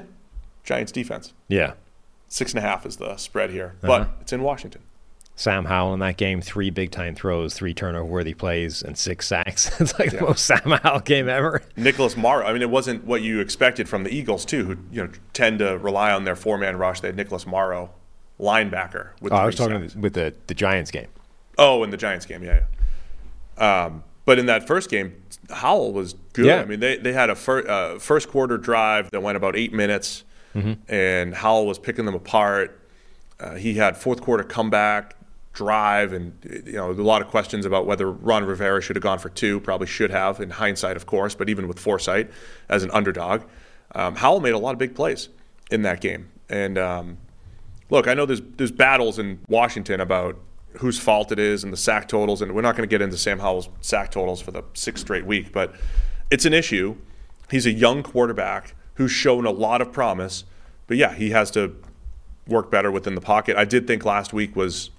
Giants 0.63 0.91
defense. 0.93 1.33
Yeah. 1.49 1.73
Six 2.33 2.53
and 2.53 2.59
a 2.59 2.61
half 2.61 2.85
is 2.85 2.95
the 2.95 3.17
spread 3.17 3.49
here, 3.49 3.75
Uh-huh. 3.83 3.87
but 4.05 4.09
it's 4.21 4.31
in 4.31 4.41
Washington. 4.41 4.81
Sam 5.35 5.65
Howell 5.65 5.93
in 5.95 5.99
that 5.99 6.15
game, 6.17 6.39
three 6.39 6.69
big 6.69 6.91
time 6.91 7.13
throws, 7.13 7.53
three 7.53 7.73
turnover 7.73 8.05
worthy 8.05 8.33
plays, 8.33 8.81
and 8.81 8.97
six 8.97 9.27
sacks. 9.27 9.69
it's 9.81 9.97
like 9.99 10.11
the 10.11 10.21
most 10.21 10.45
Sam 10.45 10.71
Howell 10.83 10.99
game 11.01 11.27
ever. 11.27 11.61
Nicholas 11.75 12.15
Morrow. 12.15 12.45
I 12.45 12.53
mean, 12.53 12.61
it 12.61 12.69
wasn't 12.69 13.03
what 13.05 13.21
you 13.21 13.39
expected 13.41 13.89
from 13.89 14.03
the 14.05 14.11
Eagles 14.15 14.45
too, 14.45 14.63
who 14.65 14.77
you 14.91 15.03
know 15.03 15.09
tend 15.33 15.59
to 15.59 15.77
rely 15.77 16.11
on 16.13 16.23
their 16.23 16.35
four-man 16.37 16.77
rush. 16.77 17.01
They 17.01 17.07
had 17.09 17.17
Nicholas 17.17 17.45
Morrow, 17.45 17.89
linebacker. 18.39 19.09
With 19.19 19.33
Oh, 19.33 19.37
I 19.37 19.45
was 19.45 19.55
talking 19.55 19.81
sacks. 19.81 19.95
with 19.95 20.13
the, 20.13 20.33
the 20.47 20.53
Giants 20.53 20.89
game. 20.91 21.07
Oh, 21.57 21.83
in 21.83 21.89
the 21.89 21.97
Giants 21.97 22.25
game, 22.25 22.43
yeah. 22.43 22.61
yeah. 23.57 23.85
Um, 23.85 24.03
but 24.25 24.39
in 24.39 24.45
that 24.45 24.67
first 24.67 24.89
game, 24.89 25.21
Howell 25.49 25.91
was 25.93 26.13
good. 26.33 26.45
Yeah. 26.45 26.61
I 26.61 26.65
mean, 26.65 26.79
they, 26.79 26.97
they 26.97 27.13
had 27.13 27.29
a 27.29 27.35
fir- 27.35 27.67
uh, 27.67 27.99
first 27.99 28.29
quarter 28.29 28.57
drive 28.57 29.11
that 29.11 29.21
went 29.21 29.35
about 29.37 29.55
eight 29.55 29.73
minutes, 29.73 30.23
Mm-hmm. 30.53 30.93
and 30.93 31.33
Howell 31.33 31.65
was 31.65 31.79
picking 31.79 32.05
them 32.05 32.15
apart. 32.15 32.79
Uh, 33.39 33.55
he 33.55 33.75
had 33.75 33.95
fourth 33.95 34.21
quarter 34.21 34.43
comeback 34.43 35.15
drive, 35.53 36.13
and 36.13 36.33
you 36.65 36.73
know 36.73 36.91
a 36.91 36.93
lot 36.93 37.21
of 37.21 37.27
questions 37.27 37.65
about 37.65 37.85
whether 37.85 38.11
Ron 38.11 38.45
Rivera 38.45 38.81
should 38.81 38.95
have 38.95 39.03
gone 39.03 39.19
for 39.19 39.29
two. 39.29 39.59
Probably 39.59 39.87
should 39.87 40.11
have, 40.11 40.39
in 40.39 40.49
hindsight, 40.49 40.95
of 40.95 41.05
course. 41.05 41.35
But 41.35 41.49
even 41.49 41.67
with 41.67 41.79
foresight, 41.79 42.31
as 42.69 42.83
an 42.83 42.91
underdog, 42.91 43.43
um, 43.95 44.15
Howell 44.15 44.41
made 44.41 44.53
a 44.53 44.57
lot 44.57 44.71
of 44.71 44.77
big 44.77 44.95
plays 44.95 45.29
in 45.69 45.81
that 45.83 46.01
game. 46.01 46.29
And 46.49 46.77
um, 46.77 47.17
look, 47.89 48.07
I 48.07 48.13
know 48.13 48.25
there's 48.25 48.41
there's 48.57 48.71
battles 48.71 49.19
in 49.19 49.39
Washington 49.47 49.99
about 49.99 50.37
whose 50.77 50.99
fault 50.99 51.31
it 51.31 51.39
is 51.39 51.63
and 51.63 51.73
the 51.73 51.77
sack 51.77 52.07
totals, 52.07 52.41
and 52.41 52.53
we're 52.53 52.61
not 52.61 52.75
going 52.75 52.87
to 52.87 52.93
get 52.93 53.01
into 53.01 53.17
Sam 53.17 53.39
Howell's 53.39 53.69
sack 53.81 54.11
totals 54.11 54.41
for 54.41 54.51
the 54.51 54.63
sixth 54.73 55.03
straight 55.05 55.25
week, 55.25 55.51
but 55.51 55.75
it's 56.29 56.45
an 56.45 56.53
issue. 56.53 56.95
He's 57.49 57.65
a 57.65 57.71
young 57.71 58.03
quarterback 58.03 58.75
who's 59.01 59.11
shown 59.11 59.45
a 59.47 59.51
lot 59.51 59.81
of 59.81 59.91
promise, 59.91 60.43
but 60.85 60.95
yeah, 60.95 61.13
he 61.13 61.31
has 61.31 61.49
to 61.51 61.75
work 62.47 62.69
better 62.69 62.91
within 62.91 63.15
the 63.15 63.21
pocket. 63.21 63.57
I 63.57 63.65
did 63.65 63.87
think 63.87 64.05
last 64.05 64.31
week 64.31 64.55
was 64.55 64.91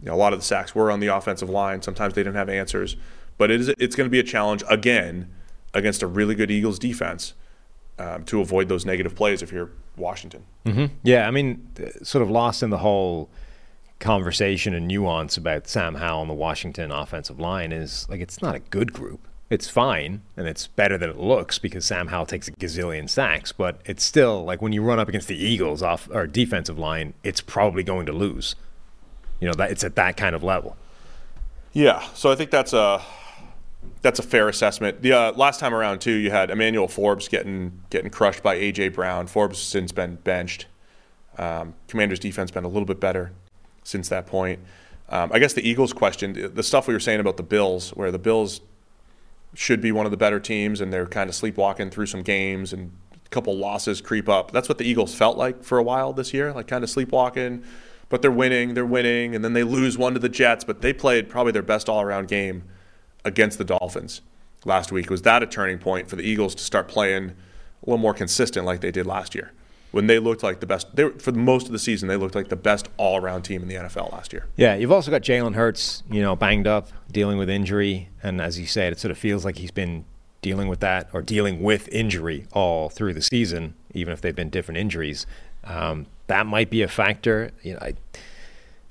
you 0.00 0.06
know, 0.06 0.14
a 0.14 0.16
lot 0.16 0.32
of 0.32 0.38
the 0.38 0.44
sacks 0.44 0.74
were 0.74 0.90
on 0.90 1.00
the 1.00 1.08
offensive 1.08 1.50
line. 1.50 1.82
Sometimes 1.82 2.14
they 2.14 2.22
didn't 2.22 2.36
have 2.36 2.48
answers, 2.48 2.96
but 3.36 3.50
it 3.50 3.60
is 3.60 3.68
it's 3.68 3.94
going 3.94 4.06
to 4.06 4.10
be 4.10 4.18
a 4.18 4.24
challenge 4.24 4.64
again 4.68 5.30
against 5.74 6.02
a 6.02 6.06
really 6.06 6.34
good 6.34 6.50
Eagles 6.50 6.78
defense 6.78 7.34
um, 7.98 8.24
to 8.24 8.40
avoid 8.40 8.68
those 8.68 8.86
negative 8.86 9.14
plays 9.14 9.42
if 9.42 9.52
you're 9.52 9.70
Washington. 9.96 10.44
Mm-hmm. 10.64 10.86
Yeah, 11.02 11.28
I 11.28 11.30
mean, 11.30 11.68
uh, 11.78 12.02
sort 12.02 12.22
of 12.22 12.30
lost 12.30 12.62
in 12.62 12.70
the 12.70 12.78
whole 12.78 13.28
conversation 13.98 14.72
and 14.72 14.88
nuance 14.88 15.36
about 15.36 15.66
Sam 15.68 15.96
Howell 15.96 16.22
and 16.22 16.30
the 16.30 16.34
Washington 16.34 16.90
offensive 16.90 17.38
line 17.38 17.72
is 17.72 18.06
like 18.08 18.20
it's 18.20 18.40
not 18.40 18.54
a 18.54 18.60
good 18.60 18.94
group. 18.94 19.27
It's 19.50 19.68
fine 19.68 20.20
and 20.36 20.46
it's 20.46 20.66
better 20.66 20.98
than 20.98 21.08
it 21.08 21.18
looks 21.18 21.58
because 21.58 21.86
Sam 21.86 22.08
Howell 22.08 22.26
takes 22.26 22.48
a 22.48 22.52
gazillion 22.52 23.08
sacks, 23.08 23.50
but 23.50 23.80
it's 23.86 24.04
still 24.04 24.44
like 24.44 24.60
when 24.60 24.72
you 24.72 24.82
run 24.82 24.98
up 24.98 25.08
against 25.08 25.28
the 25.28 25.36
Eagles 25.36 25.82
off 25.82 26.08
or 26.12 26.26
defensive 26.26 26.78
line, 26.78 27.14
it's 27.24 27.40
probably 27.40 27.82
going 27.82 28.04
to 28.06 28.12
lose. 28.12 28.54
You 29.40 29.48
know, 29.48 29.54
that 29.54 29.70
it's 29.70 29.84
at 29.84 29.94
that 29.96 30.16
kind 30.16 30.34
of 30.34 30.42
level. 30.42 30.76
Yeah, 31.72 32.02
so 32.14 32.30
I 32.30 32.34
think 32.34 32.50
that's 32.50 32.72
a 32.72 33.02
that's 34.02 34.18
a 34.18 34.22
fair 34.22 34.48
assessment. 34.48 35.02
The 35.02 35.12
uh, 35.12 35.32
last 35.32 35.60
time 35.60 35.74
around 35.74 36.00
too, 36.00 36.12
you 36.12 36.30
had 36.30 36.50
Emmanuel 36.50 36.88
Forbes 36.88 37.28
getting 37.28 37.82
getting 37.90 38.10
crushed 38.10 38.42
by 38.42 38.56
AJ 38.56 38.94
Brown. 38.94 39.26
Forbes 39.26 39.58
has 39.58 39.66
since 39.66 39.92
been 39.92 40.16
benched. 40.16 40.66
Um, 41.38 41.74
Commanders' 41.86 42.18
defense 42.18 42.50
been 42.50 42.64
a 42.64 42.68
little 42.68 42.86
bit 42.86 43.00
better 43.00 43.32
since 43.84 44.08
that 44.08 44.26
point. 44.26 44.60
Um, 45.08 45.30
I 45.32 45.38
guess 45.38 45.54
the 45.54 45.66
Eagles 45.66 45.92
question, 45.92 46.52
the 46.54 46.62
stuff 46.62 46.86
we 46.86 46.92
were 46.92 47.00
saying 47.00 47.20
about 47.20 47.38
the 47.38 47.42
Bills, 47.42 47.90
where 47.90 48.10
the 48.10 48.18
Bills 48.18 48.60
should 49.54 49.80
be 49.80 49.92
one 49.92 50.06
of 50.06 50.10
the 50.10 50.16
better 50.16 50.40
teams 50.40 50.80
and 50.80 50.92
they're 50.92 51.06
kind 51.06 51.28
of 51.28 51.34
sleepwalking 51.34 51.90
through 51.90 52.06
some 52.06 52.22
games 52.22 52.72
and 52.72 52.92
a 53.14 53.28
couple 53.30 53.56
losses 53.56 54.00
creep 54.00 54.28
up. 54.28 54.50
That's 54.52 54.68
what 54.68 54.78
the 54.78 54.84
Eagles 54.84 55.14
felt 55.14 55.36
like 55.36 55.62
for 55.62 55.78
a 55.78 55.82
while 55.82 56.12
this 56.12 56.32
year, 56.32 56.52
like 56.52 56.66
kind 56.66 56.84
of 56.84 56.90
sleepwalking, 56.90 57.64
but 58.08 58.22
they're 58.22 58.30
winning, 58.30 58.74
they're 58.74 58.86
winning, 58.86 59.34
and 59.34 59.44
then 59.44 59.52
they 59.52 59.64
lose 59.64 59.98
one 59.98 60.14
to 60.14 60.20
the 60.20 60.28
Jets, 60.28 60.64
but 60.64 60.80
they 60.80 60.92
played 60.92 61.28
probably 61.28 61.52
their 61.52 61.62
best 61.62 61.88
all 61.88 62.00
around 62.00 62.28
game 62.28 62.64
against 63.24 63.58
the 63.58 63.64
Dolphins 63.64 64.22
last 64.64 64.92
week. 64.92 65.10
Was 65.10 65.22
that 65.22 65.42
a 65.42 65.46
turning 65.46 65.78
point 65.78 66.08
for 66.08 66.16
the 66.16 66.22
Eagles 66.22 66.54
to 66.54 66.62
start 66.62 66.88
playing 66.88 67.30
a 67.30 67.34
little 67.84 67.98
more 67.98 68.14
consistent 68.14 68.64
like 68.66 68.80
they 68.80 68.90
did 68.90 69.06
last 69.06 69.34
year? 69.34 69.52
When 69.90 70.06
they 70.06 70.18
looked 70.18 70.42
like 70.42 70.60
the 70.60 70.66
best, 70.66 70.94
they, 70.94 71.08
for 71.10 71.32
most 71.32 71.66
of 71.66 71.72
the 71.72 71.78
season, 71.78 72.08
they 72.08 72.16
looked 72.16 72.34
like 72.34 72.48
the 72.48 72.56
best 72.56 72.88
all-around 72.98 73.42
team 73.42 73.62
in 73.62 73.68
the 73.68 73.76
NFL 73.76 74.12
last 74.12 74.32
year. 74.32 74.46
Yeah, 74.56 74.74
you've 74.74 74.92
also 74.92 75.10
got 75.10 75.22
Jalen 75.22 75.54
Hurts, 75.54 76.02
you 76.10 76.20
know, 76.20 76.36
banged 76.36 76.66
up, 76.66 76.88
dealing 77.10 77.38
with 77.38 77.48
injury, 77.48 78.10
and 78.22 78.40
as 78.40 78.60
you 78.60 78.66
said, 78.66 78.92
it 78.92 78.98
sort 78.98 79.10
of 79.10 79.18
feels 79.18 79.44
like 79.44 79.56
he's 79.56 79.70
been 79.70 80.04
dealing 80.42 80.68
with 80.68 80.80
that 80.80 81.08
or 81.12 81.22
dealing 81.22 81.62
with 81.62 81.88
injury 81.88 82.46
all 82.52 82.88
through 82.88 83.14
the 83.14 83.22
season, 83.22 83.74
even 83.94 84.12
if 84.12 84.20
they've 84.20 84.36
been 84.36 84.50
different 84.50 84.78
injuries. 84.78 85.26
Um, 85.64 86.06
that 86.26 86.46
might 86.46 86.70
be 86.70 86.82
a 86.82 86.88
factor. 86.88 87.50
You 87.62 87.74
know, 87.74 87.80
I, 87.80 87.94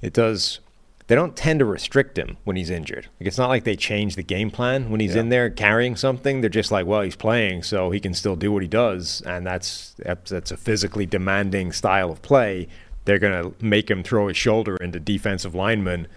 it 0.02 0.14
does 0.14 0.60
they 1.08 1.16
don't 1.16 1.36
tend 1.36 1.60
to 1.60 1.66
restrict 1.66 2.18
him 2.18 2.38
when 2.44 2.58
he's 2.58 2.70
injured. 2.70 3.08
Like 3.20 3.28
it's 3.28 3.38
not 3.38 3.48
like 3.48 3.64
they 3.64 3.78
change 3.78 4.16
the 4.16 4.24
game 4.24 4.52
plan 4.52 4.90
when 4.90 5.00
he's 5.00 5.16
yeah. 5.16 5.22
in 5.22 5.30
there 5.30 5.50
carrying 5.50 5.96
something. 5.96 6.42
They're 6.42 6.50
just 6.50 6.72
like, 6.72 6.86
well, 6.86 7.02
he's 7.02 7.16
playing, 7.16 7.64
so 7.64 7.92
he 7.92 8.00
can 8.00 8.14
still 8.14 8.36
do 8.36 8.52
what 8.52 8.62
he 8.62 8.68
does, 8.68 9.22
and 9.26 9.46
that's 9.46 9.96
that's 10.00 10.52
a 10.52 10.58
physically 10.58 11.06
demanding 11.06 11.72
style 11.72 12.12
of 12.12 12.22
play. 12.22 12.68
They're 13.06 13.20
gonna 13.20 13.54
make 13.62 13.90
him 13.90 14.04
throw 14.04 14.28
his 14.28 14.36
shoulder 14.36 14.76
into 14.78 15.00
defensive 15.00 15.56
linemen, 15.56 16.08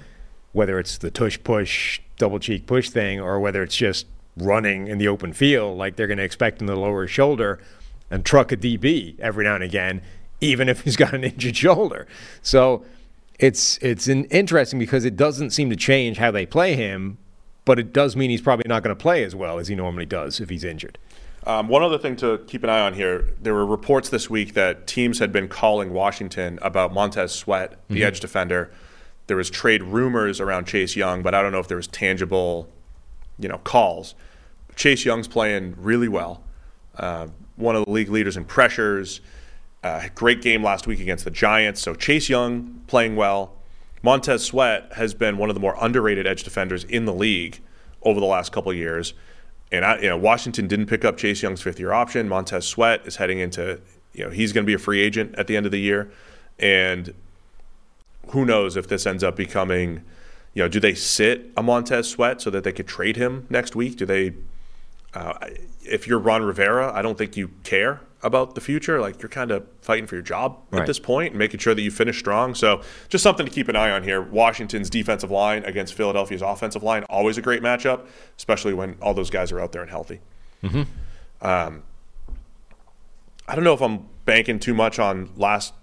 whether 0.53 0.81
it's 0.81 0.99
the 0.99 1.11
tush 1.11 1.39
push, 1.45 2.01
double 2.19 2.41
cheek 2.41 2.67
push 2.67 2.91
thing, 2.91 3.21
or 3.21 3.39
whether 3.39 3.62
it's 3.62 3.77
just 3.77 4.07
running 4.37 4.89
in 4.89 4.99
the 4.99 5.07
open 5.07 5.33
field. 5.33 5.79
Like 5.79 5.95
they're 5.95 6.09
gonna 6.09 6.23
expect 6.23 6.61
him 6.61 6.67
to 6.67 6.75
lower 6.75 7.03
his 7.03 7.12
shoulder 7.12 7.61
and 8.11 8.25
truck 8.25 8.51
a 8.51 8.57
DB 8.57 9.19
every 9.21 9.45
now 9.45 9.55
and 9.55 9.62
again, 9.62 10.03
even 10.41 10.69
if 10.69 10.81
he's 10.81 10.97
got 10.97 11.15
an 11.15 11.23
injured 11.23 11.57
shoulder. 11.57 12.09
So 12.43 12.85
it's 13.41 13.79
it's 13.79 14.07
interesting 14.07 14.79
because 14.79 15.05
it 15.05 15.17
doesn't 15.17 15.51
seem 15.51 15.71
to 15.71 15.77
change 15.77 16.19
how 16.19 16.31
they 16.31 16.47
play 16.47 16.75
him, 16.75 17.19
but 17.65 17.79
it 17.79 17.93
does 17.93 18.15
mean 18.15 18.31
he's 18.31 18.43
probably 18.43 18.69
not 18.69 18.83
going 18.83 18.95
to 18.95 19.01
play 19.01 19.25
as 19.25 19.35
well 19.35 19.59
as 19.59 19.69
he 19.69 19.75
normally 19.75 20.07
does 20.07 20.41
if 20.41 20.51
he's 20.51 20.62
injured. 20.65 20.99
Um, 21.47 21.69
one 21.69 21.83
other 21.83 21.97
thing 21.97 22.17
to 22.17 22.39
keep 22.47 22.62
an 22.62 22.71
eye 22.71 22.81
on 22.81 22.95
here: 22.95 23.31
there 23.41 23.55
were 23.55 23.67
reports 23.67 24.11
this 24.11 24.29
week 24.29 24.55
that 24.55 24.87
teams 24.87 25.19
had 25.19 25.33
been 25.33 25.49
calling 25.49 25.93
Washington 25.93 26.59
about 26.61 26.93
Montez 26.93 27.33
Sweat, 27.33 27.79
the 27.89 27.97
mm-hmm. 27.97 28.05
edge 28.05 28.21
defender. 28.21 28.71
There 29.27 29.37
was 29.37 29.49
trade 29.49 29.83
rumors 29.83 30.41
around 30.41 30.67
Chase 30.67 30.97
Young, 30.97 31.23
but 31.23 31.35
I 31.35 31.41
don't 31.41 31.53
know 31.53 31.61
if 31.61 31.69
there 31.69 31.77
was 31.77 31.87
tangible, 31.87 32.69
you 33.39 33.49
know, 33.49 33.59
calls. 33.59 34.15
Chase 34.77 35.05
Young's 35.05 35.29
playing 35.29 35.77
really 35.79 36.09
well. 36.09 36.43
Uh, 36.97 37.29
one 37.57 37.77
of 37.77 37.85
the 37.85 37.91
league 37.91 38.11
leaders 38.11 38.37
in 38.37 38.45
pressures. 38.45 39.21
Uh, 39.82 40.09
great 40.15 40.43
game 40.43 40.62
last 40.62 40.86
week 40.86 41.01
against 41.01 41.24
the 41.24 41.31
Giants. 41.31 41.81
So 41.81 41.94
Chase 41.94 42.28
Young 42.28 42.82
playing 42.86 43.16
well. 43.16 43.55
Montez 44.02 44.44
Sweat 44.44 44.93
has 44.94 45.15
been 45.15 45.39
one 45.39 45.51
of 45.51 45.55
the 45.55 45.61
more 45.61 45.77
underrated 45.81 46.27
edge 46.27 46.43
defenders 46.43 46.85
in 46.85 47.05
the 47.05 47.15
league 47.15 47.61
over 48.02 48.20
the 48.20 48.27
last 48.27 48.52
couple 48.52 48.73
years. 48.73 49.15
And 49.73 49.85
I, 49.85 49.98
you 50.01 50.09
know, 50.09 50.16
Washington 50.16 50.66
didn't 50.66 50.86
pick 50.86 51.05
up 51.05 51.16
Chase 51.16 51.43
Young's 51.43 51.62
fifth-year 51.62 51.93
option. 51.93 52.28
Montez 52.28 52.66
Sweat 52.66 53.07
is 53.07 53.16
heading 53.16 53.39
into, 53.39 53.81
you 54.12 54.24
know, 54.24 54.31
he's 54.31 54.52
going 54.52 54.65
to 54.65 54.66
be 54.66 54.74
a 54.74 54.78
free 54.78 55.01
agent 55.01 55.35
at 55.36 55.47
the 55.47 55.57
end 55.57 55.65
of 55.65 55.73
the 55.73 55.81
year, 55.81 56.11
and 56.59 57.15
who 58.28 58.44
knows 58.44 58.77
if 58.77 58.89
this 58.89 59.07
ends 59.07 59.23
up 59.23 59.36
becoming, 59.36 60.02
you 60.55 60.62
know, 60.62 60.69
do 60.69 60.81
they 60.81 60.94
sit 60.94 61.51
a 61.57 61.62
Montez 61.62 62.09
Sweat 62.09 62.40
so 62.40 62.51
that 62.51 62.65
they 62.65 62.73
could 62.73 62.89
trade 62.89 63.16
him 63.16 63.47
next 63.48 63.77
week? 63.77 63.97
Do 63.97 64.07
they? 64.07 64.35
Uh, 65.15 65.35
if 65.91 66.07
you're 66.07 66.19
Ron 66.19 66.43
Rivera, 66.43 66.93
I 66.93 67.03
don't 67.03 67.19
think 67.19 67.37
you 67.37 67.49
care 67.65 68.01
about 68.23 68.55
the 68.55 68.61
future. 68.61 69.01
Like 69.01 69.21
you're 69.23 69.29
kind 69.29 69.51
of 69.51 69.67
fighting 69.81 70.07
for 70.07 70.15
your 70.15 70.23
job 70.23 70.59
right. 70.71 70.83
at 70.83 70.87
this 70.87 70.99
point 70.99 71.33
and 71.33 71.39
making 71.39 71.61
sure 71.61 71.75
that 71.75 71.83
you 71.83 71.91
finish 71.91 72.19
strong. 72.19 72.55
So 72.55 72.83
just 73.09 73.23
something 73.23 73.47
to 73.47 73.53
keep 73.53 73.69
an 73.69 73.77
eye 73.77 73.91
on 73.91 74.03
here. 74.03 74.21
Washington's 74.21 74.91
defensive 74.91 75.31
line 75.31 75.65
against 75.65 75.95
Philadelphia's 75.95 76.43
offensive 76.43 76.83
line, 76.83 77.05
always 77.05 77.39
a 77.39 77.43
great 77.43 77.62
matchup, 77.62 78.07
especially 78.37 78.75
when 78.75 78.97
all 79.01 79.15
those 79.15 79.31
guys 79.31 79.53
are 79.53 79.61
out 79.61 79.73
there 79.73 79.83
and 79.83 79.91
healthy. 79.91 80.21
Mm-hmm. 80.62 80.83
Um, 81.47 81.83
I 83.49 83.55
don't 83.55 83.65
know 83.65 83.75
if 83.75 83.83
I'm 83.83 84.07
banking 84.25 84.61
too 84.61 84.75
much 84.75 84.99
on 84.99 85.31
last 85.37 85.75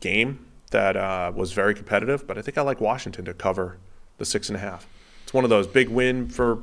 game 0.00 0.46
that 0.70 0.96
uh, 0.96 1.30
was 1.34 1.52
very 1.52 1.74
competitive, 1.74 2.26
but 2.26 2.38
I 2.38 2.42
think 2.42 2.58
I 2.58 2.62
like 2.62 2.80
Washington 2.80 3.24
to 3.26 3.34
cover 3.34 3.78
the 4.18 4.24
six 4.24 4.48
and 4.48 4.56
a 4.56 4.60
half. 4.60 4.86
It's 5.22 5.34
one 5.34 5.44
of 5.44 5.50
those 5.50 5.66
big 5.66 5.88
win 5.88 6.28
for 6.28 6.62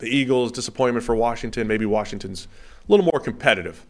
the 0.00 0.08
Eagles, 0.08 0.50
disappointment 0.52 1.04
for 1.04 1.14
Washington. 1.14 1.66
Maybe 1.68 1.86
Washington's 1.86 2.48
a 2.86 2.90
little 2.90 3.06
more 3.06 3.20
competitive 3.20 3.86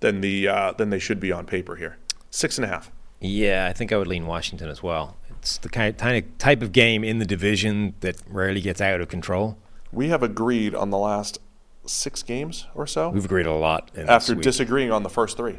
than 0.00 0.20
the 0.20 0.48
uh, 0.48 0.72
than 0.72 0.90
they 0.90 0.98
should 0.98 1.20
be 1.20 1.32
on 1.32 1.46
paper 1.46 1.76
here. 1.76 1.98
Six 2.30 2.56
and 2.56 2.64
a 2.64 2.68
half. 2.68 2.90
Yeah, 3.20 3.66
I 3.68 3.72
think 3.72 3.92
I 3.92 3.98
would 3.98 4.06
lean 4.06 4.26
Washington 4.26 4.68
as 4.68 4.82
well. 4.82 5.16
It's 5.40 5.58
the 5.58 5.68
kind 5.68 5.94
of 6.00 6.38
type 6.38 6.62
of 6.62 6.72
game 6.72 7.02
in 7.02 7.18
the 7.18 7.26
division 7.26 7.94
that 8.00 8.16
rarely 8.28 8.60
gets 8.60 8.80
out 8.80 9.00
of 9.00 9.08
control. 9.08 9.58
We 9.92 10.08
have 10.08 10.22
agreed 10.22 10.74
on 10.74 10.90
the 10.90 10.98
last 10.98 11.38
six 11.86 12.22
games 12.22 12.66
or 12.74 12.86
so. 12.86 13.08
We've 13.10 13.24
agreed 13.24 13.46
a 13.46 13.52
lot 13.52 13.90
after 13.96 14.34
disagreeing 14.34 14.92
on 14.92 15.02
the 15.02 15.10
first 15.10 15.36
three. 15.36 15.58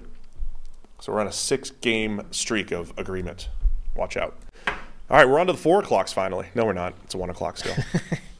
So 0.99 1.11
we're 1.11 1.19
on 1.19 1.27
a 1.27 1.31
six-game 1.31 2.27
streak 2.29 2.71
of 2.71 2.93
agreement. 2.95 3.49
Watch 3.95 4.17
out. 4.17 4.37
All 4.67 5.17
right, 5.17 5.27
we're 5.27 5.39
on 5.39 5.47
to 5.47 5.53
the 5.53 5.57
four 5.57 5.79
o'clocks 5.79 6.13
finally. 6.13 6.47
No, 6.53 6.63
we're 6.63 6.73
not. 6.73 6.93
It's 7.03 7.15
a 7.15 7.17
one 7.17 7.31
o'clock 7.31 7.57
still. 7.57 7.75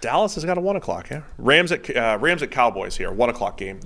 Dallas 0.00 0.34
has 0.34 0.44
got 0.44 0.58
a 0.58 0.60
one 0.60 0.76
o'clock. 0.76 1.10
Yeah, 1.10 1.22
Rams 1.38 1.72
at 1.72 1.96
uh, 1.96 2.18
Rams 2.20 2.42
at 2.42 2.50
Cowboys 2.50 2.96
here. 2.96 3.10
One 3.10 3.30
o'clock 3.30 3.56
game. 3.56 3.80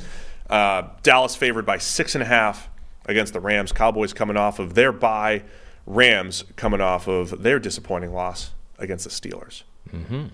Uh, 0.48 0.88
Dallas 1.02 1.36
favored 1.36 1.64
by 1.64 1.78
six 1.78 2.14
and 2.14 2.22
a 2.22 2.26
half 2.26 2.68
against 3.06 3.32
the 3.32 3.40
Rams. 3.40 3.72
Cowboys 3.72 4.12
coming 4.12 4.36
off 4.36 4.58
of 4.58 4.74
their 4.74 4.92
bye. 4.92 5.42
Rams 5.86 6.44
coming 6.56 6.80
off 6.80 7.08
of 7.08 7.42
their 7.42 7.58
disappointing 7.58 8.12
loss 8.12 8.52
against 8.78 9.04
the 9.04 9.10
Steelers. 9.10 9.62
Mm-hmm. 9.92 10.26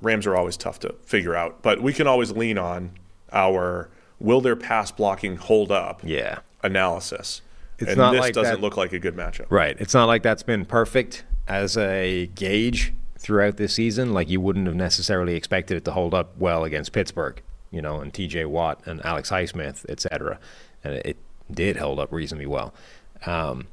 Rams 0.00 0.26
are 0.26 0.36
always 0.36 0.56
tough 0.56 0.78
to 0.80 0.94
figure 1.02 1.34
out, 1.34 1.62
but 1.62 1.82
we 1.82 1.92
can 1.92 2.06
always 2.06 2.30
lean 2.32 2.58
on 2.58 2.92
our 3.32 3.90
will 4.20 4.40
their 4.40 4.56
pass 4.56 4.90
blocking 4.90 5.36
hold 5.36 5.72
up 5.72 6.00
yeah. 6.04 6.38
analysis. 6.62 7.42
It's 7.78 7.90
and 7.90 7.98
not 7.98 8.12
this 8.12 8.20
like 8.20 8.34
doesn't 8.34 8.56
that, 8.56 8.60
look 8.60 8.76
like 8.76 8.92
a 8.92 8.98
good 8.98 9.16
matchup. 9.16 9.46
Right. 9.50 9.76
It's 9.78 9.94
not 9.94 10.06
like 10.06 10.22
that's 10.22 10.42
been 10.42 10.64
perfect 10.64 11.24
as 11.46 11.76
a 11.76 12.26
gauge 12.34 12.92
throughout 13.18 13.56
this 13.56 13.74
season. 13.74 14.12
Like 14.12 14.28
you 14.28 14.40
wouldn't 14.40 14.66
have 14.66 14.76
necessarily 14.76 15.34
expected 15.34 15.76
it 15.76 15.84
to 15.84 15.92
hold 15.92 16.14
up 16.14 16.36
well 16.38 16.64
against 16.64 16.92
Pittsburgh 16.92 17.42
you 17.70 17.82
know, 17.82 18.00
and 18.00 18.12
T.J. 18.12 18.46
Watt 18.46 18.80
and 18.86 19.04
Alex 19.04 19.30
Highsmith, 19.30 19.88
etc. 19.88 20.38
And 20.82 20.94
it, 20.94 21.16
did 21.50 21.78
hold 21.78 21.98
up 21.98 22.12
reasonably 22.12 22.44
well. 22.44 22.74
Um, 23.24 23.68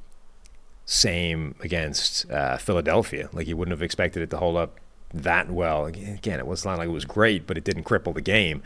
same 0.86 1.56
against 1.60 2.30
uh, 2.32 2.56
Philadelphia. 2.56 3.28
Like 3.34 3.48
you 3.48 3.58
wouldn't 3.58 3.74
have 3.74 3.82
expected 3.82 4.24
it 4.24 4.30
to 4.30 4.38
hold 4.38 4.56
up 4.56 4.80
that 5.14 5.52
well. 5.52 5.86
Again, 5.86 6.40
it 6.40 6.48
was 6.48 6.64
not 6.64 6.78
like 6.78 6.88
it 6.88 6.92
was 6.92 7.04
great, 7.04 7.46
but 7.46 7.58
it 7.58 7.66
didn't 7.66 7.84
cripple 7.84 8.14
the 8.14 8.22
game. 8.22 8.64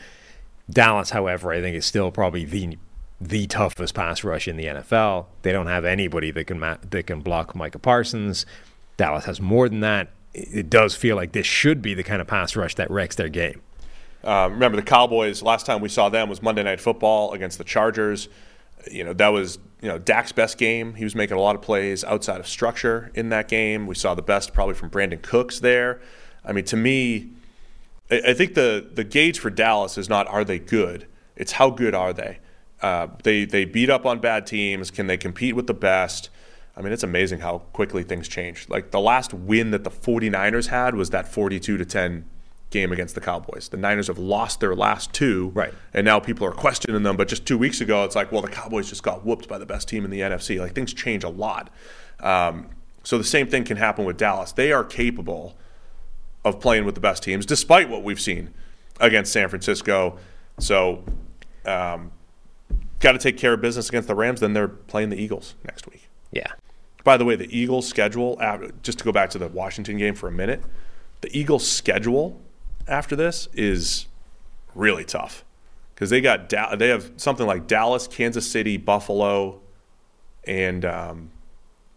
Dallas, 0.69 1.09
however, 1.09 1.51
I 1.51 1.59
think 1.59 1.75
is 1.75 1.87
still 1.87 2.11
probably 2.11 2.45
the 2.45 2.77
the 3.19 3.47
toughest 3.47 3.95
pass 3.95 4.23
rush 4.23 4.47
in 4.47 4.57
the 4.57 4.65
NFL. 4.65 5.25
They 5.41 5.51
don't 5.51 5.65
have 5.65 5.85
anybody 5.85 6.29
that 6.29 6.45
can 6.45 6.59
ma- 6.59 6.77
that 6.87 7.07
can 7.07 7.21
block 7.21 7.55
Micah 7.55 7.79
Parsons. 7.79 8.45
Dallas 8.95 9.25
has 9.25 9.41
more 9.41 9.67
than 9.69 9.79
that. 9.79 10.09
It 10.33 10.69
does 10.69 10.95
feel 10.95 11.15
like 11.15 11.31
this 11.31 11.45
should 11.45 11.81
be 11.81 11.93
the 11.93 12.03
kind 12.03 12.21
of 12.21 12.27
pass 12.27 12.55
rush 12.55 12.75
that 12.75 12.89
wrecks 12.91 13.15
their 13.15 13.29
game. 13.29 13.61
Uh, 14.23 14.49
remember 14.51 14.75
the 14.75 14.83
Cowboys. 14.83 15.41
Last 15.41 15.65
time 15.65 15.81
we 15.81 15.89
saw 15.89 16.09
them 16.09 16.29
was 16.29 16.41
Monday 16.41 16.63
Night 16.63 16.79
Football 16.79 17.33
against 17.33 17.57
the 17.57 17.63
Chargers. 17.63 18.27
You 18.89 19.03
know 19.03 19.13
that 19.13 19.29
was 19.29 19.59
you 19.81 19.87
know 19.87 19.97
Dak's 19.97 20.31
best 20.31 20.57
game. 20.57 20.95
He 20.95 21.03
was 21.03 21.15
making 21.15 21.37
a 21.37 21.41
lot 21.41 21.55
of 21.55 21.61
plays 21.61 22.03
outside 22.03 22.39
of 22.39 22.47
structure 22.47 23.11
in 23.13 23.29
that 23.29 23.47
game. 23.47 23.87
We 23.87 23.95
saw 23.95 24.15
the 24.15 24.21
best 24.21 24.53
probably 24.53 24.75
from 24.75 24.89
Brandin 24.89 25.21
Cooks 25.21 25.59
there. 25.59 26.01
I 26.45 26.53
mean, 26.53 26.65
to 26.65 26.77
me, 26.77 27.29
I, 28.11 28.21
I 28.27 28.33
think 28.33 28.55
the 28.55 28.89
the 28.93 29.03
gauge 29.03 29.39
for 29.39 29.49
Dallas 29.49 29.97
is 29.97 30.09
not 30.09 30.27
are 30.27 30.43
they 30.43 30.59
good. 30.59 31.07
It's 31.35 31.53
how 31.53 31.69
good 31.69 31.95
are 31.95 32.13
they. 32.13 32.39
Uh, 32.81 33.07
they 33.23 33.45
they 33.45 33.65
beat 33.65 33.89
up 33.89 34.05
on 34.05 34.19
bad 34.19 34.45
teams. 34.45 34.91
Can 34.91 35.07
they 35.07 35.17
compete 35.17 35.55
with 35.55 35.67
the 35.67 35.73
best? 35.73 36.29
I 36.79 36.81
mean, 36.81 36.93
it's 36.93 37.03
amazing 37.03 37.41
how 37.41 37.59
quickly 37.73 38.03
things 38.03 38.29
change. 38.29 38.69
Like 38.69 38.91
the 38.91 39.01
last 39.01 39.33
win 39.33 39.71
that 39.71 39.83
the 39.83 39.91
49ers 39.91 40.67
had 40.67 40.95
was 40.95 41.09
that 41.09 41.27
42 41.27 41.75
to 41.75 41.83
10 41.83 42.25
game 42.69 42.93
against 42.93 43.15
the 43.15 43.21
Cowboys. 43.21 43.67
The 43.67 43.75
Niners 43.75 44.07
have 44.07 44.17
lost 44.17 44.61
their 44.61 44.73
last 44.73 45.11
two, 45.11 45.49
right? 45.53 45.73
And 45.93 46.05
now 46.05 46.21
people 46.21 46.47
are 46.47 46.53
questioning 46.53 47.03
them. 47.03 47.17
But 47.17 47.27
just 47.27 47.45
two 47.45 47.57
weeks 47.57 47.81
ago, 47.81 48.05
it's 48.05 48.15
like, 48.15 48.31
well, 48.31 48.41
the 48.41 48.47
Cowboys 48.47 48.87
just 48.87 49.03
got 49.03 49.25
whooped 49.25 49.49
by 49.49 49.57
the 49.57 49.65
best 49.65 49.89
team 49.89 50.05
in 50.05 50.11
the 50.11 50.21
NFC. 50.21 50.57
Like 50.57 50.73
things 50.73 50.93
change 50.93 51.25
a 51.25 51.29
lot. 51.29 51.69
Um, 52.21 52.69
so 53.03 53.17
the 53.17 53.25
same 53.25 53.47
thing 53.47 53.65
can 53.65 53.75
happen 53.75 54.05
with 54.05 54.15
Dallas. 54.15 54.53
They 54.53 54.71
are 54.71 54.85
capable 54.85 55.57
of 56.45 56.61
playing 56.61 56.85
with 56.85 56.95
the 56.95 57.01
best 57.01 57.23
teams, 57.23 57.45
despite 57.45 57.89
what 57.89 58.03
we've 58.03 58.21
seen 58.21 58.53
against 59.01 59.33
San 59.33 59.49
Francisco. 59.49 60.17
So, 60.59 61.03
um, 61.65 62.11
got 62.99 63.13
to 63.13 63.17
take 63.17 63.37
care 63.37 63.53
of 63.53 63.61
business 63.61 63.89
against 63.89 64.07
the 64.07 64.15
Rams. 64.15 64.39
Then 64.39 64.53
they're 64.53 64.69
playing 64.69 65.09
the 65.09 65.21
Eagles 65.21 65.55
next 65.65 65.89
week. 65.89 66.07
Yeah. 66.31 66.51
By 67.09 67.17
the 67.17 67.25
way, 67.25 67.35
the 67.35 67.49
Eagles' 67.57 67.87
schedule, 67.87 68.39
just 68.83 68.99
to 68.99 69.03
go 69.03 69.11
back 69.11 69.31
to 69.31 69.39
the 69.39 69.47
Washington 69.47 69.97
game 69.97 70.13
for 70.13 70.27
a 70.27 70.31
minute, 70.31 70.63
the 71.21 71.35
Eagles' 71.35 71.67
schedule 71.67 72.39
after 72.87 73.15
this 73.15 73.49
is 73.51 74.05
really 74.75 75.05
tough 75.05 75.43
because 75.95 76.11
they 76.11 76.21
got 76.21 76.49
they 76.77 76.89
have 76.89 77.11
something 77.17 77.47
like 77.47 77.65
Dallas, 77.65 78.07
Kansas 78.07 78.47
City, 78.47 78.77
Buffalo, 78.77 79.59
and 80.43 80.85
um, 80.85 81.31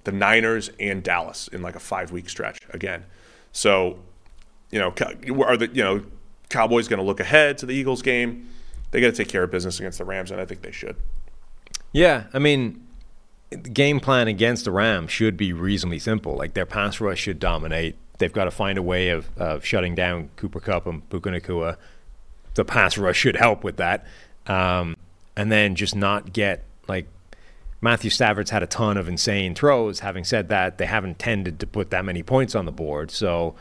the 0.05 0.13
Niners 0.13 0.71
and 0.81 1.03
Dallas 1.03 1.47
in 1.49 1.61
like 1.61 1.77
a 1.77 1.81
five 1.81 2.11
week 2.11 2.31
stretch 2.31 2.59
again. 2.71 3.05
So, 3.53 3.99
you 4.71 4.79
know, 4.79 4.95
are 5.45 5.59
the 5.59 5.69
you 5.75 5.85
know 5.85 6.07
Cowboys 6.49 6.89
going 6.89 7.01
to 7.01 7.05
look 7.05 7.21
ahead 7.21 7.59
to 7.59 7.67
the 7.67 7.75
Eagles 7.75 8.01
game? 8.01 8.49
They 8.93 9.03
got 9.03 9.09
to 9.09 9.13
take 9.13 9.29
care 9.29 9.43
of 9.43 9.51
business 9.51 9.79
against 9.79 9.99
the 9.99 10.07
Rams, 10.07 10.31
and 10.31 10.41
I 10.41 10.47
think 10.47 10.63
they 10.63 10.73
should. 10.73 10.97
Yeah, 11.93 12.29
I 12.33 12.39
mean, 12.39 12.89
the 13.57 13.71
game 13.71 14.01
plan 14.01 14.29
against 14.29 14.65
the 14.65 14.71
Rams 14.71 15.11
should 15.11 15.37
be 15.37 15.53
reasonably 15.53 15.99
simple. 15.99 16.37
Like 16.37 16.55
their 16.55 16.67
pass 16.67 17.01
rush 17.01 17.21
should 17.21 17.39
dominate. 17.39 17.97
They've 18.19 18.33
got 18.33 18.45
to 18.45 18.51
find 18.51 18.79
a 18.79 18.83
way 18.83 19.09
of, 19.09 19.29
of 19.39 19.65
shutting 19.65 19.95
down 19.95 20.31
Cooper 20.37 20.61
Kupp 20.61 20.87
and 20.87 21.09
Puka 21.11 21.31
Nacua. 21.31 21.77
The 22.55 22.65
pass 22.65 22.99
rush 22.99 23.17
should 23.17 23.37
help 23.37 23.65
with 23.65 23.79
that, 23.79 24.07
um, 24.47 24.97
and 25.37 25.51
then 25.51 25.75
just 25.75 25.97
not 25.97 26.33
get 26.33 26.65
like 26.87 27.07
Matthew 27.81 28.11
Stafford's 28.11 28.51
had 28.51 28.63
a 28.63 28.67
ton 28.67 28.97
of 28.97 29.09
insane 29.09 29.55
throws. 29.55 30.01
Having 30.01 30.25
said 30.25 30.49
that, 30.51 30.79
they 30.79 30.87
haven't 30.87 31.19
tended 31.19 31.59
to 31.61 31.67
put 31.67 31.91
that 31.91 32.05
many 32.05 32.23
points 32.23 32.55
on 32.55 32.67
the 32.67 32.73
board. 32.73 33.11
So 33.11 33.55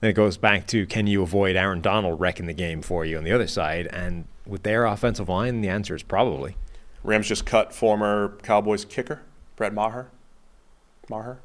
then 0.00 0.10
it 0.10 0.14
goes 0.14 0.36
back 0.36 0.66
to 0.68 0.86
can 0.86 1.06
you 1.06 1.22
avoid 1.22 1.56
Aaron 1.56 1.80
Donald 1.80 2.20
wrecking 2.20 2.46
the 2.46 2.52
game 2.52 2.82
for 2.82 3.04
you 3.04 3.18
on 3.18 3.24
the 3.24 3.32
other 3.32 3.48
side? 3.48 3.88
And 3.88 4.26
with 4.46 4.62
their 4.62 4.84
offensive 4.86 5.28
line, 5.28 5.60
the 5.60 5.68
answer 5.68 5.94
is 5.94 6.02
probably. 6.02 6.56
Rams 7.02 7.28
just 7.28 7.46
cut 7.46 7.72
former 7.72 8.36
Cowboys 8.42 8.84
kicker 8.84 9.22
Brett 9.56 9.74
Maher. 9.74 10.08
Maher. 11.10 11.40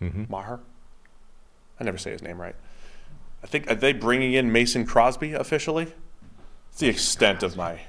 Mm-hmm. 0.00 0.24
Maher. 0.28 0.60
I 1.78 1.84
never 1.84 1.98
say 1.98 2.10
his 2.10 2.22
name 2.22 2.40
right. 2.40 2.54
I 3.42 3.46
think 3.46 3.70
are 3.70 3.74
they 3.74 3.92
bringing 3.92 4.34
in 4.34 4.52
Mason 4.52 4.84
Crosby 4.86 5.32
officially? 5.32 5.92
It's 6.70 6.80
the 6.80 6.88
extent 6.88 7.42
of 7.42 7.56
my. 7.56 7.80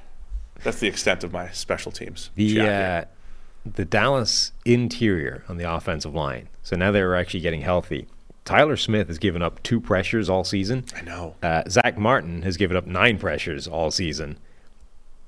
That's 0.64 0.80
the 0.80 0.88
extent 0.88 1.24
of 1.24 1.34
my 1.34 1.50
special 1.50 1.92
teams. 1.92 2.30
The 2.36 2.62
uh, 2.62 3.06
the 3.66 3.86
Dallas 3.86 4.54
interior 4.64 5.44
on 5.50 5.58
the 5.58 5.72
offensive 5.72 6.14
line. 6.14 6.48
So 6.64 6.76
now 6.76 6.92
they're 6.92 7.16
actually 7.16 7.42
getting 7.42 7.62
healthy. 7.62 8.08
Tyler 8.46 8.78
Smith 8.78 9.08
has 9.08 9.18
given 9.18 9.42
up 9.42 9.62
two 9.64 9.80
pressures 9.80 10.30
all 10.30 10.44
season. 10.44 10.86
I 10.96 11.02
know. 11.02 11.36
Uh, 11.44 11.64
Zack 11.70 11.98
Martin 11.98 12.42
has 12.44 12.58
given 12.58 12.76
up 12.76 12.88
nine 12.88 13.18
pressures 13.20 13.68
all 13.68 13.92
season. 13.92 14.40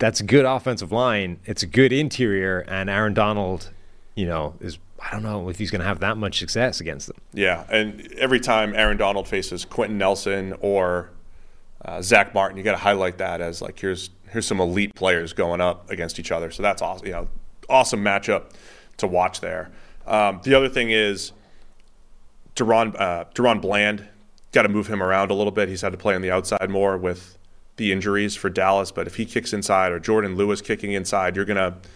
That's 0.04 0.20
a 0.20 0.26
good 0.26 0.44
offensive 0.44 0.92
line. 0.92 1.40
It's 1.46 1.64
a 1.64 1.66
good 1.66 1.94
interior, 1.94 2.60
and 2.68 2.90
Aaron 2.90 3.14
Donald, 3.14 3.70
you 4.16 4.26
know, 4.26 4.54
is 4.60 4.78
I 5.00 5.12
don't 5.12 5.24
know 5.24 5.48
if 5.48 5.58
he's 5.58 5.72
going 5.72 5.80
to 5.80 5.88
have 5.88 6.02
that 6.02 6.18
much 6.18 6.40
success 6.40 6.82
against 6.82 7.08
them. 7.08 7.16
Yeah, 7.32 7.64
and 7.70 8.12
every 8.18 8.42
time 8.42 8.76
Aaron 8.76 8.98
Donald 8.98 9.30
faces 9.30 9.64
Quenton 9.64 9.98
Nelson 9.98 10.56
or 10.60 11.10
uh, 11.86 12.02
Zack 12.02 12.34
Martin, 12.34 12.58
you 12.58 12.66
got 12.66 12.74
to 12.74 12.80
highlight 12.80 13.18
that 13.20 13.40
as 13.40 13.62
like 13.62 13.80
here's 13.80 14.10
here's 14.28 14.46
some 14.46 14.60
elite 14.60 14.94
players 14.94 15.32
going 15.32 15.62
up 15.62 15.90
against 15.90 16.20
each 16.20 16.34
other. 16.34 16.52
So 16.52 16.62
that's 16.64 16.82
awesome. 16.82 17.08
You 17.08 17.14
know, 17.14 17.28
awesome 17.70 18.04
matchup 18.04 18.52
to 18.98 19.08
watch 19.08 19.40
there. 19.40 19.72
Um, 20.06 20.42
the 20.44 20.54
other 20.54 20.68
thing 20.68 20.92
is 20.92 21.32
DaRon, 22.58 22.94
uh, 23.00 23.24
DaRon 23.34 23.62
Bland, 23.62 24.06
got 24.52 24.64
to 24.64 24.70
move 24.70 24.88
him 24.88 25.02
around 25.02 25.32
a 25.32 25.34
little 25.34 25.54
bit. 25.54 25.70
He's 25.70 25.80
had 25.80 25.94
to 25.94 25.98
play 25.98 26.14
on 26.14 26.22
the 26.22 26.32
outside 26.32 26.70
more 26.70 26.98
with 26.98 27.38
the 27.78 27.92
injuries 27.92 28.36
for 28.36 28.50
Dallas. 28.50 28.92
But 28.92 29.08
if 29.08 29.16
he 29.16 29.26
kicks 29.26 29.54
inside 29.54 29.92
or 29.92 30.00
Jourdan 30.00 30.36
Lewis 30.36 30.62
kicking 30.62 30.94
inside, 30.94 31.36
you're 31.36 31.46
to– 31.46 31.76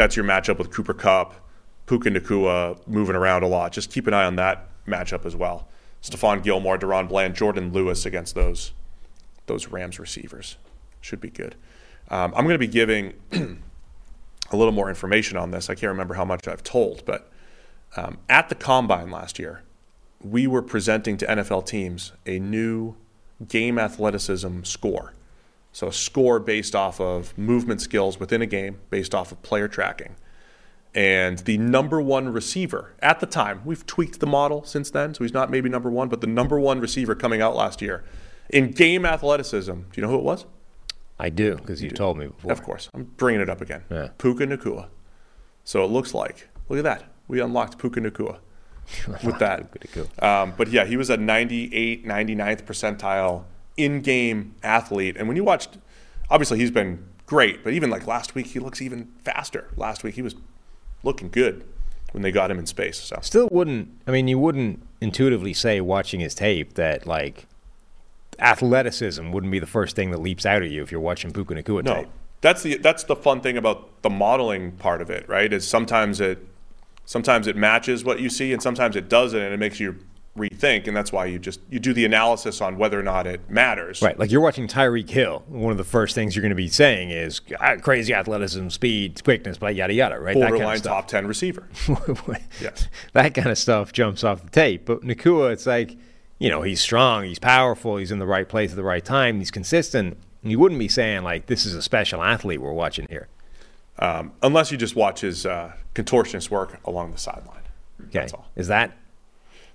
that's 0.00 0.16
your 0.16 0.24
matchup 0.24 0.58
with 0.58 0.70
Cooper 0.70 0.94
Kupp, 0.94 1.34
Puka 1.86 2.10
Nacua 2.10 2.78
moving 2.86 3.14
around 3.14 3.42
a 3.42 3.46
lot. 3.46 3.72
Just 3.72 3.92
keep 3.92 4.06
an 4.06 4.14
eye 4.14 4.24
on 4.24 4.36
that 4.36 4.66
matchup 4.86 5.26
as 5.26 5.36
well. 5.36 5.68
Stephon 6.02 6.42
Gilmore, 6.42 6.78
DaRon 6.78 7.06
Bland, 7.06 7.34
Jourdan 7.36 7.72
Lewis 7.72 8.06
against 8.06 8.34
those 8.34 8.72
those 9.46 9.68
Rams 9.68 9.98
receivers. 9.98 10.56
Should 11.02 11.20
be 11.20 11.28
good. 11.28 11.54
Um, 12.08 12.32
I'm 12.34 12.44
going 12.44 12.54
to 12.54 12.58
be 12.58 12.66
giving 12.66 13.12
a 14.50 14.56
little 14.56 14.72
more 14.72 14.88
information 14.88 15.36
on 15.36 15.50
this. 15.50 15.68
I 15.68 15.74
can't 15.74 15.90
remember 15.90 16.14
how 16.14 16.24
much 16.24 16.48
I've 16.48 16.62
told, 16.62 17.04
but 17.04 17.30
um, 17.96 18.18
at 18.28 18.48
the 18.48 18.54
combine 18.54 19.10
last 19.10 19.38
year, 19.38 19.62
we 20.22 20.46
were 20.46 20.62
presenting 20.62 21.16
to 21.18 21.26
NFL 21.26 21.66
teams 21.66 22.12
a 22.26 22.38
new 22.38 22.94
game 23.48 23.78
athleticism 23.78 24.62
score. 24.62 25.14
So, 25.72 25.86
a 25.86 25.92
score 25.92 26.40
based 26.40 26.74
off 26.74 27.00
of 27.00 27.36
movement 27.38 27.80
skills 27.80 28.18
within 28.18 28.42
a 28.42 28.46
game, 28.46 28.80
based 28.90 29.14
off 29.14 29.30
of 29.30 29.40
player 29.42 29.68
tracking. 29.68 30.16
And 30.92 31.38
the 31.38 31.56
number 31.58 32.00
one 32.00 32.30
receiver 32.30 32.92
at 33.00 33.20
the 33.20 33.26
time, 33.26 33.62
we've 33.64 33.86
tweaked 33.86 34.18
the 34.18 34.26
model 34.26 34.64
since 34.64 34.90
then, 34.90 35.14
so 35.14 35.22
he's 35.22 35.32
not 35.32 35.48
maybe 35.48 35.68
number 35.68 35.88
one, 35.88 36.08
but 36.08 36.20
the 36.20 36.26
number 36.26 36.58
one 36.58 36.80
receiver 36.80 37.14
coming 37.14 37.40
out 37.40 37.54
last 37.54 37.80
year 37.80 38.02
in 38.52 38.72
game 38.72 39.06
athleticism, 39.06 39.72
do 39.72 39.86
you 39.94 40.02
know 40.02 40.08
who 40.08 40.18
it 40.18 40.24
was? 40.24 40.46
I 41.18 41.28
do, 41.28 41.56
because 41.56 41.82
you, 41.82 41.90
you 41.90 41.94
told 41.94 42.18
me 42.18 42.26
before. 42.26 42.52
Of 42.52 42.62
course. 42.62 42.88
I'm 42.94 43.04
bringing 43.04 43.40
it 43.40 43.48
up 43.48 43.60
again. 43.60 43.84
Yeah. 43.90 44.08
Puka 44.18 44.46
Nacua. 44.46 44.88
So 45.64 45.84
it 45.84 45.88
looks 45.90 46.14
like, 46.14 46.48
look 46.68 46.78
at 46.78 46.84
that. 46.84 47.04
We 47.28 47.40
unlocked 47.40 47.78
Puka 47.78 48.00
Nacua 48.00 48.38
with 49.24 49.38
that. 49.38 49.68
Um, 50.22 50.54
but 50.56 50.68
yeah, 50.68 50.84
he 50.84 50.96
was 50.96 51.10
a 51.10 51.16
98, 51.16 52.06
99th 52.06 52.62
percentile 52.64 53.44
in 53.76 54.00
game 54.00 54.54
athlete. 54.62 55.16
And 55.16 55.28
when 55.28 55.36
you 55.36 55.44
watched, 55.44 55.78
obviously 56.30 56.58
he's 56.58 56.70
been 56.70 57.06
great, 57.26 57.62
but 57.64 57.72
even 57.72 57.90
like 57.90 58.06
last 58.06 58.34
week, 58.34 58.48
he 58.48 58.58
looks 58.58 58.82
even 58.82 59.12
faster. 59.24 59.68
Last 59.76 60.02
week, 60.02 60.14
he 60.14 60.22
was 60.22 60.34
looking 61.02 61.28
good 61.28 61.64
when 62.12 62.22
they 62.22 62.32
got 62.32 62.50
him 62.50 62.58
in 62.58 62.66
space. 62.66 62.98
So 62.98 63.18
Still 63.22 63.48
wouldn't, 63.50 63.88
I 64.06 64.10
mean, 64.10 64.28
you 64.28 64.38
wouldn't 64.38 64.82
intuitively 65.00 65.54
say 65.54 65.80
watching 65.80 66.20
his 66.20 66.34
tape 66.34 66.74
that 66.74 67.06
like 67.06 67.46
athleticism 68.38 69.30
wouldn't 69.30 69.52
be 69.52 69.58
the 69.58 69.66
first 69.66 69.96
thing 69.96 70.10
that 70.10 70.18
leaps 70.18 70.44
out 70.46 70.62
at 70.62 70.70
you 70.70 70.82
if 70.82 70.90
you're 70.90 71.00
watching 71.00 71.32
Puka 71.32 71.54
Nacua 71.54 71.84
no. 71.84 71.94
tape. 71.94 72.08
That's 72.40 72.62
the 72.62 72.78
that's 72.78 73.04
the 73.04 73.16
fun 73.16 73.42
thing 73.42 73.58
about 73.58 74.00
the 74.02 74.08
modeling 74.08 74.72
part 74.72 75.02
of 75.02 75.10
it, 75.10 75.28
right? 75.28 75.52
Is 75.52 75.68
sometimes 75.68 76.22
it 76.22 76.38
sometimes 77.10 77.48
it 77.48 77.56
matches 77.56 78.04
what 78.04 78.20
you 78.20 78.30
see 78.30 78.52
and 78.52 78.62
sometimes 78.62 78.94
it 78.94 79.08
doesn't 79.08 79.40
and 79.40 79.52
it 79.52 79.56
makes 79.56 79.80
you 79.80 79.96
rethink 80.38 80.86
and 80.86 80.96
that's 80.96 81.10
why 81.10 81.26
you 81.26 81.40
just 81.40 81.58
you 81.68 81.80
do 81.80 81.92
the 81.92 82.04
analysis 82.04 82.60
on 82.60 82.78
whether 82.78 83.00
or 83.00 83.02
not 83.02 83.26
it 83.26 83.50
matters. 83.50 84.00
Right. 84.00 84.16
Like 84.16 84.30
you're 84.30 84.40
watching 84.40 84.68
Tyreek 84.68 85.10
Hill. 85.10 85.42
One 85.48 85.72
of 85.72 85.76
the 85.76 85.82
first 85.82 86.14
things 86.14 86.36
you're 86.36 86.42
going 86.42 86.50
to 86.50 86.54
be 86.54 86.68
saying 86.68 87.10
is 87.10 87.40
ah, 87.60 87.74
crazy 87.82 88.14
athleticism, 88.14 88.68
speed, 88.68 89.24
quickness, 89.24 89.58
but 89.58 89.74
yada 89.74 89.92
yada, 89.92 90.20
right? 90.20 90.36
Borderline 90.36 90.60
kind 90.60 90.76
of 90.76 90.82
top 90.84 91.08
10 91.08 91.26
receiver. 91.26 91.68
yes. 92.60 92.86
That 93.12 93.34
kind 93.34 93.48
of 93.48 93.58
stuff 93.58 93.92
jumps 93.92 94.22
off 94.22 94.44
the 94.44 94.50
tape. 94.50 94.84
But 94.84 95.00
Nacua, 95.00 95.52
it's 95.52 95.66
like 95.66 95.96
you 96.38 96.48
know, 96.48 96.62
he's 96.62 96.80
strong, 96.80 97.24
he's 97.24 97.40
powerful, 97.40 97.96
he's 97.96 98.12
in 98.12 98.20
the 98.20 98.26
right 98.26 98.48
place 98.48 98.70
at 98.70 98.76
the 98.76 98.84
right 98.84 99.04
time, 99.04 99.40
he's 99.40 99.50
consistent. 99.50 100.16
You 100.44 100.60
wouldn't 100.60 100.78
be 100.78 100.88
saying 100.88 101.24
like 101.24 101.46
this 101.46 101.66
is 101.66 101.74
a 101.74 101.82
special 101.82 102.22
athlete 102.22 102.62
we're 102.62 102.72
watching 102.72 103.08
here, 103.10 103.26
um, 104.00 104.32
unless 104.42 104.70
you 104.72 104.76
just 104.78 104.96
watch 104.96 105.20
his 105.20 105.46
uh, 105.46 105.72
contortionist 105.94 106.50
work 106.50 106.78
along 106.84 107.12
the 107.12 107.18
sideline. 107.18 107.60
Okay, 108.08 108.20
That's 108.20 108.32
all. 108.32 108.48
is 108.56 108.68
that? 108.68 108.96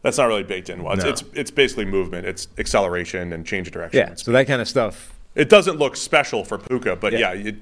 That's 0.01 0.17
not 0.17 0.25
really 0.25 0.43
baked 0.43 0.69
in. 0.69 0.83
Well, 0.83 0.93
it's, 0.93 1.03
No. 1.03 1.09
it's 1.09 1.23
it's 1.33 1.51
basically 1.51 1.85
movement, 1.85 2.27
it's 2.27 2.47
acceleration 2.57 3.33
and 3.33 3.45
change 3.45 3.67
of 3.67 3.73
direction. 3.73 3.99
Yeah. 4.07 4.15
So 4.15 4.31
that 4.31 4.45
kind 4.47 4.61
of 4.61 4.67
stuff. 4.67 5.13
It 5.35 5.49
doesn't 5.49 5.77
look 5.77 5.95
special 5.95 6.43
for 6.45 6.57
Puka, 6.57 6.95
but 6.97 7.13
Yeah. 7.13 7.19
yeah, 7.19 7.33
you, 7.33 7.57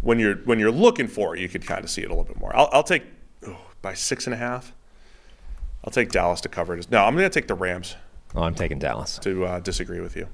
when 0.00 0.18
you're 0.18 0.36
when 0.44 0.58
you're 0.58 0.70
looking 0.70 1.06
for 1.08 1.36
it, 1.36 1.40
you 1.40 1.48
could 1.48 1.66
kind 1.66 1.84
of 1.84 1.90
see 1.90 2.02
it 2.02 2.06
a 2.06 2.08
little 2.08 2.24
bit 2.24 2.38
more. 2.38 2.54
I'll, 2.56 2.68
I'll 2.72 2.82
take 2.82 3.04
oh, 3.46 3.56
by 3.82 3.94
six 3.94 4.26
and 4.26 4.34
a 4.34 4.36
half. 4.38 4.72
I'll 5.84 5.92
take 5.92 6.10
Dallas 6.10 6.40
to 6.42 6.48
cover 6.48 6.76
it. 6.76 6.90
No, 6.90 7.04
I'm 7.04 7.14
going 7.14 7.28
to 7.28 7.40
take 7.40 7.46
the 7.48 7.54
Rams 7.54 7.94
Oh, 8.34 8.42
I'm 8.42 8.54
taking 8.54 8.78
Dallas. 8.78 9.18
to 9.18 9.44
uh, 9.44 9.60
disagree 9.60 10.00
with 10.00 10.16
you 10.16 10.26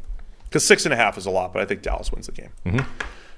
because 0.44 0.64
six 0.64 0.84
and 0.86 0.92
a 0.94 0.96
half 0.96 1.18
is 1.18 1.26
a 1.26 1.30
lot, 1.30 1.52
but 1.52 1.60
I 1.60 1.64
think 1.66 1.82
Dallas 1.82 2.10
wins 2.12 2.26
the 2.26 2.32
game. 2.32 2.50
Mhm. 2.64 2.86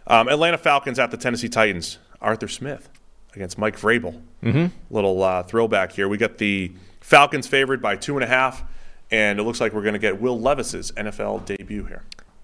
Um, 0.07 0.29
Atlanta 0.29 0.59
Falcons 0.59 0.99
at 0.99 1.11
the 1.11 1.16
Tennessee 1.16 1.49
Titans. 1.49 1.99
Arthur 2.20 2.49
Smith 2.49 2.89
against 3.35 3.59
Mike 3.59 3.77
Vrabel. 3.79 4.20
Mhm. 4.43 4.70
Little 4.91 5.23
uh, 5.23 5.43
throwback 5.43 5.93
here. 5.93 6.09
We 6.09 6.19
got 6.19 6.39
the 6.39 6.73
Falcons 7.01 7.47
favored 7.49 7.83
by 7.83 7.97
two 7.97 8.15
and 8.16 8.23
a 8.23 8.29
half, 8.29 8.62
and 9.11 9.41
it 9.41 9.43
looks 9.43 9.61
like 9.61 9.73
we're 9.73 9.83
going 9.83 9.95
to 9.95 9.99
get 9.99 10.20
Will 10.20 10.39
Levis's 10.41 10.93
NFL 10.93 11.45
debut 11.47 11.85
here. 11.87 12.03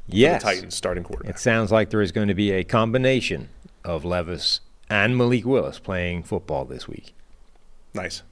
Yes. 0.08 0.42
the 0.42 0.48
Titans 0.48 0.74
starting 0.74 1.04
quarterback. 1.04 1.34
It 1.36 1.38
sounds 1.38 1.70
like 1.70 1.90
there 1.90 2.00
is 2.02 2.10
going 2.12 2.28
to 2.28 2.34
be 2.34 2.50
a 2.50 2.64
combination 2.64 3.50
of 3.84 4.04
Levis 4.04 4.60
and 4.90 5.16
Malik 5.16 5.44
Willis 5.44 5.78
playing 5.78 6.22
football 6.24 6.64
this 6.64 6.88
week. 6.88 7.14
Nice. 7.94 8.22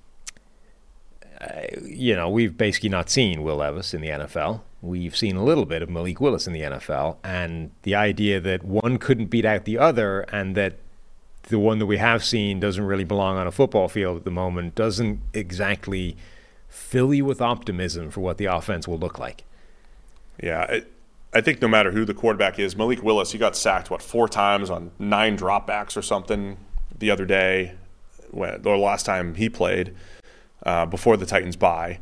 you 1.84 2.16
know, 2.16 2.30
we've 2.30 2.56
basically 2.56 2.88
not 2.88 3.10
seen 3.10 3.42
Will 3.42 3.56
Levis 3.56 3.92
in 3.94 4.00
the 4.00 4.08
NFL. 4.08 4.62
We've 4.86 5.16
seen 5.16 5.36
a 5.36 5.44
little 5.44 5.66
bit 5.66 5.82
of 5.82 5.90
Malik 5.90 6.20
Willis 6.20 6.46
in 6.46 6.52
the 6.52 6.60
NFL, 6.60 7.16
and 7.24 7.70
the 7.82 7.94
idea 7.94 8.40
that 8.40 8.64
one 8.64 8.98
couldn't 8.98 9.26
beat 9.26 9.44
out 9.44 9.64
the 9.64 9.78
other, 9.78 10.20
and 10.32 10.56
that 10.56 10.74
the 11.44 11.58
one 11.58 11.78
that 11.78 11.86
we 11.86 11.98
have 11.98 12.24
seen 12.24 12.60
doesn't 12.60 12.84
really 12.84 13.04
belong 13.04 13.36
on 13.36 13.46
a 13.46 13.52
football 13.52 13.88
field 13.88 14.16
at 14.18 14.24
the 14.24 14.30
moment, 14.30 14.74
doesn't 14.74 15.20
exactly 15.32 16.16
fill 16.68 17.12
you 17.12 17.24
with 17.24 17.40
optimism 17.40 18.10
for 18.10 18.20
what 18.20 18.38
the 18.38 18.44
offense 18.44 18.86
will 18.86 18.98
look 18.98 19.18
like. 19.18 19.44
Yeah, 20.42 20.62
it, 20.64 20.92
I 21.32 21.40
think 21.40 21.60
no 21.60 21.68
matter 21.68 21.90
who 21.90 22.04
the 22.04 22.14
quarterback 22.14 22.58
is, 22.58 22.76
Malik 22.76 23.02
Willis, 23.02 23.32
he 23.32 23.38
got 23.38 23.56
sacked 23.56 23.90
what 23.90 24.02
four 24.02 24.28
times 24.28 24.70
on 24.70 24.90
nine 24.98 25.36
dropbacks 25.36 25.96
or 25.96 26.02
something 26.02 26.56
the 26.98 27.10
other 27.10 27.26
day, 27.26 27.74
when, 28.30 28.66
or 28.66 28.78
last 28.78 29.06
time 29.06 29.34
he 29.34 29.48
played 29.48 29.94
uh, 30.64 30.86
before 30.86 31.16
the 31.16 31.26
Titans 31.26 31.56
bye 31.56 32.00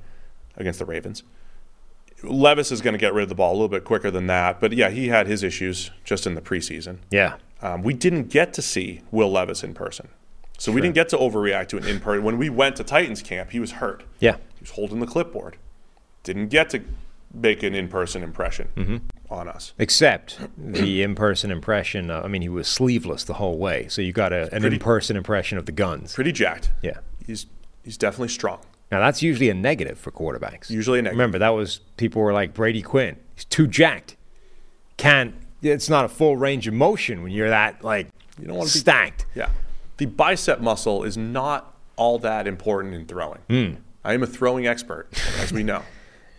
against 0.56 0.78
the 0.78 0.84
Ravens. 0.84 1.22
Levis 2.24 2.70
is 2.72 2.80
going 2.80 2.92
to 2.94 2.98
get 2.98 3.14
rid 3.14 3.22
of 3.24 3.28
the 3.28 3.34
ball 3.34 3.52
a 3.52 3.54
little 3.54 3.68
bit 3.68 3.84
quicker 3.84 4.10
than 4.10 4.26
that, 4.28 4.60
but 4.60 4.72
yeah, 4.72 4.90
he 4.90 5.08
had 5.08 5.26
his 5.26 5.42
issues 5.42 5.90
just 6.04 6.26
in 6.26 6.34
the 6.34 6.40
preseason. 6.40 6.98
Yeah. 7.10 7.36
Um, 7.62 7.82
we 7.82 7.94
didn't 7.94 8.28
get 8.28 8.52
to 8.54 8.62
see 8.62 9.00
Will 9.10 9.30
Levis 9.30 9.62
in 9.64 9.74
person, 9.74 10.08
so 10.58 10.70
we 10.72 10.80
didn't 10.80 10.94
get 10.94 11.08
to 11.10 11.16
overreact 11.16 11.68
to 11.68 11.76
an 11.78 11.84
in 11.86 12.00
person. 12.00 12.22
When 12.24 12.36
we 12.38 12.50
went 12.50 12.76
to 12.76 12.84
Titans 12.84 13.22
camp, 13.22 13.50
he 13.52 13.60
was 13.60 13.72
hurt. 13.72 14.04
Yeah. 14.20 14.36
He 14.54 14.60
was 14.60 14.70
holding 14.70 15.00
the 15.00 15.06
clipboard. 15.06 15.56
Didn't 16.24 16.48
get 16.48 16.70
to 16.70 16.82
make 17.32 17.62
an 17.62 17.74
in 17.74 17.88
person 17.88 18.22
impression 18.22 18.68
Mm-hmm. 18.76 18.96
on 19.30 19.48
us. 19.48 19.72
Except 19.78 20.38
the 20.56 21.02
in-person 21.06 21.50
impression. 21.50 22.10
Uh, 22.10 22.22
I 22.24 22.28
mean, 22.28 22.42
he 22.42 22.48
was 22.48 22.68
sleeveless 22.68 23.24
the 23.24 23.34
whole 23.34 23.58
way, 23.58 23.88
so 23.88 24.02
you 24.02 24.12
got 24.12 24.32
a, 24.32 24.54
an 24.54 24.64
in-person 24.64 25.16
impression 25.16 25.58
of 25.58 25.66
the 25.66 25.72
guns. 25.72 26.12
Pretty 26.14 26.32
jacked. 26.32 26.70
Yeah. 26.82 26.98
He's 27.26 27.46
he's 27.82 27.96
definitely 27.96 28.28
strong. 28.28 28.60
Now 28.94 29.00
that's 29.00 29.22
usually 29.22 29.48
a 29.48 29.54
negative 29.54 29.98
for 29.98 30.12
quarterbacks. 30.12 30.70
Usually 30.70 31.00
a 31.00 31.02
negative. 31.02 31.18
Remember 31.18 31.40
that 31.40 31.48
was 31.48 31.80
people 31.96 32.22
were 32.22 32.32
like 32.32 32.54
Brady 32.54 32.80
Quinn. 32.80 33.16
He's 33.34 33.44
too 33.44 33.66
jacked. 33.66 34.14
Can't. 34.98 35.34
It's 35.62 35.88
not 35.88 36.04
a 36.04 36.08
full 36.08 36.36
range 36.36 36.68
of 36.68 36.74
motion 36.74 37.24
when 37.24 37.32
you're 37.32 37.48
that 37.48 37.82
like 37.82 38.06
You 38.38 38.46
don't 38.46 38.56
want 38.56 38.68
to 38.68 38.74
be 38.74 38.78
stacked. 38.78 39.26
Yeah. 39.34 39.48
The 39.96 40.06
bicep 40.06 40.60
muscle 40.60 41.02
is 41.02 41.16
not 41.16 41.74
all 41.96 42.20
that 42.20 42.46
important 42.46 42.94
in 42.94 43.04
throwing. 43.06 43.40
Hmm. 43.50 43.80
I 44.04 44.14
am 44.14 44.22
a 44.22 44.28
throwing 44.28 44.68
expert, 44.68 45.08
as 45.40 45.52
we 45.52 45.64
know. 45.64 45.82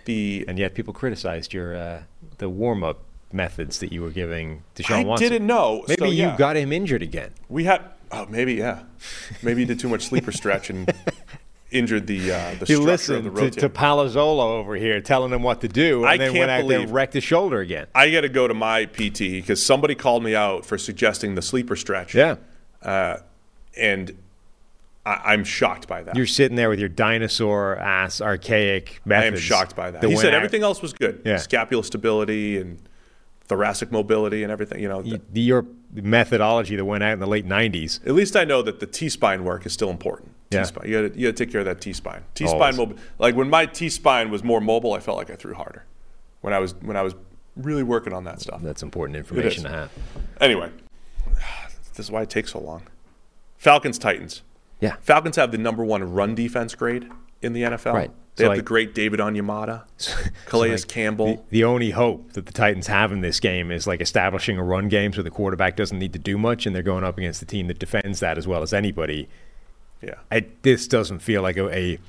The 0.05 0.45
And 0.47 0.59
yet 0.59 0.75
people 0.75 0.93
criticized 0.93 1.51
your 1.51 1.75
uh, 1.75 2.03
the 2.37 2.47
warm-up 2.47 2.99
methods 3.33 3.79
that 3.79 3.91
you 3.91 4.03
were 4.03 4.11
giving 4.11 4.61
Deshaun 4.75 4.91
I 4.97 5.03
Watson. 5.03 5.29
didn't 5.29 5.47
know. 5.47 5.83
Maybe 5.87 5.99
so, 5.99 6.05
yeah. 6.05 6.31
you 6.31 6.37
got 6.37 6.55
him 6.55 6.71
injured 6.71 7.01
again. 7.01 7.31
We 7.49 7.63
had 7.65 7.81
oh 8.11 8.27
maybe 8.29 8.53
yeah, 8.53 8.83
maybe 9.41 9.61
he 9.61 9.65
did 9.65 9.79
too 9.79 9.89
much 9.89 10.05
sleeper 10.05 10.31
stretch 10.31 10.69
and 10.69 10.93
injured 11.71 12.07
the 12.07 12.31
uh, 12.31 12.55
the 12.59 12.65
He 12.65 12.75
structure 12.75 13.15
of 13.15 13.23
the 13.25 13.29
to, 13.31 13.35
rotator. 13.35 13.59
to 13.61 13.69
Palazzolo 13.69 14.39
over 14.59 14.75
here 14.75 15.01
telling 15.01 15.31
him 15.33 15.43
what 15.43 15.61
to 15.61 15.67
do, 15.67 15.99
and 16.03 16.09
I 16.09 16.17
then 16.17 16.31
can't 16.31 16.39
went 16.39 16.51
out 16.51 16.67
there 16.67 16.79
and 16.81 16.91
wrecked 16.91 17.13
his 17.13 17.23
shoulder 17.23 17.59
again. 17.59 17.87
I 17.95 18.11
got 18.11 18.21
to 18.21 18.29
go 18.29 18.47
to 18.47 18.53
my 18.53 18.85
PT 18.85 19.17
because 19.19 19.65
somebody 19.65 19.95
called 19.95 20.23
me 20.23 20.35
out 20.35 20.65
for 20.65 20.77
suggesting 20.77 21.35
the 21.35 21.41
sleeper 21.41 21.75
stretch. 21.75 22.13
Yeah. 22.15 22.35
uh, 22.81 23.17
and 23.77 24.17
I, 25.05 25.33
I'm 25.33 25.43
shocked 25.43 25.87
by 25.87 26.01
that. 26.03 26.15
You're 26.15 26.25
sitting 26.27 26.55
there 26.55 26.69
with 26.69 26.79
your 26.79 26.89
dinosaur 26.89 27.77
ass 27.77 28.21
archaic 28.21 29.01
methods. 29.05 29.33
I 29.33 29.35
am 29.35 29.41
shocked 29.41 29.75
by 29.75 29.91
that. 29.91 30.03
He 30.03 30.15
said 30.15 30.33
everything 30.33 30.63
else 30.63 30.81
was 30.81 30.93
good. 30.93 31.21
Yeah. 31.25 31.37
Scapula 31.37 31.83
stability 31.83 32.57
and 32.57 32.79
thoracic 33.47 33.91
mobility 33.91 34.43
and 34.43 34.51
everything. 34.51 34.81
You 34.81 34.87
know, 34.89 35.01
th- 35.03 35.21
the- 35.31 35.41
your 35.41 35.65
methodology 35.93 36.75
that 36.75 36.85
went 36.85 37.03
out 37.03 37.13
in 37.13 37.19
the 37.19 37.27
late 37.27 37.45
'90s. 37.47 38.05
at 38.07 38.13
least 38.13 38.35
I 38.35 38.43
know 38.45 38.61
that 38.61 38.79
the 38.79 38.87
T 38.87 39.09
spine 39.09 39.43
work 39.43 39.65
is 39.65 39.73
still 39.73 39.89
important. 39.89 40.31
Yeah. 40.51 40.61
T-spine. 40.61 40.87
You 40.89 41.09
got 41.09 41.17
you 41.17 41.27
to 41.27 41.33
take 41.33 41.51
care 41.51 41.59
of 41.61 41.65
that 41.65 41.81
T 41.81 41.91
spine. 41.93 42.23
T 42.35 42.47
spine 42.47 42.75
mobile. 42.75 42.97
Like 43.19 43.35
when 43.35 43.49
my 43.49 43.65
T 43.65 43.89
spine 43.89 44.29
was 44.29 44.43
more 44.43 44.61
mobile, 44.61 44.93
I 44.93 44.99
felt 44.99 45.17
like 45.17 45.29
I 45.29 45.35
threw 45.35 45.53
harder. 45.53 45.85
When 46.41 46.53
I 46.53 46.59
was 46.59 46.75
when 46.75 46.95
I 46.95 47.01
was 47.01 47.15
really 47.55 47.83
working 47.83 48.13
on 48.13 48.23
that 48.25 48.41
stuff. 48.41 48.61
That's 48.61 48.83
important 48.83 49.17
information 49.17 49.63
to 49.63 49.69
have. 49.69 49.91
Anyway, 50.39 50.69
this 51.95 52.05
is 52.05 52.11
why 52.11 52.21
it 52.21 52.29
takes 52.29 52.51
so 52.51 52.59
long. 52.59 52.83
Falcons 53.57 53.97
Titans. 53.97 54.43
Yeah. 54.79 54.97
Falcons 55.01 55.37
have 55.37 55.51
the 55.51 55.57
number 55.57 55.83
one 55.83 56.13
run 56.13 56.35
defense 56.35 56.75
grade 56.75 57.09
in 57.41 57.53
the 57.53 57.63
NFL. 57.63 57.93
Right. 57.93 58.11
They 58.35 58.43
So, 58.43 58.49
have 58.49 58.57
the 58.57 58.63
great 58.63 58.93
David 58.93 59.21
Onyemata, 59.21 59.83
Calais 60.45 60.71
like, 60.71 60.87
Campbell. 60.87 61.25
The, 61.27 61.41
the 61.49 61.63
only 61.63 61.91
hope 61.91 62.33
that 62.33 62.45
the 62.45 62.51
Titans 62.51 62.87
have 62.87 63.13
in 63.13 63.21
this 63.21 63.39
game 63.39 63.71
is 63.71 63.87
like 63.87 64.01
establishing 64.01 64.57
a 64.57 64.63
run 64.63 64.89
game 64.89 65.13
so 65.13 65.23
the 65.23 65.31
quarterback 65.31 65.77
doesn't 65.77 65.97
need 65.97 66.11
to 66.13 66.19
do 66.19 66.37
much, 66.37 66.65
and 66.65 66.75
they're 66.75 66.83
going 66.83 67.05
up 67.05 67.17
against 67.17 67.41
a 67.41 67.45
team 67.45 67.67
that 67.67 67.79
defends 67.79 68.19
that 68.19 68.37
as 68.37 68.45
well 68.45 68.61
as 68.61 68.73
anybody. 68.73 69.29
Yeah. 70.01 70.15
I, 70.31 70.45
this 70.61 70.87
doesn't 70.87 71.19
feel 71.19 71.41
like 71.41 71.57
a, 71.57 71.73
a. 71.73 71.99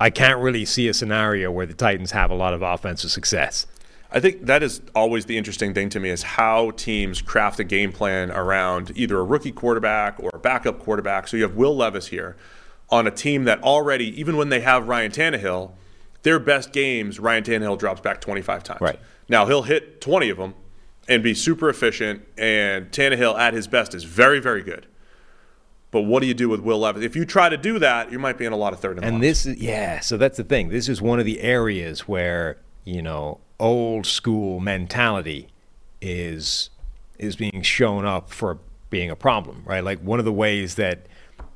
I 0.00 0.10
can't 0.10 0.40
really 0.40 0.64
see 0.64 0.88
a 0.88 0.94
scenario 0.94 1.50
where 1.50 1.66
the 1.66 1.74
Titans 1.74 2.10
have 2.10 2.30
a 2.30 2.34
lot 2.34 2.54
of 2.54 2.62
offensive 2.62 3.10
success. 3.10 3.66
I 4.10 4.20
think 4.20 4.46
that 4.46 4.62
is 4.62 4.82
always 4.94 5.24
the 5.24 5.38
interesting 5.38 5.72
thing 5.72 5.88
to 5.90 6.00
me 6.00 6.10
is 6.10 6.22
how 6.22 6.72
teams 6.72 7.22
craft 7.22 7.60
a 7.60 7.64
game 7.64 7.92
plan 7.92 8.30
around 8.30 8.92
either 8.94 9.18
a 9.18 9.24
rookie 9.24 9.52
quarterback 9.52 10.20
or 10.20 10.30
a 10.34 10.38
backup 10.38 10.80
quarterback. 10.80 11.28
So 11.28 11.36
you 11.36 11.44
have 11.44 11.54
Will 11.54 11.74
Levis 11.74 12.08
here 12.08 12.36
on 12.90 13.06
a 13.06 13.10
team 13.10 13.44
that 13.44 13.62
already, 13.62 14.08
even 14.20 14.36
when 14.36 14.50
they 14.50 14.60
have 14.60 14.86
Ryan 14.86 15.10
Tannehill, 15.10 15.72
their 16.22 16.38
best 16.38 16.72
games, 16.72 17.18
Ryan 17.18 17.42
Tannehill 17.42 17.78
drops 17.78 18.02
back 18.02 18.20
25 18.20 18.62
times. 18.62 18.80
Right. 18.80 18.98
Now 19.28 19.46
he'll 19.46 19.62
hit 19.62 20.00
20 20.02 20.28
of 20.28 20.36
them 20.36 20.54
and 21.08 21.22
be 21.22 21.32
super 21.32 21.68
efficient, 21.68 22.22
and 22.36 22.90
Tannehill 22.90 23.38
at 23.38 23.54
his 23.54 23.66
best 23.66 23.94
is 23.94 24.04
very, 24.04 24.40
very 24.40 24.62
good. 24.62 24.86
But 25.92 26.02
what 26.02 26.22
do 26.22 26.26
you 26.26 26.34
do 26.34 26.48
with 26.48 26.60
Will 26.60 26.78
Levis? 26.78 27.04
If 27.04 27.14
you 27.14 27.24
try 27.24 27.50
to 27.50 27.56
do 27.56 27.78
that, 27.78 28.10
you 28.10 28.18
might 28.18 28.38
be 28.38 28.46
in 28.46 28.52
a 28.52 28.56
lot 28.56 28.72
of 28.72 28.80
third 28.80 28.96
and, 28.96 29.04
And 29.04 29.22
this 29.22 29.46
is 29.46 29.58
yeah, 29.58 30.00
so 30.00 30.16
that's 30.16 30.38
the 30.38 30.44
thing. 30.44 30.70
This 30.70 30.88
is 30.88 31.00
one 31.00 31.20
of 31.20 31.26
the 31.26 31.40
areas 31.40 32.08
where, 32.08 32.56
you 32.84 33.02
know, 33.02 33.38
old 33.60 34.06
school 34.06 34.58
mentality 34.58 35.48
is 36.00 36.70
is 37.18 37.36
being 37.36 37.62
shown 37.62 38.04
up 38.04 38.30
for 38.30 38.58
being 38.90 39.10
a 39.10 39.16
problem, 39.16 39.62
right? 39.66 39.84
Like 39.84 40.00
one 40.00 40.18
of 40.18 40.24
the 40.24 40.32
ways 40.32 40.74
that 40.76 41.06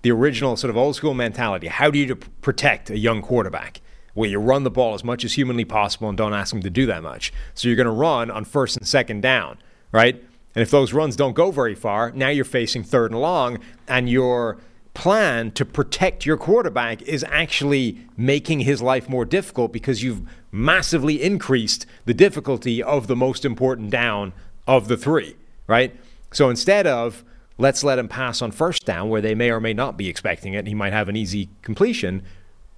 the 0.03 0.13
original 0.13 0.57
sort 0.57 0.71
of 0.71 0.77
old 0.77 0.95
school 0.97 1.15
mentality, 1.15 1.69
how 1.69 1.91
do 1.91 1.99
you 1.99 2.15
protect 2.15 2.91
a 2.91 2.99
young 2.99 3.23
quarterback? 3.23 3.81
Well, 4.15 4.31
you 4.31 4.39
run 4.39 4.65
the 4.65 4.71
ball 4.71 4.95
as 4.95 5.03
much 5.03 5.25
as 5.25 5.33
humanly 5.33 5.65
possible 5.65 6.09
and 6.09 6.17
don't 6.17 6.33
ask 6.33 6.55
him 6.55 6.63
to 6.63 6.71
do 6.71 6.87
that 6.87 7.03
much. 7.03 7.33
So 7.55 7.69
you're 7.69 7.77
going 7.77 7.87
to 7.87 7.91
run 7.91 8.31
on 8.31 8.45
first 8.45 8.77
and 8.77 8.87
second 8.87 9.23
down, 9.23 9.59
right? 9.93 10.23
And 10.57 10.63
if 10.63 10.71
those 10.71 10.95
runs 10.95 11.17
don't 11.17 11.35
go 11.35 11.51
very 11.51 11.75
far, 11.75 12.11
now 12.13 12.29
you're 12.31 12.45
facing 12.47 12.83
third 12.83 13.11
and 13.11 13.21
long, 13.21 13.59
and 13.87 14.09
your 14.09 14.57
plan 14.95 15.51
to 15.51 15.67
protect 15.67 16.25
your 16.25 16.39
quarterback 16.39 17.03
is 17.03 17.23
actually 17.29 17.99
making 18.17 18.61
his 18.61 18.81
life 18.81 19.07
more 19.07 19.27
difficult 19.27 19.71
because 19.71 20.03
you've 20.03 20.23
massively 20.51 21.23
increased 21.23 21.85
the 22.07 22.15
difficulty 22.15 22.83
of 22.83 23.07
the 23.07 23.15
most 23.15 23.45
important 23.45 23.91
down 23.91 24.33
of 24.67 24.89
the 24.89 24.97
three, 24.97 25.37
right? 25.67 25.95
So 26.33 26.49
instead 26.49 26.87
of 26.87 27.23
let's 27.59 27.85
let 27.85 27.99
him 27.99 28.09
pass 28.09 28.41
on 28.41 28.51
first 28.51 28.87
down 28.87 29.11
where 29.11 29.21
they 29.21 29.35
may 29.35 29.51
or 29.51 29.61
may 29.61 29.75
not 29.75 29.99
be 29.99 30.09
expecting 30.09 30.55
it, 30.55 30.67
he 30.67 30.75
might 30.75 30.95
have 30.95 31.11
an 31.11 31.17
easy 31.17 31.51
completion, 31.61 32.23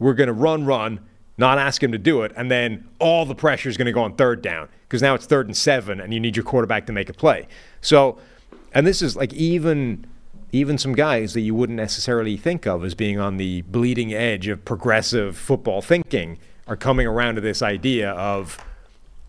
we're 0.01 0.15
going 0.15 0.27
to 0.27 0.33
run, 0.33 0.67
run, 0.67 0.99
not 1.39 1.59
ask 1.59 1.83
him 1.83 1.93
to 1.93 1.99
do 1.99 2.23
it, 2.23 2.33
and 2.37 2.51
then 2.51 2.87
all 2.99 3.25
the 3.25 3.35
pressure 3.35 3.69
is 3.69 3.77
going 3.77 3.87
to 3.87 3.93
go 3.93 4.03
on 4.03 4.15
third 4.17 4.43
down 4.43 4.69
because 4.83 5.01
now 5.01 5.15
it's 5.15 5.27
third 5.27 5.47
and 5.47 5.57
seven, 5.57 6.01
and 6.01 6.13
you 6.13 6.21
need 6.21 6.37
your 6.37 6.45
quarterback 6.45 6.87
to 6.87 6.93
make 6.93 7.09
a 7.09 7.13
play. 7.13 7.47
So, 7.81 8.19
and 8.75 8.87
this 8.87 9.01
is 9.01 9.17
like 9.17 9.33
even 9.33 10.07
even 10.51 10.79
some 10.79 10.95
guys 10.95 11.35
that 11.35 11.41
you 11.41 11.55
wouldn't 11.55 11.77
necessarily 11.77 12.37
think 12.37 12.67
of 12.67 12.85
as 12.85 12.95
being 12.95 13.19
on 13.19 13.37
the 13.37 13.63
bleeding 13.63 14.15
edge 14.15 14.49
of 14.49 14.65
progressive 14.65 15.37
football 15.37 15.83
thinking 15.83 16.39
are 16.67 16.77
coming 16.77 17.07
around 17.07 17.35
to 17.35 17.41
this 17.41 17.61
idea 17.61 18.11
of 18.13 18.59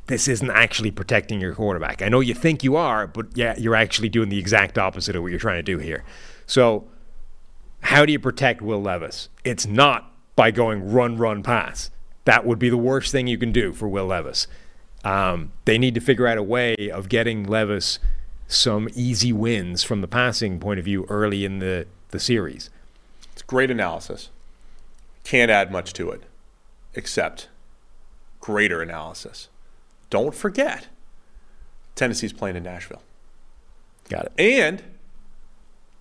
this 0.07 0.27
isn't 0.27 0.49
actually 0.49 0.91
protecting 0.91 1.39
your 1.39 1.53
quarterback. 1.53 2.01
I 2.01 2.09
know 2.09 2.19
you 2.19 2.33
think 2.33 2.63
you 2.63 2.75
are, 2.75 3.05
but 3.05 3.27
yeah, 3.35 3.55
you're 3.57 3.75
actually 3.75 4.09
doing 4.09 4.29
the 4.29 4.39
exact 4.39 4.77
opposite 4.77 5.15
of 5.15 5.21
what 5.21 5.29
you're 5.29 5.39
trying 5.39 5.59
to 5.59 5.63
do 5.63 5.77
here. 5.77 6.03
So, 6.47 6.87
how 7.81 8.05
do 8.05 8.11
you 8.11 8.19
protect 8.19 8.61
Will 8.61 8.81
Levis? 8.81 9.29
It's 9.43 9.65
not 9.67 10.11
by 10.35 10.51
going 10.51 10.91
run, 10.91 11.17
run, 11.17 11.43
pass. 11.43 11.91
That 12.29 12.45
would 12.45 12.59
be 12.59 12.69
the 12.69 12.77
worst 12.77 13.11
thing 13.11 13.25
you 13.25 13.39
can 13.39 13.51
do 13.51 13.73
for 13.73 13.87
Will 13.87 14.05
Levis. 14.05 14.45
Um, 15.03 15.51
they 15.65 15.79
need 15.79 15.95
to 15.95 15.99
figure 15.99 16.27
out 16.27 16.37
a 16.37 16.43
way 16.43 16.75
of 16.93 17.09
getting 17.09 17.43
Levis 17.43 17.97
some 18.47 18.87
easy 18.93 19.33
wins 19.33 19.81
from 19.81 20.01
the 20.01 20.07
passing 20.07 20.59
point 20.59 20.77
of 20.77 20.85
view 20.85 21.07
early 21.09 21.43
in 21.43 21.57
the, 21.57 21.87
the 22.09 22.19
series. 22.19 22.69
It's 23.33 23.41
great 23.41 23.71
analysis. 23.71 24.29
Can't 25.23 25.49
add 25.49 25.71
much 25.71 25.91
to 25.93 26.11
it, 26.11 26.21
except 26.93 27.49
greater 28.39 28.79
analysis. 28.83 29.49
Don't 30.11 30.35
forget, 30.35 30.85
Tennessee's 31.95 32.31
playing 32.31 32.57
in 32.57 32.61
Nashville. 32.61 33.01
Got 34.07 34.25
it. 34.25 34.33
And 34.37 34.83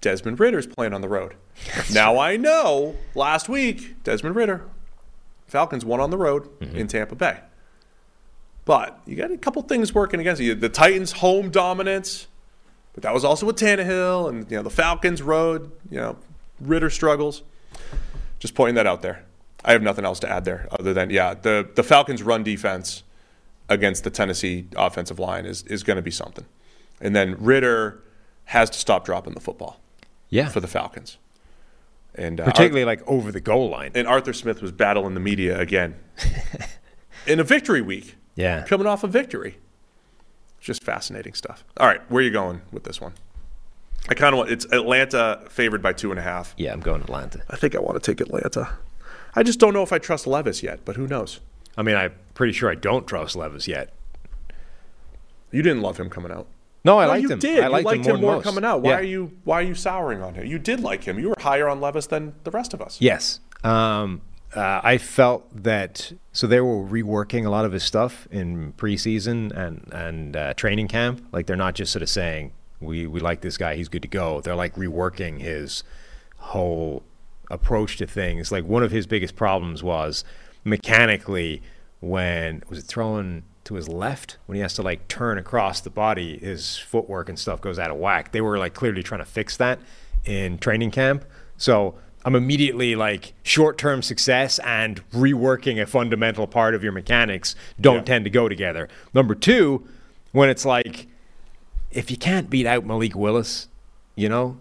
Desmond 0.02 0.38
Ridder's 0.38 0.66
playing 0.66 0.92
on 0.92 1.00
the 1.00 1.08
road. 1.08 1.36
now 1.90 2.18
I 2.18 2.36
know 2.36 2.96
last 3.14 3.48
week, 3.48 4.02
Desmond 4.04 4.36
Ridder, 4.36 4.66
Falcons 5.48 5.84
won 5.84 6.00
on 6.00 6.10
the 6.10 6.18
road 6.18 6.44
mm-hmm. 6.60 6.76
in 6.76 6.86
Tampa 6.86 7.14
Bay. 7.14 7.40
But 8.64 9.00
you 9.06 9.16
got 9.16 9.30
a 9.30 9.38
couple 9.38 9.62
things 9.62 9.94
working 9.94 10.20
against 10.20 10.42
you. 10.42 10.54
The 10.54 10.68
Titans' 10.68 11.12
home 11.12 11.50
dominance, 11.50 12.26
but 12.92 13.02
that 13.02 13.14
was 13.14 13.24
also 13.24 13.46
with 13.46 13.56
Tannehill, 13.56 14.28
and 14.28 14.50
you 14.50 14.58
know 14.58 14.62
the 14.62 14.70
Falcons' 14.70 15.22
road. 15.22 15.72
You 15.90 15.96
know 15.98 16.16
Ridder 16.60 16.90
struggles. 16.90 17.42
Just 18.38 18.54
pointing 18.54 18.74
that 18.76 18.86
out 18.86 19.02
there. 19.02 19.24
I 19.64 19.72
have 19.72 19.82
nothing 19.82 20.04
else 20.04 20.20
to 20.20 20.30
add 20.30 20.44
there 20.44 20.68
other 20.70 20.92
than 20.92 21.10
yeah, 21.10 21.34
the 21.34 21.68
the 21.74 21.82
Falcons' 21.82 22.22
run 22.22 22.42
defense 22.42 23.02
against 23.70 24.04
the 24.04 24.10
Tennessee 24.10 24.66
offensive 24.76 25.18
line 25.18 25.46
is 25.46 25.62
is 25.62 25.82
going 25.82 25.96
to 25.96 26.02
be 26.02 26.10
something. 26.10 26.44
And 27.00 27.16
then 27.16 27.36
Ridder 27.38 28.02
has 28.46 28.68
to 28.70 28.78
stop 28.78 29.04
dropping 29.04 29.34
the 29.34 29.40
football 29.40 29.80
Yeah. 30.30 30.48
for 30.48 30.60
the 30.60 30.66
Falcons. 30.66 31.18
And 32.18 32.40
uh, 32.40 32.44
Particularly 32.46 32.84
like 32.84 33.06
over 33.06 33.30
the 33.32 33.40
goal 33.40 33.70
line. 33.70 33.92
and 33.94 34.06
Arthur 34.08 34.32
Smith 34.32 34.60
was 34.60 34.72
battling 34.72 35.14
the 35.14 35.20
media 35.20 35.58
again 35.58 35.94
in 37.26 37.38
a 37.40 37.44
victory 37.44 37.80
week, 37.80 38.16
Yeah. 38.34 38.64
coming 38.66 38.86
off 38.88 39.04
a 39.04 39.06
victory. 39.06 39.58
Just 40.60 40.82
fascinating 40.82 41.34
stuff. 41.34 41.64
All 41.76 41.86
right, 41.86 42.00
where 42.10 42.20
are 42.20 42.24
you 42.24 42.32
going 42.32 42.60
with 42.72 42.82
this 42.84 43.00
one? 43.00 43.12
I 44.08 44.14
kind 44.14 44.34
of 44.34 44.38
want 44.38 44.50
it's 44.50 44.64
Atlanta 44.72 45.42
favored 45.48 45.80
by 45.82 45.92
two 45.92 46.10
and 46.10 46.18
a 46.18 46.22
half. 46.22 46.54
Yeah, 46.58 46.72
I'm 46.72 46.80
going 46.80 47.00
Atlanta. 47.02 47.42
I 47.48 47.56
think 47.56 47.76
I 47.76 47.78
want 47.78 48.02
to 48.02 48.10
take 48.12 48.20
Atlanta. 48.20 48.70
I 49.36 49.42
just 49.44 49.60
don't 49.60 49.72
know 49.74 49.82
if 49.84 49.92
I 49.92 49.98
trust 49.98 50.26
Levis 50.26 50.62
yet, 50.62 50.80
but 50.84 50.96
who 50.96 51.06
knows? 51.06 51.38
I 51.76 51.82
mean, 51.82 51.94
I'm 51.94 52.12
pretty 52.34 52.52
sure 52.52 52.68
I 52.70 52.74
don't 52.74 53.06
trust 53.06 53.36
Levis 53.36 53.68
yet. 53.68 53.92
You 55.52 55.62
didn't 55.62 55.82
love 55.82 55.98
him 55.98 56.10
coming 56.10 56.32
out. 56.32 56.46
No, 56.84 56.98
I 56.98 57.04
No, 57.04 57.10
liked 57.10 57.22
you 57.22 57.28
him. 57.30 57.38
Did. 57.38 57.60
I 57.64 57.66
liked, 57.68 57.82
you 57.82 57.86
liked 57.86 58.06
him 58.06 58.14
him 58.16 58.20
more, 58.22 58.32
more 58.34 58.42
coming 58.42 58.64
out. 58.64 58.82
Why 58.82 58.90
Yeah. 58.90 58.98
are 58.98 59.02
you 59.02 59.32
Why 59.44 59.60
are 59.60 59.62
you 59.64 59.74
souring 59.74 60.22
on 60.22 60.34
him? 60.34 60.46
You 60.46 60.58
did 60.58 60.80
like 60.80 61.04
him. 61.04 61.18
You 61.18 61.30
were 61.30 61.36
higher 61.40 61.68
on 61.68 61.80
Levis 61.80 62.06
than 62.06 62.34
the 62.44 62.50
rest 62.50 62.72
of 62.74 62.80
us. 62.80 62.98
Yes. 63.00 63.40
Um, 63.64 64.22
uh, 64.54 64.80
I 64.82 64.96
felt 64.96 65.44
that 65.64 66.12
so 66.32 66.46
they 66.46 66.60
were 66.60 66.82
reworking 66.84 67.44
a 67.44 67.50
lot 67.50 67.64
of 67.64 67.72
his 67.72 67.82
stuff 67.82 68.26
in 68.30 68.72
preseason 68.74 69.50
and 69.56 69.88
and 69.92 70.36
uh, 70.36 70.54
training 70.54 70.88
camp. 70.88 71.26
Like 71.32 71.46
they're 71.46 71.56
not 71.56 71.74
just 71.74 71.92
sort 71.92 72.02
of 72.02 72.08
saying 72.08 72.52
we 72.80 73.06
we 73.06 73.20
like 73.20 73.40
this 73.42 73.56
guy, 73.58 73.74
he's 73.74 73.88
good 73.88 74.02
to 74.02 74.08
go. 74.08 74.40
They're 74.40 74.54
like 74.54 74.74
reworking 74.76 75.40
his 75.40 75.82
whole 76.36 77.02
approach 77.50 77.96
to 77.98 78.06
things. 78.06 78.52
Like 78.52 78.64
one 78.64 78.82
of 78.82 78.90
his 78.92 79.06
biggest 79.06 79.34
problems 79.36 79.82
was 79.82 80.24
mechanically 80.64 81.60
when 82.00 82.62
was 82.68 82.78
it 82.78 82.82
throwing 82.82 83.42
to 83.68 83.74
his 83.74 83.88
left 83.88 84.38
when 84.46 84.56
he 84.56 84.62
has 84.62 84.74
to 84.74 84.82
like 84.82 85.06
turn 85.08 85.38
across 85.38 85.80
the 85.80 85.90
body, 85.90 86.38
his 86.38 86.76
footwork 86.76 87.28
and 87.28 87.38
stuff 87.38 87.60
goes 87.60 87.78
out 87.78 87.90
of 87.90 87.96
whack. 87.98 88.32
They 88.32 88.40
were 88.40 88.58
like 88.58 88.74
clearly 88.74 89.02
trying 89.02 89.20
to 89.20 89.26
fix 89.26 89.56
that 89.58 89.78
in 90.24 90.58
training 90.58 90.90
camp. 90.90 91.24
So 91.56 91.94
I'm 92.24 92.34
immediately 92.34 92.96
like 92.96 93.34
short 93.42 93.78
term 93.78 94.02
success 94.02 94.58
and 94.60 95.08
reworking 95.10 95.80
a 95.80 95.86
fundamental 95.86 96.46
part 96.46 96.74
of 96.74 96.82
your 96.82 96.92
mechanics 96.92 97.54
don't 97.80 97.96
Yeah. 97.98 98.02
tend 98.02 98.24
to 98.24 98.30
go 98.30 98.48
together. 98.48 98.88
Number 99.14 99.34
two, 99.34 99.86
when 100.32 100.48
it's 100.48 100.64
like 100.64 101.06
if 101.90 102.10
you 102.10 102.16
can't 102.16 102.50
beat 102.50 102.66
out 102.66 102.84
Malik 102.84 103.14
Willis, 103.14 103.68
you 104.14 104.28
know, 104.28 104.58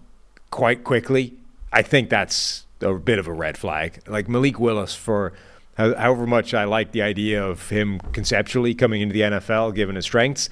quite 0.51 0.83
quickly, 0.83 1.33
I 1.73 1.81
think 1.81 2.09
that's 2.09 2.65
a 2.81 2.93
bit 2.93 3.19
of 3.19 3.27
a 3.27 3.33
red 3.33 3.57
flag. 3.57 3.99
Like 4.07 4.29
Malik 4.29 4.59
Willis, 4.59 4.95
for 4.95 5.33
however 5.77 6.25
much 6.25 6.53
I 6.53 6.63
like 6.63 6.91
the 6.91 7.03
idea 7.03 7.45
of 7.45 7.69
him 7.69 7.99
conceptually 8.11 8.73
coming 8.73 9.01
into 9.01 9.13
the 9.13 9.21
NFL, 9.21 9.75
given 9.75 9.95
his 9.95 10.05
strengths, 10.05 10.49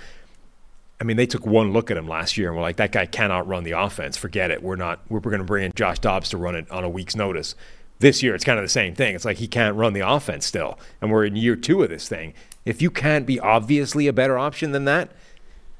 I 1.01 1.03
mean, 1.03 1.17
they 1.17 1.25
took 1.25 1.45
one 1.45 1.73
look 1.73 1.91
at 1.91 1.97
him 1.97 2.07
last 2.07 2.37
year 2.37 2.47
and 2.47 2.55
were 2.55 2.61
like, 2.61 2.77
that 2.77 2.91
guy 2.91 3.05
cannot 3.05 3.47
run 3.47 3.63
the 3.63 3.71
offense. 3.71 4.15
Forget 4.15 4.51
it. 4.51 4.63
We're 4.63 4.77
not, 4.77 5.01
we're, 5.09 5.19
going 5.19 5.39
to 5.39 5.43
bring 5.43 5.65
in 5.65 5.71
Josh 5.75 5.99
Dobbs 5.99 6.29
to 6.29 6.37
run 6.37 6.55
it 6.55 6.69
on 6.71 6.83
a 6.83 6.89
week's 6.89 7.15
notice. 7.15 7.55
This 7.99 8.23
year, 8.23 8.35
it's 8.35 8.43
kind 8.43 8.59
of 8.59 8.63
the 8.63 8.69
same 8.69 8.93
thing. 8.93 9.15
It's 9.15 9.25
like 9.25 9.37
he 9.37 9.47
can't 9.47 9.75
run 9.75 9.93
the 9.93 10.07
offense 10.07 10.45
still. 10.45 10.77
And 11.01 11.11
we're 11.11 11.25
in 11.25 11.35
year 11.35 11.55
two 11.55 11.83
of 11.83 11.89
this 11.89 12.07
thing. 12.07 12.33
If 12.63 12.81
you 12.81 12.89
can't 12.89 13.25
be 13.25 13.39
obviously 13.39 14.07
a 14.07 14.13
better 14.13 14.37
option 14.37 14.71
than 14.71 14.85
that, 14.85 15.11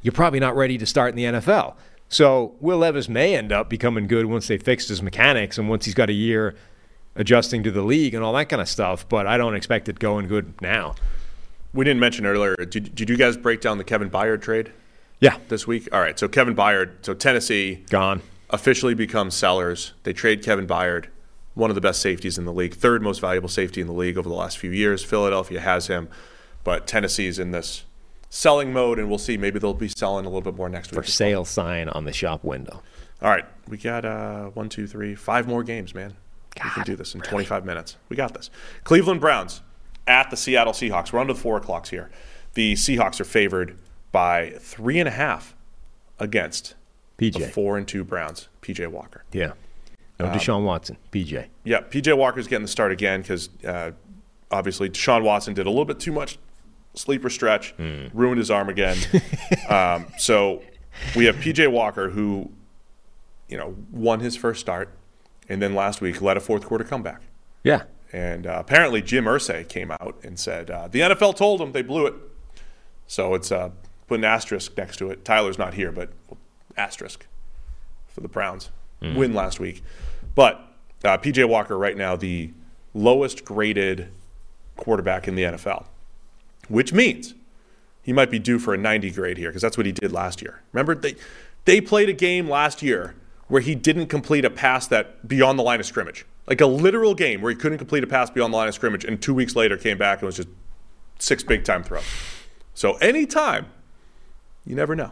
you're 0.01 0.11
probably 0.11 0.39
not 0.39 0.55
ready 0.55 0.77
to 0.77 0.85
start 0.85 1.11
in 1.11 1.15
the 1.15 1.39
NFL. 1.39 1.75
So 2.09 2.55
Will 2.59 2.77
Levis 2.79 3.09
may 3.09 3.35
end 3.35 3.51
up 3.51 3.69
becoming 3.69 4.07
good 4.07 4.25
once 4.25 4.47
they 4.47 4.57
fixed 4.57 4.89
his 4.89 5.01
mechanics 5.01 5.57
and 5.57 5.69
once 5.69 5.85
he's 5.85 5.95
got 5.95 6.09
a 6.09 6.13
year 6.13 6.55
adjusting 7.15 7.63
to 7.63 7.71
the 7.71 7.81
league 7.81 8.13
and 8.13 8.23
all 8.23 8.33
that 8.33 8.49
kind 8.49 8.61
of 8.61 8.69
stuff. 8.69 9.07
But 9.07 9.27
I 9.27 9.37
don't 9.37 9.55
expect 9.55 9.89
it 9.89 9.99
going 9.99 10.27
good 10.27 10.53
now. 10.61 10.95
We 11.73 11.83
didn't 11.85 11.99
mention 11.99 12.25
earlier. 12.25 12.55
Did, 12.55 12.95
did 12.95 13.09
you 13.09 13.17
guys 13.17 13.35
break 13.37 13.61
down 13.61 13.77
the 13.77 13.83
Kevin 13.83 14.09
Byard 14.09 14.41
trade 14.41 14.71
Yeah, 15.19 15.37
this 15.49 15.67
week? 15.67 15.89
All 15.91 15.99
right. 15.99 16.17
So 16.17 16.27
Kevin 16.27 16.55
Byard. 16.55 16.91
So 17.05 17.13
Tennessee 17.13 17.83
gone. 17.89 18.21
officially 18.49 18.93
becomes 18.93 19.35
sellers. 19.35 19.93
They 20.03 20.13
trade 20.13 20.41
Kevin 20.43 20.67
Byard, 20.67 21.07
one 21.53 21.69
of 21.69 21.75
the 21.75 21.81
best 21.81 22.01
safeties 22.01 22.37
in 22.37 22.45
the 22.45 22.53
league, 22.53 22.73
third 22.75 23.01
most 23.01 23.19
valuable 23.19 23.49
safety 23.49 23.81
in 23.81 23.87
the 23.87 23.93
league 23.93 24.17
over 24.17 24.29
the 24.29 24.35
last 24.35 24.57
few 24.57 24.71
years. 24.71 25.03
Philadelphia 25.03 25.59
has 25.59 25.87
him, 25.87 26.07
but 26.63 26.87
Tennessee's 26.87 27.39
in 27.39 27.51
this 27.51 27.83
selling 28.29 28.71
mode, 28.73 28.99
and 28.99 29.09
we'll 29.09 29.17
see. 29.17 29.37
Maybe 29.37 29.59
they'll 29.59 29.73
be 29.73 29.87
selling 29.89 30.25
a 30.25 30.29
little 30.29 30.41
bit 30.41 30.55
more 30.55 30.69
next 30.69 30.89
For 30.89 30.97
week. 30.97 31.05
For 31.05 31.11
sale 31.11 31.45
sign 31.45 31.89
on 31.89 32.05
the 32.05 32.13
shop 32.13 32.43
window. 32.43 32.81
All 33.21 33.29
right, 33.29 33.45
we 33.67 33.77
got 33.77 34.03
uh, 34.05 34.45
one, 34.47 34.67
two, 34.69 34.87
three, 34.87 35.15
five 35.15 35.47
more 35.47 35.63
games, 35.63 35.93
man. 35.95 36.15
We 36.63 36.69
can 36.71 36.83
do 36.83 36.95
this 36.95 37.13
in 37.15 37.21
25 37.21 37.65
minutes. 37.65 37.97
We 38.09 38.15
got 38.15 38.33
this. 38.33 38.49
Cleveland 38.83 39.21
Browns 39.21 39.61
at 40.07 40.29
the 40.29 40.37
Seattle 40.37 40.73
Seahawks. 40.73 41.11
We're 41.11 41.19
under 41.19 41.33
the 41.33 41.39
four 41.39 41.57
o'clocks 41.57 41.89
here. 41.89 42.09
The 42.53 42.73
Seahawks 42.73 43.19
are 43.19 43.25
favored 43.25 43.77
by 44.11 44.51
three 44.59 44.99
and 44.99 45.07
a 45.07 45.11
half 45.11 45.55
against 46.19 46.75
the 47.17 47.31
PJ. 47.31 47.49
four 47.51 47.77
and 47.77 47.87
two 47.87 48.03
Browns. 48.03 48.47
PJ 48.61 48.87
Walker. 48.87 49.23
Yeah. 49.31 49.51
Um, 50.19 50.27
No, 50.27 50.33
Deshaun 50.33 50.63
Watson. 50.63 50.97
PJ. 51.11 51.47
Yeah, 51.65 51.81
PJ 51.81 52.15
Walker's 52.17 52.47
getting 52.47 52.63
the 52.63 52.69
start 52.71 52.91
again 52.93 53.21
because 53.21 53.49
uh, 53.67 53.91
obviously 54.49 54.89
Deshaun 54.89 55.23
Watson 55.23 55.53
did 55.53 55.65
a 55.65 55.69
little 55.69 55.85
bit 55.85 55.99
too 55.99 56.13
much 56.13 56.37
sleeper 56.93 57.29
stretch, 57.29 57.73
ruined 58.13 58.37
his 58.37 58.49
arm 58.49 58.69
again. 58.69 58.97
um, 59.69 60.05
so 60.17 60.63
we 61.15 61.25
have 61.25 61.35
PJ 61.35 61.69
Walker 61.69 62.09
who, 62.09 62.49
you 63.49 63.57
know, 63.57 63.75
won 63.91 64.21
his 64.21 64.37
first 64.37 64.61
start, 64.61 64.89
and 65.47 65.61
then 65.61 65.75
last 65.75 66.01
week 66.01 66.21
led 66.21 66.37
a 66.37 66.39
fourth 66.39 66.65
quarter 66.65 66.83
comeback. 66.83 67.21
Yeah. 67.63 67.83
And 68.13 68.47
uh, 68.47 68.57
apparently 68.59 69.01
Jim 69.01 69.25
Irsay 69.25 69.67
came 69.67 69.91
out 69.91 70.17
and 70.23 70.39
said 70.39 70.69
uh, 70.69 70.87
the 70.87 71.01
NFL 71.01 71.35
told 71.35 71.59
them 71.59 71.71
they 71.71 71.81
blew 71.81 72.05
it. 72.05 72.13
So 73.07 73.33
it's 73.33 73.51
uh, 73.51 73.71
put 74.07 74.19
an 74.19 74.25
asterisk 74.25 74.77
next 74.77 74.97
to 74.97 75.09
it. 75.09 75.25
Tyler's 75.25 75.57
not 75.57 75.73
here, 75.73 75.91
but 75.91 76.11
asterisk 76.77 77.25
for 78.07 78.21
the 78.21 78.27
Browns. 78.27 78.69
Win 79.01 79.33
last 79.35 79.59
week. 79.59 79.83
But 80.33 80.61
uh, 81.03 81.17
PJ 81.17 81.47
Walker, 81.47 81.77
right 81.77 81.95
now, 81.95 82.15
the 82.15 82.51
lowest 82.93 83.45
graded 83.45 84.07
quarterback 84.77 85.27
in 85.27 85.35
the 85.35 85.43
NFL, 85.43 85.85
which 86.67 86.91
means 86.91 87.35
he 88.01 88.13
might 88.13 88.31
be 88.31 88.39
due 88.39 88.57
for 88.57 88.73
a 88.73 88.77
90 88.77 89.11
grade 89.11 89.37
here 89.37 89.49
because 89.49 89.61
that's 89.61 89.77
what 89.77 89.85
he 89.85 89.91
did 89.91 90.11
last 90.11 90.41
year. 90.41 90.61
Remember, 90.71 90.95
they, 90.95 91.15
they 91.65 91.81
played 91.81 92.09
a 92.09 92.13
game 92.13 92.49
last 92.49 92.81
year 92.81 93.15
where 93.47 93.61
he 93.61 93.75
didn't 93.75 94.07
complete 94.07 94.45
a 94.45 94.49
pass 94.49 94.87
that 94.87 95.27
beyond 95.27 95.59
the 95.59 95.63
line 95.63 95.79
of 95.79 95.85
scrimmage. 95.85 96.25
Like 96.47 96.61
a 96.61 96.65
literal 96.65 97.15
game 97.15 97.41
where 97.41 97.51
he 97.51 97.55
couldn't 97.57 97.77
complete 97.77 98.03
a 98.03 98.07
pass 98.07 98.29
beyond 98.29 98.53
the 98.53 98.57
line 98.57 98.67
of 98.67 98.75
scrimmage, 98.75 99.05
and 99.05 99.21
two 99.21 99.33
weeks 99.33 99.55
later 99.55 99.77
came 99.77 99.97
back 99.97 100.19
and 100.19 100.25
was 100.27 100.35
just 100.37 100.49
six 101.19 101.43
big 101.43 101.63
time 101.63 101.83
throws. 101.83 102.03
So 102.73 102.95
anytime, 102.95 103.67
you 104.65 104.75
never 104.75 104.95
know, 104.95 105.11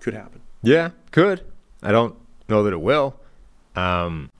could 0.00 0.14
happen. 0.14 0.40
Yeah, 0.62 0.90
could. 1.12 1.42
I 1.82 1.92
don't 1.92 2.16
know 2.48 2.62
that 2.64 2.72
it 2.72 2.80
will. 2.80 3.16
Um, 3.74 4.30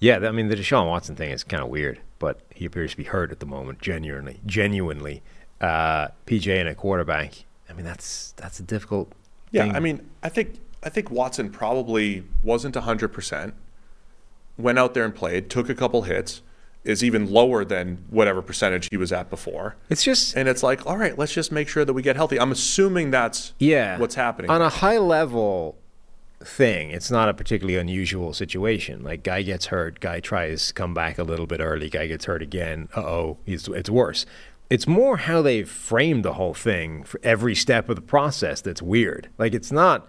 yeah, 0.00 0.16
I 0.16 0.32
mean 0.32 0.48
the 0.48 0.56
Deshaun 0.56 0.88
Watson 0.88 1.14
thing 1.14 1.30
is 1.30 1.44
kind 1.44 1.62
of 1.62 1.68
weird, 1.68 2.00
but 2.18 2.40
he 2.50 2.64
appears 2.64 2.92
to 2.92 2.96
be 2.96 3.04
hurt 3.04 3.30
at 3.30 3.40
the 3.40 3.46
moment. 3.46 3.80
Genuinely, 3.80 4.40
genuinely, 4.44 5.22
uh, 5.60 6.08
PJ 6.26 6.58
and 6.58 6.68
a 6.68 6.74
quarterback. 6.74 7.44
I 7.70 7.72
mean 7.72 7.84
that's 7.84 8.32
that's 8.32 8.58
a 8.58 8.62
difficult. 8.62 9.12
Yeah, 9.52 9.64
thing. 9.64 9.76
I 9.76 9.80
mean, 9.80 10.10
I 10.22 10.28
think 10.28 10.58
I 10.82 10.88
think 10.88 11.10
Watson 11.10 11.50
probably 11.50 12.24
wasn't 12.42 12.74
hundred 12.76 13.08
percent. 13.08 13.54
Went 14.58 14.78
out 14.78 14.94
there 14.94 15.04
and 15.04 15.14
played, 15.14 15.48
took 15.48 15.68
a 15.70 15.74
couple 15.74 16.02
hits, 16.02 16.42
is 16.84 17.02
even 17.02 17.30
lower 17.30 17.64
than 17.64 18.04
whatever 18.10 18.42
percentage 18.42 18.88
he 18.90 18.96
was 18.96 19.12
at 19.12 19.30
before. 19.30 19.76
it's 19.88 20.02
just 20.02 20.36
And 20.36 20.48
it's 20.48 20.62
like, 20.62 20.84
all 20.86 20.96
right, 20.98 21.16
let's 21.16 21.32
just 21.32 21.52
make 21.52 21.68
sure 21.68 21.84
that 21.84 21.92
we 21.92 22.02
get 22.02 22.16
healthy. 22.16 22.38
I'm 22.38 22.52
assuming 22.52 23.10
that's 23.10 23.54
yeah 23.58 23.98
what's 23.98 24.14
happening. 24.16 24.50
on 24.50 24.60
a 24.60 24.68
high 24.68 24.98
level 24.98 25.78
thing. 26.44 26.90
It's 26.90 27.10
not 27.10 27.28
a 27.28 27.34
particularly 27.34 27.78
unusual 27.78 28.32
situation. 28.34 29.02
Like 29.04 29.22
guy 29.22 29.42
gets 29.42 29.66
hurt, 29.66 30.00
guy 30.00 30.18
tries 30.20 30.66
to 30.68 30.74
come 30.74 30.92
back 30.92 31.18
a 31.18 31.22
little 31.22 31.46
bit 31.46 31.60
early, 31.60 31.88
guy 31.88 32.08
gets 32.08 32.24
hurt 32.24 32.42
again. 32.42 32.88
Uh 32.96 33.00
oh, 33.00 33.38
it's 33.46 33.68
it's 33.68 33.88
worse. 33.90 34.26
It's 34.68 34.86
more 34.86 35.18
how 35.18 35.42
they've 35.42 35.68
framed 35.68 36.24
the 36.24 36.32
whole 36.34 36.54
thing 36.54 37.04
for 37.04 37.20
every 37.22 37.54
step 37.54 37.88
of 37.88 37.96
the 37.96 38.02
process 38.02 38.60
that's 38.60 38.82
weird. 38.82 39.28
Like 39.38 39.54
it's 39.54 39.70
not 39.70 40.08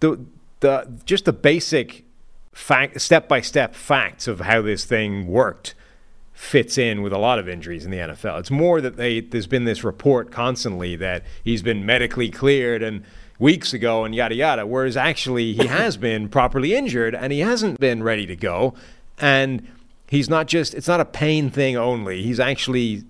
the 0.00 0.20
the 0.60 0.88
just 1.04 1.24
the 1.24 1.32
basic 1.32 2.04
fact 2.52 3.00
step 3.00 3.28
by 3.28 3.40
step 3.40 3.74
facts 3.74 4.26
of 4.26 4.40
how 4.40 4.62
this 4.62 4.84
thing 4.84 5.26
worked 5.26 5.74
fits 6.32 6.76
in 6.76 7.02
with 7.02 7.12
a 7.12 7.18
lot 7.18 7.38
of 7.38 7.48
injuries 7.48 7.84
in 7.84 7.90
the 7.90 7.96
NFL. 7.96 8.40
It's 8.40 8.50
more 8.50 8.80
that 8.80 8.96
they 8.96 9.20
there's 9.20 9.46
been 9.46 9.64
this 9.64 9.84
report 9.84 10.30
constantly 10.30 10.96
that 10.96 11.22
he's 11.42 11.62
been 11.62 11.84
medically 11.84 12.30
cleared 12.30 12.82
and 12.82 13.04
weeks 13.38 13.72
ago 13.72 14.04
and 14.04 14.14
yada 14.14 14.34
yada, 14.34 14.66
whereas 14.66 14.96
actually 14.96 15.54
he 15.54 15.66
has 15.66 15.96
been 15.96 16.28
properly 16.28 16.74
injured 16.74 17.14
and 17.14 17.32
he 17.32 17.40
hasn't 17.40 17.80
been 17.80 18.02
ready 18.02 18.26
to 18.26 18.36
go. 18.36 18.74
And 19.18 19.66
he's 20.08 20.28
not 20.28 20.46
just 20.46 20.74
it's 20.74 20.88
not 20.88 21.00
a 21.00 21.04
pain 21.04 21.50
thing 21.50 21.76
only. 21.76 22.22
He's 22.22 22.40
actually 22.40 23.04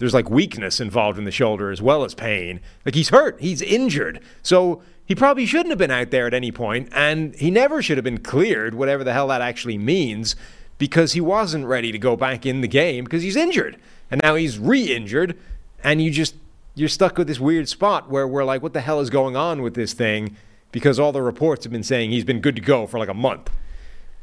there's 0.00 0.14
like 0.14 0.30
weakness 0.30 0.80
involved 0.80 1.18
in 1.18 1.24
the 1.24 1.30
shoulder 1.30 1.70
as 1.70 1.82
well 1.82 2.04
as 2.04 2.14
pain. 2.14 2.58
Like 2.86 2.94
he's 2.94 3.10
hurt, 3.10 3.38
he's 3.38 3.60
injured. 3.60 4.18
So 4.42 4.82
he 5.04 5.14
probably 5.14 5.44
shouldn't 5.44 5.68
have 5.68 5.78
been 5.78 5.90
out 5.90 6.10
there 6.10 6.26
at 6.26 6.32
any 6.32 6.50
point, 6.50 6.88
and 6.92 7.34
he 7.34 7.50
never 7.50 7.82
should 7.82 7.98
have 7.98 8.04
been 8.04 8.18
cleared, 8.18 8.74
whatever 8.74 9.04
the 9.04 9.12
hell 9.12 9.28
that 9.28 9.42
actually 9.42 9.76
means, 9.76 10.36
because 10.78 11.12
he 11.12 11.20
wasn't 11.20 11.66
ready 11.66 11.92
to 11.92 11.98
go 11.98 12.16
back 12.16 12.46
in 12.46 12.62
the 12.62 12.68
game 12.68 13.04
because 13.04 13.22
he's 13.22 13.36
injured. 13.36 13.76
And 14.10 14.22
now 14.22 14.36
he's 14.36 14.58
re 14.58 14.82
injured, 14.84 15.36
and 15.84 16.00
you 16.00 16.10
just 16.10 16.34
you're 16.74 16.88
stuck 16.88 17.18
with 17.18 17.26
this 17.26 17.38
weird 17.38 17.68
spot 17.68 18.08
where 18.08 18.26
we're 18.26 18.44
like, 18.44 18.62
what 18.62 18.72
the 18.72 18.80
hell 18.80 19.00
is 19.00 19.10
going 19.10 19.36
on 19.36 19.60
with 19.60 19.74
this 19.74 19.92
thing? 19.92 20.34
Because 20.72 20.98
all 20.98 21.12
the 21.12 21.20
reports 21.20 21.64
have 21.64 21.72
been 21.72 21.82
saying 21.82 22.10
he's 22.10 22.24
been 22.24 22.40
good 22.40 22.56
to 22.56 22.62
go 22.62 22.86
for 22.86 22.98
like 22.98 23.10
a 23.10 23.14
month. 23.14 23.50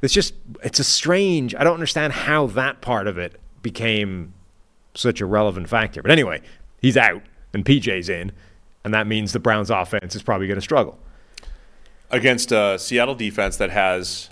It's 0.01 0.13
just 0.13 0.33
it's 0.63 0.79
a 0.79 0.83
strange 0.83 1.53
I 1.53 1.63
don't 1.63 1.75
understand 1.75 2.13
how 2.13 2.47
that 2.47 2.81
part 2.81 3.05
of 3.05 3.19
it 3.19 3.39
became 3.61 4.33
such 4.97 5.21
a 5.21 5.25
relevant 5.25 5.69
factor. 5.69 6.01
But 6.01 6.11
anyway, 6.11 6.41
he's 6.81 6.97
out 6.97 7.21
and 7.53 7.63
PJ's 7.65 8.09
in. 8.09 8.31
and 8.83 8.93
that 8.93 9.07
means 9.07 9.33
the 9.33 9.39
Browns' 9.39 9.69
offense 9.69 10.15
is 10.15 10.23
probably 10.23 10.47
going 10.47 10.57
to 10.57 10.61
struggle 10.61 10.97
against 12.09 12.51
a 12.51 12.77
Seattle 12.79 13.15
defense 13.15 13.57
that 13.57 13.69
has, 13.69 14.29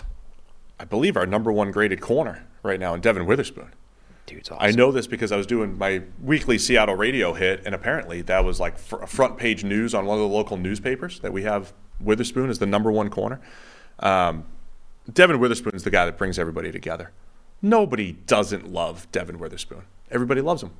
I 0.80 0.84
believe, 0.84 1.16
our 1.16 1.26
number 1.26 1.52
one 1.52 1.70
graded 1.70 2.00
corner 2.00 2.46
right 2.62 2.80
now 2.80 2.94
in 2.94 3.00
Devon 3.00 3.26
Witherspoon. 3.26 3.72
Dude's 4.26 4.50
awesome. 4.50 4.66
I 4.66 4.70
know 4.70 4.90
this 4.90 5.06
because 5.06 5.30
I 5.30 5.36
was 5.36 5.46
doing 5.46 5.76
my 5.78 6.02
weekly 6.22 6.58
Seattle 6.58 6.96
radio 6.96 7.34
hit, 7.34 7.62
and 7.64 7.74
apparently 7.74 8.22
that 8.22 8.44
was 8.44 8.58
like 8.58 8.78
fr- 8.78 9.04
front 9.06 9.36
page 9.36 9.62
news 9.62 9.94
on 9.94 10.06
one 10.06 10.18
of 10.18 10.22
the 10.22 10.34
local 10.34 10.56
newspapers 10.56 11.20
that 11.20 11.32
we 11.32 11.42
have. 11.42 11.72
Witherspoon 12.00 12.50
is 12.50 12.58
the 12.58 12.66
number 12.66 12.90
one 12.90 13.08
corner. 13.08 13.40
Um, 14.00 14.44
Devon 15.12 15.38
Witherspoon 15.38 15.74
is 15.74 15.84
the 15.84 15.90
guy 15.90 16.06
that 16.06 16.18
brings 16.18 16.38
everybody 16.38 16.72
together. 16.72 17.12
Nobody 17.62 18.12
doesn't 18.12 18.72
love 18.72 19.10
Devon 19.12 19.38
Witherspoon. 19.38 19.82
Everybody 20.10 20.40
loves 20.40 20.62
him. 20.62 20.70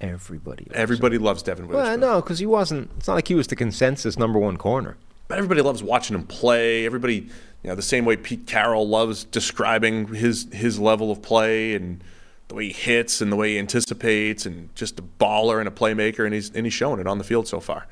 Everybody. 0.00 0.64
Loves 0.64 0.78
Everybody 0.78 1.16
him. 1.16 1.22
loves 1.22 1.42
Devon 1.42 1.68
Well, 1.68 1.98
no, 1.98 2.20
because 2.20 2.38
he 2.38 2.46
wasn't. 2.46 2.90
It's 2.98 3.08
not 3.08 3.14
like 3.14 3.28
he 3.28 3.34
was 3.34 3.48
the 3.48 3.56
consensus 3.56 4.18
number 4.18 4.38
one 4.38 4.56
corner. 4.56 4.96
But 5.26 5.38
everybody 5.38 5.60
loves 5.60 5.82
watching 5.82 6.16
him 6.16 6.24
play. 6.24 6.86
Everybody, 6.86 7.16
you 7.16 7.68
know, 7.68 7.74
the 7.74 7.82
same 7.82 8.04
way 8.04 8.16
Pete 8.16 8.46
Carroll 8.46 8.88
loves 8.88 9.24
describing 9.24 10.06
his 10.14 10.46
his 10.52 10.78
level 10.78 11.10
of 11.10 11.20
play 11.20 11.74
and 11.74 12.02
the 12.46 12.54
way 12.54 12.66
he 12.68 12.72
hits 12.72 13.20
and 13.20 13.30
the 13.30 13.36
way 13.36 13.52
he 13.52 13.58
anticipates 13.58 14.46
and 14.46 14.74
just 14.74 14.98
a 14.98 15.02
baller 15.02 15.58
and 15.58 15.68
a 15.68 15.70
playmaker, 15.70 16.24
and 16.24 16.32
he's 16.32 16.50
and 16.54 16.64
he's 16.64 16.72
showing 16.72 16.98
it 17.00 17.06
on 17.06 17.18
the 17.18 17.24
field 17.24 17.46
so 17.46 17.60
far. 17.60 17.86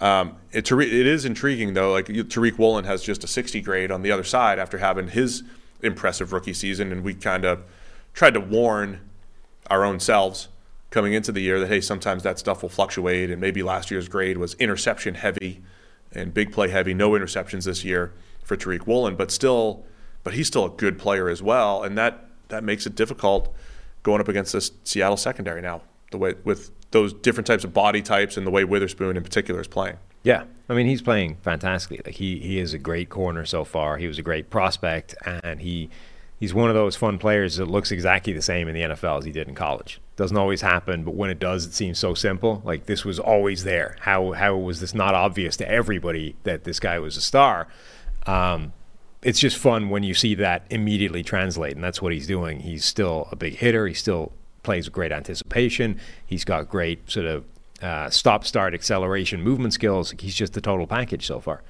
Um, 0.00 0.36
it, 0.50 0.68
it 0.72 1.06
is 1.06 1.24
intriguing 1.24 1.74
though. 1.74 1.92
Like 1.92 2.06
Tariq 2.06 2.58
Woolen 2.58 2.84
has 2.84 3.02
just 3.02 3.22
a 3.22 3.28
60 3.28 3.60
grade 3.60 3.92
on 3.92 4.02
the 4.02 4.10
other 4.10 4.24
side 4.24 4.58
after 4.58 4.78
having 4.78 5.08
his 5.08 5.44
impressive 5.82 6.32
rookie 6.32 6.54
season, 6.54 6.92
and 6.92 7.02
we 7.04 7.14
kind 7.14 7.44
of 7.44 7.62
tried 8.14 8.34
to 8.34 8.40
warn 8.40 9.00
our 9.70 9.84
own 9.84 10.00
selves 10.00 10.48
coming 10.90 11.14
into 11.14 11.32
the 11.32 11.40
year 11.40 11.58
that 11.60 11.68
hey, 11.68 11.80
sometimes 11.80 12.22
that 12.22 12.38
stuff 12.38 12.62
will 12.62 12.68
fluctuate, 12.68 13.30
and 13.30 13.40
maybe 13.40 13.62
last 13.62 13.90
year's 13.90 14.08
grade 14.08 14.38
was 14.38 14.54
interception 14.54 15.14
heavy 15.14 15.62
and 16.12 16.34
big 16.34 16.52
play 16.52 16.68
heavy. 16.68 16.94
No 16.94 17.10
interceptions 17.10 17.64
this 17.64 17.84
year 17.84 18.12
for 18.42 18.56
Tariq 18.56 18.86
Woolen, 18.86 19.16
but 19.16 19.30
still, 19.30 19.84
but 20.24 20.34
he's 20.34 20.46
still 20.46 20.66
a 20.66 20.70
good 20.70 20.98
player 20.98 21.28
as 21.28 21.42
well, 21.42 21.82
and 21.82 21.96
that 21.98 22.26
that 22.48 22.62
makes 22.62 22.86
it 22.86 22.94
difficult 22.94 23.54
going 24.02 24.20
up 24.20 24.28
against 24.28 24.52
this 24.52 24.72
Seattle 24.84 25.16
secondary 25.16 25.62
now. 25.62 25.82
The 26.10 26.18
way 26.18 26.34
with 26.44 26.70
those 26.90 27.14
different 27.14 27.46
types 27.46 27.64
of 27.64 27.72
body 27.72 28.02
types 28.02 28.36
and 28.36 28.46
the 28.46 28.50
way 28.50 28.64
Witherspoon 28.64 29.16
in 29.16 29.22
particular 29.22 29.60
is 29.60 29.68
playing. 29.68 29.96
Yeah, 30.22 30.44
I 30.68 30.74
mean 30.74 30.86
he's 30.86 31.02
playing 31.02 31.36
fantastically. 31.42 32.00
Like 32.04 32.14
he 32.14 32.38
he 32.38 32.58
is 32.58 32.74
a 32.74 32.78
great 32.78 33.08
corner 33.08 33.44
so 33.44 33.64
far. 33.64 33.98
He 33.98 34.06
was 34.06 34.18
a 34.18 34.22
great 34.22 34.50
prospect, 34.50 35.14
and 35.24 35.60
he 35.60 35.90
he's 36.38 36.54
one 36.54 36.68
of 36.68 36.74
those 36.74 36.96
fun 36.96 37.18
players 37.18 37.56
that 37.56 37.66
looks 37.66 37.90
exactly 37.90 38.32
the 38.32 38.42
same 38.42 38.68
in 38.68 38.74
the 38.74 38.82
NFL 38.82 39.18
as 39.18 39.24
he 39.24 39.32
did 39.32 39.48
in 39.48 39.54
college. 39.54 40.00
Doesn't 40.16 40.36
always 40.36 40.60
happen, 40.60 41.04
but 41.04 41.14
when 41.14 41.30
it 41.30 41.38
does, 41.38 41.66
it 41.66 41.72
seems 41.72 41.98
so 41.98 42.14
simple. 42.14 42.62
Like 42.64 42.86
this 42.86 43.04
was 43.04 43.18
always 43.18 43.64
there. 43.64 43.96
How 44.00 44.32
how 44.32 44.56
was 44.56 44.80
this 44.80 44.94
not 44.94 45.14
obvious 45.14 45.56
to 45.58 45.68
everybody 45.68 46.36
that 46.44 46.64
this 46.64 46.78
guy 46.80 46.98
was 46.98 47.16
a 47.16 47.20
star? 47.20 47.68
Um, 48.26 48.72
it's 49.22 49.38
just 49.38 49.56
fun 49.56 49.88
when 49.88 50.02
you 50.02 50.14
see 50.14 50.34
that 50.36 50.66
immediately 50.70 51.22
translate, 51.22 51.74
and 51.74 51.82
that's 51.82 52.02
what 52.02 52.12
he's 52.12 52.26
doing. 52.26 52.60
He's 52.60 52.84
still 52.84 53.28
a 53.30 53.36
big 53.36 53.56
hitter. 53.56 53.86
He 53.86 53.94
still 53.94 54.32
plays 54.62 54.86
with 54.86 54.94
great 54.94 55.12
anticipation. 55.12 55.98
He's 56.26 56.44
got 56.44 56.68
great 56.68 57.10
sort 57.10 57.26
of 57.26 57.44
uh, 57.82 58.08
stop, 58.10 58.44
start, 58.44 58.74
acceleration, 58.74 59.42
movement 59.42 59.74
skills. 59.74 60.14
He's 60.18 60.34
just 60.34 60.52
the 60.52 60.60
total 60.60 60.86
package 60.86 61.26
so 61.26 61.40
far. 61.40 61.62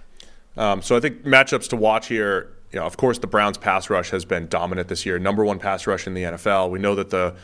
Um, 0.57 0.83
so 0.83 0.97
I 0.97 1.01
think 1.01 1.25
matchups 1.25 1.69
to 1.71 1.77
watch 1.77 2.09
here. 2.09 2.53
You 2.71 2.81
know, 2.81 2.87
of 2.87 2.97
course, 2.97 3.19
the 3.19 3.27
Browns' 3.27 3.59
pass 3.59 3.91
rush 3.91 4.11
has 4.11 4.25
been 4.25 4.49
dominant 4.49 4.89
this 4.89 5.05
year. 5.07 5.19
Number 5.19 5.45
one 5.45 5.59
pass 5.59 5.87
rush 5.87 6.07
in 6.07 6.15
the 6.15 6.23
NFL. 6.23 6.71
We 6.71 6.79
know 6.79 6.95
that 6.95 7.11
the 7.11 7.35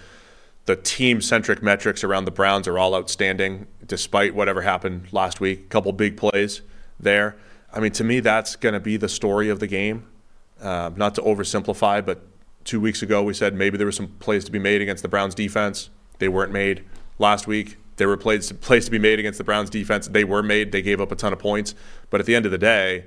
the 0.66 0.76
team-centric 0.76 1.62
metrics 1.62 2.04
around 2.04 2.26
the 2.26 2.30
Browns 2.30 2.68
are 2.68 2.78
all 2.78 2.94
outstanding, 2.94 3.66
despite 3.86 4.34
whatever 4.34 4.60
happened 4.60 5.10
last 5.14 5.40
week. 5.40 5.60
A 5.60 5.68
couple 5.68 5.90
big 5.92 6.18
plays 6.18 6.60
there. 7.00 7.36
I 7.72 7.80
mean, 7.80 7.92
to 7.92 8.04
me, 8.04 8.20
that's 8.20 8.54
going 8.54 8.74
to 8.74 8.80
be 8.80 8.98
the 8.98 9.08
story 9.08 9.48
of 9.48 9.60
the 9.60 9.66
game. 9.66 10.06
Uh, 10.60 10.90
not 10.94 11.14
to 11.14 11.22
oversimplify, 11.22 12.04
but 12.04 12.20
two 12.64 12.82
weeks 12.82 13.00
ago 13.00 13.22
we 13.22 13.32
said 13.32 13.54
maybe 13.54 13.78
there 13.78 13.86
were 13.86 13.92
some 13.92 14.08
plays 14.18 14.44
to 14.44 14.52
be 14.52 14.58
made 14.58 14.82
against 14.82 15.02
the 15.02 15.08
Browns 15.08 15.34
defense. 15.34 15.88
They 16.18 16.28
weren't 16.28 16.52
made. 16.52 16.84
Last 17.18 17.46
week 17.46 17.78
there 17.98 18.08
were 18.08 18.16
plays 18.16 18.50
plays 18.52 18.86
to 18.86 18.90
be 18.90 18.98
made 18.98 19.18
against 19.18 19.38
the 19.38 19.44
Browns 19.44 19.70
defense. 19.70 20.08
They 20.08 20.24
were 20.24 20.42
made. 20.42 20.72
They 20.72 20.82
gave 20.82 21.00
up 21.00 21.12
a 21.12 21.16
ton 21.16 21.32
of 21.32 21.38
points. 21.38 21.74
But 22.10 22.20
at 22.20 22.26
the 22.26 22.34
end 22.34 22.46
of 22.46 22.52
the 22.52 22.58
day, 22.58 23.04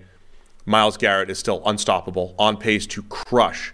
Myles 0.66 0.98
Garrett 0.98 1.30
is 1.30 1.40
still 1.40 1.62
unstoppable, 1.66 2.36
on 2.38 2.58
pace 2.58 2.86
to 2.88 3.04
crush 3.04 3.74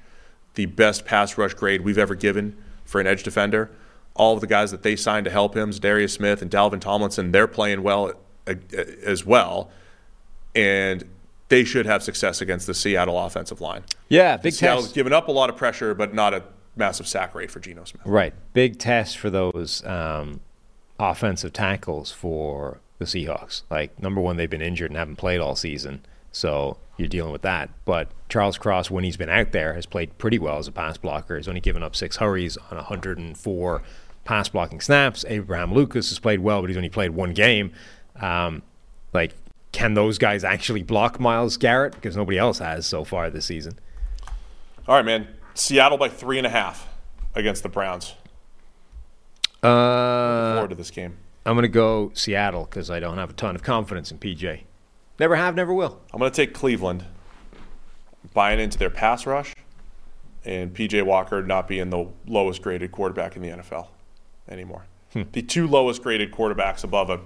the 0.55 0.65
best 0.65 1.05
pass 1.05 1.37
rush 1.37 1.53
grade 1.53 1.81
we've 1.81 1.97
ever 1.97 2.15
given 2.15 2.55
for 2.85 3.01
an 3.01 3.07
edge 3.07 3.23
defender. 3.23 3.69
All 4.15 4.33
of 4.33 4.41
the 4.41 4.47
guys 4.47 4.71
that 4.71 4.81
they 4.81 4.95
signed 4.95 5.25
to 5.25 5.31
help 5.31 5.55
him, 5.55 5.69
Darius 5.71 6.13
Smith 6.13 6.41
and 6.41 6.49
Dalvin 6.49 6.79
Tomlinson, 6.79 7.31
they're 7.31 7.47
playing 7.47 7.83
well 7.83 8.13
uh, 8.47 8.55
as 9.05 9.25
well. 9.25 9.69
And 10.55 11.03
they 11.49 11.63
should 11.63 11.85
have 11.85 12.01
success 12.01 12.41
against 12.41 12.65
the 12.65 12.73
Seattle 12.73 13.19
offensive 13.19 13.61
line. 13.61 13.83
Yeah, 14.09 14.37
big 14.37 14.53
Seattle's 14.53 14.85
test. 14.85 14.95
given 14.95 15.13
up 15.13 15.27
a 15.27 15.31
lot 15.31 15.49
of 15.49 15.55
pressure, 15.55 15.93
but 15.93 16.13
not 16.13 16.33
a 16.33 16.43
massive 16.75 17.07
sack 17.07 17.35
rate 17.35 17.51
for 17.51 17.59
Geno 17.59 17.83
Smith. 17.83 18.05
Right, 18.05 18.33
big 18.53 18.79
test 18.79 19.17
for 19.17 19.29
those 19.29 19.85
um, 19.85 20.39
offensive 20.99 21.53
tackles 21.53 22.11
for 22.11 22.79
the 22.97 23.05
Seahawks. 23.05 23.63
Like 23.69 23.99
number 24.01 24.21
one, 24.21 24.37
they've 24.37 24.49
been 24.49 24.61
injured 24.61 24.91
and 24.91 24.97
haven't 24.97 25.17
played 25.17 25.39
all 25.39 25.55
season, 25.55 26.01
so 26.31 26.77
you're 26.97 27.07
dealing 27.07 27.31
with 27.31 27.43
that. 27.43 27.69
But 27.85 28.09
Charles 28.29 28.57
Cross, 28.57 28.89
when 28.91 29.03
he's 29.03 29.17
been 29.17 29.29
out 29.29 29.51
there, 29.51 29.73
has 29.73 29.85
played 29.85 30.17
pretty 30.17 30.39
well 30.39 30.57
as 30.57 30.67
a 30.67 30.71
pass 30.71 30.97
blocker. 30.97 31.37
He's 31.37 31.47
only 31.47 31.61
given 31.61 31.83
up 31.83 31.95
six 31.95 32.17
hurries 32.17 32.57
on 32.71 32.77
104 32.77 33.83
pass 34.23 34.49
blocking 34.49 34.81
snaps. 34.81 35.23
Abraham 35.27 35.73
Lucas 35.73 36.09
has 36.09 36.19
played 36.19 36.39
well, 36.41 36.61
but 36.61 36.69
he's 36.69 36.77
only 36.77 36.89
played 36.89 37.11
one 37.11 37.33
game. 37.33 37.71
Um, 38.19 38.63
like, 39.13 39.33
can 39.71 39.93
those 39.93 40.17
guys 40.17 40.43
actually 40.43 40.83
block 40.83 41.19
Myles 41.19 41.57
Garrett? 41.57 41.93
Because 41.93 42.17
nobody 42.17 42.37
else 42.37 42.59
has 42.59 42.85
so 42.85 43.03
far 43.03 43.29
this 43.29 43.45
season. 43.45 43.79
All 44.87 44.95
right, 44.95 45.05
man. 45.05 45.27
Seattle 45.53 45.97
by 45.97 46.09
three 46.09 46.37
and 46.37 46.47
a 46.47 46.49
half 46.49 46.87
against 47.35 47.63
the 47.63 47.69
Browns. 47.69 48.15
Uh, 49.63 50.53
forward 50.53 50.69
to 50.69 50.75
this 50.75 50.91
game. 50.91 51.17
I'm 51.45 51.55
going 51.55 51.63
to 51.63 51.69
go 51.69 52.11
Seattle 52.13 52.65
because 52.65 52.89
I 52.91 52.99
don't 52.99 53.17
have 53.17 53.29
a 53.29 53.33
ton 53.33 53.55
of 53.55 53.63
confidence 53.63 54.11
in 54.11 54.19
PJ. 54.19 54.61
Never 55.19 55.35
have, 55.35 55.55
never 55.55 55.73
will. 55.73 56.01
I'm 56.13 56.19
going 56.19 56.31
to 56.31 56.35
take 56.35 56.53
Cleveland, 56.53 57.05
buying 58.33 58.59
into 58.59 58.77
their 58.77 58.89
pass 58.89 59.25
rush, 59.25 59.53
and 60.45 60.73
PJ 60.73 61.03
Walker 61.03 61.41
not 61.41 61.67
being 61.67 61.89
the 61.89 62.07
lowest 62.27 62.61
graded 62.61 62.91
quarterback 62.91 63.35
in 63.35 63.41
the 63.41 63.49
NFL 63.49 63.87
anymore. 64.49 64.85
Hmm. 65.13 65.23
The 65.31 65.41
two 65.41 65.67
lowest 65.67 66.03
graded 66.03 66.31
quarterbacks 66.31 66.83
above 66.83 67.09
a 67.09 67.21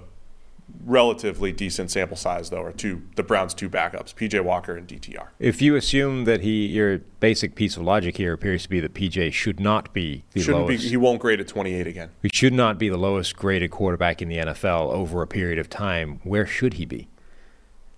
relatively 0.84 1.52
decent 1.52 1.90
sample 1.90 2.16
size, 2.16 2.50
though, 2.50 2.62
are 2.62 2.72
two 2.72 3.02
the 3.16 3.22
Browns' 3.22 3.54
two 3.54 3.68
backups, 3.70 4.14
PJ 4.14 4.42
Walker 4.42 4.76
and 4.76 4.86
DTR. 4.88 5.28
If 5.38 5.62
you 5.62 5.76
assume 5.76 6.24
that 6.24 6.40
he, 6.40 6.66
your 6.66 6.98
basic 7.20 7.54
piece 7.54 7.76
of 7.76 7.82
logic 7.82 8.16
here 8.16 8.32
appears 8.32 8.64
to 8.64 8.68
be 8.68 8.80
that 8.80 8.94
PJ 8.94 9.32
should 9.32 9.60
not 9.60 9.92
be 9.92 10.24
the 10.32 10.40
Shouldn't 10.40 10.64
lowest. 10.66 10.82
be. 10.84 10.88
He 10.90 10.96
won't 10.96 11.20
grade 11.20 11.40
at 11.40 11.48
28 11.48 11.86
again. 11.86 12.10
he 12.22 12.30
should 12.32 12.52
not 12.52 12.78
be 12.78 12.88
the 12.88 12.96
lowest 12.96 13.36
graded 13.36 13.70
quarterback 13.70 14.20
in 14.22 14.28
the 14.28 14.36
NFL 14.38 14.92
over 14.92 15.22
a 15.22 15.26
period 15.26 15.58
of 15.58 15.68
time. 15.70 16.20
Where 16.24 16.46
should 16.46 16.74
he 16.74 16.84
be? 16.84 17.08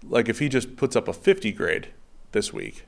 Like 0.06 0.28
if 0.28 0.38
he 0.38 0.48
just 0.48 0.76
puts 0.76 0.94
up 0.96 1.08
a 1.08 1.12
50 1.12 1.52
grade 1.52 1.88
this 2.32 2.52
week, 2.52 2.84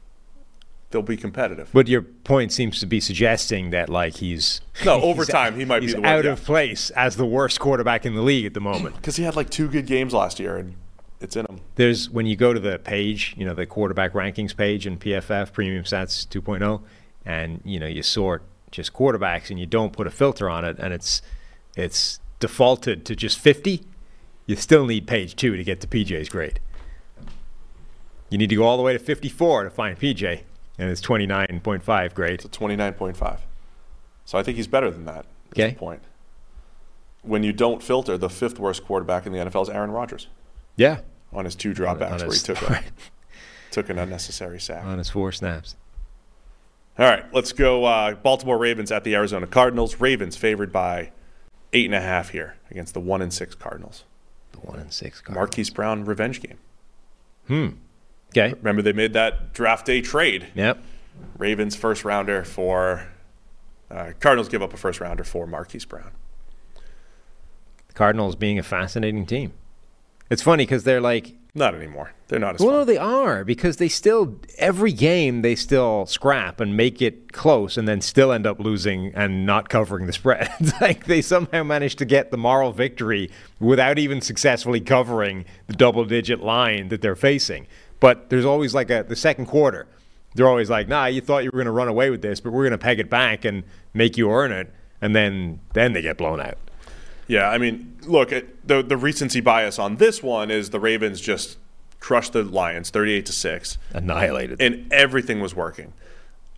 they'll 0.91 1.03
be 1.03 1.17
competitive. 1.17 1.71
But 1.73 1.89
your 1.89 2.03
point 2.03 2.53
seems 2.53 2.81
to 2.81 2.87
be 2.87 3.01
suggesting 3.01 3.71
that 3.71 3.89
like 3.89 4.17
he's 4.17 4.61
No, 4.85 5.01
over 5.03 5.25
time, 5.25 5.59
he 5.59 5.65
might 5.65 5.81
be 5.81 5.89
the 5.89 6.01
one, 6.01 6.07
out 6.07 6.25
yeah. 6.25 6.33
of 6.33 6.45
place 6.45 6.91
as 6.91 7.17
the 7.17 7.27
worst 7.27 7.61
quarterback 7.61 8.07
in 8.07 8.15
the 8.15 8.23
league 8.23 8.47
at 8.47 8.55
the 8.55 8.61
moment. 8.61 8.97
Because 9.07 9.17
he 9.17 9.25
had 9.25 9.37
like 9.37 9.51
two 9.51 9.69
good 9.69 9.87
games 9.87 10.13
last 10.13 10.41
year, 10.41 10.57
and 10.57 10.75
it's 11.21 11.37
in 11.37 11.47
him. 11.47 11.61
There's 11.77 12.11
when 12.11 12.27
you 12.27 12.37
go 12.37 12.53
to 12.53 12.61
the 12.61 12.79
page, 12.79 13.35
you 13.37 13.45
know, 13.45 13.55
the 13.55 13.67
quarterback 13.67 14.13
rankings 14.13 14.57
page 14.57 14.87
in 14.87 14.99
PFF 14.99 15.53
Premium 15.53 15.85
Stats 15.85 16.27
2.0, 16.27 16.83
and 17.25 17.61
you 17.65 17.79
know 17.79 17.87
you 17.87 18.03
sort 18.03 18.43
just 18.71 18.93
quarterbacks, 18.93 19.51
and 19.51 19.59
you 19.61 19.67
don't 19.67 19.93
put 19.93 20.07
a 20.07 20.11
filter 20.11 20.51
on 20.51 20.65
it, 20.65 20.79
and 20.79 20.93
it's 20.93 21.23
it's 21.77 22.21
defaulted 22.41 23.05
to 23.07 23.17
just 23.17 23.39
50. 23.39 23.85
You 24.47 24.57
still 24.57 24.87
need 24.87 25.07
page 25.07 25.37
two 25.37 25.57
to 25.57 25.65
get 25.65 25.81
to 25.81 25.87
PJ's 25.87 26.29
grade. 26.29 26.61
You 28.31 28.39
need 28.39 28.51
to 28.51 28.57
go 28.57 28.65
all 28.65 28.77
the 28.77 28.83
way 28.83 28.93
to 28.93 28.99
54 28.99 29.65
to 29.65 29.71
find 29.71 29.99
PJ, 29.99 30.43
and 30.78 30.90
it's 30.90 31.01
29.5 31.01 32.15
grade. 32.15 32.35
It's 32.35 32.44
a 32.44 32.48
29.5. 32.48 33.39
So 34.24 34.39
I 34.39 34.43
think 34.43 34.57
he's 34.57 34.66
better 34.66 34.90
than 34.90 35.05
that. 35.07 35.27
Okay. 35.51 35.74
point. 35.74 36.03
When 37.23 37.43
you 37.43 37.53
don't 37.53 37.82
filter, 37.82 38.16
the 38.19 38.28
fifth 38.31 38.59
worst 38.59 38.85
quarterback 38.85 39.27
in 39.27 39.32
the 39.32 39.39
NFL 39.39 39.62
is 39.62 39.69
Aaron 39.69 39.90
Rodgers 39.90 40.28
Yeah, 40.77 41.01
on 41.32 41.44
his 41.44 41.55
two 41.55 41.73
dropbacks 41.73 42.20
on 42.23 42.28
where 42.28 42.32
he 42.32 42.39
took 42.39 42.62
a, 42.70 42.85
took 43.70 43.89
an 43.89 43.98
unnecessary 43.98 44.61
sack. 44.61 44.85
on 44.85 44.98
his 44.98 45.09
four 45.11 45.32
snaps. 45.32 45.77
All 46.98 47.07
right, 47.07 47.24
let's 47.35 47.53
go. 47.53 47.85
Uh, 47.85 48.15
Baltimore 48.15 48.59
Ravens 48.59 48.90
at 48.93 49.05
the 49.05 49.15
Arizona 49.15 49.47
Cardinals. 49.47 50.01
Ravens 50.01 50.36
favored 50.36 50.73
by 50.73 51.11
eight 51.73 51.86
and 51.86 51.94
a 51.94 52.01
half 52.01 52.31
here 52.31 52.57
against 52.70 52.94
the 52.94 53.01
one 53.01 53.20
and 53.23 53.32
six 53.32 53.55
Cardinals. 53.55 54.05
The 54.53 54.59
one 54.59 54.78
and 54.78 54.93
six 54.93 55.20
card. 55.20 55.35
Marquise 55.36 55.69
Brown 55.70 56.05
revenge 56.05 56.40
game. 56.40 56.59
Hmm. 57.48 57.69
Okay. 58.37 58.53
Remember 58.59 58.83
they 58.83 58.93
made 58.93 59.13
that 59.15 59.53
draft 59.55 59.87
day 59.87 60.01
trade. 60.01 60.49
Yep. 60.55 60.83
Ravens 61.39 61.75
first 61.75 62.05
rounder 62.05 62.45
for 62.45 63.07
uh, 63.91 64.13
Cardinals 64.21 64.49
give 64.49 64.63
up 64.63 64.75
a 64.75 64.77
first 64.77 65.01
rounder 65.01 65.25
for 65.25 65.47
Marquise 65.47 65.85
Brown. 65.85 66.11
The 67.89 67.95
Cardinals 67.95 68.37
being 68.37 68.59
a 68.59 68.63
fascinating 68.63 69.25
team. 69.27 69.53
It's 70.29 70.43
funny 70.43 70.65
because 70.65 70.85
they're 70.85 71.01
like 71.01 71.35
Not 71.55 71.75
anymore. 71.75 72.13
They're 72.29 72.41
not 72.41 72.57
as 72.57 72.61
Well, 72.61 72.81
fun. 72.81 72.87
they 72.89 72.97
are 72.99 73.45
because 73.45 73.77
they 73.77 73.89
still 73.89 74.41
every 74.59 74.93
game 74.93 75.43
they 75.43 75.55
still 75.55 76.05
scrap 76.07 76.61
and 76.61 76.77
make 76.77 77.01
it 77.01 77.33
close, 77.33 77.79
and 77.79 77.87
then 77.87 78.01
still 78.01 78.33
end 78.33 78.47
up 78.47 78.59
losing 78.59 79.15
and 79.15 79.47
not 79.47 79.69
covering 79.69 80.07
the 80.07 80.13
spread. 80.13 80.51
Like 80.81 81.07
they 81.07 81.23
somehow 81.23 81.63
managed 81.63 81.99
to 81.99 82.05
get 82.05 82.31
the 82.33 82.37
moral 82.37 82.73
victory 82.73 83.31
without 83.61 83.99
even 83.99 84.21
successfully 84.21 84.81
covering 84.81 85.45
the 85.69 85.73
double-digit 85.75 86.41
line 86.41 86.89
that 86.89 87.01
they're 87.01 87.15
facing. 87.17 87.67
But 88.01 88.31
there's 88.31 88.44
always 88.44 88.74
like 88.74 88.90
a 88.90 89.05
the 89.06 89.16
second 89.16 89.47
quarter. 89.47 89.86
They're 90.35 90.48
always 90.48 90.68
like, 90.68 90.86
"Nah, 90.89 91.06
you 91.06 91.20
thought 91.20 91.44
you 91.44 91.51
were 91.51 91.56
going 91.56 91.66
to 91.66 91.70
run 91.73 91.89
away 91.89 92.10
with 92.10 92.23
this, 92.23 92.40
but 92.40 92.52
we're 92.52 92.64
going 92.64 92.73
to 92.73 92.78
peg 92.78 92.98
it 93.01 93.09
back 93.09 93.44
and 93.44 93.64
make 93.94 94.16
you 94.16 94.31
earn 94.31 94.52
it." 94.52 94.73
And 95.01 95.14
then 95.14 95.60
then 95.73 95.93
they 95.93 96.02
get 96.02 96.16
blown 96.18 96.40
out. 96.40 96.59
Yeah, 97.27 97.48
I 97.51 97.59
mean, 97.59 97.98
look, 98.06 98.32
it, 98.32 98.66
the 98.66 98.82
the 98.82 98.97
recency 98.97 99.40
bias 99.40 99.78
on 99.78 99.97
this 99.97 100.23
one 100.23 100.51
is 100.51 100.70
the 100.70 100.81
Ravens 100.81 101.20
just 101.20 101.59
crushed 102.01 102.35
the 102.35 102.44
Lions, 102.44 102.90
thirty-eight 102.90 103.27
to 103.27 103.32
six, 103.32 103.78
Annihilated. 103.93 104.60
and 104.60 104.93
everything 104.93 105.40
was 105.40 105.55
working. 105.55 105.93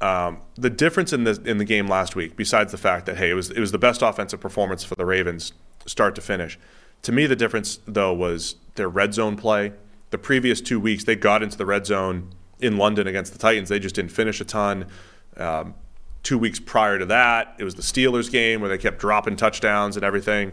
Um, 0.00 0.38
the 0.56 0.70
difference 0.70 1.12
in 1.12 1.24
the 1.24 1.40
in 1.44 1.58
the 1.58 1.64
game 1.64 1.88
last 1.88 2.14
week, 2.14 2.36
besides 2.36 2.70
the 2.72 2.78
fact 2.78 3.06
that 3.06 3.16
hey, 3.16 3.30
it 3.30 3.34
was 3.34 3.50
it 3.50 3.60
was 3.60 3.72
the 3.72 3.78
best 3.78 4.02
offensive 4.02 4.40
performance 4.40 4.84
for 4.84 4.94
the 4.94 5.06
Ravens, 5.06 5.52
start 5.86 6.14
to 6.16 6.20
finish. 6.20 6.58
To 7.02 7.12
me, 7.12 7.26
the 7.26 7.36
difference 7.36 7.80
though 7.86 8.12
was 8.12 8.56
their 8.74 8.88
red 8.88 9.14
zone 9.14 9.36
play. 9.36 9.72
The 10.10 10.18
previous 10.18 10.60
two 10.60 10.80
weeks, 10.80 11.04
they 11.04 11.16
got 11.16 11.42
into 11.42 11.56
the 11.58 11.66
red 11.66 11.86
zone 11.86 12.30
in 12.60 12.76
London 12.76 13.06
against 13.06 13.32
the 13.32 13.38
Titans. 13.38 13.68
They 13.68 13.78
just 13.78 13.94
didn't 13.94 14.10
finish 14.12 14.40
a 14.40 14.44
ton. 14.44 14.86
Um, 15.36 15.74
two 16.22 16.38
weeks 16.38 16.58
prior 16.58 16.98
to 16.98 17.06
that, 17.06 17.54
it 17.58 17.64
was 17.64 17.74
the 17.74 17.82
Steelers 17.82 18.30
game 18.30 18.60
where 18.60 18.68
they 18.70 18.78
kept 18.78 18.98
dropping 18.98 19.36
touchdowns 19.36 19.96
and 19.96 20.04
everything. 20.04 20.52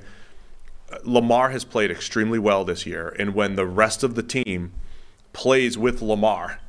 Lamar 1.04 1.50
has 1.50 1.64
played 1.66 1.90
extremely 1.90 2.38
well 2.40 2.64
this 2.64 2.86
year, 2.86 3.16
and 3.18 3.34
when 3.34 3.56
the 3.56 3.66
rest 3.66 4.04
of 4.04 4.16
the 4.16 4.22
team 4.24 4.72
plays 5.34 5.78
with 5.78 6.02
Lamar, 6.02 6.60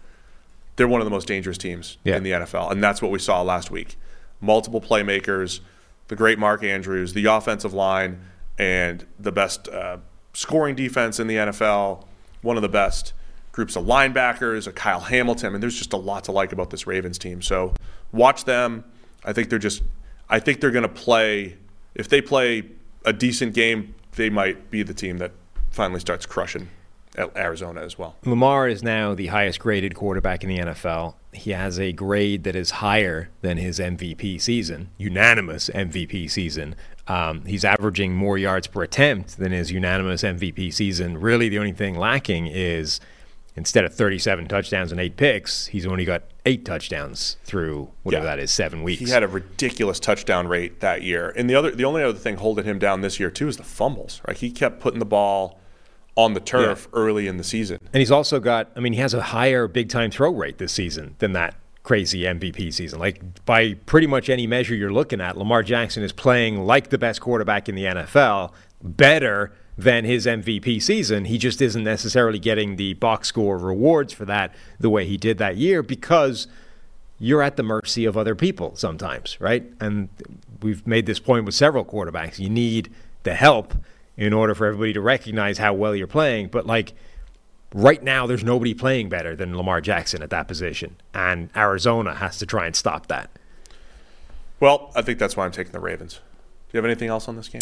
they're 0.77 0.89
one 0.89 1.01
of 1.01 1.05
the 1.05 1.11
most 1.11 1.27
dangerous 1.29 1.59
teams 1.59 1.99
Yeah. 2.05 2.17
in 2.17 2.23
the 2.23 2.33
NFL, 2.33 2.71
and 2.71 2.83
that's 2.83 3.03
what 3.03 3.11
we 3.11 3.19
saw 3.19 3.43
last 3.43 3.71
week. 3.71 3.97
Multiple 4.41 4.81
playmakers, 4.81 5.61
the 6.09 6.17
great 6.17 6.39
Mark 6.39 6.65
Andrews, 6.65 7.13
the 7.13 7.27
offensive 7.27 7.75
line, 7.75 8.21
and 8.59 9.05
the 9.19 9.33
best 9.33 9.69
uh, 9.69 9.99
scoring 10.33 10.75
defense 10.75 11.21
in 11.21 11.27
the 11.27 11.37
NFL. 11.37 12.05
One 12.43 12.57
of 12.57 12.63
the 12.63 12.69
best 12.69 13.13
groups 13.53 13.75
of 13.75 13.85
linebackers, 13.85 14.67
a 14.67 14.73
Kyle 14.73 15.01
Hamilton. 15.01 15.53
Mean, 15.53 15.61
there's 15.61 15.77
just 15.77 15.93
a 15.93 15.97
lot 15.97 16.25
to 16.25 16.33
like 16.33 16.53
about 16.53 16.71
this 16.71 16.87
Ravens 16.87 17.19
team. 17.19 17.43
So 17.43 17.75
watch 18.13 18.45
them. 18.45 18.85
I 19.25 19.33
think 19.33 19.49
they're 19.49 19.59
just. 19.59 19.83
I 20.29 20.41
think 20.41 20.61
they're 20.61 20.71
going 20.71 20.83
to 20.83 20.89
play. 20.89 21.57
If 21.95 22.09
they 22.09 22.21
play 22.21 22.65
a 23.05 23.13
decent 23.13 23.55
game, 23.55 23.95
they 24.13 24.29
might 24.29 24.71
be 24.71 24.83
the 24.83 24.95
team 24.95 25.19
that 25.19 25.33
finally 25.71 26.01
starts 26.01 26.27
crushing 26.27 26.69
Arizona 27.37 27.81
as 27.83 27.99
well. 27.99 28.17
Lamar 28.25 28.69
is 28.69 28.83
now 28.83 29.15
the 29.15 29.29
highest 29.29 29.61
graded 29.61 29.95
quarterback 29.95 30.43
in 30.43 30.51
the 30.51 30.59
NFL. 30.59 31.15
He 31.33 31.53
has 31.53 31.79
a 31.79 31.93
grade 31.93 32.45
that 32.45 32.57
is 32.57 32.73
higher 32.73 33.31
than 33.41 33.57
his 33.57 33.79
MVP 33.79 34.41
season, 34.41 34.91
unanimous 34.99 35.71
MVP 35.71 36.31
season. 36.31 36.75
Um, 37.09 37.45
he's 37.45 37.65
averaging 37.65 38.15
more 38.15 38.37
yards 38.37 38.66
per 38.66 38.83
attempt 38.83 39.37
than 39.39 39.53
his 39.53 39.70
unanimous 39.70 40.23
MVP 40.23 40.73
season. 40.74 41.19
Really, 41.20 41.49
the 41.49 41.59
only 41.59 41.73
thing 41.73 41.95
lacking 41.97 42.47
is 42.49 43.01
instead 43.55 43.85
of 43.85 43.95
37 43.95 44.49
touchdowns 44.49 44.91
and 44.93 45.01
eight 45.01 45.16
picks, 45.16 45.66
he's 45.69 45.87
only 45.87 46.05
got 46.05 46.24
eight 46.45 46.65
touchdowns 46.65 47.37
through 47.45 47.89
whatever 48.03 48.24
Yeah. 48.24 48.37
that 48.37 48.43
is, 48.43 48.53
seven 48.53 48.83
weeks. 48.83 49.01
He 49.01 49.09
had 49.11 49.23
a 49.23 49.28
ridiculous 49.28 49.99
touchdown 50.01 50.47
rate 50.49 50.81
that 50.81 51.03
year, 51.03 51.33
and 51.37 51.49
the 51.49 51.55
other, 51.55 51.70
the 51.70 51.85
only 51.85 52.03
other 52.03 52.19
thing 52.19 52.37
holding 52.37 52.65
him 52.65 52.78
down 52.78 53.01
this 53.01 53.19
year 53.20 53.31
too 53.31 53.49
is 53.49 53.57
the 53.57 53.62
fumbles. 53.62 54.20
Right, 54.27 54.37
he 54.37 54.51
kept 54.51 54.81
putting 54.81 54.99
the 54.99 55.07
ball 55.07 55.59
on 56.16 56.35
the 56.35 56.41
turf 56.41 56.89
early 56.93 57.27
in 57.27 57.37
the 57.37 57.45
season. 57.45 57.78
And 57.93 58.01
he's 58.01 58.11
also 58.11 58.41
got, 58.41 58.70
I 58.74 58.81
mean, 58.81 58.95
he 58.95 59.01
has 59.01 59.12
a 59.15 59.20
higher 59.23 59.69
big 59.69 59.89
time 59.91 60.11
throw 60.11 60.33
rate 60.33 60.57
this 60.59 60.73
season 60.73 61.15
than 61.19 61.33
that 61.33 61.55
crazy 61.87 62.23
MVP 62.23 62.75
season. 62.75 62.99
Like, 62.99 63.45
by 63.45 63.75
pretty 63.87 64.09
much 64.09 64.29
any 64.29 64.47
measure 64.47 64.75
you're 64.75 64.93
looking 64.93 65.21
at, 65.21 65.39
Lamar 65.39 65.63
Jackson 65.63 66.03
is 66.03 66.13
playing 66.13 66.67
like 66.67 66.91
the 66.91 66.99
best 66.99 67.21
quarterback 67.21 67.69
in 67.69 67.77
the 67.77 67.85
NFL, 67.85 68.53
better 68.83 69.53
than 69.79 70.05
his 70.05 70.27
MVP 70.27 70.83
season. 70.83 71.27
He 71.27 71.39
just 71.39 71.63
isn't 71.63 71.85
necessarily 71.85 72.41
getting 72.41 72.75
the 72.75 72.95
box 72.95 73.29
score 73.29 73.57
rewards 73.57 74.13
for 74.13 74.25
that 74.25 74.53
the 74.81 74.91
way 74.91 75.07
he 75.07 75.17
did 75.17 75.39
that 75.39 75.59
year 75.59 75.81
because 75.81 76.49
you're 77.21 77.43
at 77.43 77.57
the 77.57 77.63
mercy 77.63 78.05
of 78.05 78.17
other 78.17 78.35
people 78.35 78.75
sometimes, 78.75 79.41
right? 79.41 79.65
And 79.81 80.09
we've 80.63 80.85
made 80.87 81.07
this 81.07 81.21
point 81.21 81.45
with 81.45 81.55
several 81.55 81.85
quarterbacks. 81.85 82.41
You 82.41 82.51
need 82.51 82.93
the 83.23 83.35
help 83.35 83.75
in 84.17 84.33
order 84.33 84.57
for 84.57 84.67
everybody 84.67 84.93
to 84.93 85.01
recognize 85.01 85.59
how 85.59 85.73
well 85.73 85.95
you're 85.95 86.09
playing. 86.09 86.49
But 86.49 86.67
like 86.67 86.95
right 87.77 88.03
now, 88.03 88.27
there's 88.27 88.43
nobody 88.43 88.74
playing 88.74 89.09
better 89.09 89.36
than 89.36 89.57
Lamar 89.57 89.81
Jackson 89.81 90.23
at 90.23 90.31
that 90.31 90.48
position, 90.48 90.97
and 91.15 91.51
Arizona 91.55 92.15
has 92.15 92.39
to 92.39 92.47
try 92.47 92.66
and 92.66 92.74
stop 92.74 93.07
that. 93.09 93.31
Well, 94.59 94.90
I 94.97 95.03
think 95.03 95.19
that's 95.19 95.36
why 95.36 95.44
I'm 95.44 95.53
taking 95.53 95.73
the 95.73 95.81
Ravens. 95.81 96.15
Do 96.15 96.20
you 96.73 96.78
have 96.78 96.86
anything 96.86 97.09
else 97.09 97.28
on 97.28 97.36
this 97.36 97.48
game? 97.48 97.61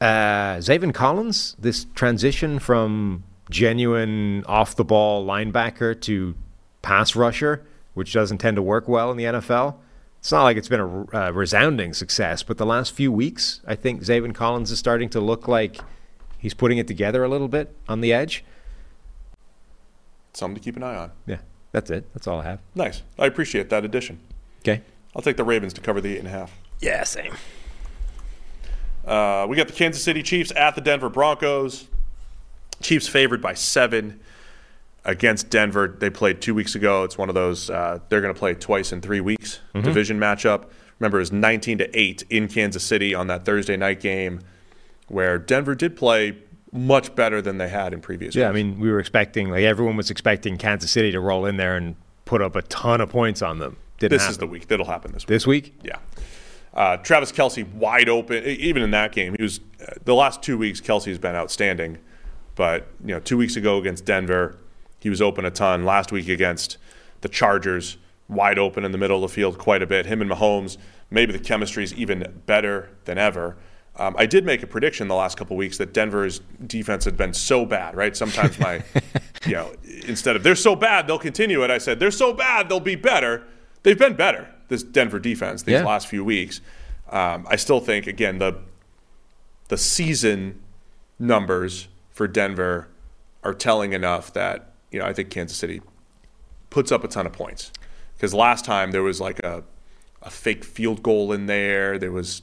Uh, 0.00 0.56
Zaven 0.58 0.94
Collins, 0.94 1.54
this 1.58 1.86
transition 1.94 2.58
from 2.58 3.24
genuine 3.50 4.44
off 4.46 4.74
the 4.74 4.84
ball 4.84 5.26
linebacker 5.26 6.00
to 6.02 6.34
pass 6.80 7.14
rusher, 7.14 7.66
which 7.94 8.12
doesn't 8.12 8.38
tend 8.38 8.56
to 8.56 8.62
work 8.62 8.88
well 8.88 9.10
in 9.10 9.16
the 9.16 9.24
NFL. 9.24 9.76
It's 10.20 10.32
not 10.32 10.44
like 10.44 10.56
it's 10.56 10.68
been 10.68 10.80
a 10.80 11.16
uh, 11.16 11.30
resounding 11.32 11.92
success, 11.92 12.42
but 12.42 12.56
the 12.56 12.66
last 12.66 12.92
few 12.92 13.12
weeks, 13.12 13.60
I 13.66 13.74
think 13.74 14.02
Zaven 14.02 14.34
Collins 14.34 14.70
is 14.70 14.78
starting 14.78 15.10
to 15.10 15.20
look 15.20 15.46
like 15.46 15.78
he's 16.38 16.54
putting 16.54 16.78
it 16.78 16.88
together 16.88 17.22
a 17.24 17.28
little 17.28 17.48
bit 17.48 17.76
on 17.88 18.00
the 18.00 18.12
edge. 18.12 18.44
Something 20.34 20.54
to 20.56 20.60
keep 20.60 20.76
an 20.76 20.82
eye 20.82 20.96
on. 20.96 21.12
Yeah, 21.26 21.38
that's 21.72 21.90
it. 21.90 22.12
That's 22.14 22.26
all 22.26 22.40
I 22.40 22.44
have. 22.44 22.60
Nice. 22.74 23.02
I 23.18 23.26
appreciate 23.26 23.70
that 23.70 23.84
addition. 23.84 24.20
Okay. 24.60 24.82
I'll 25.16 25.22
take 25.22 25.36
the 25.36 25.44
Ravens 25.44 25.72
to 25.74 25.80
cover 25.80 26.00
the 26.00 26.14
eight 26.14 26.18
and 26.18 26.28
a 26.28 26.30
half. 26.30 26.56
Yeah, 26.80 27.02
same. 27.04 27.34
Uh, 29.04 29.46
we 29.48 29.56
got 29.56 29.66
the 29.66 29.72
Kansas 29.72 30.02
City 30.02 30.22
Chiefs 30.22 30.52
at 30.54 30.74
the 30.74 30.80
Denver 30.80 31.08
Broncos. 31.08 31.88
Chiefs 32.82 33.08
favored 33.08 33.40
by 33.40 33.54
seven 33.54 34.20
against 35.04 35.50
Denver. 35.50 35.96
They 35.98 36.10
played 36.10 36.40
two 36.40 36.54
weeks 36.54 36.74
ago. 36.74 37.04
It's 37.04 37.16
one 37.16 37.28
of 37.28 37.34
those 37.34 37.70
uh, 37.70 38.00
they're 38.08 38.20
going 38.20 38.34
to 38.34 38.38
play 38.38 38.54
twice 38.54 38.92
in 38.92 39.00
three 39.00 39.20
weeks 39.20 39.60
division 39.74 40.20
matchup. 40.20 40.66
Remember, 41.00 41.18
it 41.18 41.22
was 41.22 41.32
19 41.32 41.78
to 41.78 41.98
eight 41.98 42.24
in 42.28 42.48
Kansas 42.48 42.82
City 42.82 43.14
on 43.14 43.28
that 43.28 43.44
Thursday 43.44 43.76
night 43.76 44.00
game, 44.00 44.40
where 45.06 45.38
Denver 45.38 45.74
did 45.74 45.96
play 45.96 46.36
much 46.72 47.14
better 47.14 47.40
than 47.40 47.58
they 47.58 47.68
had 47.68 47.92
in 47.92 48.00
previous. 48.00 48.34
Yeah, 48.34 48.48
I 48.48 48.52
mean, 48.52 48.78
we 48.78 48.90
were 48.90 49.00
expecting, 49.00 49.50
like, 49.50 49.64
everyone 49.64 49.96
was 49.96 50.10
expecting 50.10 50.58
Kansas 50.58 50.90
City 50.90 51.10
to 51.12 51.20
roll 51.20 51.46
in 51.46 51.56
there 51.56 51.76
and 51.76 51.96
put 52.24 52.42
up 52.42 52.56
a 52.56 52.62
ton 52.62 53.00
of 53.00 53.08
points 53.08 53.42
on 53.42 53.58
them. 53.58 53.76
Didn't 53.98 54.12
this 54.12 54.22
happen. 54.22 54.32
is 54.32 54.38
the 54.38 54.46
week 54.46 54.68
that'll 54.68 54.86
happen 54.86 55.12
this 55.12 55.22
week. 55.22 55.28
This 55.28 55.46
week? 55.46 55.74
Yeah. 55.82 55.98
Uh, 56.74 56.96
Travis 56.98 57.32
Kelce 57.32 57.70
wide 57.72 58.08
open. 58.08 58.44
Even 58.44 58.82
in 58.82 58.90
that 58.92 59.12
game, 59.12 59.34
he 59.36 59.42
was 59.42 59.60
uh, 59.80 59.94
the 60.04 60.14
last 60.14 60.42
two 60.42 60.56
weeks. 60.56 60.80
Kelce's 60.80 61.18
been 61.18 61.34
outstanding, 61.34 61.98
but 62.54 62.86
you 63.00 63.14
know, 63.14 63.20
two 63.20 63.36
weeks 63.36 63.56
ago 63.56 63.78
against 63.78 64.04
Denver, 64.04 64.56
he 65.00 65.10
was 65.10 65.20
open 65.20 65.44
a 65.44 65.50
ton. 65.50 65.84
Last 65.84 66.12
week 66.12 66.28
against 66.28 66.76
the 67.22 67.28
Chargers, 67.28 67.96
wide 68.28 68.58
open 68.58 68.84
in 68.84 68.92
the 68.92 68.98
middle 68.98 69.24
of 69.24 69.30
the 69.30 69.34
field 69.34 69.58
quite 69.58 69.82
a 69.82 69.86
bit. 69.86 70.06
Him 70.06 70.20
and 70.20 70.30
Mahomes, 70.30 70.76
maybe 71.10 71.32
the 71.32 71.38
chemistry 71.38 71.82
is 71.82 71.94
even 71.94 72.42
better 72.46 72.90
than 73.06 73.18
ever. 73.18 73.56
Um, 73.98 74.14
I 74.18 74.26
did 74.26 74.44
make 74.46 74.62
a 74.62 74.66
prediction 74.66 75.08
the 75.08 75.14
last 75.14 75.36
couple 75.36 75.56
weeks 75.56 75.78
that 75.78 75.92
Denver's 75.92 76.40
defense 76.66 77.04
had 77.04 77.16
been 77.16 77.34
so 77.34 77.66
bad, 77.66 77.96
right? 77.96 78.16
Sometimes 78.16 78.58
my, 78.60 78.82
you 79.46 79.52
know, 79.52 79.72
instead 80.06 80.36
of 80.36 80.42
they're 80.44 80.54
so 80.54 80.76
bad 80.76 81.06
they'll 81.08 81.18
continue 81.18 81.64
it, 81.64 81.70
I 81.70 81.78
said 81.78 81.98
they're 81.98 82.10
so 82.12 82.32
bad 82.32 82.68
they'll 82.68 82.78
be 82.80 82.94
better. 82.94 83.44
They've 83.82 83.98
been 83.98 84.14
better 84.14 84.48
this 84.68 84.82
Denver 84.82 85.18
defense 85.18 85.62
these 85.62 85.72
Yeah. 85.74 85.84
last 85.84 86.06
few 86.06 86.24
weeks. 86.24 86.60
Um, 87.10 87.46
I 87.50 87.56
still 87.56 87.80
think 87.80 88.06
again 88.06 88.38
the 88.38 88.58
the 89.68 89.78
season 89.78 90.60
numbers 91.18 91.88
for 92.10 92.28
Denver 92.28 92.88
are 93.42 93.54
telling 93.54 93.92
enough 93.92 94.32
that 94.34 94.72
you 94.90 94.98
know 94.98 95.06
I 95.06 95.12
think 95.12 95.30
Kansas 95.30 95.56
City 95.56 95.80
puts 96.70 96.92
up 96.92 97.02
a 97.04 97.08
ton 97.08 97.26
of 97.26 97.32
points 97.32 97.72
because 98.14 98.34
last 98.34 98.64
time 98.64 98.90
there 98.92 99.02
was 99.02 99.20
like 99.20 99.38
a 99.40 99.64
a 100.22 100.30
fake 100.30 100.64
field 100.64 101.02
goal 101.02 101.32
in 101.32 101.46
there. 101.46 101.98
There 101.98 102.12
was 102.12 102.42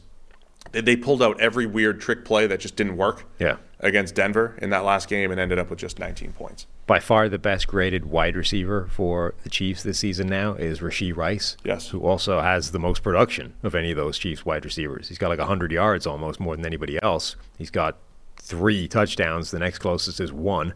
they, 0.81 0.95
pulled 0.95 1.22
out 1.22 1.39
every 1.39 1.65
weird 1.65 1.99
trick 2.02 2.26
play 2.26 2.47
that 2.47 2.60
just 2.60 2.76
didn't 2.76 2.97
work 2.97 3.26
Yeah. 3.39 3.57
against 3.80 4.15
Denver 4.15 4.56
in 4.61 4.69
that 4.72 4.84
last 4.84 5.07
game 5.10 5.31
and 5.31 5.39
ended 5.39 5.60
up 5.60 5.69
with 5.69 5.80
just 5.80 5.99
19 5.99 6.34
points. 6.34 6.68
By 6.88 6.99
far 6.99 7.30
the 7.30 7.39
best 7.39 7.68
graded 7.68 8.06
wide 8.06 8.35
receiver 8.35 8.88
for 8.91 9.34
the 9.43 9.49
Chiefs 9.49 9.84
this 9.84 9.99
season 9.99 10.27
now 10.27 10.53
is 10.53 10.80
Rashee 10.80 11.15
Rice. 11.15 11.57
Yes. 11.64 11.89
Who 11.89 12.02
also 12.02 12.41
has 12.41 12.72
the 12.72 12.80
most 12.80 13.02
production 13.03 13.53
of 13.64 13.73
any 13.76 13.91
of 13.91 13.97
those 13.97 14.18
Chiefs 14.18 14.45
wide 14.45 14.65
receivers. 14.65 15.07
He's 15.10 15.18
got 15.18 15.30
like 15.30 15.39
100 15.39 15.72
yards 15.72 16.06
almost 16.06 16.39
more 16.39 16.56
than 16.56 16.65
anybody 16.65 16.99
else. 17.02 17.35
He's 17.57 17.72
got 17.72 17.97
three 18.39 18.88
touchdowns. 18.88 19.52
The 19.52 19.60
next 19.60 19.80
closest 19.80 20.19
is 20.19 20.31
one. 20.31 20.73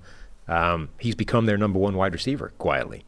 Um, 0.48 0.90
he's 1.00 1.14
become 1.16 1.46
their 1.46 1.58
number 1.58 1.78
one 1.78 1.96
wide 1.96 2.14
receiver 2.14 2.54
quietly. 2.58 3.04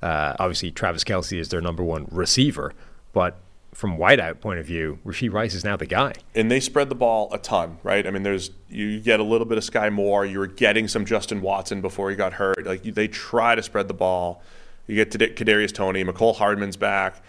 Uh, 0.00 0.34
obviously, 0.38 0.70
Travis 0.70 1.04
Kelce 1.04 1.38
is 1.38 1.50
their 1.50 1.60
number 1.60 1.84
one 1.84 2.06
receiver, 2.10 2.72
but 3.12 3.38
from 3.72 3.96
wideout 3.96 4.40
point 4.40 4.58
of 4.58 4.66
view, 4.66 4.98
Rashee 5.04 5.32
Rice 5.32 5.54
is 5.54 5.64
now 5.64 5.76
the 5.76 5.86
guy. 5.86 6.12
And 6.34 6.50
they 6.50 6.60
spread 6.60 6.88
the 6.88 6.94
ball 6.94 7.28
a 7.32 7.38
ton, 7.38 7.78
right? 7.82 8.06
I 8.06 8.10
mean, 8.10 8.22
there's 8.22 8.50
you 8.68 9.00
get 9.00 9.20
a 9.20 9.24
little 9.24 9.46
bit 9.46 9.58
of 9.58 9.64
Skyy 9.64 9.92
Moore. 9.92 10.24
You 10.26 10.38
were 10.38 10.46
getting 10.46 10.88
some 10.88 11.04
Justin 11.04 11.40
Watson 11.40 11.80
before 11.80 12.10
he 12.10 12.16
got 12.16 12.34
hurt. 12.34 12.66
Like 12.66 12.82
they 12.82 13.08
try 13.08 13.54
to 13.54 13.62
spread 13.62 13.88
the 13.88 13.94
ball. 13.94 14.42
You 14.86 14.96
get 14.96 15.10
to 15.12 15.18
Kadarius 15.18 15.72
Toney, 15.72 16.04
Mecole 16.04 16.36
Hardman's 16.36 16.76
back. 16.76 17.22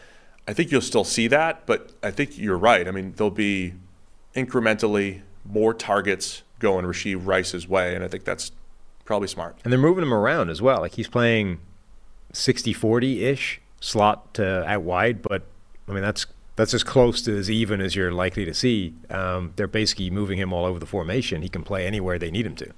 I 0.47 0.53
think 0.53 0.71
you'll 0.71 0.81
still 0.81 1.03
see 1.03 1.27
that, 1.27 1.65
but 1.67 1.93
I 2.01 2.09
think 2.09 2.37
you're 2.37 2.57
right. 2.57 2.87
I 2.87 2.91
mean, 2.91 3.13
there'll 3.15 3.29
be 3.29 3.75
incrementally 4.35 5.21
more 5.45 5.73
targets 5.73 6.41
going 6.59 6.85
Rashee 6.85 7.19
Rice's 7.19 7.67
way, 7.67 7.93
and 7.93 8.03
I 8.03 8.07
think 8.07 8.23
that's 8.23 8.51
probably 9.05 9.27
smart. 9.27 9.57
And 9.63 9.71
they're 9.71 9.79
moving 9.79 10.03
him 10.03 10.13
around 10.13 10.49
as 10.49 10.61
well. 10.61 10.79
Like 10.81 10.93
he's 10.93 11.07
playing 11.07 11.59
60-40 12.33 13.21
ish 13.21 13.61
slot 13.79 14.33
to 14.35 14.65
out 14.65 14.81
wide, 14.81 15.21
but 15.21 15.43
I 15.91 15.93
mean 15.93 16.03
that's 16.03 16.25
that's 16.55 16.73
as 16.73 16.83
close 16.83 17.21
to 17.23 17.37
as 17.37 17.49
even 17.49 17.81
as 17.81 17.95
you're 17.95 18.11
likely 18.11 18.45
to 18.45 18.53
see. 18.53 18.93
Um, 19.09 19.53
they're 19.55 19.67
basically 19.67 20.09
moving 20.09 20.37
him 20.37 20.53
all 20.53 20.65
over 20.65 20.79
the 20.79 20.85
formation. 20.85 21.41
He 21.41 21.49
can 21.49 21.63
play 21.63 21.85
anywhere 21.85 22.17
they 22.17 22.31
need 22.31 22.45
him 22.45 22.55
to. 22.55 22.71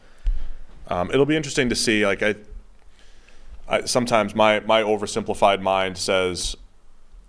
Um, 0.88 1.12
it'll 1.12 1.26
be 1.26 1.36
interesting 1.36 1.70
to 1.70 1.76
see. 1.76 2.06
Like 2.06 2.24
I, 2.24 2.36
I, 3.68 3.86
sometimes 3.86 4.36
my 4.36 4.60
my 4.62 4.82
oversimplified 4.82 5.62
mind 5.62 5.98
says 5.98 6.56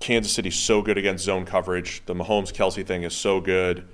Kansas 0.00 0.32
City's 0.32 0.58
so 0.58 0.82
good 0.82 0.98
against 0.98 1.24
zone 1.24 1.44
coverage. 1.44 2.02
The 2.06 2.14
Mahomes 2.14 2.52
Kelce 2.52 2.84
thing 2.86 3.02
is 3.02 3.14
so 3.14 3.40
good. 3.40 3.86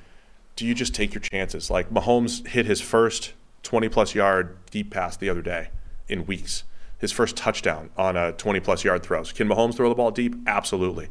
Do 0.57 0.67
you 0.67 0.75
just 0.75 0.95
take 0.95 1.15
your 1.15 1.21
chances? 1.21 1.71
Like 1.71 1.91
Mahomes 1.91 2.47
hit 2.47 2.67
his 2.67 2.81
first 2.81 3.33
20 3.63 3.89
plus 3.89 4.15
yard 4.15 4.57
deep 4.71 4.91
pass 4.91 5.17
the 5.17 5.29
other 5.29 5.43
day 5.43 5.71
in 6.09 6.27
weeks. 6.27 6.65
His 6.99 7.13
first 7.13 7.37
touchdown 7.37 7.91
on 7.97 8.17
a 8.17 8.33
20 8.33 8.61
plus 8.61 8.85
yard 8.85 9.03
throw. 9.03 9.23
So 9.23 9.35
can 9.35 9.49
Mahomes 9.49 9.77
throw 9.77 9.89
the 9.89 9.95
ball 9.95 10.11
deep? 10.11 10.35
Absolutely. 10.47 11.09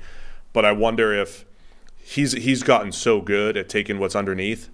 But 0.54 0.66
I 0.66 0.72
wonder 0.72 1.14
if 1.14 1.46
he's 1.98 2.34
he's 2.34 2.64
gotten 2.64 2.92
so 2.92 3.22
good 3.22 3.56
at 3.56 3.70
taking 3.70 4.00
what's 4.00 4.16
underneath 4.16 4.70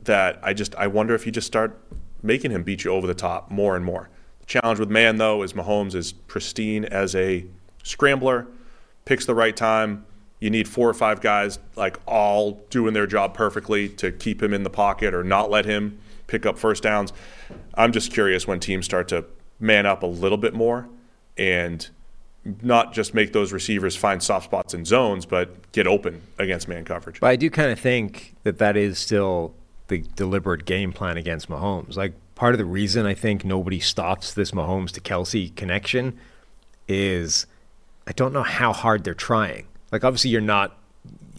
that 0.00 0.38
I 0.42 0.52
just 0.52 0.74
I 0.76 0.86
wonder 0.86 1.14
if 1.14 1.26
you 1.26 1.32
just 1.32 1.46
start 1.46 1.78
making 2.22 2.50
him 2.50 2.62
beat 2.62 2.84
you 2.84 2.92
over 2.92 3.06
the 3.06 3.14
top 3.14 3.50
more 3.50 3.76
and 3.76 3.84
more. 3.84 4.08
The 4.40 4.46
challenge 4.46 4.78
with 4.78 4.90
man 4.90 5.16
though 5.16 5.42
is 5.42 5.52
Mahomes 5.52 5.94
is 5.94 6.12
pristine 6.12 6.84
as 6.84 7.14
a 7.14 7.46
scrambler, 7.82 8.46
picks 9.04 9.26
the 9.26 9.34
right 9.34 9.56
time. 9.56 10.04
You 10.40 10.50
need 10.50 10.66
four 10.66 10.88
or 10.88 10.94
five 10.94 11.20
guys 11.20 11.60
like 11.76 11.98
all 12.04 12.64
doing 12.68 12.94
their 12.94 13.06
job 13.06 13.32
perfectly 13.32 13.88
to 13.90 14.10
keep 14.10 14.42
him 14.42 14.52
in 14.52 14.64
the 14.64 14.70
pocket 14.70 15.14
or 15.14 15.22
not 15.22 15.50
let 15.50 15.64
him 15.64 16.00
pick 16.26 16.44
up 16.44 16.58
first 16.58 16.82
downs. 16.82 17.12
I'm 17.74 17.92
just 17.92 18.12
curious 18.12 18.46
when 18.46 18.58
teams 18.58 18.84
start 18.84 19.08
to 19.08 19.24
man 19.60 19.86
up 19.86 20.02
a 20.02 20.06
little 20.06 20.38
bit 20.38 20.52
more 20.52 20.88
and 21.36 21.88
not 22.62 22.92
just 22.92 23.14
make 23.14 23.32
those 23.32 23.52
receivers 23.52 23.96
find 23.96 24.22
soft 24.22 24.46
spots 24.46 24.74
in 24.74 24.84
zones, 24.84 25.26
but 25.26 25.70
get 25.72 25.86
open 25.86 26.22
against 26.38 26.68
man 26.68 26.84
coverage. 26.84 27.20
But 27.20 27.28
I 27.28 27.36
do 27.36 27.50
kind 27.50 27.70
of 27.70 27.78
think 27.78 28.34
that 28.42 28.58
that 28.58 28.76
is 28.76 28.98
still 28.98 29.54
the 29.88 30.04
deliberate 30.16 30.64
game 30.64 30.92
plan 30.92 31.16
against 31.16 31.48
Mahomes. 31.48 31.96
Like 31.96 32.14
part 32.34 32.54
of 32.54 32.58
the 32.58 32.64
reason 32.64 33.06
I 33.06 33.14
think 33.14 33.44
nobody 33.44 33.78
stops 33.78 34.34
this 34.34 34.50
Mahomes 34.50 34.90
to 34.92 35.00
Kelce 35.00 35.54
connection 35.54 36.18
is 36.88 37.46
I 38.06 38.12
don't 38.12 38.32
know 38.32 38.42
how 38.42 38.72
hard 38.72 39.04
they're 39.04 39.14
trying. 39.14 39.66
Like 39.92 40.02
obviously 40.04 40.30
you're 40.30 40.40
not 40.40 40.76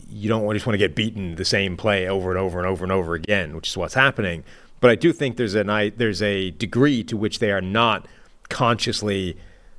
you 0.09 0.30
don't 0.30 0.53
just 0.53 0.65
want 0.65 0.75
to 0.75 0.77
get 0.77 0.95
beaten 0.95 1.35
the 1.35 1.45
same 1.45 1.75
play 1.75 2.07
over 2.07 2.30
and 2.30 2.39
over 2.39 2.59
and 2.59 2.67
over 2.67 2.85
and 2.85 2.91
over 2.91 3.15
again, 3.15 3.55
which 3.55 3.69
is 3.69 3.75
what's 3.75 3.95
happening. 3.95 4.43
But 4.80 4.91
I 4.91 4.95
do 4.95 5.11
think 5.11 5.38
there's 5.38 5.55
a 5.55 5.89
there's 5.89 6.21
a 6.21 6.51
degree 6.51 7.03
to 7.05 7.17
which 7.17 7.39
they 7.39 7.51
are 7.51 7.61
not 7.61 8.07
consciously 8.49 9.35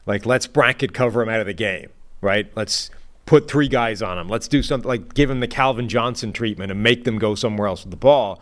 like, 0.06 0.26
let's 0.26 0.46
bracket 0.46 0.92
cover 0.92 1.22
him 1.22 1.28
out 1.28 1.40
of 1.40 1.46
the 1.46 1.54
game, 1.54 1.88
right? 2.20 2.50
Let's 2.54 2.90
put 3.26 3.48
three 3.48 3.68
guys 3.68 4.02
on 4.02 4.18
him. 4.18 4.28
Let's 4.28 4.48
do 4.48 4.62
something 4.62 4.88
like 4.88 5.14
give 5.14 5.30
him 5.30 5.40
the 5.40 5.48
Calvin 5.48 5.88
Johnson 5.88 6.32
treatment 6.32 6.70
and 6.70 6.82
make 6.82 7.04
them 7.04 7.18
go 7.18 7.34
somewhere 7.34 7.68
else 7.68 7.84
with 7.84 7.90
the 7.90 7.96
ball 7.96 8.40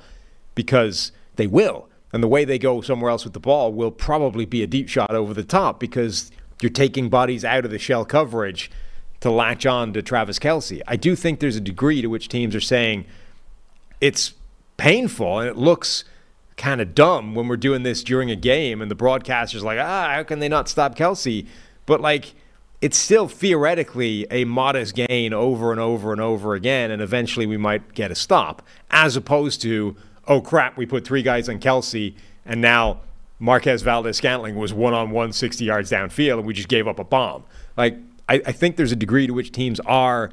because 0.54 1.12
they 1.36 1.46
will. 1.46 1.88
And 2.12 2.22
the 2.22 2.28
way 2.28 2.44
they 2.44 2.58
go 2.58 2.80
somewhere 2.80 3.10
else 3.10 3.24
with 3.24 3.32
the 3.32 3.40
ball 3.40 3.72
will 3.72 3.90
probably 3.90 4.44
be 4.44 4.62
a 4.62 4.66
deep 4.66 4.88
shot 4.88 5.14
over 5.14 5.32
the 5.32 5.44
top 5.44 5.80
because 5.80 6.30
you're 6.60 6.70
taking 6.70 7.08
bodies 7.08 7.44
out 7.44 7.64
of 7.64 7.70
the 7.70 7.78
shell 7.78 8.04
coverage 8.04 8.70
to 9.20 9.30
latch 9.30 9.64
on 9.64 9.92
to 9.92 10.02
Travis 10.02 10.38
Kelce. 10.38 10.82
I 10.86 10.96
do 10.96 11.16
think 11.16 11.40
there's 11.40 11.56
a 11.56 11.60
degree 11.60 12.02
to 12.02 12.08
which 12.08 12.28
teams 12.28 12.54
are 12.54 12.60
saying 12.60 13.06
it's 14.00 14.34
painful 14.76 15.38
and 15.38 15.48
it 15.48 15.56
looks 15.56 16.04
kind 16.56 16.80
of 16.80 16.94
dumb 16.94 17.34
when 17.34 17.48
we're 17.48 17.56
doing 17.56 17.82
this 17.82 18.02
during 18.02 18.30
a 18.30 18.36
game 18.36 18.80
and 18.80 18.90
the 18.90 18.94
broadcaster's 18.94 19.64
like, 19.64 19.78
ah, 19.78 20.12
how 20.14 20.22
can 20.22 20.38
they 20.38 20.48
not 20.48 20.68
stop 20.68 20.96
Kelce? 20.96 21.46
But 21.86 22.00
like, 22.00 22.34
it's 22.80 22.96
still 22.96 23.28
theoretically 23.28 24.26
a 24.30 24.44
modest 24.44 24.94
gain 24.94 25.32
over 25.32 25.70
and 25.70 25.80
over 25.80 26.10
and 26.12 26.20
over 26.20 26.54
again, 26.54 26.90
and 26.90 27.00
eventually 27.00 27.46
we 27.46 27.56
might 27.56 27.94
get 27.94 28.10
a 28.10 28.14
stop, 28.14 28.60
as 28.90 29.16
opposed 29.16 29.62
to, 29.62 29.96
oh 30.26 30.40
crap, 30.40 30.76
we 30.76 30.84
put 30.84 31.06
three 31.06 31.22
guys 31.22 31.48
on 31.48 31.60
Kelce, 31.60 32.14
and 32.44 32.60
now 32.60 33.00
Marquez 33.38 33.82
Valdes-Scantling 33.82 34.56
was 34.56 34.74
one 34.74 34.94
on 34.94 35.12
one 35.12 35.32
60 35.32 35.64
yards 35.64 35.90
downfield, 35.92 36.38
and 36.38 36.46
we 36.46 36.52
just 36.54 36.68
gave 36.68 36.88
up 36.88 36.98
a 36.98 37.04
bomb. 37.04 37.44
Like, 37.76 37.96
I, 38.28 38.42
I 38.46 38.52
think 38.52 38.76
there's 38.76 38.92
a 38.92 38.96
degree 38.96 39.28
to 39.28 39.32
which 39.32 39.52
teams 39.52 39.78
are 39.80 40.30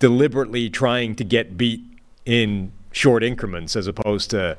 deliberately 0.00 0.70
trying 0.70 1.14
to 1.16 1.24
get 1.24 1.58
beat 1.58 1.82
in 2.24 2.72
short 2.90 3.22
increments 3.22 3.76
as 3.76 3.86
opposed 3.86 4.30
to 4.30 4.56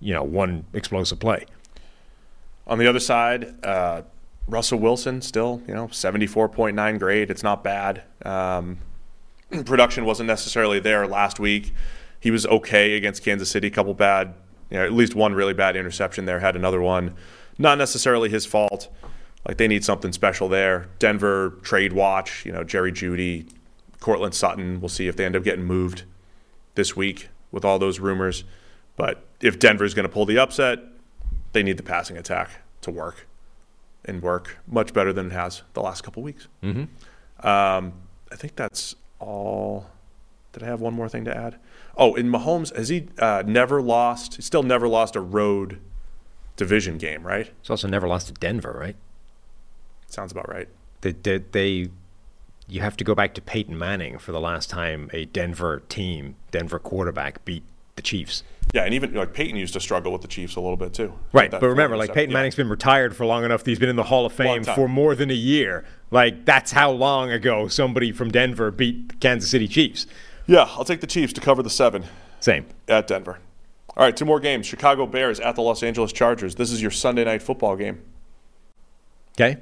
you 0.00 0.14
know, 0.14 0.22
one 0.22 0.64
explosive 0.72 1.18
play. 1.18 1.46
On 2.66 2.78
the 2.78 2.86
other 2.86 3.00
side, 3.00 3.54
uh, 3.64 4.02
Russell 4.48 4.78
Wilson 4.78 5.22
still, 5.22 5.62
you 5.66 5.74
know, 5.74 5.86
74.9 5.88 6.98
grade. 6.98 7.30
It's 7.30 7.42
not 7.42 7.62
bad. 7.62 8.02
Um, 8.24 8.78
production 9.64 10.04
wasn't 10.04 10.26
necessarily 10.26 10.80
there 10.80 11.06
last 11.06 11.38
week. 11.38 11.72
He 12.18 12.30
was 12.30 12.46
okay 12.46 12.96
against 12.96 13.24
Kansas 13.24 13.50
City. 13.50 13.68
A 13.68 13.70
couple 13.70 13.94
bad, 13.94 14.34
you 14.70 14.76
know, 14.76 14.84
at 14.84 14.92
least 14.92 15.14
one 15.14 15.34
really 15.34 15.54
bad 15.54 15.76
interception 15.76 16.26
there. 16.26 16.40
Had 16.40 16.56
another 16.56 16.80
one. 16.80 17.14
Not 17.58 17.78
necessarily 17.78 18.28
his 18.28 18.46
fault. 18.46 18.88
Like 19.46 19.56
they 19.56 19.68
need 19.68 19.84
something 19.84 20.12
special 20.12 20.48
there. 20.48 20.88
Denver 20.98 21.58
trade 21.62 21.92
watch. 21.92 22.44
You 22.44 22.52
know, 22.52 22.62
Jerry 22.62 22.92
Jeudy, 22.92 23.50
Courtland 24.00 24.34
Sutton. 24.34 24.80
We'll 24.80 24.88
see 24.88 25.08
if 25.08 25.16
they 25.16 25.24
end 25.24 25.36
up 25.36 25.44
getting 25.44 25.64
moved 25.64 26.04
this 26.74 26.94
week 26.94 27.28
with 27.50 27.64
all 27.64 27.78
those 27.78 28.00
rumors. 28.00 28.44
But 28.96 29.24
if 29.40 29.58
Denver 29.58 29.84
is 29.84 29.94
going 29.94 30.06
to 30.06 30.12
pull 30.12 30.26
the 30.26 30.38
upset, 30.38 30.80
they 31.52 31.62
need 31.62 31.76
the 31.76 31.82
passing 31.82 32.16
attack 32.16 32.50
to 32.82 32.90
work 32.90 33.26
and 34.04 34.22
work 34.22 34.58
much 34.66 34.92
better 34.92 35.12
than 35.12 35.26
it 35.26 35.32
has 35.32 35.62
the 35.74 35.80
last 35.80 36.02
couple 36.02 36.22
weeks. 36.22 36.48
Mm-hmm. 36.62 37.46
Um, 37.46 37.92
I 38.30 38.36
think 38.36 38.56
that's 38.56 38.94
all. 39.18 39.90
Did 40.52 40.62
I 40.62 40.66
have 40.66 40.80
one 40.80 40.94
more 40.94 41.08
thing 41.08 41.24
to 41.26 41.36
add? 41.36 41.56
Oh, 41.96 42.14
in 42.14 42.28
Mahomes, 42.28 42.74
has 42.74 42.88
he 42.88 43.08
uh, 43.18 43.42
never 43.46 43.80
lost? 43.80 44.36
He 44.36 44.42
still 44.42 44.62
never 44.62 44.88
lost 44.88 45.16
a 45.16 45.20
road 45.20 45.80
division 46.56 46.98
game, 46.98 47.26
right? 47.26 47.50
He's 47.60 47.70
also 47.70 47.88
never 47.88 48.08
lost 48.08 48.26
to 48.28 48.32
Denver, 48.34 48.76
right? 48.78 48.96
Sounds 50.08 50.32
about 50.32 50.48
right. 50.48 50.68
They, 51.02 51.12
they, 51.12 51.38
they, 51.38 51.90
you 52.68 52.80
have 52.80 52.96
to 52.96 53.04
go 53.04 53.14
back 53.14 53.34
to 53.34 53.40
Peyton 53.40 53.78
Manning 53.78 54.18
for 54.18 54.32
the 54.32 54.40
last 54.40 54.68
time 54.68 55.08
a 55.12 55.24
Denver 55.24 55.82
team, 55.88 56.36
Denver 56.50 56.78
quarterback 56.78 57.44
beat 57.44 57.62
the 58.00 58.08
Chiefs. 58.08 58.42
Yeah, 58.72 58.84
and 58.84 58.94
even 58.94 59.12
like 59.14 59.34
Peyton 59.34 59.56
used 59.56 59.74
to 59.74 59.80
struggle 59.80 60.12
with 60.12 60.22
the 60.22 60.28
Chiefs 60.28 60.56
a 60.56 60.60
little 60.60 60.76
bit 60.76 60.94
too. 60.94 61.12
Right, 61.32 61.50
but 61.50 61.62
remember, 61.62 61.96
like 61.96 62.14
Peyton 62.14 62.32
Manning's 62.32 62.54
been 62.54 62.68
retired 62.68 63.14
for 63.14 63.26
long 63.26 63.44
enough 63.44 63.64
that 63.64 63.70
he's 63.70 63.78
been 63.78 63.88
in 63.88 63.96
the 63.96 64.04
Hall 64.04 64.24
of 64.24 64.32
Fame 64.32 64.64
for 64.64 64.88
more 64.88 65.14
than 65.14 65.30
a 65.30 65.34
year. 65.34 65.84
Like 66.10 66.44
that's 66.44 66.72
how 66.72 66.90
long 66.90 67.30
ago 67.30 67.68
somebody 67.68 68.12
from 68.12 68.30
Denver 68.30 68.70
beat 68.70 69.08
the 69.08 69.14
Kansas 69.16 69.50
City 69.50 69.68
Chiefs. 69.68 70.06
Yeah, 70.46 70.68
I'll 70.70 70.84
take 70.84 71.00
the 71.00 71.06
Chiefs 71.06 71.32
to 71.34 71.40
cover 71.40 71.62
the 71.62 71.70
seven. 71.70 72.04
Same 72.40 72.66
at 72.88 73.06
Denver. 73.06 73.38
All 73.96 74.04
right, 74.04 74.16
two 74.16 74.24
more 74.24 74.40
games: 74.40 74.66
Chicago 74.66 75.04
Bears 75.04 75.40
at 75.40 75.56
the 75.56 75.62
Los 75.62 75.82
Angeles 75.82 76.12
Chargers. 76.12 76.54
This 76.54 76.70
is 76.70 76.80
your 76.80 76.92
Sunday 76.92 77.24
night 77.24 77.42
football 77.42 77.76
game. 77.76 78.00
Okay. 79.32 79.58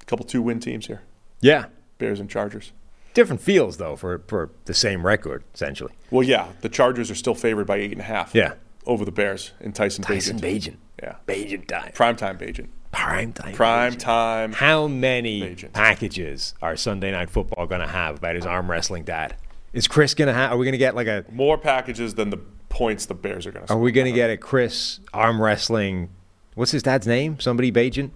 A 0.00 0.04
couple 0.06 0.24
two-win 0.24 0.60
teams 0.60 0.86
here. 0.86 1.02
Yeah, 1.40 1.66
Bears 1.98 2.20
and 2.20 2.30
Chargers. 2.30 2.72
Different 3.14 3.40
feels 3.40 3.76
though 3.78 3.96
for 3.96 4.22
for 4.28 4.50
the 4.66 4.74
same 4.74 5.04
record 5.04 5.44
essentially. 5.54 5.92
Well, 6.10 6.22
yeah, 6.22 6.48
the 6.60 6.68
Chargers 6.68 7.10
are 7.10 7.14
still 7.14 7.34
favored 7.34 7.66
by 7.66 7.76
eight 7.78 7.92
and 7.92 8.00
a 8.00 8.04
half. 8.04 8.34
Yeah, 8.34 8.54
over 8.86 9.04
the 9.04 9.12
Bears 9.12 9.52
in 9.60 9.72
Tyson. 9.72 10.04
Tyson 10.04 10.38
Bagent. 10.40 10.76
Yeah, 11.02 11.16
Bagent 11.26 11.66
time. 11.66 11.92
Prime 11.94 12.16
time 12.16 12.38
Bagent. 12.38 12.68
Prime 12.92 13.32
time. 13.32 13.54
Prime 13.54 13.96
time. 13.96 14.52
How 14.52 14.86
many 14.88 15.40
Bagent. 15.40 15.72
packages 15.72 16.54
are 16.60 16.76
Sunday 16.76 17.10
Night 17.12 17.30
Football 17.30 17.66
going 17.66 17.80
to 17.80 17.86
have 17.86 18.18
about 18.18 18.34
his 18.34 18.46
arm 18.46 18.70
wrestling 18.70 19.04
dad? 19.04 19.36
Is 19.72 19.86
Chris 19.86 20.14
going 20.14 20.26
to 20.28 20.34
have? 20.34 20.52
Are 20.52 20.56
we 20.56 20.64
going 20.64 20.72
to 20.72 20.78
get 20.78 20.94
like 20.94 21.06
a 21.06 21.24
more 21.30 21.56
packages 21.58 22.14
than 22.14 22.30
the 22.30 22.38
points 22.68 23.06
the 23.06 23.14
Bears 23.14 23.46
are 23.46 23.52
going 23.52 23.66
to? 23.66 23.72
Are 23.72 23.78
we 23.78 23.92
going 23.92 24.06
to 24.06 24.12
get 24.12 24.30
a 24.30 24.36
Chris 24.36 25.00
arm 25.12 25.40
wrestling? 25.40 26.10
What's 26.54 26.72
his 26.72 26.82
dad's 26.82 27.06
name? 27.06 27.38
Somebody 27.38 27.70
Bagent. 27.70 28.10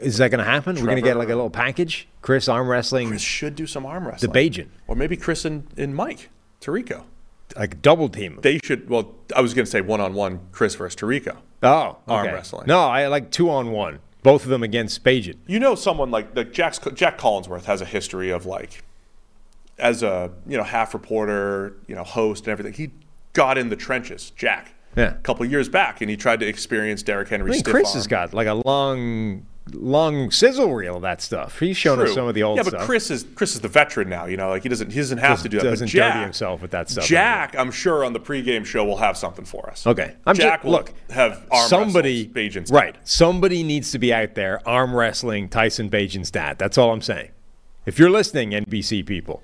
Is 0.00 0.18
that 0.18 0.30
going 0.30 0.38
to 0.38 0.44
happen? 0.44 0.74
Trevor. 0.74 0.80
We're 0.86 0.92
going 0.92 1.02
to 1.02 1.08
get 1.08 1.16
like 1.16 1.28
a 1.28 1.34
little 1.34 1.50
package. 1.50 2.08
Chris 2.22 2.48
arm 2.48 2.68
wrestling. 2.68 3.08
Chris 3.08 3.22
should 3.22 3.54
do 3.56 3.66
some 3.66 3.86
arm 3.86 4.06
wrestling. 4.06 4.32
The 4.32 4.38
Bagent. 4.50 4.68
Or 4.86 4.96
maybe 4.96 5.16
Chris 5.16 5.44
and, 5.44 5.66
and 5.76 5.94
Mike 5.94 6.30
Tirico. 6.60 7.04
Like 7.56 7.80
double 7.82 8.08
team. 8.08 8.38
They 8.42 8.58
should. 8.62 8.90
Well, 8.90 9.14
I 9.34 9.40
was 9.40 9.54
going 9.54 9.64
to 9.64 9.70
say 9.70 9.80
one 9.80 10.00
on 10.00 10.14
one 10.14 10.40
Chris 10.52 10.74
versus 10.74 10.96
Tirico. 11.00 11.36
Oh, 11.62 11.88
okay. 11.88 11.98
arm 12.08 12.26
wrestling. 12.26 12.66
No, 12.66 12.80
I 12.80 13.06
like 13.06 13.30
two 13.30 13.48
on 13.50 13.70
one. 13.70 14.00
Both 14.22 14.42
of 14.42 14.50
them 14.50 14.62
against 14.64 15.04
Bagent. 15.04 15.36
You 15.46 15.60
know, 15.60 15.74
someone 15.76 16.10
like 16.10 16.34
like 16.36 16.52
Jack 16.52 16.74
Jack 16.94 17.18
Collinsworth 17.18 17.64
has 17.64 17.80
a 17.80 17.84
history 17.84 18.30
of 18.30 18.44
like 18.44 18.82
as 19.78 20.02
a 20.02 20.32
you 20.46 20.56
know 20.56 20.64
half 20.64 20.94
reporter, 20.94 21.76
you 21.86 21.94
know 21.94 22.02
host 22.02 22.44
and 22.44 22.52
everything, 22.52 22.72
he 22.72 22.90
got 23.32 23.56
in 23.58 23.68
the 23.68 23.76
trenches, 23.76 24.30
Jack. 24.30 24.74
Yeah. 24.96 25.10
A 25.10 25.14
couple 25.18 25.44
years 25.44 25.68
back, 25.68 26.00
and 26.00 26.10
he 26.10 26.16
tried 26.16 26.40
to 26.40 26.46
experience 26.46 27.02
Derrick 27.02 27.28
I 27.28 27.30
Henry's 27.36 27.52
mean, 27.52 27.60
stiff 27.60 27.70
Chris 27.72 27.88
arm. 27.88 27.94
has 27.96 28.06
got 28.06 28.34
like 28.34 28.46
a 28.48 28.54
long, 28.54 29.46
long 29.72 30.30
sizzle 30.30 30.74
reel 30.74 30.96
of 30.96 31.02
that 31.02 31.20
stuff. 31.20 31.58
He's 31.58 31.76
shown 31.76 32.00
us 32.00 32.14
some 32.14 32.28
of 32.28 32.34
the 32.34 32.42
old 32.42 32.56
yeah, 32.56 32.62
stuff. 32.62 32.80
but 32.80 32.86
Chris 32.86 33.10
is 33.10 33.26
Chris 33.34 33.54
is 33.54 33.60
the 33.60 33.68
veteran 33.68 34.08
now. 34.08 34.26
You 34.26 34.36
know, 34.36 34.48
like 34.48 34.62
he 34.62 34.68
doesn't 34.68 34.92
he 34.92 34.98
doesn't 34.98 35.18
have 35.18 35.42
to 35.42 35.48
do 35.48 35.58
that. 35.58 35.64
doesn't 35.64 35.86
but 35.86 35.92
Jack, 35.92 36.14
dirty 36.14 36.24
himself 36.24 36.62
with 36.62 36.70
that 36.70 36.88
stuff 36.88 37.04
Jack, 37.04 37.56
I'm 37.56 37.70
sure 37.70 38.04
on 38.04 38.12
the 38.12 38.20
pregame 38.20 38.64
show 38.64 38.84
will 38.84 38.98
have 38.98 39.16
something 39.16 39.44
for 39.44 39.68
us. 39.68 39.86
Okay, 39.86 40.14
I'm 40.26 40.36
Jack 40.36 40.60
just, 40.60 40.64
will 40.64 40.72
look. 40.72 40.92
have 41.10 41.46
arm 41.50 41.68
somebody, 41.68 42.26
Bagent's 42.26 42.70
right? 42.70 42.96
Somebody 43.04 43.62
needs 43.62 43.90
to 43.92 43.98
be 43.98 44.12
out 44.12 44.34
there 44.34 44.66
arm 44.66 44.94
wrestling 44.94 45.48
Tyson 45.48 45.88
Bagent's 45.88 46.30
dad. 46.30 46.58
That's 46.58 46.78
all 46.78 46.92
I'm 46.92 47.02
saying. 47.02 47.30
If 47.86 47.98
you're 47.98 48.10
listening, 48.10 48.50
NBC 48.50 49.06
people, 49.06 49.42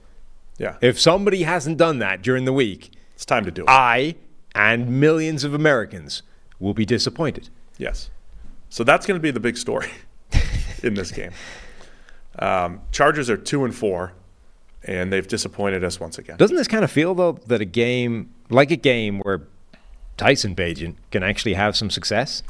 Yeah, 0.59 0.77
if 0.81 1.01
somebody 1.01 1.43
hasn't 1.43 1.79
done 1.79 1.99
that 1.99 2.23
during 2.23 2.45
the 2.45 2.53
week, 2.53 2.93
it's 3.15 3.25
time 3.25 3.45
to 3.45 3.51
do 3.51 3.63
it. 3.63 3.69
I 3.69 4.17
and 4.55 5.01
millions 5.01 5.45
of 5.45 5.55
Americans 5.55 6.23
will 6.59 6.75
be 6.75 6.85
disappointed. 6.85 7.49
Yes. 7.79 8.11
So 8.69 8.85
that's 8.85 9.07
going 9.07 9.19
to 9.19 9.23
be 9.23 9.31
the 9.31 9.41
big 9.41 9.57
story 9.57 9.89
in 10.83 10.95
this 10.95 11.11
game. 11.11 11.33
Um, 12.39 12.81
Chargers 12.93 13.29
are 13.31 13.37
two 13.37 13.65
and 13.65 13.75
four, 13.75 14.13
and 14.85 15.13
they've 15.13 15.27
disappointed 15.27 15.85
us 15.85 16.01
once 16.01 16.19
again. 16.19 16.37
Doesn't 16.37 16.57
this 16.57 16.69
kind 16.69 16.85
of 16.85 16.91
feel 16.91 17.15
though 17.15 17.33
that 17.47 17.61
a 17.61 17.65
game 17.67 18.33
like 18.49 18.71
a 18.71 18.77
game 18.77 19.21
where 19.21 19.43
Tyson 20.17 20.55
Bagent 20.55 20.95
can 21.11 21.23
actually 21.23 21.55
have 21.55 21.77
some 21.77 21.91
success? 21.91 22.43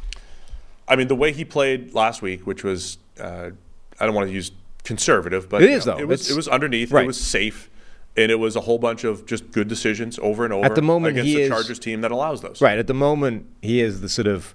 I 0.89 0.97
mean, 0.97 1.09
the 1.09 1.17
way 1.17 1.33
he 1.33 1.45
played 1.45 1.95
last 1.95 2.23
week, 2.23 2.47
which 2.47 2.63
was 2.65 2.99
uh, 3.21 3.51
I 3.99 4.07
don't 4.07 4.15
want 4.15 4.29
to 4.29 4.35
use 4.35 4.53
conservative, 4.85 5.49
but 5.49 5.63
It 5.63 5.71
is, 5.71 5.87
know, 5.87 5.95
though. 5.97 6.01
It 6.01 6.09
was 6.09 6.31
it 6.31 6.37
was 6.37 6.49
underneath. 6.49 6.93
right. 6.93 7.05
It 7.05 7.07
was 7.07 7.21
safe, 7.21 7.71
and 8.17 8.31
it 8.31 8.37
was 8.37 8.57
a 8.57 8.61
whole 8.63 8.79
bunch 8.79 9.05
of 9.05 9.27
just 9.27 9.51
good 9.51 9.69
decisions 9.69 10.19
over 10.21 10.45
and 10.45 10.53
over 10.53 10.65
At 10.67 10.75
the 10.75 10.83
moment, 10.83 11.13
against 11.13 11.29
he 11.29 11.35
the 11.37 11.41
is- 11.43 11.49
Chargers 11.49 11.79
team 11.79 12.01
that 12.03 12.11
allows 12.13 12.41
those. 12.41 12.61
Right. 12.61 12.79
At 12.79 12.87
the 12.87 12.95
moment, 12.95 13.47
he 13.63 13.81
is 13.81 14.01
the 14.01 14.09
sort 14.09 14.27
of 14.29 14.55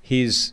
he's 0.00 0.52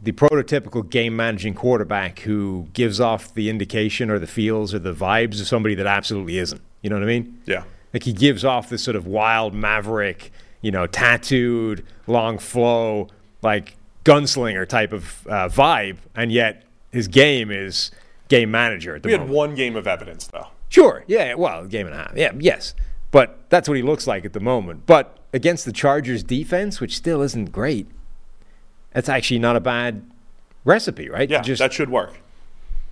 the 0.00 0.12
prototypical 0.12 0.88
game 0.88 1.16
managing 1.16 1.54
quarterback 1.54 2.20
who 2.20 2.68
gives 2.72 3.00
off 3.00 3.34
the 3.34 3.50
indication 3.50 4.10
or 4.10 4.18
the 4.18 4.26
feels 4.26 4.72
or 4.72 4.78
the 4.78 4.94
vibes 4.94 5.40
of 5.40 5.48
somebody 5.48 5.74
that 5.74 5.86
absolutely 5.86 6.38
isn't. 6.38 6.62
You 6.82 6.90
know 6.90 6.96
what 6.96 7.02
I 7.02 7.06
mean? 7.06 7.40
Yeah. 7.46 7.64
Like 7.92 8.04
he 8.04 8.12
gives 8.12 8.44
off 8.44 8.68
this 8.68 8.82
sort 8.82 8.96
of 8.96 9.06
wild 9.06 9.54
maverick, 9.54 10.30
you 10.60 10.70
know, 10.70 10.86
tattooed, 10.86 11.84
long 12.06 12.38
flow, 12.38 13.08
like 13.42 13.76
gunslinger 14.04 14.68
type 14.68 14.92
of 14.92 15.26
uh, 15.26 15.48
vibe, 15.48 15.96
and 16.14 16.30
yet 16.30 16.62
his 16.92 17.08
game 17.08 17.50
is 17.50 17.90
game 18.28 18.50
manager. 18.50 18.96
At 18.96 19.02
the 19.02 19.08
We 19.08 19.12
had 19.12 19.28
one 19.28 19.54
game 19.54 19.74
of 19.74 19.86
evidence, 19.86 20.26
though. 20.28 20.48
Sure. 20.68 21.02
Yeah. 21.06 21.34
Well, 21.34 21.66
game 21.66 21.86
and 21.86 21.94
a 21.94 21.98
half. 21.98 22.12
Yeah. 22.14 22.32
Yes. 22.38 22.74
But 23.10 23.38
that's 23.48 23.68
what 23.68 23.76
he 23.76 23.82
looks 23.82 24.06
like 24.06 24.24
at 24.24 24.32
the 24.32 24.40
moment. 24.40 24.86
But 24.86 25.16
against 25.32 25.64
the 25.64 25.72
Chargers 25.72 26.22
defense, 26.22 26.80
which 26.80 26.96
still 26.96 27.22
isn't 27.22 27.52
great, 27.52 27.86
that's 28.92 29.08
actually 29.08 29.38
not 29.38 29.56
a 29.56 29.60
bad 29.60 30.02
recipe, 30.64 31.08
right? 31.08 31.28
Yeah, 31.28 31.42
Just, 31.42 31.60
that 31.60 31.72
should 31.72 31.90
work. 31.90 32.20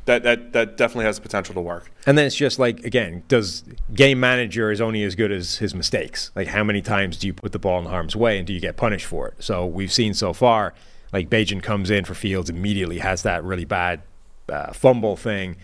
That 0.06 0.22
that 0.22 0.52
that 0.52 0.76
definitely 0.76 1.06
has 1.06 1.16
the 1.16 1.22
potential 1.22 1.52
to 1.54 1.60
work. 1.60 1.90
and 2.06 2.16
then 2.16 2.26
it's 2.26 2.36
just 2.36 2.60
like 2.60 2.84
again, 2.84 3.24
does 3.26 3.64
game 3.92 4.20
manager 4.20 4.70
is 4.70 4.80
only 4.80 5.02
as 5.02 5.16
good 5.16 5.32
as 5.32 5.56
his 5.56 5.74
mistakes? 5.74 6.30
Like 6.36 6.46
how 6.46 6.62
many 6.62 6.80
times 6.80 7.16
do 7.16 7.26
you 7.26 7.32
put 7.34 7.50
the 7.50 7.58
ball 7.58 7.80
in 7.80 7.86
harm's 7.86 8.14
way 8.14 8.38
and 8.38 8.46
do 8.46 8.52
you 8.52 8.60
get 8.60 8.76
punished 8.76 9.06
for 9.06 9.26
it? 9.26 9.34
So 9.40 9.66
we've 9.66 9.92
seen 9.92 10.14
so 10.14 10.32
far, 10.32 10.74
like 11.12 11.28
Bagent 11.28 11.64
comes 11.64 11.90
in 11.90 12.04
for 12.04 12.14
Fields 12.14 12.48
immediately 12.48 12.98
has 13.00 13.22
that 13.22 13.42
really 13.42 13.64
bad 13.64 14.02
uh, 14.48 14.72
fumble 14.72 15.16
thing, 15.16 15.56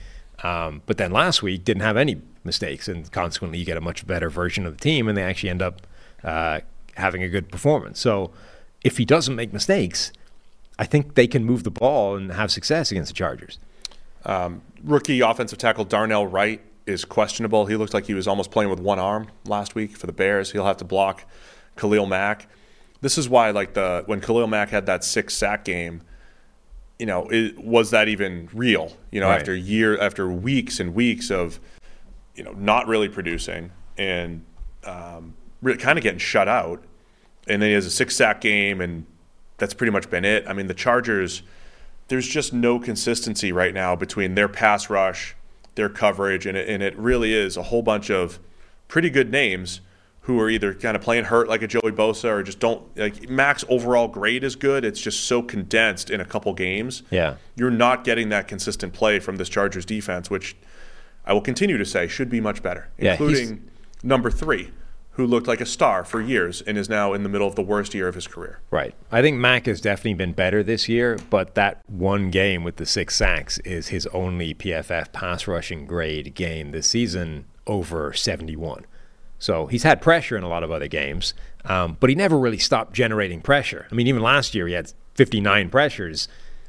um, 0.43 0.83
but 0.87 0.97
then 0.97 1.13
last 1.13 1.41
week 1.45 1.65
didn't 1.65 1.85
have 1.85 1.97
any 1.97 2.21
mistakes, 2.43 2.89
and 2.89 3.13
consequently 3.13 3.61
you 3.61 3.65
get 3.65 3.77
a 3.77 3.81
much 3.81 4.05
better 4.09 4.29
version 4.29 4.67
of 4.67 4.77
the 4.77 4.81
team, 4.83 5.07
and 5.07 5.17
they 5.17 5.23
actually 5.23 5.51
end 5.51 5.63
up 5.63 5.87
uh, 6.25 6.59
having 6.97 7.23
a 7.23 7.29
good 7.29 7.49
performance. 7.53 8.01
So 8.01 8.33
if 8.83 8.99
he 8.99 9.05
doesn't 9.05 9.37
make 9.37 9.53
mistakes, 9.53 10.11
I 10.79 10.85
think 10.85 11.15
they 11.15 11.27
can 11.27 11.45
move 11.45 11.65
the 11.65 11.71
ball 11.71 12.17
and 12.17 12.33
have 12.33 12.51
success 12.51 12.91
against 12.91 13.11
the 13.11 13.15
Chargers. 13.15 13.59
Rookie 14.83 15.21
offensive 15.21 15.59
tackle 15.59 15.85
Darnell 15.85 16.27
Wright 16.27 16.61
is 16.87 17.05
questionable. 17.05 17.67
He 17.67 17.77
looked 17.77 17.95
like 17.95 18.07
he 18.07 18.15
was 18.15 18.27
almost 18.27 18.51
playing 18.51 18.71
with 18.71 18.81
one 18.81 18.99
arm 18.99 19.29
last 19.47 19.75
week 19.75 19.97
for 19.97 20.07
the 20.07 20.13
Bears. 20.13 20.51
He'll 20.53 20.65
have 20.67 20.79
to 20.79 20.85
block 20.85 21.25
Khalil 21.77 22.07
Mack. 22.07 22.49
This 23.01 23.19
is 23.19 23.29
why, 23.29 23.51
like 23.51 23.75
the 23.75 24.03
when 24.07 24.21
Khalil 24.21 24.47
Mack 24.47 24.71
had 24.71 24.87
that 24.87 25.05
six 25.05 25.35
sack 25.35 25.65
game, 25.65 26.03
you 26.99 27.07
know, 27.07 27.29
it, 27.31 27.59
was 27.59 27.91
that 27.91 28.09
even 28.09 28.49
real? 28.53 28.97
You 29.11 29.21
know, 29.21 29.29
Right. 29.29 29.41
after 29.41 29.55
year 29.55 29.99
after 30.01 30.29
weeks 30.31 30.79
and 30.81 30.95
weeks 30.95 31.31
of, 31.31 31.59
you 32.35 32.45
know, 32.45 32.53
not 32.53 32.87
really 32.87 33.09
producing 33.09 33.73
and 33.99 34.45
um, 34.85 35.35
really 35.61 35.79
kind 35.79 35.99
of 35.99 36.03
getting 36.03 36.19
shut 36.19 36.49
out, 36.49 36.83
and 37.49 37.61
then 37.61 37.69
he 37.69 37.75
has 37.75 37.87
a 37.87 37.91
six 37.91 38.15
sack 38.17 38.41
game, 38.41 38.81
and 38.81 39.05
that's 39.63 39.75
pretty 39.75 39.93
much 39.93 40.11
been 40.11 40.25
it. 40.25 40.45
I 40.49 40.55
mean, 40.55 40.67
the 40.67 40.75
Chargers 40.75 41.45
there's 42.09 42.27
just 42.27 42.53
no 42.53 42.81
consistency 42.81 43.53
right 43.53 43.73
now 43.73 43.95
between 43.95 44.35
their 44.35 44.49
pass 44.49 44.91
rush, 44.91 45.37
their 45.77 45.89
coverage, 45.89 46.47
and 46.47 46.59
it, 46.59 46.69
and 46.69 46.83
it 46.83 46.99
really 46.99 47.33
is 47.33 47.57
a 47.57 47.63
whole 47.63 47.81
bunch 47.81 48.11
of 48.11 48.41
pretty 48.89 49.09
good 49.09 49.31
names 49.31 49.81
who 50.23 50.39
are 50.41 50.51
either 50.51 50.75
kind 50.75 50.97
of 50.97 51.03
playing 51.03 51.25
hurt 51.25 51.49
like 51.49 51.63
a 51.63 51.69
Joey 51.69 51.93
Bosa 51.93 52.29
or 52.29 52.43
just 52.43 52.59
don't 52.59 52.85
like 52.99 53.31
Max 53.31 53.65
overall 53.69 54.09
grade 54.09 54.43
is 54.43 54.57
good. 54.57 54.85
It's 54.85 55.01
just 55.01 55.25
so 55.25 55.43
condensed 55.43 56.11
in 56.11 56.21
a 56.21 56.25
couple 56.25 56.53
games. 56.55 57.05
Yeah. 57.11 57.37
You're 57.55 57.71
not 57.71 58.03
getting 58.03 58.31
that 58.31 58.49
consistent 58.49 58.93
play 58.93 59.21
from 59.21 59.37
this 59.37 59.49
Chargers 59.49 59.85
defense, 59.85 60.29
which 60.29 60.57
I 61.25 61.33
will 61.33 61.41
continue 61.41 61.79
to 61.79 61.85
say 61.87 62.09
should 62.09 62.29
be 62.29 62.41
much 62.41 62.65
better, 62.65 62.89
Yeah, 62.99 63.13
including 63.13 63.71
number 64.03 64.29
three, 64.29 64.73
who 65.13 65.27
looked 65.27 65.47
like 65.47 65.61
a 65.61 65.67
star 65.67 66.05
for 66.05 66.21
years 66.21 66.63
and 66.63 66.79
is 66.79 66.89
now 66.89 67.13
in 67.13 67.23
the 67.23 67.29
middle 67.29 67.47
of 67.47 67.55
the 67.55 67.63
worst 67.63 67.93
year 67.93 68.09
of 68.09 68.15
his 68.15 68.27
career. 68.27 68.61
Right. 68.71 68.95
I 69.11 69.21
think 69.21 69.37
Mack 69.37 69.67
has 69.67 69.81
definitely 69.81 70.15
been 70.15 70.33
better 70.33 70.63
this 70.63 70.89
year, 70.89 71.19
but 71.29 71.55
that 71.55 71.83
one 71.87 72.31
game 72.31 72.65
with 72.65 72.77
the 72.77 72.87
six 72.87 73.17
sacks 73.17 73.59
is 73.59 73.89
his 73.89 74.07
only 74.09 74.55
PFF 74.55 75.13
pass 75.13 75.47
rushing 75.47 75.87
grade 75.87 76.35
game 76.35 76.71
this 76.71 76.89
season 76.89 77.45
over 77.67 78.13
71. 78.13 78.87
So 79.39 79.67
he's 79.67 79.83
had 79.83 80.01
pressure 80.01 80.37
in 80.37 80.45
a 80.45 80.49
lot 80.49 80.63
of 80.63 80.71
other 80.71 80.89
games, 80.89 81.35
um, 81.67 81.97
but 82.01 82.09
he 82.09 82.17
never 82.17 82.39
really 82.39 82.59
stopped 82.59 82.95
generating 82.95 83.43
pressure. 83.43 83.87
I 83.91 83.95
mean, 83.95 84.07
even 84.07 84.23
last 84.23 84.55
year 84.55 84.67
he 84.67 84.75
had 84.75 84.93
59 85.15 85.69
pressures. 85.69 86.29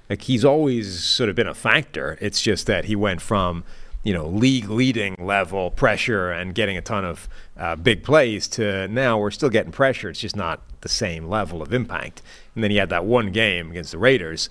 Like 0.10 0.24
he's 0.24 0.44
always 0.44 1.02
sort 1.02 1.30
of 1.30 1.36
been 1.36 1.48
a 1.48 1.54
factor. 1.54 2.18
It's 2.20 2.42
just 2.42 2.68
that 2.68 2.86
he 2.86 2.96
went 2.96 3.22
from 3.22 3.64
you 4.04 4.14
know 4.14 4.28
league 4.28 4.70
leading 4.70 5.16
level 5.18 5.72
pressure 5.72 6.32
and 6.32 6.54
getting 6.54 6.78
a 6.78 6.82
ton 6.82 7.06
of 7.06 7.30
uh, 7.58 7.76
big 7.76 8.04
plays 8.04 8.48
to 8.50 8.88
now 8.90 9.18
we're 9.18 9.32
still 9.32 9.50
getting 9.50 9.72
pressure. 9.72 10.10
It's 10.10 10.20
just 10.20 10.36
not 10.36 10.62
the 10.82 10.90
same 10.90 11.28
level 11.28 11.62
of 11.62 11.74
impact. 11.74 12.22
And 12.54 12.64
then 12.64 12.72
he 12.72 12.78
had 12.78 12.90
that 12.90 13.06
one 13.06 13.32
game 13.32 13.72
against 13.72 13.92
the 13.92 13.98
Raiders 13.98 14.50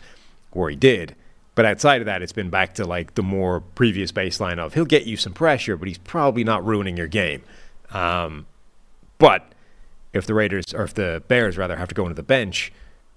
where 0.51 0.71
he 0.71 0.77
did. 0.77 1.15
But 1.55 1.67
outside 1.67 2.01
of 2.01 2.07
that, 2.07 2.23
it's 2.23 2.33
been 2.33 2.49
back 2.49 2.75
to 2.75 2.85
like 2.85 3.15
the 3.15 3.23
more 3.23 3.61
previous 3.61 4.11
baseline 4.11 4.59
of 4.59 4.75
he'll 4.75 4.87
get 4.87 5.05
you 5.05 5.17
some 5.17 5.35
pressure, 5.35 5.77
but 5.77 5.87
he's 5.87 5.99
probably 5.99 6.45
not 6.45 6.65
ruining 6.65 6.97
your 6.97 7.07
game. 7.07 7.43
Um, 7.91 8.47
but 9.19 9.53
if 10.15 10.27
the 10.27 10.35
Raiders 10.35 10.73
or 10.75 10.85
if 10.85 10.95
the 10.95 11.23
Bears 11.29 11.59
rather 11.59 11.77
have 11.77 11.89
to 11.89 11.95
go 11.95 12.05
into 12.05 12.15
the 12.15 12.23
bench, 12.23 12.73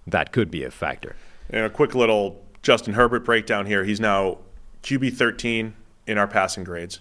that 0.06 0.34
could 0.34 0.52
be 0.52 0.64
a 0.64 0.72
factor. 0.72 1.16
And 1.50 1.66
a 1.66 1.70
quick 1.70 1.96
little 1.96 2.44
Justin 2.62 2.96
Herbert 2.96 3.24
breakdown 3.24 3.66
here. 3.66 3.86
He's 3.86 4.02
now 4.02 4.40
QB 4.84 5.16
13 5.16 5.74
in 6.08 6.18
our 6.18 6.28
passing 6.28 6.64
grades. 6.64 7.00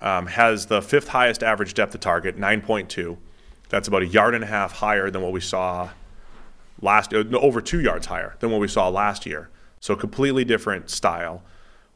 Um, 0.00 0.26
has 0.26 0.66
the 0.66 0.82
fifth 0.82 1.08
highest 1.08 1.42
average 1.42 1.74
depth 1.74 1.94
of 1.94 2.00
target, 2.00 2.36
9.2. 2.36 3.16
That's 3.68 3.88
about 3.88 4.02
a 4.02 4.06
yard 4.06 4.34
and 4.34 4.44
a 4.44 4.46
half 4.46 4.72
higher 4.72 5.10
than 5.10 5.22
what 5.22 5.32
we 5.32 5.40
saw 5.40 5.90
last, 6.80 7.14
uh, 7.14 7.24
over 7.32 7.60
two 7.60 7.80
yards 7.80 8.06
higher 8.06 8.36
than 8.40 8.50
what 8.50 8.60
we 8.60 8.68
saw 8.68 8.88
last 8.88 9.24
year. 9.24 9.48
So 9.80 9.96
completely 9.96 10.44
different 10.44 10.90
style. 10.90 11.42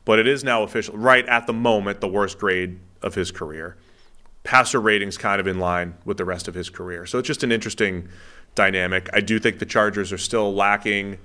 But 0.05 0.19
it 0.19 0.27
is 0.27 0.43
now 0.43 0.63
official, 0.63 0.97
right 0.97 1.27
at 1.27 1.47
the 1.47 1.53
moment, 1.53 2.01
the 2.01 2.09
worst 2.09 2.39
grade 2.39 2.79
of 3.03 3.15
his 3.15 3.31
career. 3.31 3.77
Passer 4.43 4.81
ratings 4.81 5.19
kind 5.19 5.41
of 5.41 5.47
in 5.47 5.59
line 5.59 5.95
with 6.05 6.17
the 6.17 6.25
rest 6.25 6.49
of 6.49 6.55
his 6.55 6.71
career. 6.71 7.05
So 7.05 7.19
it's 7.19 7.27
just 7.27 7.43
an 7.43 7.53
interesting 7.53 8.09
dynamic. 8.55 9.11
I 9.13 9.21
do 9.21 9.39
think 9.39 9.59
the 9.59 9.67
Chargers 9.67 10.13
are 10.13 10.19
still 10.19 10.55
lacking 10.55 11.19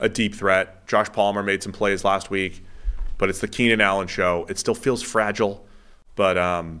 a 0.00 0.08
deep 0.08 0.34
threat. 0.34 0.86
Josh 0.86 1.10
Palmer 1.12 1.42
made 1.42 1.62
some 1.62 1.72
plays 1.72 2.04
last 2.04 2.28
week, 2.28 2.64
but 3.18 3.28
it's 3.28 3.40
the 3.40 3.48
Keenan 3.48 3.80
Allen 3.80 4.08
show. 4.08 4.46
It 4.48 4.58
still 4.58 4.74
feels 4.74 5.02
fragile, 5.02 5.64
but 6.14 6.36
um, 6.36 6.80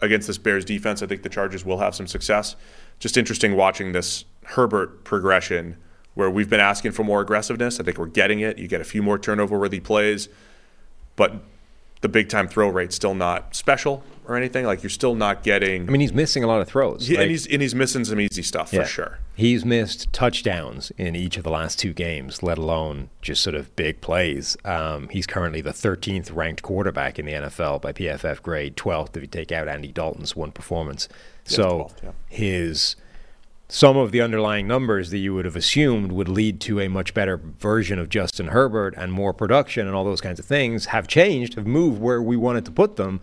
against 0.00 0.26
this 0.26 0.38
Bears 0.38 0.64
defense, 0.64 1.02
I 1.02 1.06
think 1.06 1.22
the 1.22 1.28
Chargers 1.28 1.64
will 1.64 1.78
have 1.78 1.94
some 1.94 2.06
success. 2.06 2.56
Just 2.98 3.16
interesting 3.16 3.56
watching 3.56 3.92
this 3.92 4.24
Herbert 4.44 5.04
progression 5.04 5.76
where 6.14 6.30
we've 6.30 6.50
been 6.50 6.60
asking 6.60 6.92
for 6.92 7.04
more 7.04 7.20
aggressiveness. 7.20 7.80
I 7.80 7.84
think 7.84 7.96
we're 7.96 8.06
getting 8.06 8.40
it. 8.40 8.58
You 8.58 8.68
get 8.68 8.80
a 8.80 8.84
few 8.84 9.02
more 9.02 9.18
turnover 9.18 9.58
worthy 9.58 9.80
plays, 9.80 10.28
but 11.16 11.36
the 12.00 12.08
big 12.08 12.28
time 12.28 12.48
throw 12.48 12.68
rate's 12.68 12.96
still 12.96 13.14
not 13.14 13.54
special 13.54 14.02
or 14.30 14.36
anything. 14.36 14.64
Like 14.64 14.82
you're 14.82 14.90
still 14.90 15.14
not 15.14 15.42
getting. 15.42 15.88
I 15.88 15.90
mean, 15.90 16.00
he's 16.00 16.12
missing 16.12 16.44
a 16.44 16.46
lot 16.46 16.60
of 16.60 16.68
throws. 16.68 17.08
Yeah, 17.08 17.18
Like- 17.18 17.22
and 17.24 17.30
he's 17.32 17.46
and 17.46 17.60
he's 17.60 17.74
missing 17.74 18.04
some 18.04 18.20
easy 18.20 18.42
stuff 18.42 18.72
Yeah. 18.72 18.82
for 18.84 18.88
sure. 18.88 19.18
He's 19.34 19.64
missed 19.64 20.12
touchdowns 20.12 20.92
in 20.98 21.16
each 21.16 21.36
of 21.36 21.44
the 21.44 21.50
last 21.50 21.78
two 21.78 21.92
games, 21.92 22.42
let 22.42 22.58
alone 22.58 23.08
just 23.22 23.42
sort 23.42 23.56
of 23.56 23.74
big 23.74 24.00
plays. 24.00 24.56
Um, 24.64 25.08
he's 25.08 25.26
currently 25.26 25.60
the 25.62 25.72
13th 25.72 26.30
ranked 26.34 26.62
quarterback 26.62 27.18
in 27.18 27.26
the 27.26 27.32
NFL 27.32 27.80
by 27.80 27.92
PFF 27.92 28.42
grade, 28.42 28.76
12th 28.76 29.16
if 29.16 29.22
you 29.22 29.26
take 29.26 29.50
out 29.50 29.66
Andy 29.66 29.92
Dalton's 29.92 30.36
one 30.36 30.52
performance. 30.52 31.08
Yeah, 31.46 31.56
so 31.56 31.68
12th, 31.68 32.02
yeah. 32.04 32.10
his 32.28 32.96
some 33.72 33.96
of 33.96 34.10
the 34.10 34.20
underlying 34.20 34.66
numbers 34.66 35.10
that 35.10 35.18
you 35.18 35.32
would 35.32 35.44
have 35.44 35.54
assumed 35.54 36.10
would 36.10 36.28
lead 36.28 36.60
to 36.60 36.80
a 36.80 36.88
much 36.88 37.14
better 37.14 37.36
version 37.60 38.00
of 38.00 38.08
Justin 38.08 38.48
Herbert 38.48 38.94
and 38.96 39.12
more 39.12 39.32
production 39.32 39.86
and 39.86 39.94
all 39.94 40.04
those 40.04 40.20
kinds 40.20 40.40
of 40.40 40.44
things 40.44 40.86
have 40.86 41.06
changed, 41.06 41.54
have 41.54 41.68
moved 41.68 42.00
where 42.00 42.20
we 42.20 42.36
wanted 42.36 42.64
to 42.64 42.72
put 42.72 42.96
them, 42.96 43.20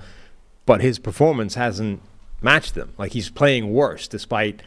but 0.67 0.81
his 0.81 0.99
performance 0.99 1.55
hasn't 1.55 2.03
matched 2.41 2.75
them. 2.75 2.93
Like 2.99 3.13
he's 3.13 3.31
playing 3.31 3.73
worse 3.73 4.07
despite 4.07 4.61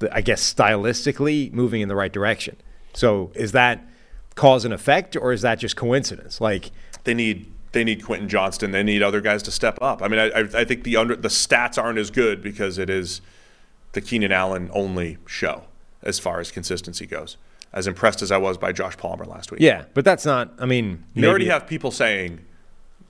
the, 0.00 0.14
I 0.14 0.20
guess 0.20 0.52
stylistically 0.52 1.50
moving 1.52 1.80
in 1.80 1.88
the 1.88 1.96
right 1.96 2.12
direction. 2.12 2.56
So 2.92 3.30
is 3.34 3.52
that 3.52 3.86
cause 4.34 4.66
and 4.66 4.74
effect 4.74 5.16
or 5.16 5.32
is 5.32 5.40
that 5.42 5.58
just 5.58 5.76
coincidence? 5.76 6.40
Like 6.40 6.70
They 7.04 7.14
need 7.14 7.50
they 7.72 7.84
need 7.84 8.02
Quentin 8.04 8.28
Johnston. 8.28 8.72
They 8.72 8.82
need 8.82 9.02
other 9.02 9.20
guys 9.20 9.42
to 9.44 9.50
step 9.50 9.78
up. 9.80 10.02
I 10.02 10.08
mean, 10.08 10.18
I, 10.18 10.40
I 10.54 10.64
think 10.64 10.84
the 10.84 10.96
under 10.96 11.14
the 11.14 11.28
stats 11.28 11.80
aren't 11.82 11.98
as 11.98 12.10
good 12.10 12.42
because 12.42 12.76
it 12.76 12.90
is 12.90 13.20
the 13.92 14.00
Keenan 14.00 14.32
Allen 14.32 14.70
only 14.72 15.18
show 15.26 15.64
as 16.02 16.18
far 16.18 16.40
as 16.40 16.50
consistency 16.50 17.06
goes. 17.06 17.36
As 17.72 17.86
impressed 17.86 18.22
as 18.22 18.32
I 18.32 18.38
was 18.38 18.56
by 18.56 18.72
Josh 18.72 18.96
Palmer 18.96 19.26
last 19.26 19.50
week. 19.50 19.60
yeah, 19.60 19.84
but 19.94 20.04
that's 20.04 20.24
not 20.26 20.52
I 20.58 20.66
mean 20.66 21.04
You 21.14 21.28
already 21.28 21.46
have 21.46 21.66
people 21.66 21.90
saying, 21.90 22.40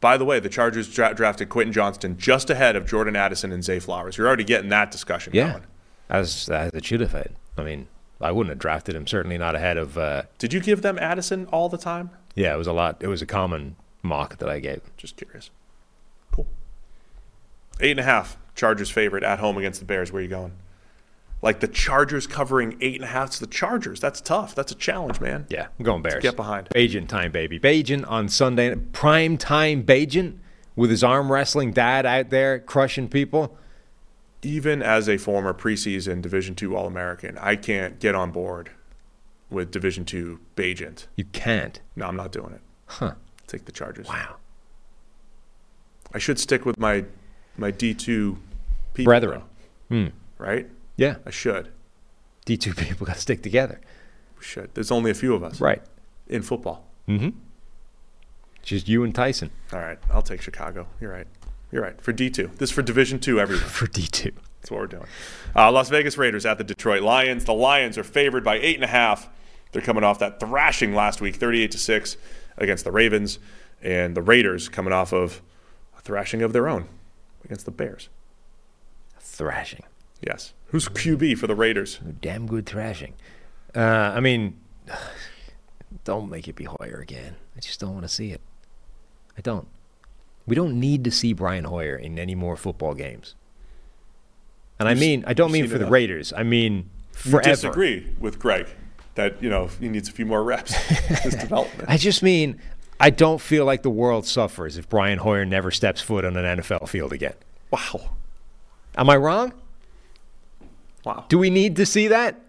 by 0.00 0.16
the 0.16 0.24
way, 0.24 0.38
the 0.40 0.48
Chargers 0.48 0.92
dra- 0.92 1.14
drafted 1.14 1.48
Quentin 1.48 1.72
Johnston 1.72 2.16
just 2.18 2.50
ahead 2.50 2.76
of 2.76 2.86
Jordan 2.86 3.16
Addison 3.16 3.52
and 3.52 3.64
Zay 3.64 3.78
Flowers. 3.80 4.16
You're 4.16 4.26
already 4.26 4.44
getting 4.44 4.68
that 4.70 4.90
discussion 4.90 5.32
Yeah. 5.34 5.50
going. 5.52 5.64
As 6.10 6.48
as 6.48 6.72
it 6.72 6.84
should 6.84 7.00
have 7.00 7.12
had. 7.12 7.30
I 7.56 7.62
mean, 7.64 7.88
I 8.20 8.30
wouldn't 8.32 8.50
have 8.50 8.58
drafted 8.58 8.94
him. 8.94 9.06
Certainly 9.06 9.38
not 9.38 9.54
ahead 9.54 9.76
of. 9.76 9.98
Uh, 9.98 10.22
Did 10.38 10.52
you 10.52 10.60
give 10.60 10.82
them 10.82 10.98
Addison 10.98 11.46
all 11.46 11.68
the 11.68 11.78
time? 11.78 12.10
yeah, 12.34 12.54
it 12.54 12.58
was 12.58 12.66
a 12.66 12.72
lot. 12.72 12.96
It 13.00 13.08
was 13.08 13.20
a 13.22 13.26
common 13.26 13.76
mock 14.02 14.38
that 14.38 14.48
I 14.48 14.60
gave. 14.60 14.80
Just 14.96 15.16
curious. 15.16 15.50
Cool. 16.32 16.46
Eight 17.80 17.90
and 17.92 18.00
a 18.00 18.04
half. 18.04 18.36
Chargers 18.54 18.90
favorite 18.90 19.22
at 19.24 19.38
home 19.38 19.56
against 19.58 19.80
the 19.80 19.86
Bears. 19.86 20.10
Where 20.12 20.22
you 20.22 20.28
going? 20.28 20.52
Like 21.40 21.60
the 21.60 21.68
Chargers 21.68 22.26
covering 22.26 22.76
eight 22.80 22.96
and 22.96 23.04
a 23.04 23.08
half 23.08 23.30
to 23.30 23.40
the 23.40 23.46
Chargers. 23.46 24.00
That's 24.00 24.20
tough. 24.20 24.54
That's 24.54 24.72
a 24.72 24.74
challenge, 24.74 25.20
man. 25.20 25.46
Yeah, 25.48 25.68
I'm 25.78 25.84
going 25.84 26.02
Bears. 26.02 26.22
get 26.22 26.34
behind. 26.34 26.68
Bagent 26.70 27.08
time, 27.08 27.30
baby. 27.30 27.60
Bagent 27.60 28.10
on 28.10 28.28
Sunday. 28.28 28.74
Prime 28.74 29.36
time 29.38 29.84
Bagent 29.84 30.38
with 30.74 30.90
his 30.90 31.04
arm 31.04 31.30
wrestling 31.30 31.72
dad 31.72 32.06
out 32.06 32.30
there 32.30 32.58
crushing 32.58 33.08
people. 33.08 33.56
Even 34.42 34.82
as 34.82 35.08
a 35.08 35.16
former 35.16 35.52
preseason 35.54 36.22
Division 36.22 36.54
two 36.54 36.76
All 36.76 36.86
American, 36.86 37.38
I 37.38 37.54
can't 37.56 38.00
get 38.00 38.14
on 38.14 38.30
board 38.32 38.70
with 39.48 39.70
Division 39.70 40.04
two 40.04 40.40
Bagent. 40.56 41.06
You 41.14 41.24
can't. 41.26 41.80
No, 41.94 42.06
I'm 42.06 42.16
not 42.16 42.32
doing 42.32 42.52
it. 42.52 42.60
Huh. 42.86 43.14
Take 43.46 43.64
the 43.64 43.72
Chargers. 43.72 44.08
Wow. 44.08 44.36
I 46.12 46.18
should 46.18 46.38
stick 46.38 46.64
with 46.64 46.78
my 46.78 47.04
my 47.56 47.70
D 47.70 47.94
two 47.94 48.38
people, 48.94 49.10
Brethren. 49.10 49.42
Hmm. 49.88 50.06
right? 50.38 50.68
Yeah. 50.98 51.16
I 51.24 51.30
should. 51.30 51.70
D2 52.44 52.76
people 52.88 53.06
got 53.06 53.14
to 53.14 53.20
stick 53.22 53.42
together. 53.42 53.80
We 54.38 54.44
should. 54.44 54.74
There's 54.74 54.90
only 54.90 55.10
a 55.10 55.14
few 55.14 55.34
of 55.34 55.42
us, 55.42 55.60
Right. 55.60 55.82
in 56.26 56.42
football. 56.42 56.84
Mm-hmm. 57.08 57.30
Just 58.62 58.86
you 58.88 59.02
and 59.02 59.14
Tyson 59.14 59.50
All 59.72 59.78
right, 59.78 59.98
I'll 60.12 60.20
take 60.20 60.42
Chicago. 60.42 60.86
You're 61.00 61.10
right. 61.12 61.26
You're 61.72 61.82
right. 61.82 61.98
For 62.02 62.12
D2. 62.12 62.56
This 62.58 62.68
is 62.68 62.74
for 62.74 62.82
Division 62.82 63.18
2 63.18 63.40
everyone. 63.40 63.64
for 63.68 63.86
D2. 63.86 64.32
That's 64.60 64.70
what 64.70 64.80
we're 64.80 64.86
doing. 64.88 65.06
Uh, 65.56 65.70
Las 65.72 65.88
Vegas 65.88 66.18
Raiders 66.18 66.44
at 66.44 66.58
the 66.58 66.64
Detroit 66.64 67.02
Lions. 67.02 67.44
The 67.46 67.54
Lions 67.54 67.96
are 67.96 68.04
favored 68.04 68.44
by 68.44 68.56
eight 68.58 68.74
and 68.74 68.84
a 68.84 68.88
half. 68.88 69.28
They're 69.72 69.82
coming 69.82 70.02
off 70.04 70.18
that 70.18 70.40
thrashing 70.40 70.94
last 70.94 71.20
week, 71.20 71.36
38 71.36 71.70
to 71.70 71.78
6 71.78 72.16
against 72.58 72.84
the 72.84 72.92
Ravens. 72.92 73.38
And 73.82 74.16
the 74.16 74.22
Raiders 74.22 74.68
coming 74.68 74.92
off 74.92 75.12
of 75.12 75.40
a 75.96 76.00
thrashing 76.00 76.42
of 76.42 76.52
their 76.52 76.68
own 76.68 76.88
against 77.44 77.64
the 77.64 77.70
Bears. 77.70 78.08
Thrashing. 79.20 79.84
Yes. 80.20 80.52
Who's 80.66 80.88
QB 80.88 81.38
for 81.38 81.46
the 81.46 81.54
Raiders? 81.54 82.00
Damn 82.20 82.46
good 82.46 82.66
thrashing. 82.66 83.14
Uh, 83.74 83.80
I 83.80 84.20
mean, 84.20 84.58
don't 86.04 86.28
make 86.30 86.48
it 86.48 86.56
be 86.56 86.64
Hoyer 86.64 87.00
again. 87.00 87.36
I 87.56 87.60
just 87.60 87.80
don't 87.80 87.92
want 87.94 88.04
to 88.04 88.08
see 88.08 88.30
it. 88.32 88.40
I 89.36 89.40
don't. 89.40 89.68
We 90.46 90.54
don't 90.56 90.80
need 90.80 91.04
to 91.04 91.10
see 91.10 91.32
Brian 91.32 91.64
Hoyer 91.64 91.96
in 91.96 92.18
any 92.18 92.34
more 92.34 92.56
football 92.56 92.94
games. 92.94 93.34
And 94.78 94.88
I 94.88 94.92
You've- 94.92 95.00
mean, 95.00 95.24
I 95.26 95.34
don't 95.34 95.52
mean 95.52 95.64
for 95.66 95.74
the 95.74 95.80
enough. 95.80 95.90
Raiders. 95.92 96.32
I 96.36 96.42
mean 96.42 96.90
forever. 97.12 97.48
You 97.48 97.54
disagree 97.54 98.12
with 98.18 98.38
Greg 98.38 98.66
that, 99.16 99.42
you 99.42 99.50
know, 99.50 99.66
he 99.80 99.88
needs 99.88 100.08
a 100.08 100.12
few 100.12 100.24
more 100.26 100.42
reps 100.44 100.72
his 101.22 101.34
development. 101.34 101.88
I 101.88 101.96
just 101.96 102.22
mean 102.22 102.60
I 103.00 103.10
don't 103.10 103.40
feel 103.40 103.64
like 103.64 103.82
the 103.82 103.90
world 103.90 104.26
suffers 104.26 104.78
if 104.78 104.88
Brian 104.88 105.18
Hoyer 105.18 105.44
never 105.44 105.70
steps 105.70 106.00
foot 106.00 106.24
on 106.24 106.36
an 106.36 106.58
NFL 106.58 106.88
field 106.88 107.12
again. 107.12 107.34
Wow. 107.70 108.10
Am 108.96 109.10
I 109.10 109.16
wrong? 109.16 109.52
Wow. 111.04 111.24
Do 111.28 111.38
we 111.38 111.50
need 111.50 111.76
to 111.76 111.86
see 111.86 112.08
that? 112.08 112.40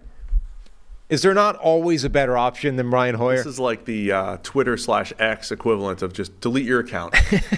Is 1.10 1.24
there 1.24 1.34
not 1.34 1.56
always 1.56 2.04
a 2.04 2.10
better 2.10 2.38
option 2.38 2.76
than 2.76 2.92
Brian 2.92 3.16
Hoyer? 3.16 3.38
This 3.38 3.48
is 3.48 3.60
like 3.60 3.86
the 3.86 4.12
uh, 4.12 4.38
Twitter 4.44 4.78
slash 4.78 5.12
X 5.18 5.52
equivalent 5.52 6.04
of 6.04 6.14
just 6.14 6.40
delete 6.40 6.66
your 6.66 6.82
account. 6.82 7.16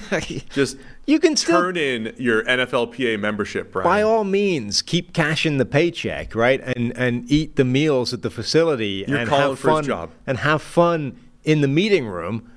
just 0.52 0.78
you 1.06 1.20
can 1.20 1.36
still 1.36 1.60
turn 1.60 1.76
in 1.76 2.16
your 2.18 2.46
NFLPA 2.46 3.20
membership, 3.20 3.74
Brian. 3.74 3.84
by 3.84 4.02
all 4.02 4.24
means 4.24 4.82
keep 4.82 5.12
cashing 5.12 5.58
the 5.58 5.66
paycheck, 5.66 6.34
right? 6.34 6.62
And 6.62 6.96
and 6.98 7.30
eat 7.30 7.58
the 7.58 7.66
meals 7.66 8.14
at 8.14 8.22
the 8.22 8.30
facility 8.30 9.04
You're 9.06 9.18
and 9.18 9.30
have 9.30 9.60
fun 9.60 9.84
job. 9.84 10.12
and 10.26 10.38
have 10.38 10.62
fun 10.62 11.20
in 11.44 11.60
the 11.60 11.68
meeting 11.68 12.08
room. 12.08 12.50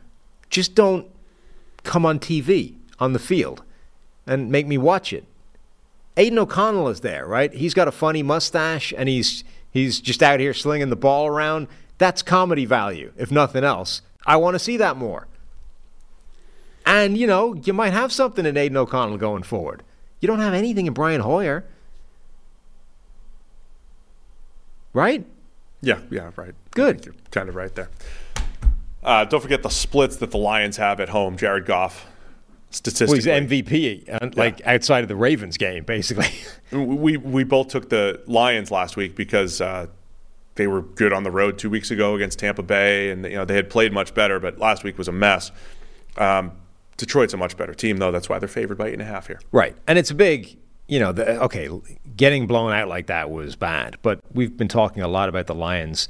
Just 0.49 0.77
don't 0.77 1.09
come 1.83 2.07
on 2.07 2.21
TV 2.21 2.77
on 3.01 3.15
the 3.15 3.19
field 3.19 3.65
and 4.29 4.49
make 4.49 4.69
me 4.69 4.79
watch 4.79 5.13
it. 5.13 5.25
Aidan 6.17 6.39
O'Connell 6.39 6.89
is 6.89 7.01
there, 7.01 7.27
right? 7.27 7.53
He's 7.53 7.75
got 7.75 7.89
a 7.89 7.93
funny 7.93 8.23
mustache 8.23 8.93
and 8.97 9.09
he's 9.09 9.45
he's 9.71 10.01
just 10.01 10.23
out 10.23 10.41
here 10.41 10.55
slinging 10.55 10.91
the 10.91 10.97
ball 10.97 11.27
around. 11.27 11.69
That's 11.99 12.23
comedy 12.23 12.65
value, 12.65 13.13
if 13.17 13.31
nothing 13.31 13.65
else. 13.65 14.03
I 14.27 14.37
want 14.37 14.55
to 14.55 14.59
see 14.59 14.77
that 14.79 14.97
more. 14.97 15.27
And, 16.87 17.17
you 17.17 17.27
know, 17.27 17.55
you 17.55 17.73
might 17.73 17.93
have 17.93 18.13
something 18.13 18.45
in 18.45 18.57
Aidan 18.57 18.77
O'Connell 18.77 19.17
going 19.17 19.43
forward. 19.43 19.83
You 20.21 20.27
don't 20.27 20.41
have 20.41 20.55
anything 20.55 20.87
in 20.87 20.93
Brian 20.93 21.21
Hoyer. 21.21 21.65
Right? 24.93 25.25
Yeah, 25.81 25.99
yeah, 26.11 26.31
right. 26.37 26.55
Good. 26.71 27.05
You're 27.05 27.15
kind 27.31 27.49
of 27.49 27.55
right 27.55 27.75
there. 27.75 27.91
Uh, 29.03 29.25
don't 29.25 29.41
forget 29.41 29.63
the 29.63 29.69
splits 29.69 30.17
that 30.17 30.31
the 30.31 30.39
Lions 30.39 30.77
have 30.77 31.01
at 31.01 31.11
home. 31.11 31.37
Jared 31.37 31.67
Goff, 31.67 32.07
statistically, 32.75 33.31
Well, 33.31 33.41
he's 33.41 33.63
MVP, 33.63 34.23
uh, 34.23 34.31
like 34.35 34.67
outside 34.67 35.03
of 35.03 35.09
the 35.09 35.17
Ravens 35.17 35.57
game, 35.57 35.85
basically. 35.85 36.29
we 36.73 37.17
we 37.17 37.45
both 37.45 37.69
took 37.69 37.89
the 37.89 38.23
Lions 38.27 38.71
last 38.71 38.97
week 38.97 39.15
because 39.15 39.61
uh, 39.61 39.87
they 40.57 40.67
were 40.67 40.83
good 40.83 41.13
on 41.13 41.23
the 41.23 41.31
road 41.31 41.59
two 41.59 41.71
weeks 41.71 41.91
ago 41.91 42.15
against 42.15 42.39
Tampa 42.39 42.63
Bay, 42.63 43.11
and 43.11 43.25
you 43.25 43.35
know 43.35 43.45
they 43.45 43.57
had 43.57 43.71
played 43.71 43.93
much 43.93 44.15
better, 44.15 44.41
but 44.41 44.59
last 44.59 44.85
week 44.85 44.99
was 44.99 45.09
a 45.09 45.13
mess. 45.13 45.51
Um, 46.17 46.53
Detroit's 46.97 47.35
a 47.35 47.37
much 47.37 47.57
better 47.57 47.75
team, 47.75 47.99
though. 47.99 48.13
That's 48.13 48.29
why 48.29 48.39
they're 48.39 48.49
favored 48.49 48.79
by 48.79 48.89
eight 48.89 48.95
and 48.95 49.03
a 49.03 49.07
half 49.07 49.27
here. 49.27 49.41
Right. 49.53 49.77
And 49.87 49.99
it's 49.99 50.11
a 50.11 50.15
big, 50.15 50.57
you 50.89 51.01
know, 51.01 51.13
the, 51.13 51.43
okay, 51.43 51.69
getting 52.17 52.47
blown 52.47 52.73
out 52.73 52.89
like 52.89 53.07
that 53.07 53.31
was 53.31 53.57
bad, 53.57 53.97
but 54.03 54.21
we've 54.33 54.57
been 54.57 54.69
talking 54.69 55.03
a 55.03 55.09
lot 55.09 55.29
about 55.29 55.47
the 55.47 55.55
Lions. 55.55 56.09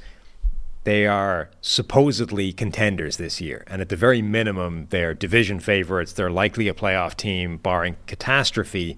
They 0.85 1.07
are 1.07 1.49
supposedly 1.61 2.53
contenders 2.53 3.17
this 3.17 3.41
year. 3.41 3.63
And 3.65 3.81
at 3.81 3.89
the 3.89 3.95
very 3.95 4.21
minimum, 4.21 4.85
they're 4.91 5.15
division 5.15 5.59
favorites. 5.59 6.13
They're 6.13 6.29
likely 6.29 6.67
a 6.67 6.75
playoff 6.75 7.17
team, 7.17 7.57
barring 7.57 7.97
catastrophe. 8.05 8.95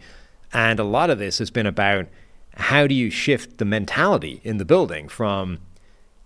And 0.52 0.82
a 0.82 0.84
lot 0.84 1.10
of 1.10 1.18
this 1.18 1.40
has 1.40 1.50
been 1.50 1.66
about 1.66 2.08
how 2.56 2.88
do 2.88 2.94
you 2.94 3.10
shift 3.10 3.58
the 3.58 3.64
mentality 3.64 4.42
in 4.44 4.58
the 4.58 4.66
building 4.66 5.08
from, 5.08 5.60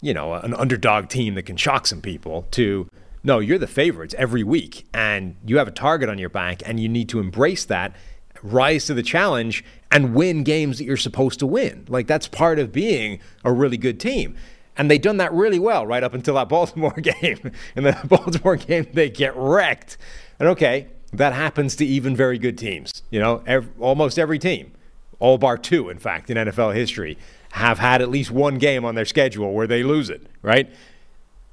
you 0.01 0.15
know, 0.15 0.33
an 0.33 0.55
underdog 0.55 1.09
team 1.09 1.35
that 1.35 1.43
can 1.43 1.57
shock 1.57 1.85
some 1.85 2.01
people 2.01 2.47
to, 2.51 2.89
no, 3.23 3.37
you're 3.37 3.59
the 3.59 3.67
favorites 3.67 4.15
every 4.17 4.43
week 4.43 4.87
and 4.95 5.35
you 5.45 5.59
have 5.59 5.67
a 5.67 5.71
target 5.71 6.09
on 6.09 6.17
your 6.17 6.29
back 6.29 6.63
and 6.65 6.79
you 6.79 6.89
need 6.89 7.07
to 7.09 7.19
embrace 7.19 7.65
that, 7.65 7.95
rise 8.41 8.87
to 8.87 8.95
the 8.95 9.03
challenge, 9.03 9.63
and 9.91 10.15
win 10.15 10.43
games 10.43 10.79
that 10.79 10.85
you're 10.85 10.97
supposed 10.97 11.37
to 11.37 11.45
win. 11.45 11.85
Like 11.87 12.07
that's 12.07 12.27
part 12.27 12.57
of 12.57 12.71
being 12.71 13.19
a 13.43 13.53
really 13.53 13.77
good 13.77 13.99
team. 13.99 14.35
And 14.81 14.89
they've 14.89 14.99
done 14.99 15.17
that 15.17 15.31
really 15.31 15.59
well 15.59 15.85
right 15.85 16.01
up 16.01 16.15
until 16.15 16.33
that 16.33 16.49
Baltimore 16.49 16.89
game. 17.01 17.51
In 17.75 17.83
the 17.83 17.95
Baltimore 18.05 18.55
game, 18.55 18.87
they 18.91 19.11
get 19.11 19.35
wrecked. 19.35 19.95
And 20.39 20.49
okay, 20.49 20.87
that 21.13 21.33
happens 21.33 21.75
to 21.75 21.85
even 21.85 22.15
very 22.15 22.39
good 22.39 22.57
teams. 22.57 23.03
You 23.11 23.19
know, 23.19 23.43
ev- 23.45 23.69
almost 23.79 24.17
every 24.17 24.39
team, 24.39 24.71
all 25.19 25.37
bar 25.37 25.59
two, 25.59 25.89
in 25.89 25.99
fact, 25.99 26.31
in 26.31 26.37
NFL 26.37 26.73
history, 26.73 27.19
have 27.51 27.77
had 27.77 28.01
at 28.01 28.09
least 28.09 28.31
one 28.31 28.57
game 28.57 28.83
on 28.83 28.95
their 28.95 29.05
schedule 29.05 29.53
where 29.53 29.67
they 29.67 29.83
lose 29.83 30.09
it, 30.09 30.25
right? 30.41 30.67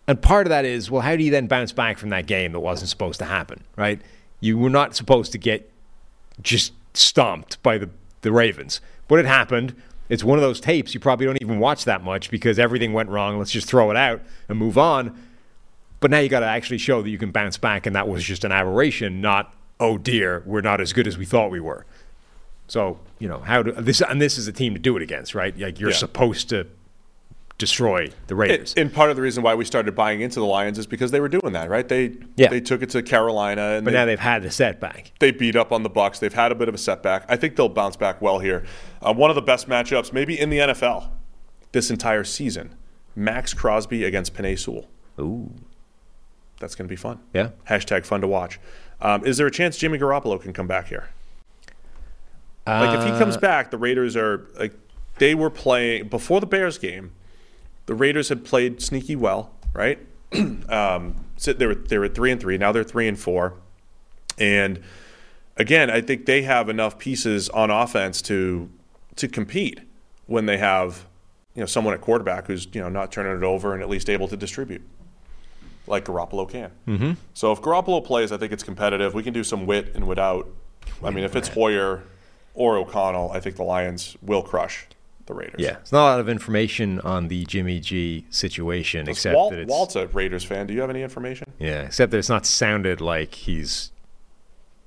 And 0.07 0.23
part 0.23 0.47
of 0.47 0.49
that 0.49 0.65
is, 0.65 0.91
well, 0.91 1.03
how 1.03 1.15
do 1.15 1.23
you 1.23 1.31
then 1.31 1.49
bounce 1.49 1.73
back 1.73 1.99
from 1.99 2.09
that 2.09 2.27
game 2.27 2.53
that 2.53 2.61
wasn't 2.61 2.89
supposed 2.89 3.19
to 3.19 3.27
happen, 3.27 3.63
right? 3.77 4.01
You 4.41 4.57
were 4.57 4.71
not 4.71 4.97
supposed 4.97 5.33
to 5.33 5.39
get 5.39 5.71
just 6.41 6.73
stomped 6.95 7.63
by 7.63 7.77
the, 7.77 7.91
the 8.23 8.33
Ravens. 8.33 8.81
But 9.07 9.19
it 9.19 9.27
happened. 9.27 9.75
It's 10.09 10.25
one 10.25 10.39
of 10.39 10.43
those 10.43 10.61
tapes 10.61 10.95
you 10.95 11.01
probably 11.01 11.27
don't 11.27 11.41
even 11.43 11.59
watch 11.59 11.85
that 11.85 12.03
much 12.03 12.31
because 12.31 12.59
everything 12.59 12.93
went 12.93 13.09
wrong. 13.11 13.39
Let's 13.39 13.51
just 13.51 13.69
throw 13.69 13.91
it 13.91 13.97
out 13.97 14.23
and 14.49 14.59
move 14.59 14.79
on. 14.79 15.17
But 16.01 16.11
now 16.11 16.19
you 16.19 16.29
got 16.29 16.41
to 16.41 16.47
actually 16.47 16.79
show 16.79 17.03
that 17.03 17.11
you 17.11 17.19
can 17.19 17.31
bounce 17.33 17.59
back, 17.59 17.85
and 17.87 17.95
that 17.97 18.09
was 18.09 18.23
just 18.25 18.45
an 18.45 18.53
aberration, 18.53 19.21
not 19.21 19.55
oh 19.81 19.97
dear, 19.99 20.43
we're 20.47 20.61
not 20.61 20.81
as 20.81 20.93
good 20.93 21.07
as 21.07 21.17
we 21.19 21.25
thought 21.25 21.51
we 21.51 21.61
were. 21.61 21.85
So 22.69 22.99
you 23.19 23.29
know 23.29 23.39
how 23.41 23.63
do 23.63 23.73
this, 23.73 24.01
and 24.01 24.21
this 24.21 24.39
is 24.39 24.47
a 24.49 24.53
team 24.53 24.75
to 24.75 24.81
do 24.81 24.97
it 24.97 25.03
against, 25.03 25.35
right? 25.35 25.57
Like 25.59 25.79
you're 25.81 25.91
Yeah. 25.91 25.97
supposed 25.97 26.49
to 26.51 26.67
destroy 27.59 28.11
the 28.29 28.35
Raiders. 28.37 28.73
And 28.77 28.93
part 28.93 29.11
of 29.11 29.17
the 29.17 29.23
reason 29.23 29.43
why 29.43 29.55
we 29.57 29.65
started 29.65 29.95
buying 29.95 30.21
into 30.21 30.39
the 30.41 30.47
Lions 30.47 30.79
is 30.79 30.87
because 30.87 31.11
they 31.11 31.21
were 31.21 31.29
doing 31.29 31.53
that, 31.55 31.69
right? 31.69 31.87
They 31.89 32.13
Yeah. 32.37 32.49
they 32.49 32.61
took 32.61 32.83
it 32.83 32.91
to 32.91 33.03
Carolina 33.03 33.61
and 33.77 33.85
but 33.85 33.91
they, 33.91 33.97
now 33.97 34.05
they've 34.05 34.19
had 34.21 34.43
the 34.45 34.51
setback. 34.51 35.11
they 35.19 35.33
beat 35.33 35.57
up 35.57 35.73
on 35.73 35.83
the 35.83 35.89
Bucks. 35.91 36.19
They've 36.21 36.33
had 36.33 36.53
a 36.53 36.55
bit 36.55 36.69
of 36.69 36.75
a 36.75 36.79
setback. 36.79 37.25
I 37.29 37.37
think 37.37 37.57
they'll 37.57 37.69
bounce 37.69 37.97
back 37.97 38.23
well 38.23 38.39
here. 38.39 38.65
Uh, 39.03 39.13
one 39.13 39.29
of 39.31 39.35
the 39.37 39.43
best 39.43 39.69
matchups, 39.69 40.13
maybe 40.13 40.39
in 40.39 40.51
the 40.51 40.59
NFL, 40.59 41.11
this 41.73 41.91
entire 41.91 42.23
season: 42.25 42.75
Maxx 43.17 43.53
Crosby 43.55 44.05
against 44.05 44.35
Penei 44.35 44.57
Sewell. 44.59 44.87
Ooh, 45.21 45.51
That's 46.61 46.75
going 46.77 46.87
to 46.87 46.93
be 46.93 46.97
fun. 46.97 47.19
yeah. 47.35 47.51
Hashtag 47.69 48.05
fun 48.07 48.21
to 48.21 48.29
watch. 48.29 48.61
Um, 49.01 49.25
is 49.27 49.37
there 49.37 49.47
a 49.47 49.51
chance 49.51 49.77
Jimmy 49.77 49.99
Garoppolo 49.99 50.41
can 50.41 50.53
come 50.53 50.67
back 50.69 50.89
here? 50.89 51.09
Like 52.67 52.99
if 52.99 53.05
he 53.05 53.11
comes 53.19 53.37
Uh, 53.37 53.41
back, 53.41 53.71
the 53.71 53.79
Raiders 53.79 54.15
are 54.17 54.47
like 54.59 54.75
they 55.19 55.35
were 55.35 55.51
playing 55.51 56.09
before 56.09 56.39
the 56.41 56.47
Bears 56.47 56.79
game. 56.79 57.13
The 57.89 57.95
Raiders 57.95 58.29
had 58.29 58.45
played 58.45 58.83
sneaky 58.83 59.17
well, 59.17 59.51
right? 59.73 59.99
um, 60.69 61.25
so 61.39 61.55
they 61.55 61.65
were 61.65 61.75
they 61.75 61.97
were 61.97 62.07
three 62.07 62.31
and 62.31 62.39
three. 62.39 62.59
Now 62.59 62.71
they're 62.71 62.85
three 62.85 63.09
and 63.09 63.19
four, 63.19 63.55
and 64.37 64.81
again, 65.57 65.89
I 65.89 66.03
think 66.03 66.27
they 66.27 66.43
have 66.43 66.69
enough 66.69 66.99
pieces 66.99 67.49
on 67.49 67.71
offense 67.71 68.21
to 68.23 68.69
to 69.17 69.27
compete 69.27 69.81
when 70.27 70.45
they 70.45 70.59
have 70.59 71.07
you 71.55 71.61
know 71.61 71.67
someone 71.67 71.95
at 71.95 72.03
quarterback 72.03 72.47
who's 72.47 72.69
you 72.75 72.83
know 72.83 72.91
not 72.91 73.11
turning 73.11 73.35
it 73.35 73.43
over 73.43 73.73
and 73.73 73.83
at 73.83 73.89
least 73.89 74.11
able 74.11 74.29
to 74.29 74.37
distribute 74.37 74.83
like 75.87 76.05
Garoppolo 76.05 76.47
can. 76.47 76.71
Mm-hmm. 76.87 77.13
So 77.33 77.53
if 77.53 77.63
Garoppolo 77.63 78.05
plays, 78.05 78.33
I 78.33 78.37
think 78.37 78.53
it's 78.53 78.63
competitive. 78.63 79.15
We 79.15 79.23
can 79.23 79.33
do 79.33 79.43
some 79.43 79.65
wit 79.65 79.93
and 79.95 80.07
without. 80.07 80.47
I 81.03 81.09
mean, 81.09 81.25
if 81.25 81.35
it's 81.35 81.49
Hoyer 81.49 82.03
or 82.53 82.77
O'Connell, 82.77 83.31
I 83.33 83.41
think 83.41 83.57
the 83.57 83.63
Lions 83.63 84.15
will 84.21 84.43
crush 84.43 84.87
the 85.29 85.35
Raiders. 85.35 85.61
Yeah, 85.61 85.77
it's 85.79 85.93
not 85.93 86.01
a 86.01 86.11
lot 86.11 86.21
of 86.21 86.29
information 86.29 87.01
on 87.01 87.29
the 87.29 87.45
Jimmy 87.47 87.79
G 87.81 88.25
situation, 88.31 89.09
except 89.09 89.37
Walt, 89.37 89.51
that 89.53 89.61
it's 89.61 89.71
Walt's 89.71 89.95
a 89.97 90.07
Raiders 90.09 90.45
fan. 90.45 90.67
Do 90.67 90.75
you 90.75 90.81
have 90.81 90.91
any 90.91 91.03
information? 91.03 91.53
yeah, 91.59 91.83
except 91.83 92.11
that 92.11 92.19
it's 92.19 92.29
not 92.29 92.45
sounded 92.47 93.01
like 93.01 93.35
he's, 93.35 93.93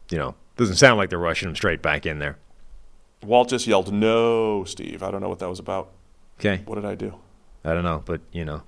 you 0.10 0.18
know, 0.18 0.36
doesn't 0.58 0.76
sound 0.76 0.98
like 0.98 1.10
they're 1.10 1.18
rushing 1.20 1.48
him 1.50 1.56
straight 1.56 1.82
back 1.82 2.06
in 2.06 2.20
there. 2.20 2.38
Walt 3.24 3.50
just 3.50 3.66
yelled, 3.68 3.94
"No, 3.94 4.64
Steve." 4.66 5.02
I 5.04 5.12
don't 5.12 5.22
know 5.22 5.30
what 5.30 5.40
that 5.40 5.50
was 5.50 5.60
about. 5.60 5.90
Okay, 6.40 6.64
What 6.66 6.76
did 6.76 6.86
I 6.86 6.96
do? 6.96 7.16
I 7.64 7.74
don't 7.74 7.84
know, 7.84 8.02
but 8.06 8.20
you 8.32 8.44
know, 8.46 8.64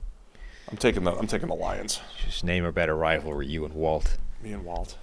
I'm 0.70 0.78
taking 0.78 1.04
the 1.04 1.12
I'm 1.14 1.28
taking 1.28 1.48
the 1.50 1.56
Lions. 1.56 2.00
just 2.24 2.44
name 2.44 2.64
a 2.64 2.72
better 2.72 2.96
rivalry, 2.96 3.48
you 3.48 3.66
and 3.66 3.74
Walt. 3.74 4.18
Me 4.42 4.54
and 4.54 4.64
Walt. 4.64 4.98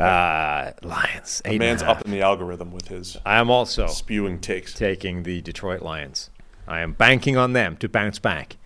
Uh, 0.00 0.72
Lions. 0.82 1.40
A 1.44 1.56
man's 1.58 1.82
up 1.82 2.04
in 2.04 2.10
the 2.10 2.20
algorithm 2.22 2.72
with 2.72 2.88
his 2.88 3.16
I 3.24 3.38
am 3.38 3.48
also 3.50 3.86
spewing 3.86 4.40
takes. 4.40 4.74
taking 4.74 5.22
the 5.22 5.40
Detroit 5.40 5.82
Lions. 5.82 6.30
I 6.66 6.80
am 6.80 6.92
banking 6.92 7.36
on 7.36 7.52
them 7.52 7.76
to 7.76 7.88
bounce 7.88 8.18
back. 8.18 8.56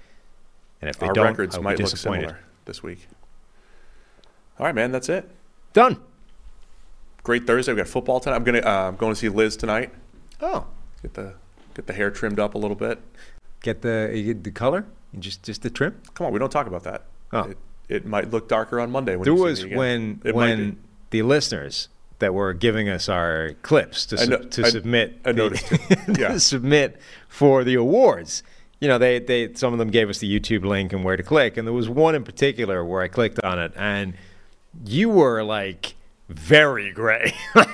And 0.80 0.88
if 0.88 0.98
they 0.98 1.08
Our 1.08 1.12
don't, 1.12 1.26
records 1.26 1.56
I'll 1.56 1.62
might 1.62 1.78
look 1.78 1.96
similar 1.96 2.38
this 2.64 2.82
week. 2.82 3.08
All 4.58 4.66
right, 4.66 4.74
man. 4.74 4.90
That's 4.92 5.08
it. 5.08 5.28
Done. 5.72 6.00
Great 7.24 7.46
Thursday. 7.46 7.72
We 7.72 7.76
got 7.78 7.88
football 7.88 8.20
tonight. 8.20 8.36
I'm 8.36 8.44
gonna 8.44 8.60
uh, 8.60 8.88
I'm 8.88 8.96
going 8.96 9.12
to 9.12 9.18
see 9.20 9.28
Liz 9.28 9.56
tonight. 9.56 9.92
Oh, 10.40 10.66
Get 11.02 11.14
the 11.14 11.34
get 11.74 11.86
the 11.86 11.92
hair 11.92 12.10
trimmed 12.10 12.40
up 12.40 12.54
a 12.54 12.58
little 12.58 12.76
bit. 12.76 13.00
get 13.60 13.82
the 13.82 14.10
get 14.24 14.42
the 14.44 14.50
color, 14.50 14.86
just 15.18 15.42
just 15.42 15.62
the 15.62 15.70
trim. 15.70 16.00
Come 16.14 16.26
on, 16.28 16.32
we 16.32 16.38
don't 16.38 16.50
talk 16.50 16.66
about 16.66 16.84
that. 16.84 17.04
Oh. 17.32 17.50
It, 17.50 17.58
it 17.88 18.06
might 18.06 18.30
look 18.30 18.48
darker 18.48 18.80
on 18.80 18.90
Monday 18.90 19.16
when 19.16 19.24
There 19.24 19.34
was 19.34 19.64
when 19.66 20.20
It 20.24 20.34
when 20.34 20.78
the 21.10 21.22
listeners 21.22 21.88
that 22.20 22.34
were 22.34 22.52
giving 22.52 22.88
us 22.88 23.08
our 23.08 23.52
clips 23.62 24.04
to 24.06 24.20
I 24.20 24.24
know- 24.26 24.38
to 24.38 24.64
I- 24.64 24.70
submit 24.70 25.18
I 25.24 25.32
the- 25.32 26.14
to 26.14 26.40
submit 26.40 27.00
for 27.28 27.64
the 27.64 27.74
awards. 27.74 28.42
You 28.80 28.88
know, 28.88 28.98
they 28.98 29.18
they 29.18 29.52
some 29.54 29.72
of 29.72 29.78
them 29.78 29.90
gave 29.90 30.08
us 30.08 30.18
the 30.18 30.40
YouTube 30.40 30.64
link 30.64 30.92
and 30.92 31.04
where 31.04 31.16
to 31.16 31.22
click, 31.22 31.56
and 31.56 31.66
there 31.66 31.72
was 31.74 31.88
one 31.88 32.14
in 32.14 32.24
particular 32.24 32.84
where 32.84 33.02
I 33.02 33.08
clicked 33.08 33.40
on 33.42 33.58
it, 33.58 33.72
and 33.76 34.14
you 34.84 35.08
were 35.10 35.42
like 35.42 35.94
very 36.28 36.92
gray. 36.92 37.32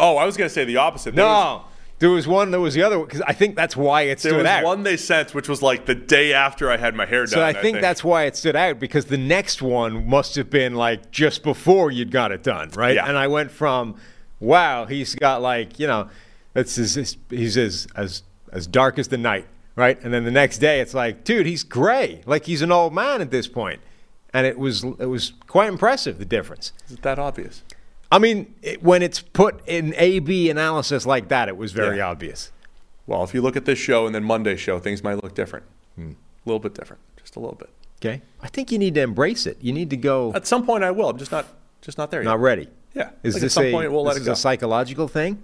Oh, 0.00 0.16
I 0.16 0.24
was 0.24 0.36
going 0.36 0.48
to 0.48 0.52
say 0.54 0.64
the 0.64 0.78
opposite. 0.78 1.14
There 1.14 1.24
no, 1.24 1.64
there 1.98 2.10
was 2.10 2.26
one. 2.26 2.50
There 2.50 2.60
was 2.60 2.74
the 2.74 2.82
other 2.82 2.98
one 2.98 3.06
because 3.06 3.22
I 3.22 3.32
think 3.32 3.56
that's 3.56 3.76
why 3.76 4.02
it 4.02 4.20
stood 4.20 4.32
There 4.32 4.38
stood 4.38 4.42
was 4.44 4.50
out. 4.50 4.64
one 4.64 4.82
they 4.82 4.96
sent, 4.96 5.34
which 5.34 5.48
was 5.48 5.62
like 5.62 5.86
the 5.86 5.94
day 5.94 6.32
after 6.32 6.70
I 6.70 6.76
had 6.76 6.94
my 6.94 7.06
hair 7.06 7.20
done. 7.20 7.28
So 7.28 7.42
I 7.42 7.52
think, 7.52 7.80
that's 7.80 8.04
why 8.04 8.24
it 8.24 8.36
stood 8.36 8.56
out 8.56 8.78
because 8.78 9.06
the 9.06 9.16
next 9.16 9.62
one 9.62 10.08
must 10.08 10.34
have 10.36 10.50
been 10.50 10.74
like 10.74 11.10
just 11.10 11.42
before 11.42 11.90
you'd 11.90 12.10
got 12.10 12.32
it 12.32 12.42
done, 12.42 12.70
right? 12.70 12.96
Yeah. 12.96 13.08
And 13.08 13.16
I 13.16 13.28
went 13.28 13.50
from, 13.50 13.96
wow, 14.40 14.86
he's 14.86 15.14
got 15.14 15.42
like 15.42 15.78
you 15.78 15.86
know, 15.86 16.08
it's 16.54 16.76
his, 16.76 17.16
he's 17.30 17.56
as 17.56 17.86
as 17.96 18.22
as 18.52 18.66
dark 18.66 18.98
as 18.98 19.08
the 19.08 19.18
night, 19.18 19.46
right? 19.74 20.02
And 20.02 20.12
then 20.12 20.24
the 20.24 20.30
next 20.30 20.58
day 20.58 20.80
it's 20.80 20.94
like, 20.94 21.24
dude, 21.24 21.46
he's 21.46 21.64
gray, 21.64 22.22
like 22.26 22.44
he's 22.46 22.62
an 22.62 22.72
old 22.72 22.94
man 22.94 23.20
at 23.20 23.30
this 23.30 23.46
point. 23.46 23.56
point, 23.56 23.80
and 24.34 24.46
it 24.46 24.58
was 24.58 24.84
it 24.84 25.08
was 25.08 25.32
quite 25.46 25.68
impressive 25.68 26.18
the 26.18 26.26
difference. 26.26 26.72
Is 26.86 26.92
it 26.92 27.02
that 27.02 27.18
obvious? 27.18 27.62
I 28.10 28.18
mean, 28.18 28.54
it, 28.62 28.82
when 28.82 29.02
it's 29.02 29.20
put 29.20 29.60
in 29.66 29.94
A/B 29.96 30.48
analysis 30.50 31.06
like 31.06 31.28
that, 31.28 31.48
it 31.48 31.56
was 31.56 31.72
very 31.72 31.98
Yeah. 31.98 32.08
obvious. 32.10 32.52
Well, 33.06 33.22
if 33.24 33.34
you 33.34 33.42
look 33.42 33.56
at 33.56 33.64
this 33.64 33.78
show 33.78 34.06
and 34.06 34.14
then 34.14 34.24
Monday's 34.24 34.60
show, 34.60 34.78
things 34.78 35.02
might 35.04 35.22
look 35.22 35.34
different. 35.34 35.64
Hmm. 35.96 36.10
A 36.12 36.14
little 36.48 36.58
bit 36.60 36.74
different, 36.74 37.02
just 37.16 37.36
a 37.36 37.40
little 37.40 37.56
bit. 37.56 37.70
Okay, 38.00 38.22
I 38.42 38.48
think 38.48 38.70
you 38.70 38.78
need 38.78 38.94
to 38.94 39.00
embrace 39.02 39.46
it. 39.46 39.56
You 39.60 39.72
need 39.72 39.90
to 39.90 39.96
go. 39.96 40.32
At 40.34 40.46
some 40.46 40.64
point, 40.66 40.84
I 40.84 40.90
will. 40.90 41.08
I'm 41.10 41.18
just 41.18 41.32
not, 41.32 41.46
just 41.80 41.98
not 41.98 42.10
there 42.10 42.20
yet. 42.20 42.26
Not 42.28 42.40
ready. 42.40 42.68
Yeah. 42.94 43.10
Is 43.22 43.34
Like, 43.34 43.42
this 43.42 43.52
at 43.56 43.62
some 43.62 43.64
a, 43.66 43.72
point 43.72 43.90
we'll 43.92 44.04
let 44.04 44.16
it 44.16 44.20
is 44.20 44.26
go? 44.26 44.32
a 44.32 44.36
psychological 44.36 45.08
thing? 45.08 45.42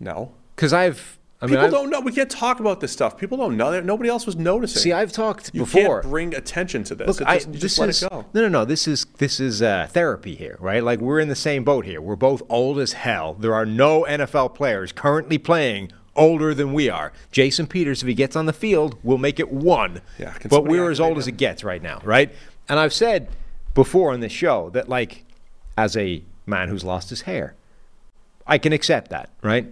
no. 0.00 0.32
Because 0.54 0.72
I've, 0.72 1.18
I 1.42 1.46
mean, 1.46 1.56
People 1.56 1.64
I've, 1.64 1.72
don't 1.72 1.90
know. 1.90 2.00
We 2.00 2.12
can't 2.12 2.30
talk 2.30 2.60
about 2.60 2.78
this 2.78 2.92
stuff. 2.92 3.18
People 3.18 3.36
don't 3.36 3.56
know. 3.56 3.72
that. 3.72 3.84
Nobody 3.84 4.08
else 4.08 4.26
was 4.26 4.36
noticing. 4.36 4.80
see, 4.80 4.92
I've 4.92 5.10
talked 5.10 5.50
you 5.52 5.62
before. 5.62 6.00
can't 6.00 6.10
bring 6.10 6.34
attention 6.36 6.84
to 6.84 6.94
this. 6.94 7.08
Look, 7.08 7.28
I, 7.28 7.38
just, 7.38 7.48
you 7.48 7.58
this 7.58 7.78
is 7.80 8.02
it 8.04 8.10
go. 8.10 8.24
no, 8.32 8.42
no, 8.42 8.48
no. 8.48 8.64
This 8.64 8.86
is 8.86 9.06
this 9.18 9.40
is 9.40 9.60
uh, 9.60 9.88
therapy 9.90 10.36
here, 10.36 10.56
right? 10.60 10.84
Like 10.84 11.00
we're 11.00 11.18
in 11.18 11.26
the 11.26 11.34
same 11.34 11.64
boat 11.64 11.84
here. 11.84 12.00
We're 12.00 12.14
both 12.14 12.42
old 12.48 12.78
as 12.78 12.92
hell. 12.92 13.34
There 13.34 13.54
are 13.54 13.66
no 13.66 14.04
NFL 14.04 14.54
players 14.54 14.92
currently 14.92 15.36
playing 15.36 15.90
older 16.14 16.54
than 16.54 16.72
we 16.72 16.88
are. 16.88 17.12
Jason 17.32 17.66
Peters, 17.66 18.02
if 18.02 18.08
he 18.08 18.14
gets 18.14 18.36
on 18.36 18.46
the 18.46 18.52
field, 18.52 18.96
will 19.02 19.18
make 19.18 19.40
it 19.40 19.50
one. 19.50 20.00
Yeah, 20.20 20.34
but 20.48 20.64
we're 20.64 20.92
as 20.92 21.00
old 21.00 21.18
as 21.18 21.26
it 21.26 21.36
gets 21.38 21.64
right 21.64 21.82
now, 21.82 22.00
right? 22.04 22.32
And 22.68 22.78
I've 22.78 22.92
said 22.92 23.28
before 23.74 24.12
on 24.12 24.20
this 24.20 24.32
show 24.32 24.70
that, 24.70 24.88
like, 24.88 25.24
as 25.76 25.96
a 25.96 26.22
man 26.46 26.68
who's 26.68 26.84
lost 26.84 27.10
his 27.10 27.22
hair, 27.22 27.56
I 28.46 28.58
can 28.58 28.72
accept 28.72 29.10
that, 29.10 29.30
right? 29.42 29.66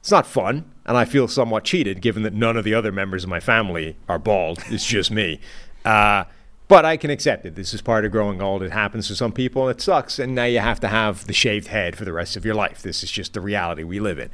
It's 0.00 0.10
not 0.10 0.26
fun, 0.26 0.70
and 0.86 0.96
I 0.96 1.04
feel 1.04 1.28
somewhat 1.28 1.64
cheated 1.64 2.00
given 2.00 2.22
that 2.22 2.32
none 2.32 2.56
of 2.56 2.64
the 2.64 2.72
other 2.72 2.92
members 2.92 3.24
of 3.24 3.30
my 3.30 3.40
family 3.40 3.96
are 4.08 4.18
bald. 4.18 4.62
It's 4.70 4.86
just 4.86 5.10
me. 5.10 5.40
Uh, 5.84 6.24
but 6.68 6.84
I 6.84 6.96
can 6.96 7.10
accept 7.10 7.44
it. 7.44 7.54
This 7.54 7.74
is 7.74 7.82
part 7.82 8.04
of 8.04 8.12
growing 8.12 8.40
old. 8.40 8.62
It 8.62 8.72
happens 8.72 9.06
to 9.08 9.16
some 9.16 9.32
people, 9.32 9.68
and 9.68 9.76
it 9.76 9.82
sucks. 9.82 10.18
And 10.18 10.34
now 10.34 10.44
you 10.44 10.60
have 10.60 10.80
to 10.80 10.88
have 10.88 11.26
the 11.26 11.32
shaved 11.32 11.68
head 11.68 11.96
for 11.96 12.04
the 12.04 12.12
rest 12.12 12.36
of 12.36 12.44
your 12.44 12.54
life. 12.54 12.82
This 12.82 13.02
is 13.02 13.10
just 13.10 13.34
the 13.34 13.40
reality 13.40 13.84
we 13.84 14.00
live 14.00 14.18
in. 14.18 14.30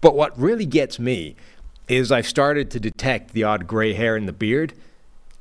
But 0.00 0.14
what 0.14 0.38
really 0.38 0.66
gets 0.66 0.98
me 0.98 1.36
is 1.88 2.12
I've 2.12 2.26
started 2.26 2.70
to 2.72 2.80
detect 2.80 3.32
the 3.32 3.44
odd 3.44 3.66
gray 3.66 3.94
hair 3.94 4.16
in 4.16 4.26
the 4.26 4.32
beard 4.32 4.74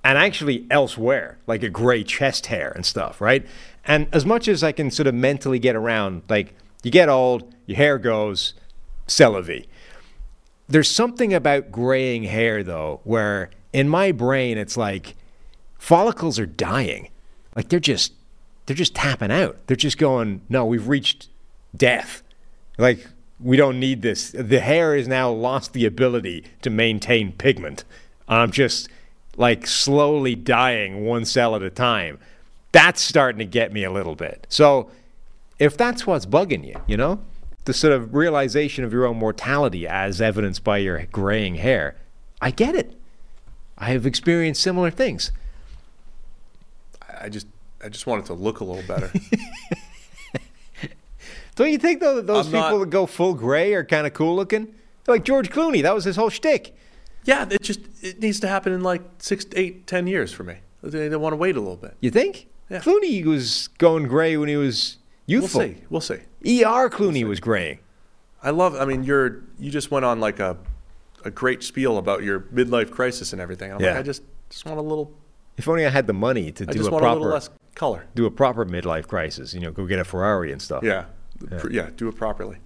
and 0.03 0.17
actually 0.17 0.65
elsewhere, 0.69 1.37
like 1.47 1.63
a 1.63 1.69
gray 1.69 2.03
chest 2.03 2.47
hair 2.47 2.71
and 2.71 2.85
stuff, 2.85 3.21
right? 3.21 3.45
And 3.85 4.07
as 4.11 4.25
much 4.25 4.47
as 4.47 4.63
I 4.63 4.71
can 4.71 4.91
sort 4.91 5.07
of 5.07 5.13
mentally 5.13 5.59
get 5.59 5.75
around, 5.75 6.23
like 6.29 6.53
you 6.83 6.91
get 6.91 7.09
old, 7.09 7.53
your 7.65 7.77
hair 7.77 7.97
goes, 7.97 8.53
c'est. 9.07 9.67
There's 10.67 10.89
something 10.89 11.33
about 11.33 11.71
graying 11.71 12.23
hair 12.23 12.63
though, 12.63 13.01
where 13.03 13.49
in 13.71 13.89
my 13.89 14.11
brain 14.11 14.57
it's 14.57 14.77
like 14.77 15.15
follicles 15.77 16.39
are 16.39 16.45
dying. 16.45 17.09
Like 17.55 17.69
they're 17.69 17.79
just 17.79 18.13
they're 18.65 18.75
just 18.75 18.95
tapping 18.95 19.31
out. 19.31 19.57
They're 19.67 19.75
just 19.75 19.97
going, 19.97 20.41
no, 20.47 20.65
we've 20.65 20.87
reached 20.87 21.27
death. 21.75 22.23
Like 22.77 23.07
we 23.39 23.57
don't 23.57 23.79
need 23.79 24.01
this. 24.01 24.31
The 24.31 24.61
hair 24.61 24.95
has 24.95 25.07
now 25.07 25.29
lost 25.29 25.73
the 25.73 25.85
ability 25.85 26.45
to 26.61 26.69
maintain 26.69 27.33
pigment. 27.33 27.83
I'm 28.27 28.51
just 28.51 28.89
like 29.35 29.67
slowly 29.67 30.35
dying 30.35 31.05
one 31.05 31.25
cell 31.25 31.55
at 31.55 31.61
a 31.61 31.69
time. 31.69 32.19
That's 32.71 33.01
starting 33.01 33.39
to 33.39 33.45
get 33.45 33.73
me 33.73 33.83
a 33.83 33.91
little 33.91 34.15
bit. 34.15 34.47
So 34.49 34.89
if 35.59 35.75
that's 35.77 36.07
what's 36.07 36.25
bugging 36.25 36.65
you, 36.65 36.81
you 36.87 36.97
know, 36.97 37.19
the 37.65 37.73
sort 37.73 37.93
of 37.93 38.13
realization 38.13 38.83
of 38.83 38.91
your 38.93 39.05
own 39.05 39.17
mortality 39.17 39.87
as 39.87 40.19
evidenced 40.21 40.63
by 40.63 40.77
your 40.79 41.05
graying 41.11 41.55
hair, 41.55 41.95
I 42.41 42.51
get 42.51 42.75
it. 42.75 42.93
I 43.77 43.85
have 43.91 44.05
experienced 44.05 44.61
similar 44.61 44.91
things. 44.91 45.31
I 47.21 47.29
just, 47.29 47.47
I 47.83 47.89
just 47.89 48.05
want 48.05 48.23
it 48.23 48.27
to 48.27 48.33
look 48.33 48.59
a 48.59 48.63
little 48.63 48.83
better. 48.87 49.11
Don't 51.55 51.71
you 51.71 51.77
think 51.77 51.99
though 51.99 52.15
that 52.15 52.27
those 52.27 52.47
I'm 52.47 52.51
people 52.53 52.69
not- 52.79 52.79
that 52.85 52.89
go 52.89 53.05
full 53.05 53.33
gray 53.35 53.73
are 53.73 53.83
kind 53.83 54.07
of 54.07 54.13
cool 54.13 54.35
looking? 54.35 54.73
Like 55.07 55.23
George 55.23 55.49
Clooney, 55.49 55.81
that 55.83 55.93
was 55.93 56.05
his 56.05 56.15
whole 56.15 56.29
shtick. 56.29 56.75
Yeah, 57.25 57.45
it 57.49 57.61
just 57.61 57.79
it 58.01 58.19
needs 58.21 58.39
to 58.41 58.47
happen 58.47 58.73
in 58.73 58.81
like 58.83 59.01
six, 59.19 59.45
eight, 59.55 59.85
ten 59.87 60.07
years 60.07 60.31
for 60.33 60.43
me. 60.43 60.55
They 60.81 61.15
want 61.15 61.33
to 61.33 61.37
wait 61.37 61.55
a 61.55 61.59
little 61.59 61.75
bit. 61.77 61.95
You 62.01 62.09
think? 62.09 62.47
Yeah. 62.69 62.79
Clooney 62.79 63.23
was 63.23 63.67
going 63.77 64.07
gray 64.07 64.35
when 64.35 64.49
he 64.49 64.55
was 64.57 64.97
We'll 65.27 65.47
see. 65.47 65.77
We'll 65.89 66.01
see. 66.01 66.15
ER 66.45 66.89
Clooney 66.89 67.23
was 67.23 67.39
graying. 67.39 67.79
I 68.41 68.49
love. 68.49 68.75
I 68.75 68.85
mean, 68.85 69.03
you're 69.03 69.41
you 69.57 69.71
just 69.71 69.89
went 69.91 70.03
on 70.05 70.19
like 70.19 70.39
a 70.39 70.57
a 71.25 71.31
great 71.31 71.63
spiel 71.63 71.97
about 71.97 72.23
your 72.23 72.41
midlife 72.41 72.91
crisis 72.91 73.31
and 73.31 73.41
everything. 73.41 73.71
I'm 73.71 73.79
Yeah. 73.79 73.91
like, 73.91 73.99
I 73.99 74.01
just 74.03 74.23
just 74.49 74.65
want 74.65 74.77
a 74.79 74.81
little. 74.81 75.11
If 75.55 75.67
only 75.67 75.85
I 75.85 75.89
had 75.89 76.07
the 76.07 76.13
money 76.13 76.51
to 76.51 76.63
I 76.63 76.67
do 76.67 76.77
just 76.79 76.89
a 76.89 76.91
want 76.91 77.05
a 77.05 77.07
little 77.09 77.23
proper 77.23 77.33
less 77.35 77.49
color. 77.75 78.05
do 78.15 78.25
a 78.25 78.31
proper 78.31 78.65
midlife 78.65 79.07
crisis. 79.07 79.53
You 79.53 79.61
know, 79.61 79.71
go 79.71 79.85
get 79.85 79.99
a 79.99 80.03
Ferrari 80.03 80.51
and 80.51 80.61
stuff. 80.61 80.83
Yeah, 80.83 81.05
yeah, 81.51 81.61
yeah 81.69 81.89
do 81.95 82.07
it 82.09 82.15
properly. 82.15 82.57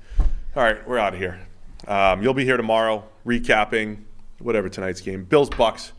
All 0.55 0.63
right, 0.63 0.88
we're 0.88 0.97
out 0.97 1.13
of 1.13 1.19
here. 1.19 1.39
Um, 1.88 2.23
you'll 2.23 2.34
be 2.34 2.43
here 2.45 2.57
tomorrow, 2.57 3.03
recapping 3.25 3.99
whatever 4.39 4.69
tonight's 4.69 5.01
game. 5.01 5.23
Bills 5.25 5.49
Bucks 5.51 5.91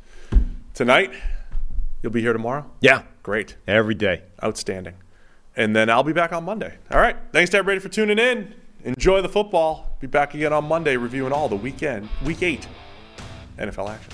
tonight. 0.74 1.12
You'll 2.02 2.12
be 2.12 2.20
here 2.20 2.32
tomorrow. 2.32 2.68
Yeah. 2.80 3.02
Great, 3.22 3.56
Every 3.66 3.94
day. 3.94 4.22
outstanding. 4.42 4.94
And 5.58 5.74
then 5.74 5.90
I'll 5.90 6.04
be 6.04 6.12
back 6.12 6.32
on 6.32 6.44
Monday. 6.44 6.72
All 6.92 7.00
right. 7.00 7.16
Thanks 7.32 7.50
to 7.50 7.58
everybody 7.58 7.80
for 7.80 7.88
tuning 7.88 8.18
in. 8.18 8.54
Enjoy 8.84 9.20
the 9.20 9.28
football. 9.28 9.96
Be 9.98 10.06
back 10.06 10.32
again 10.34 10.52
on 10.52 10.64
Monday 10.64 10.96
reviewing 10.96 11.32
all 11.32 11.48
the 11.48 11.56
weekend, 11.56 12.08
week 12.24 12.44
eight 12.44 12.68
NFL 13.58 13.90
action. 13.90 14.12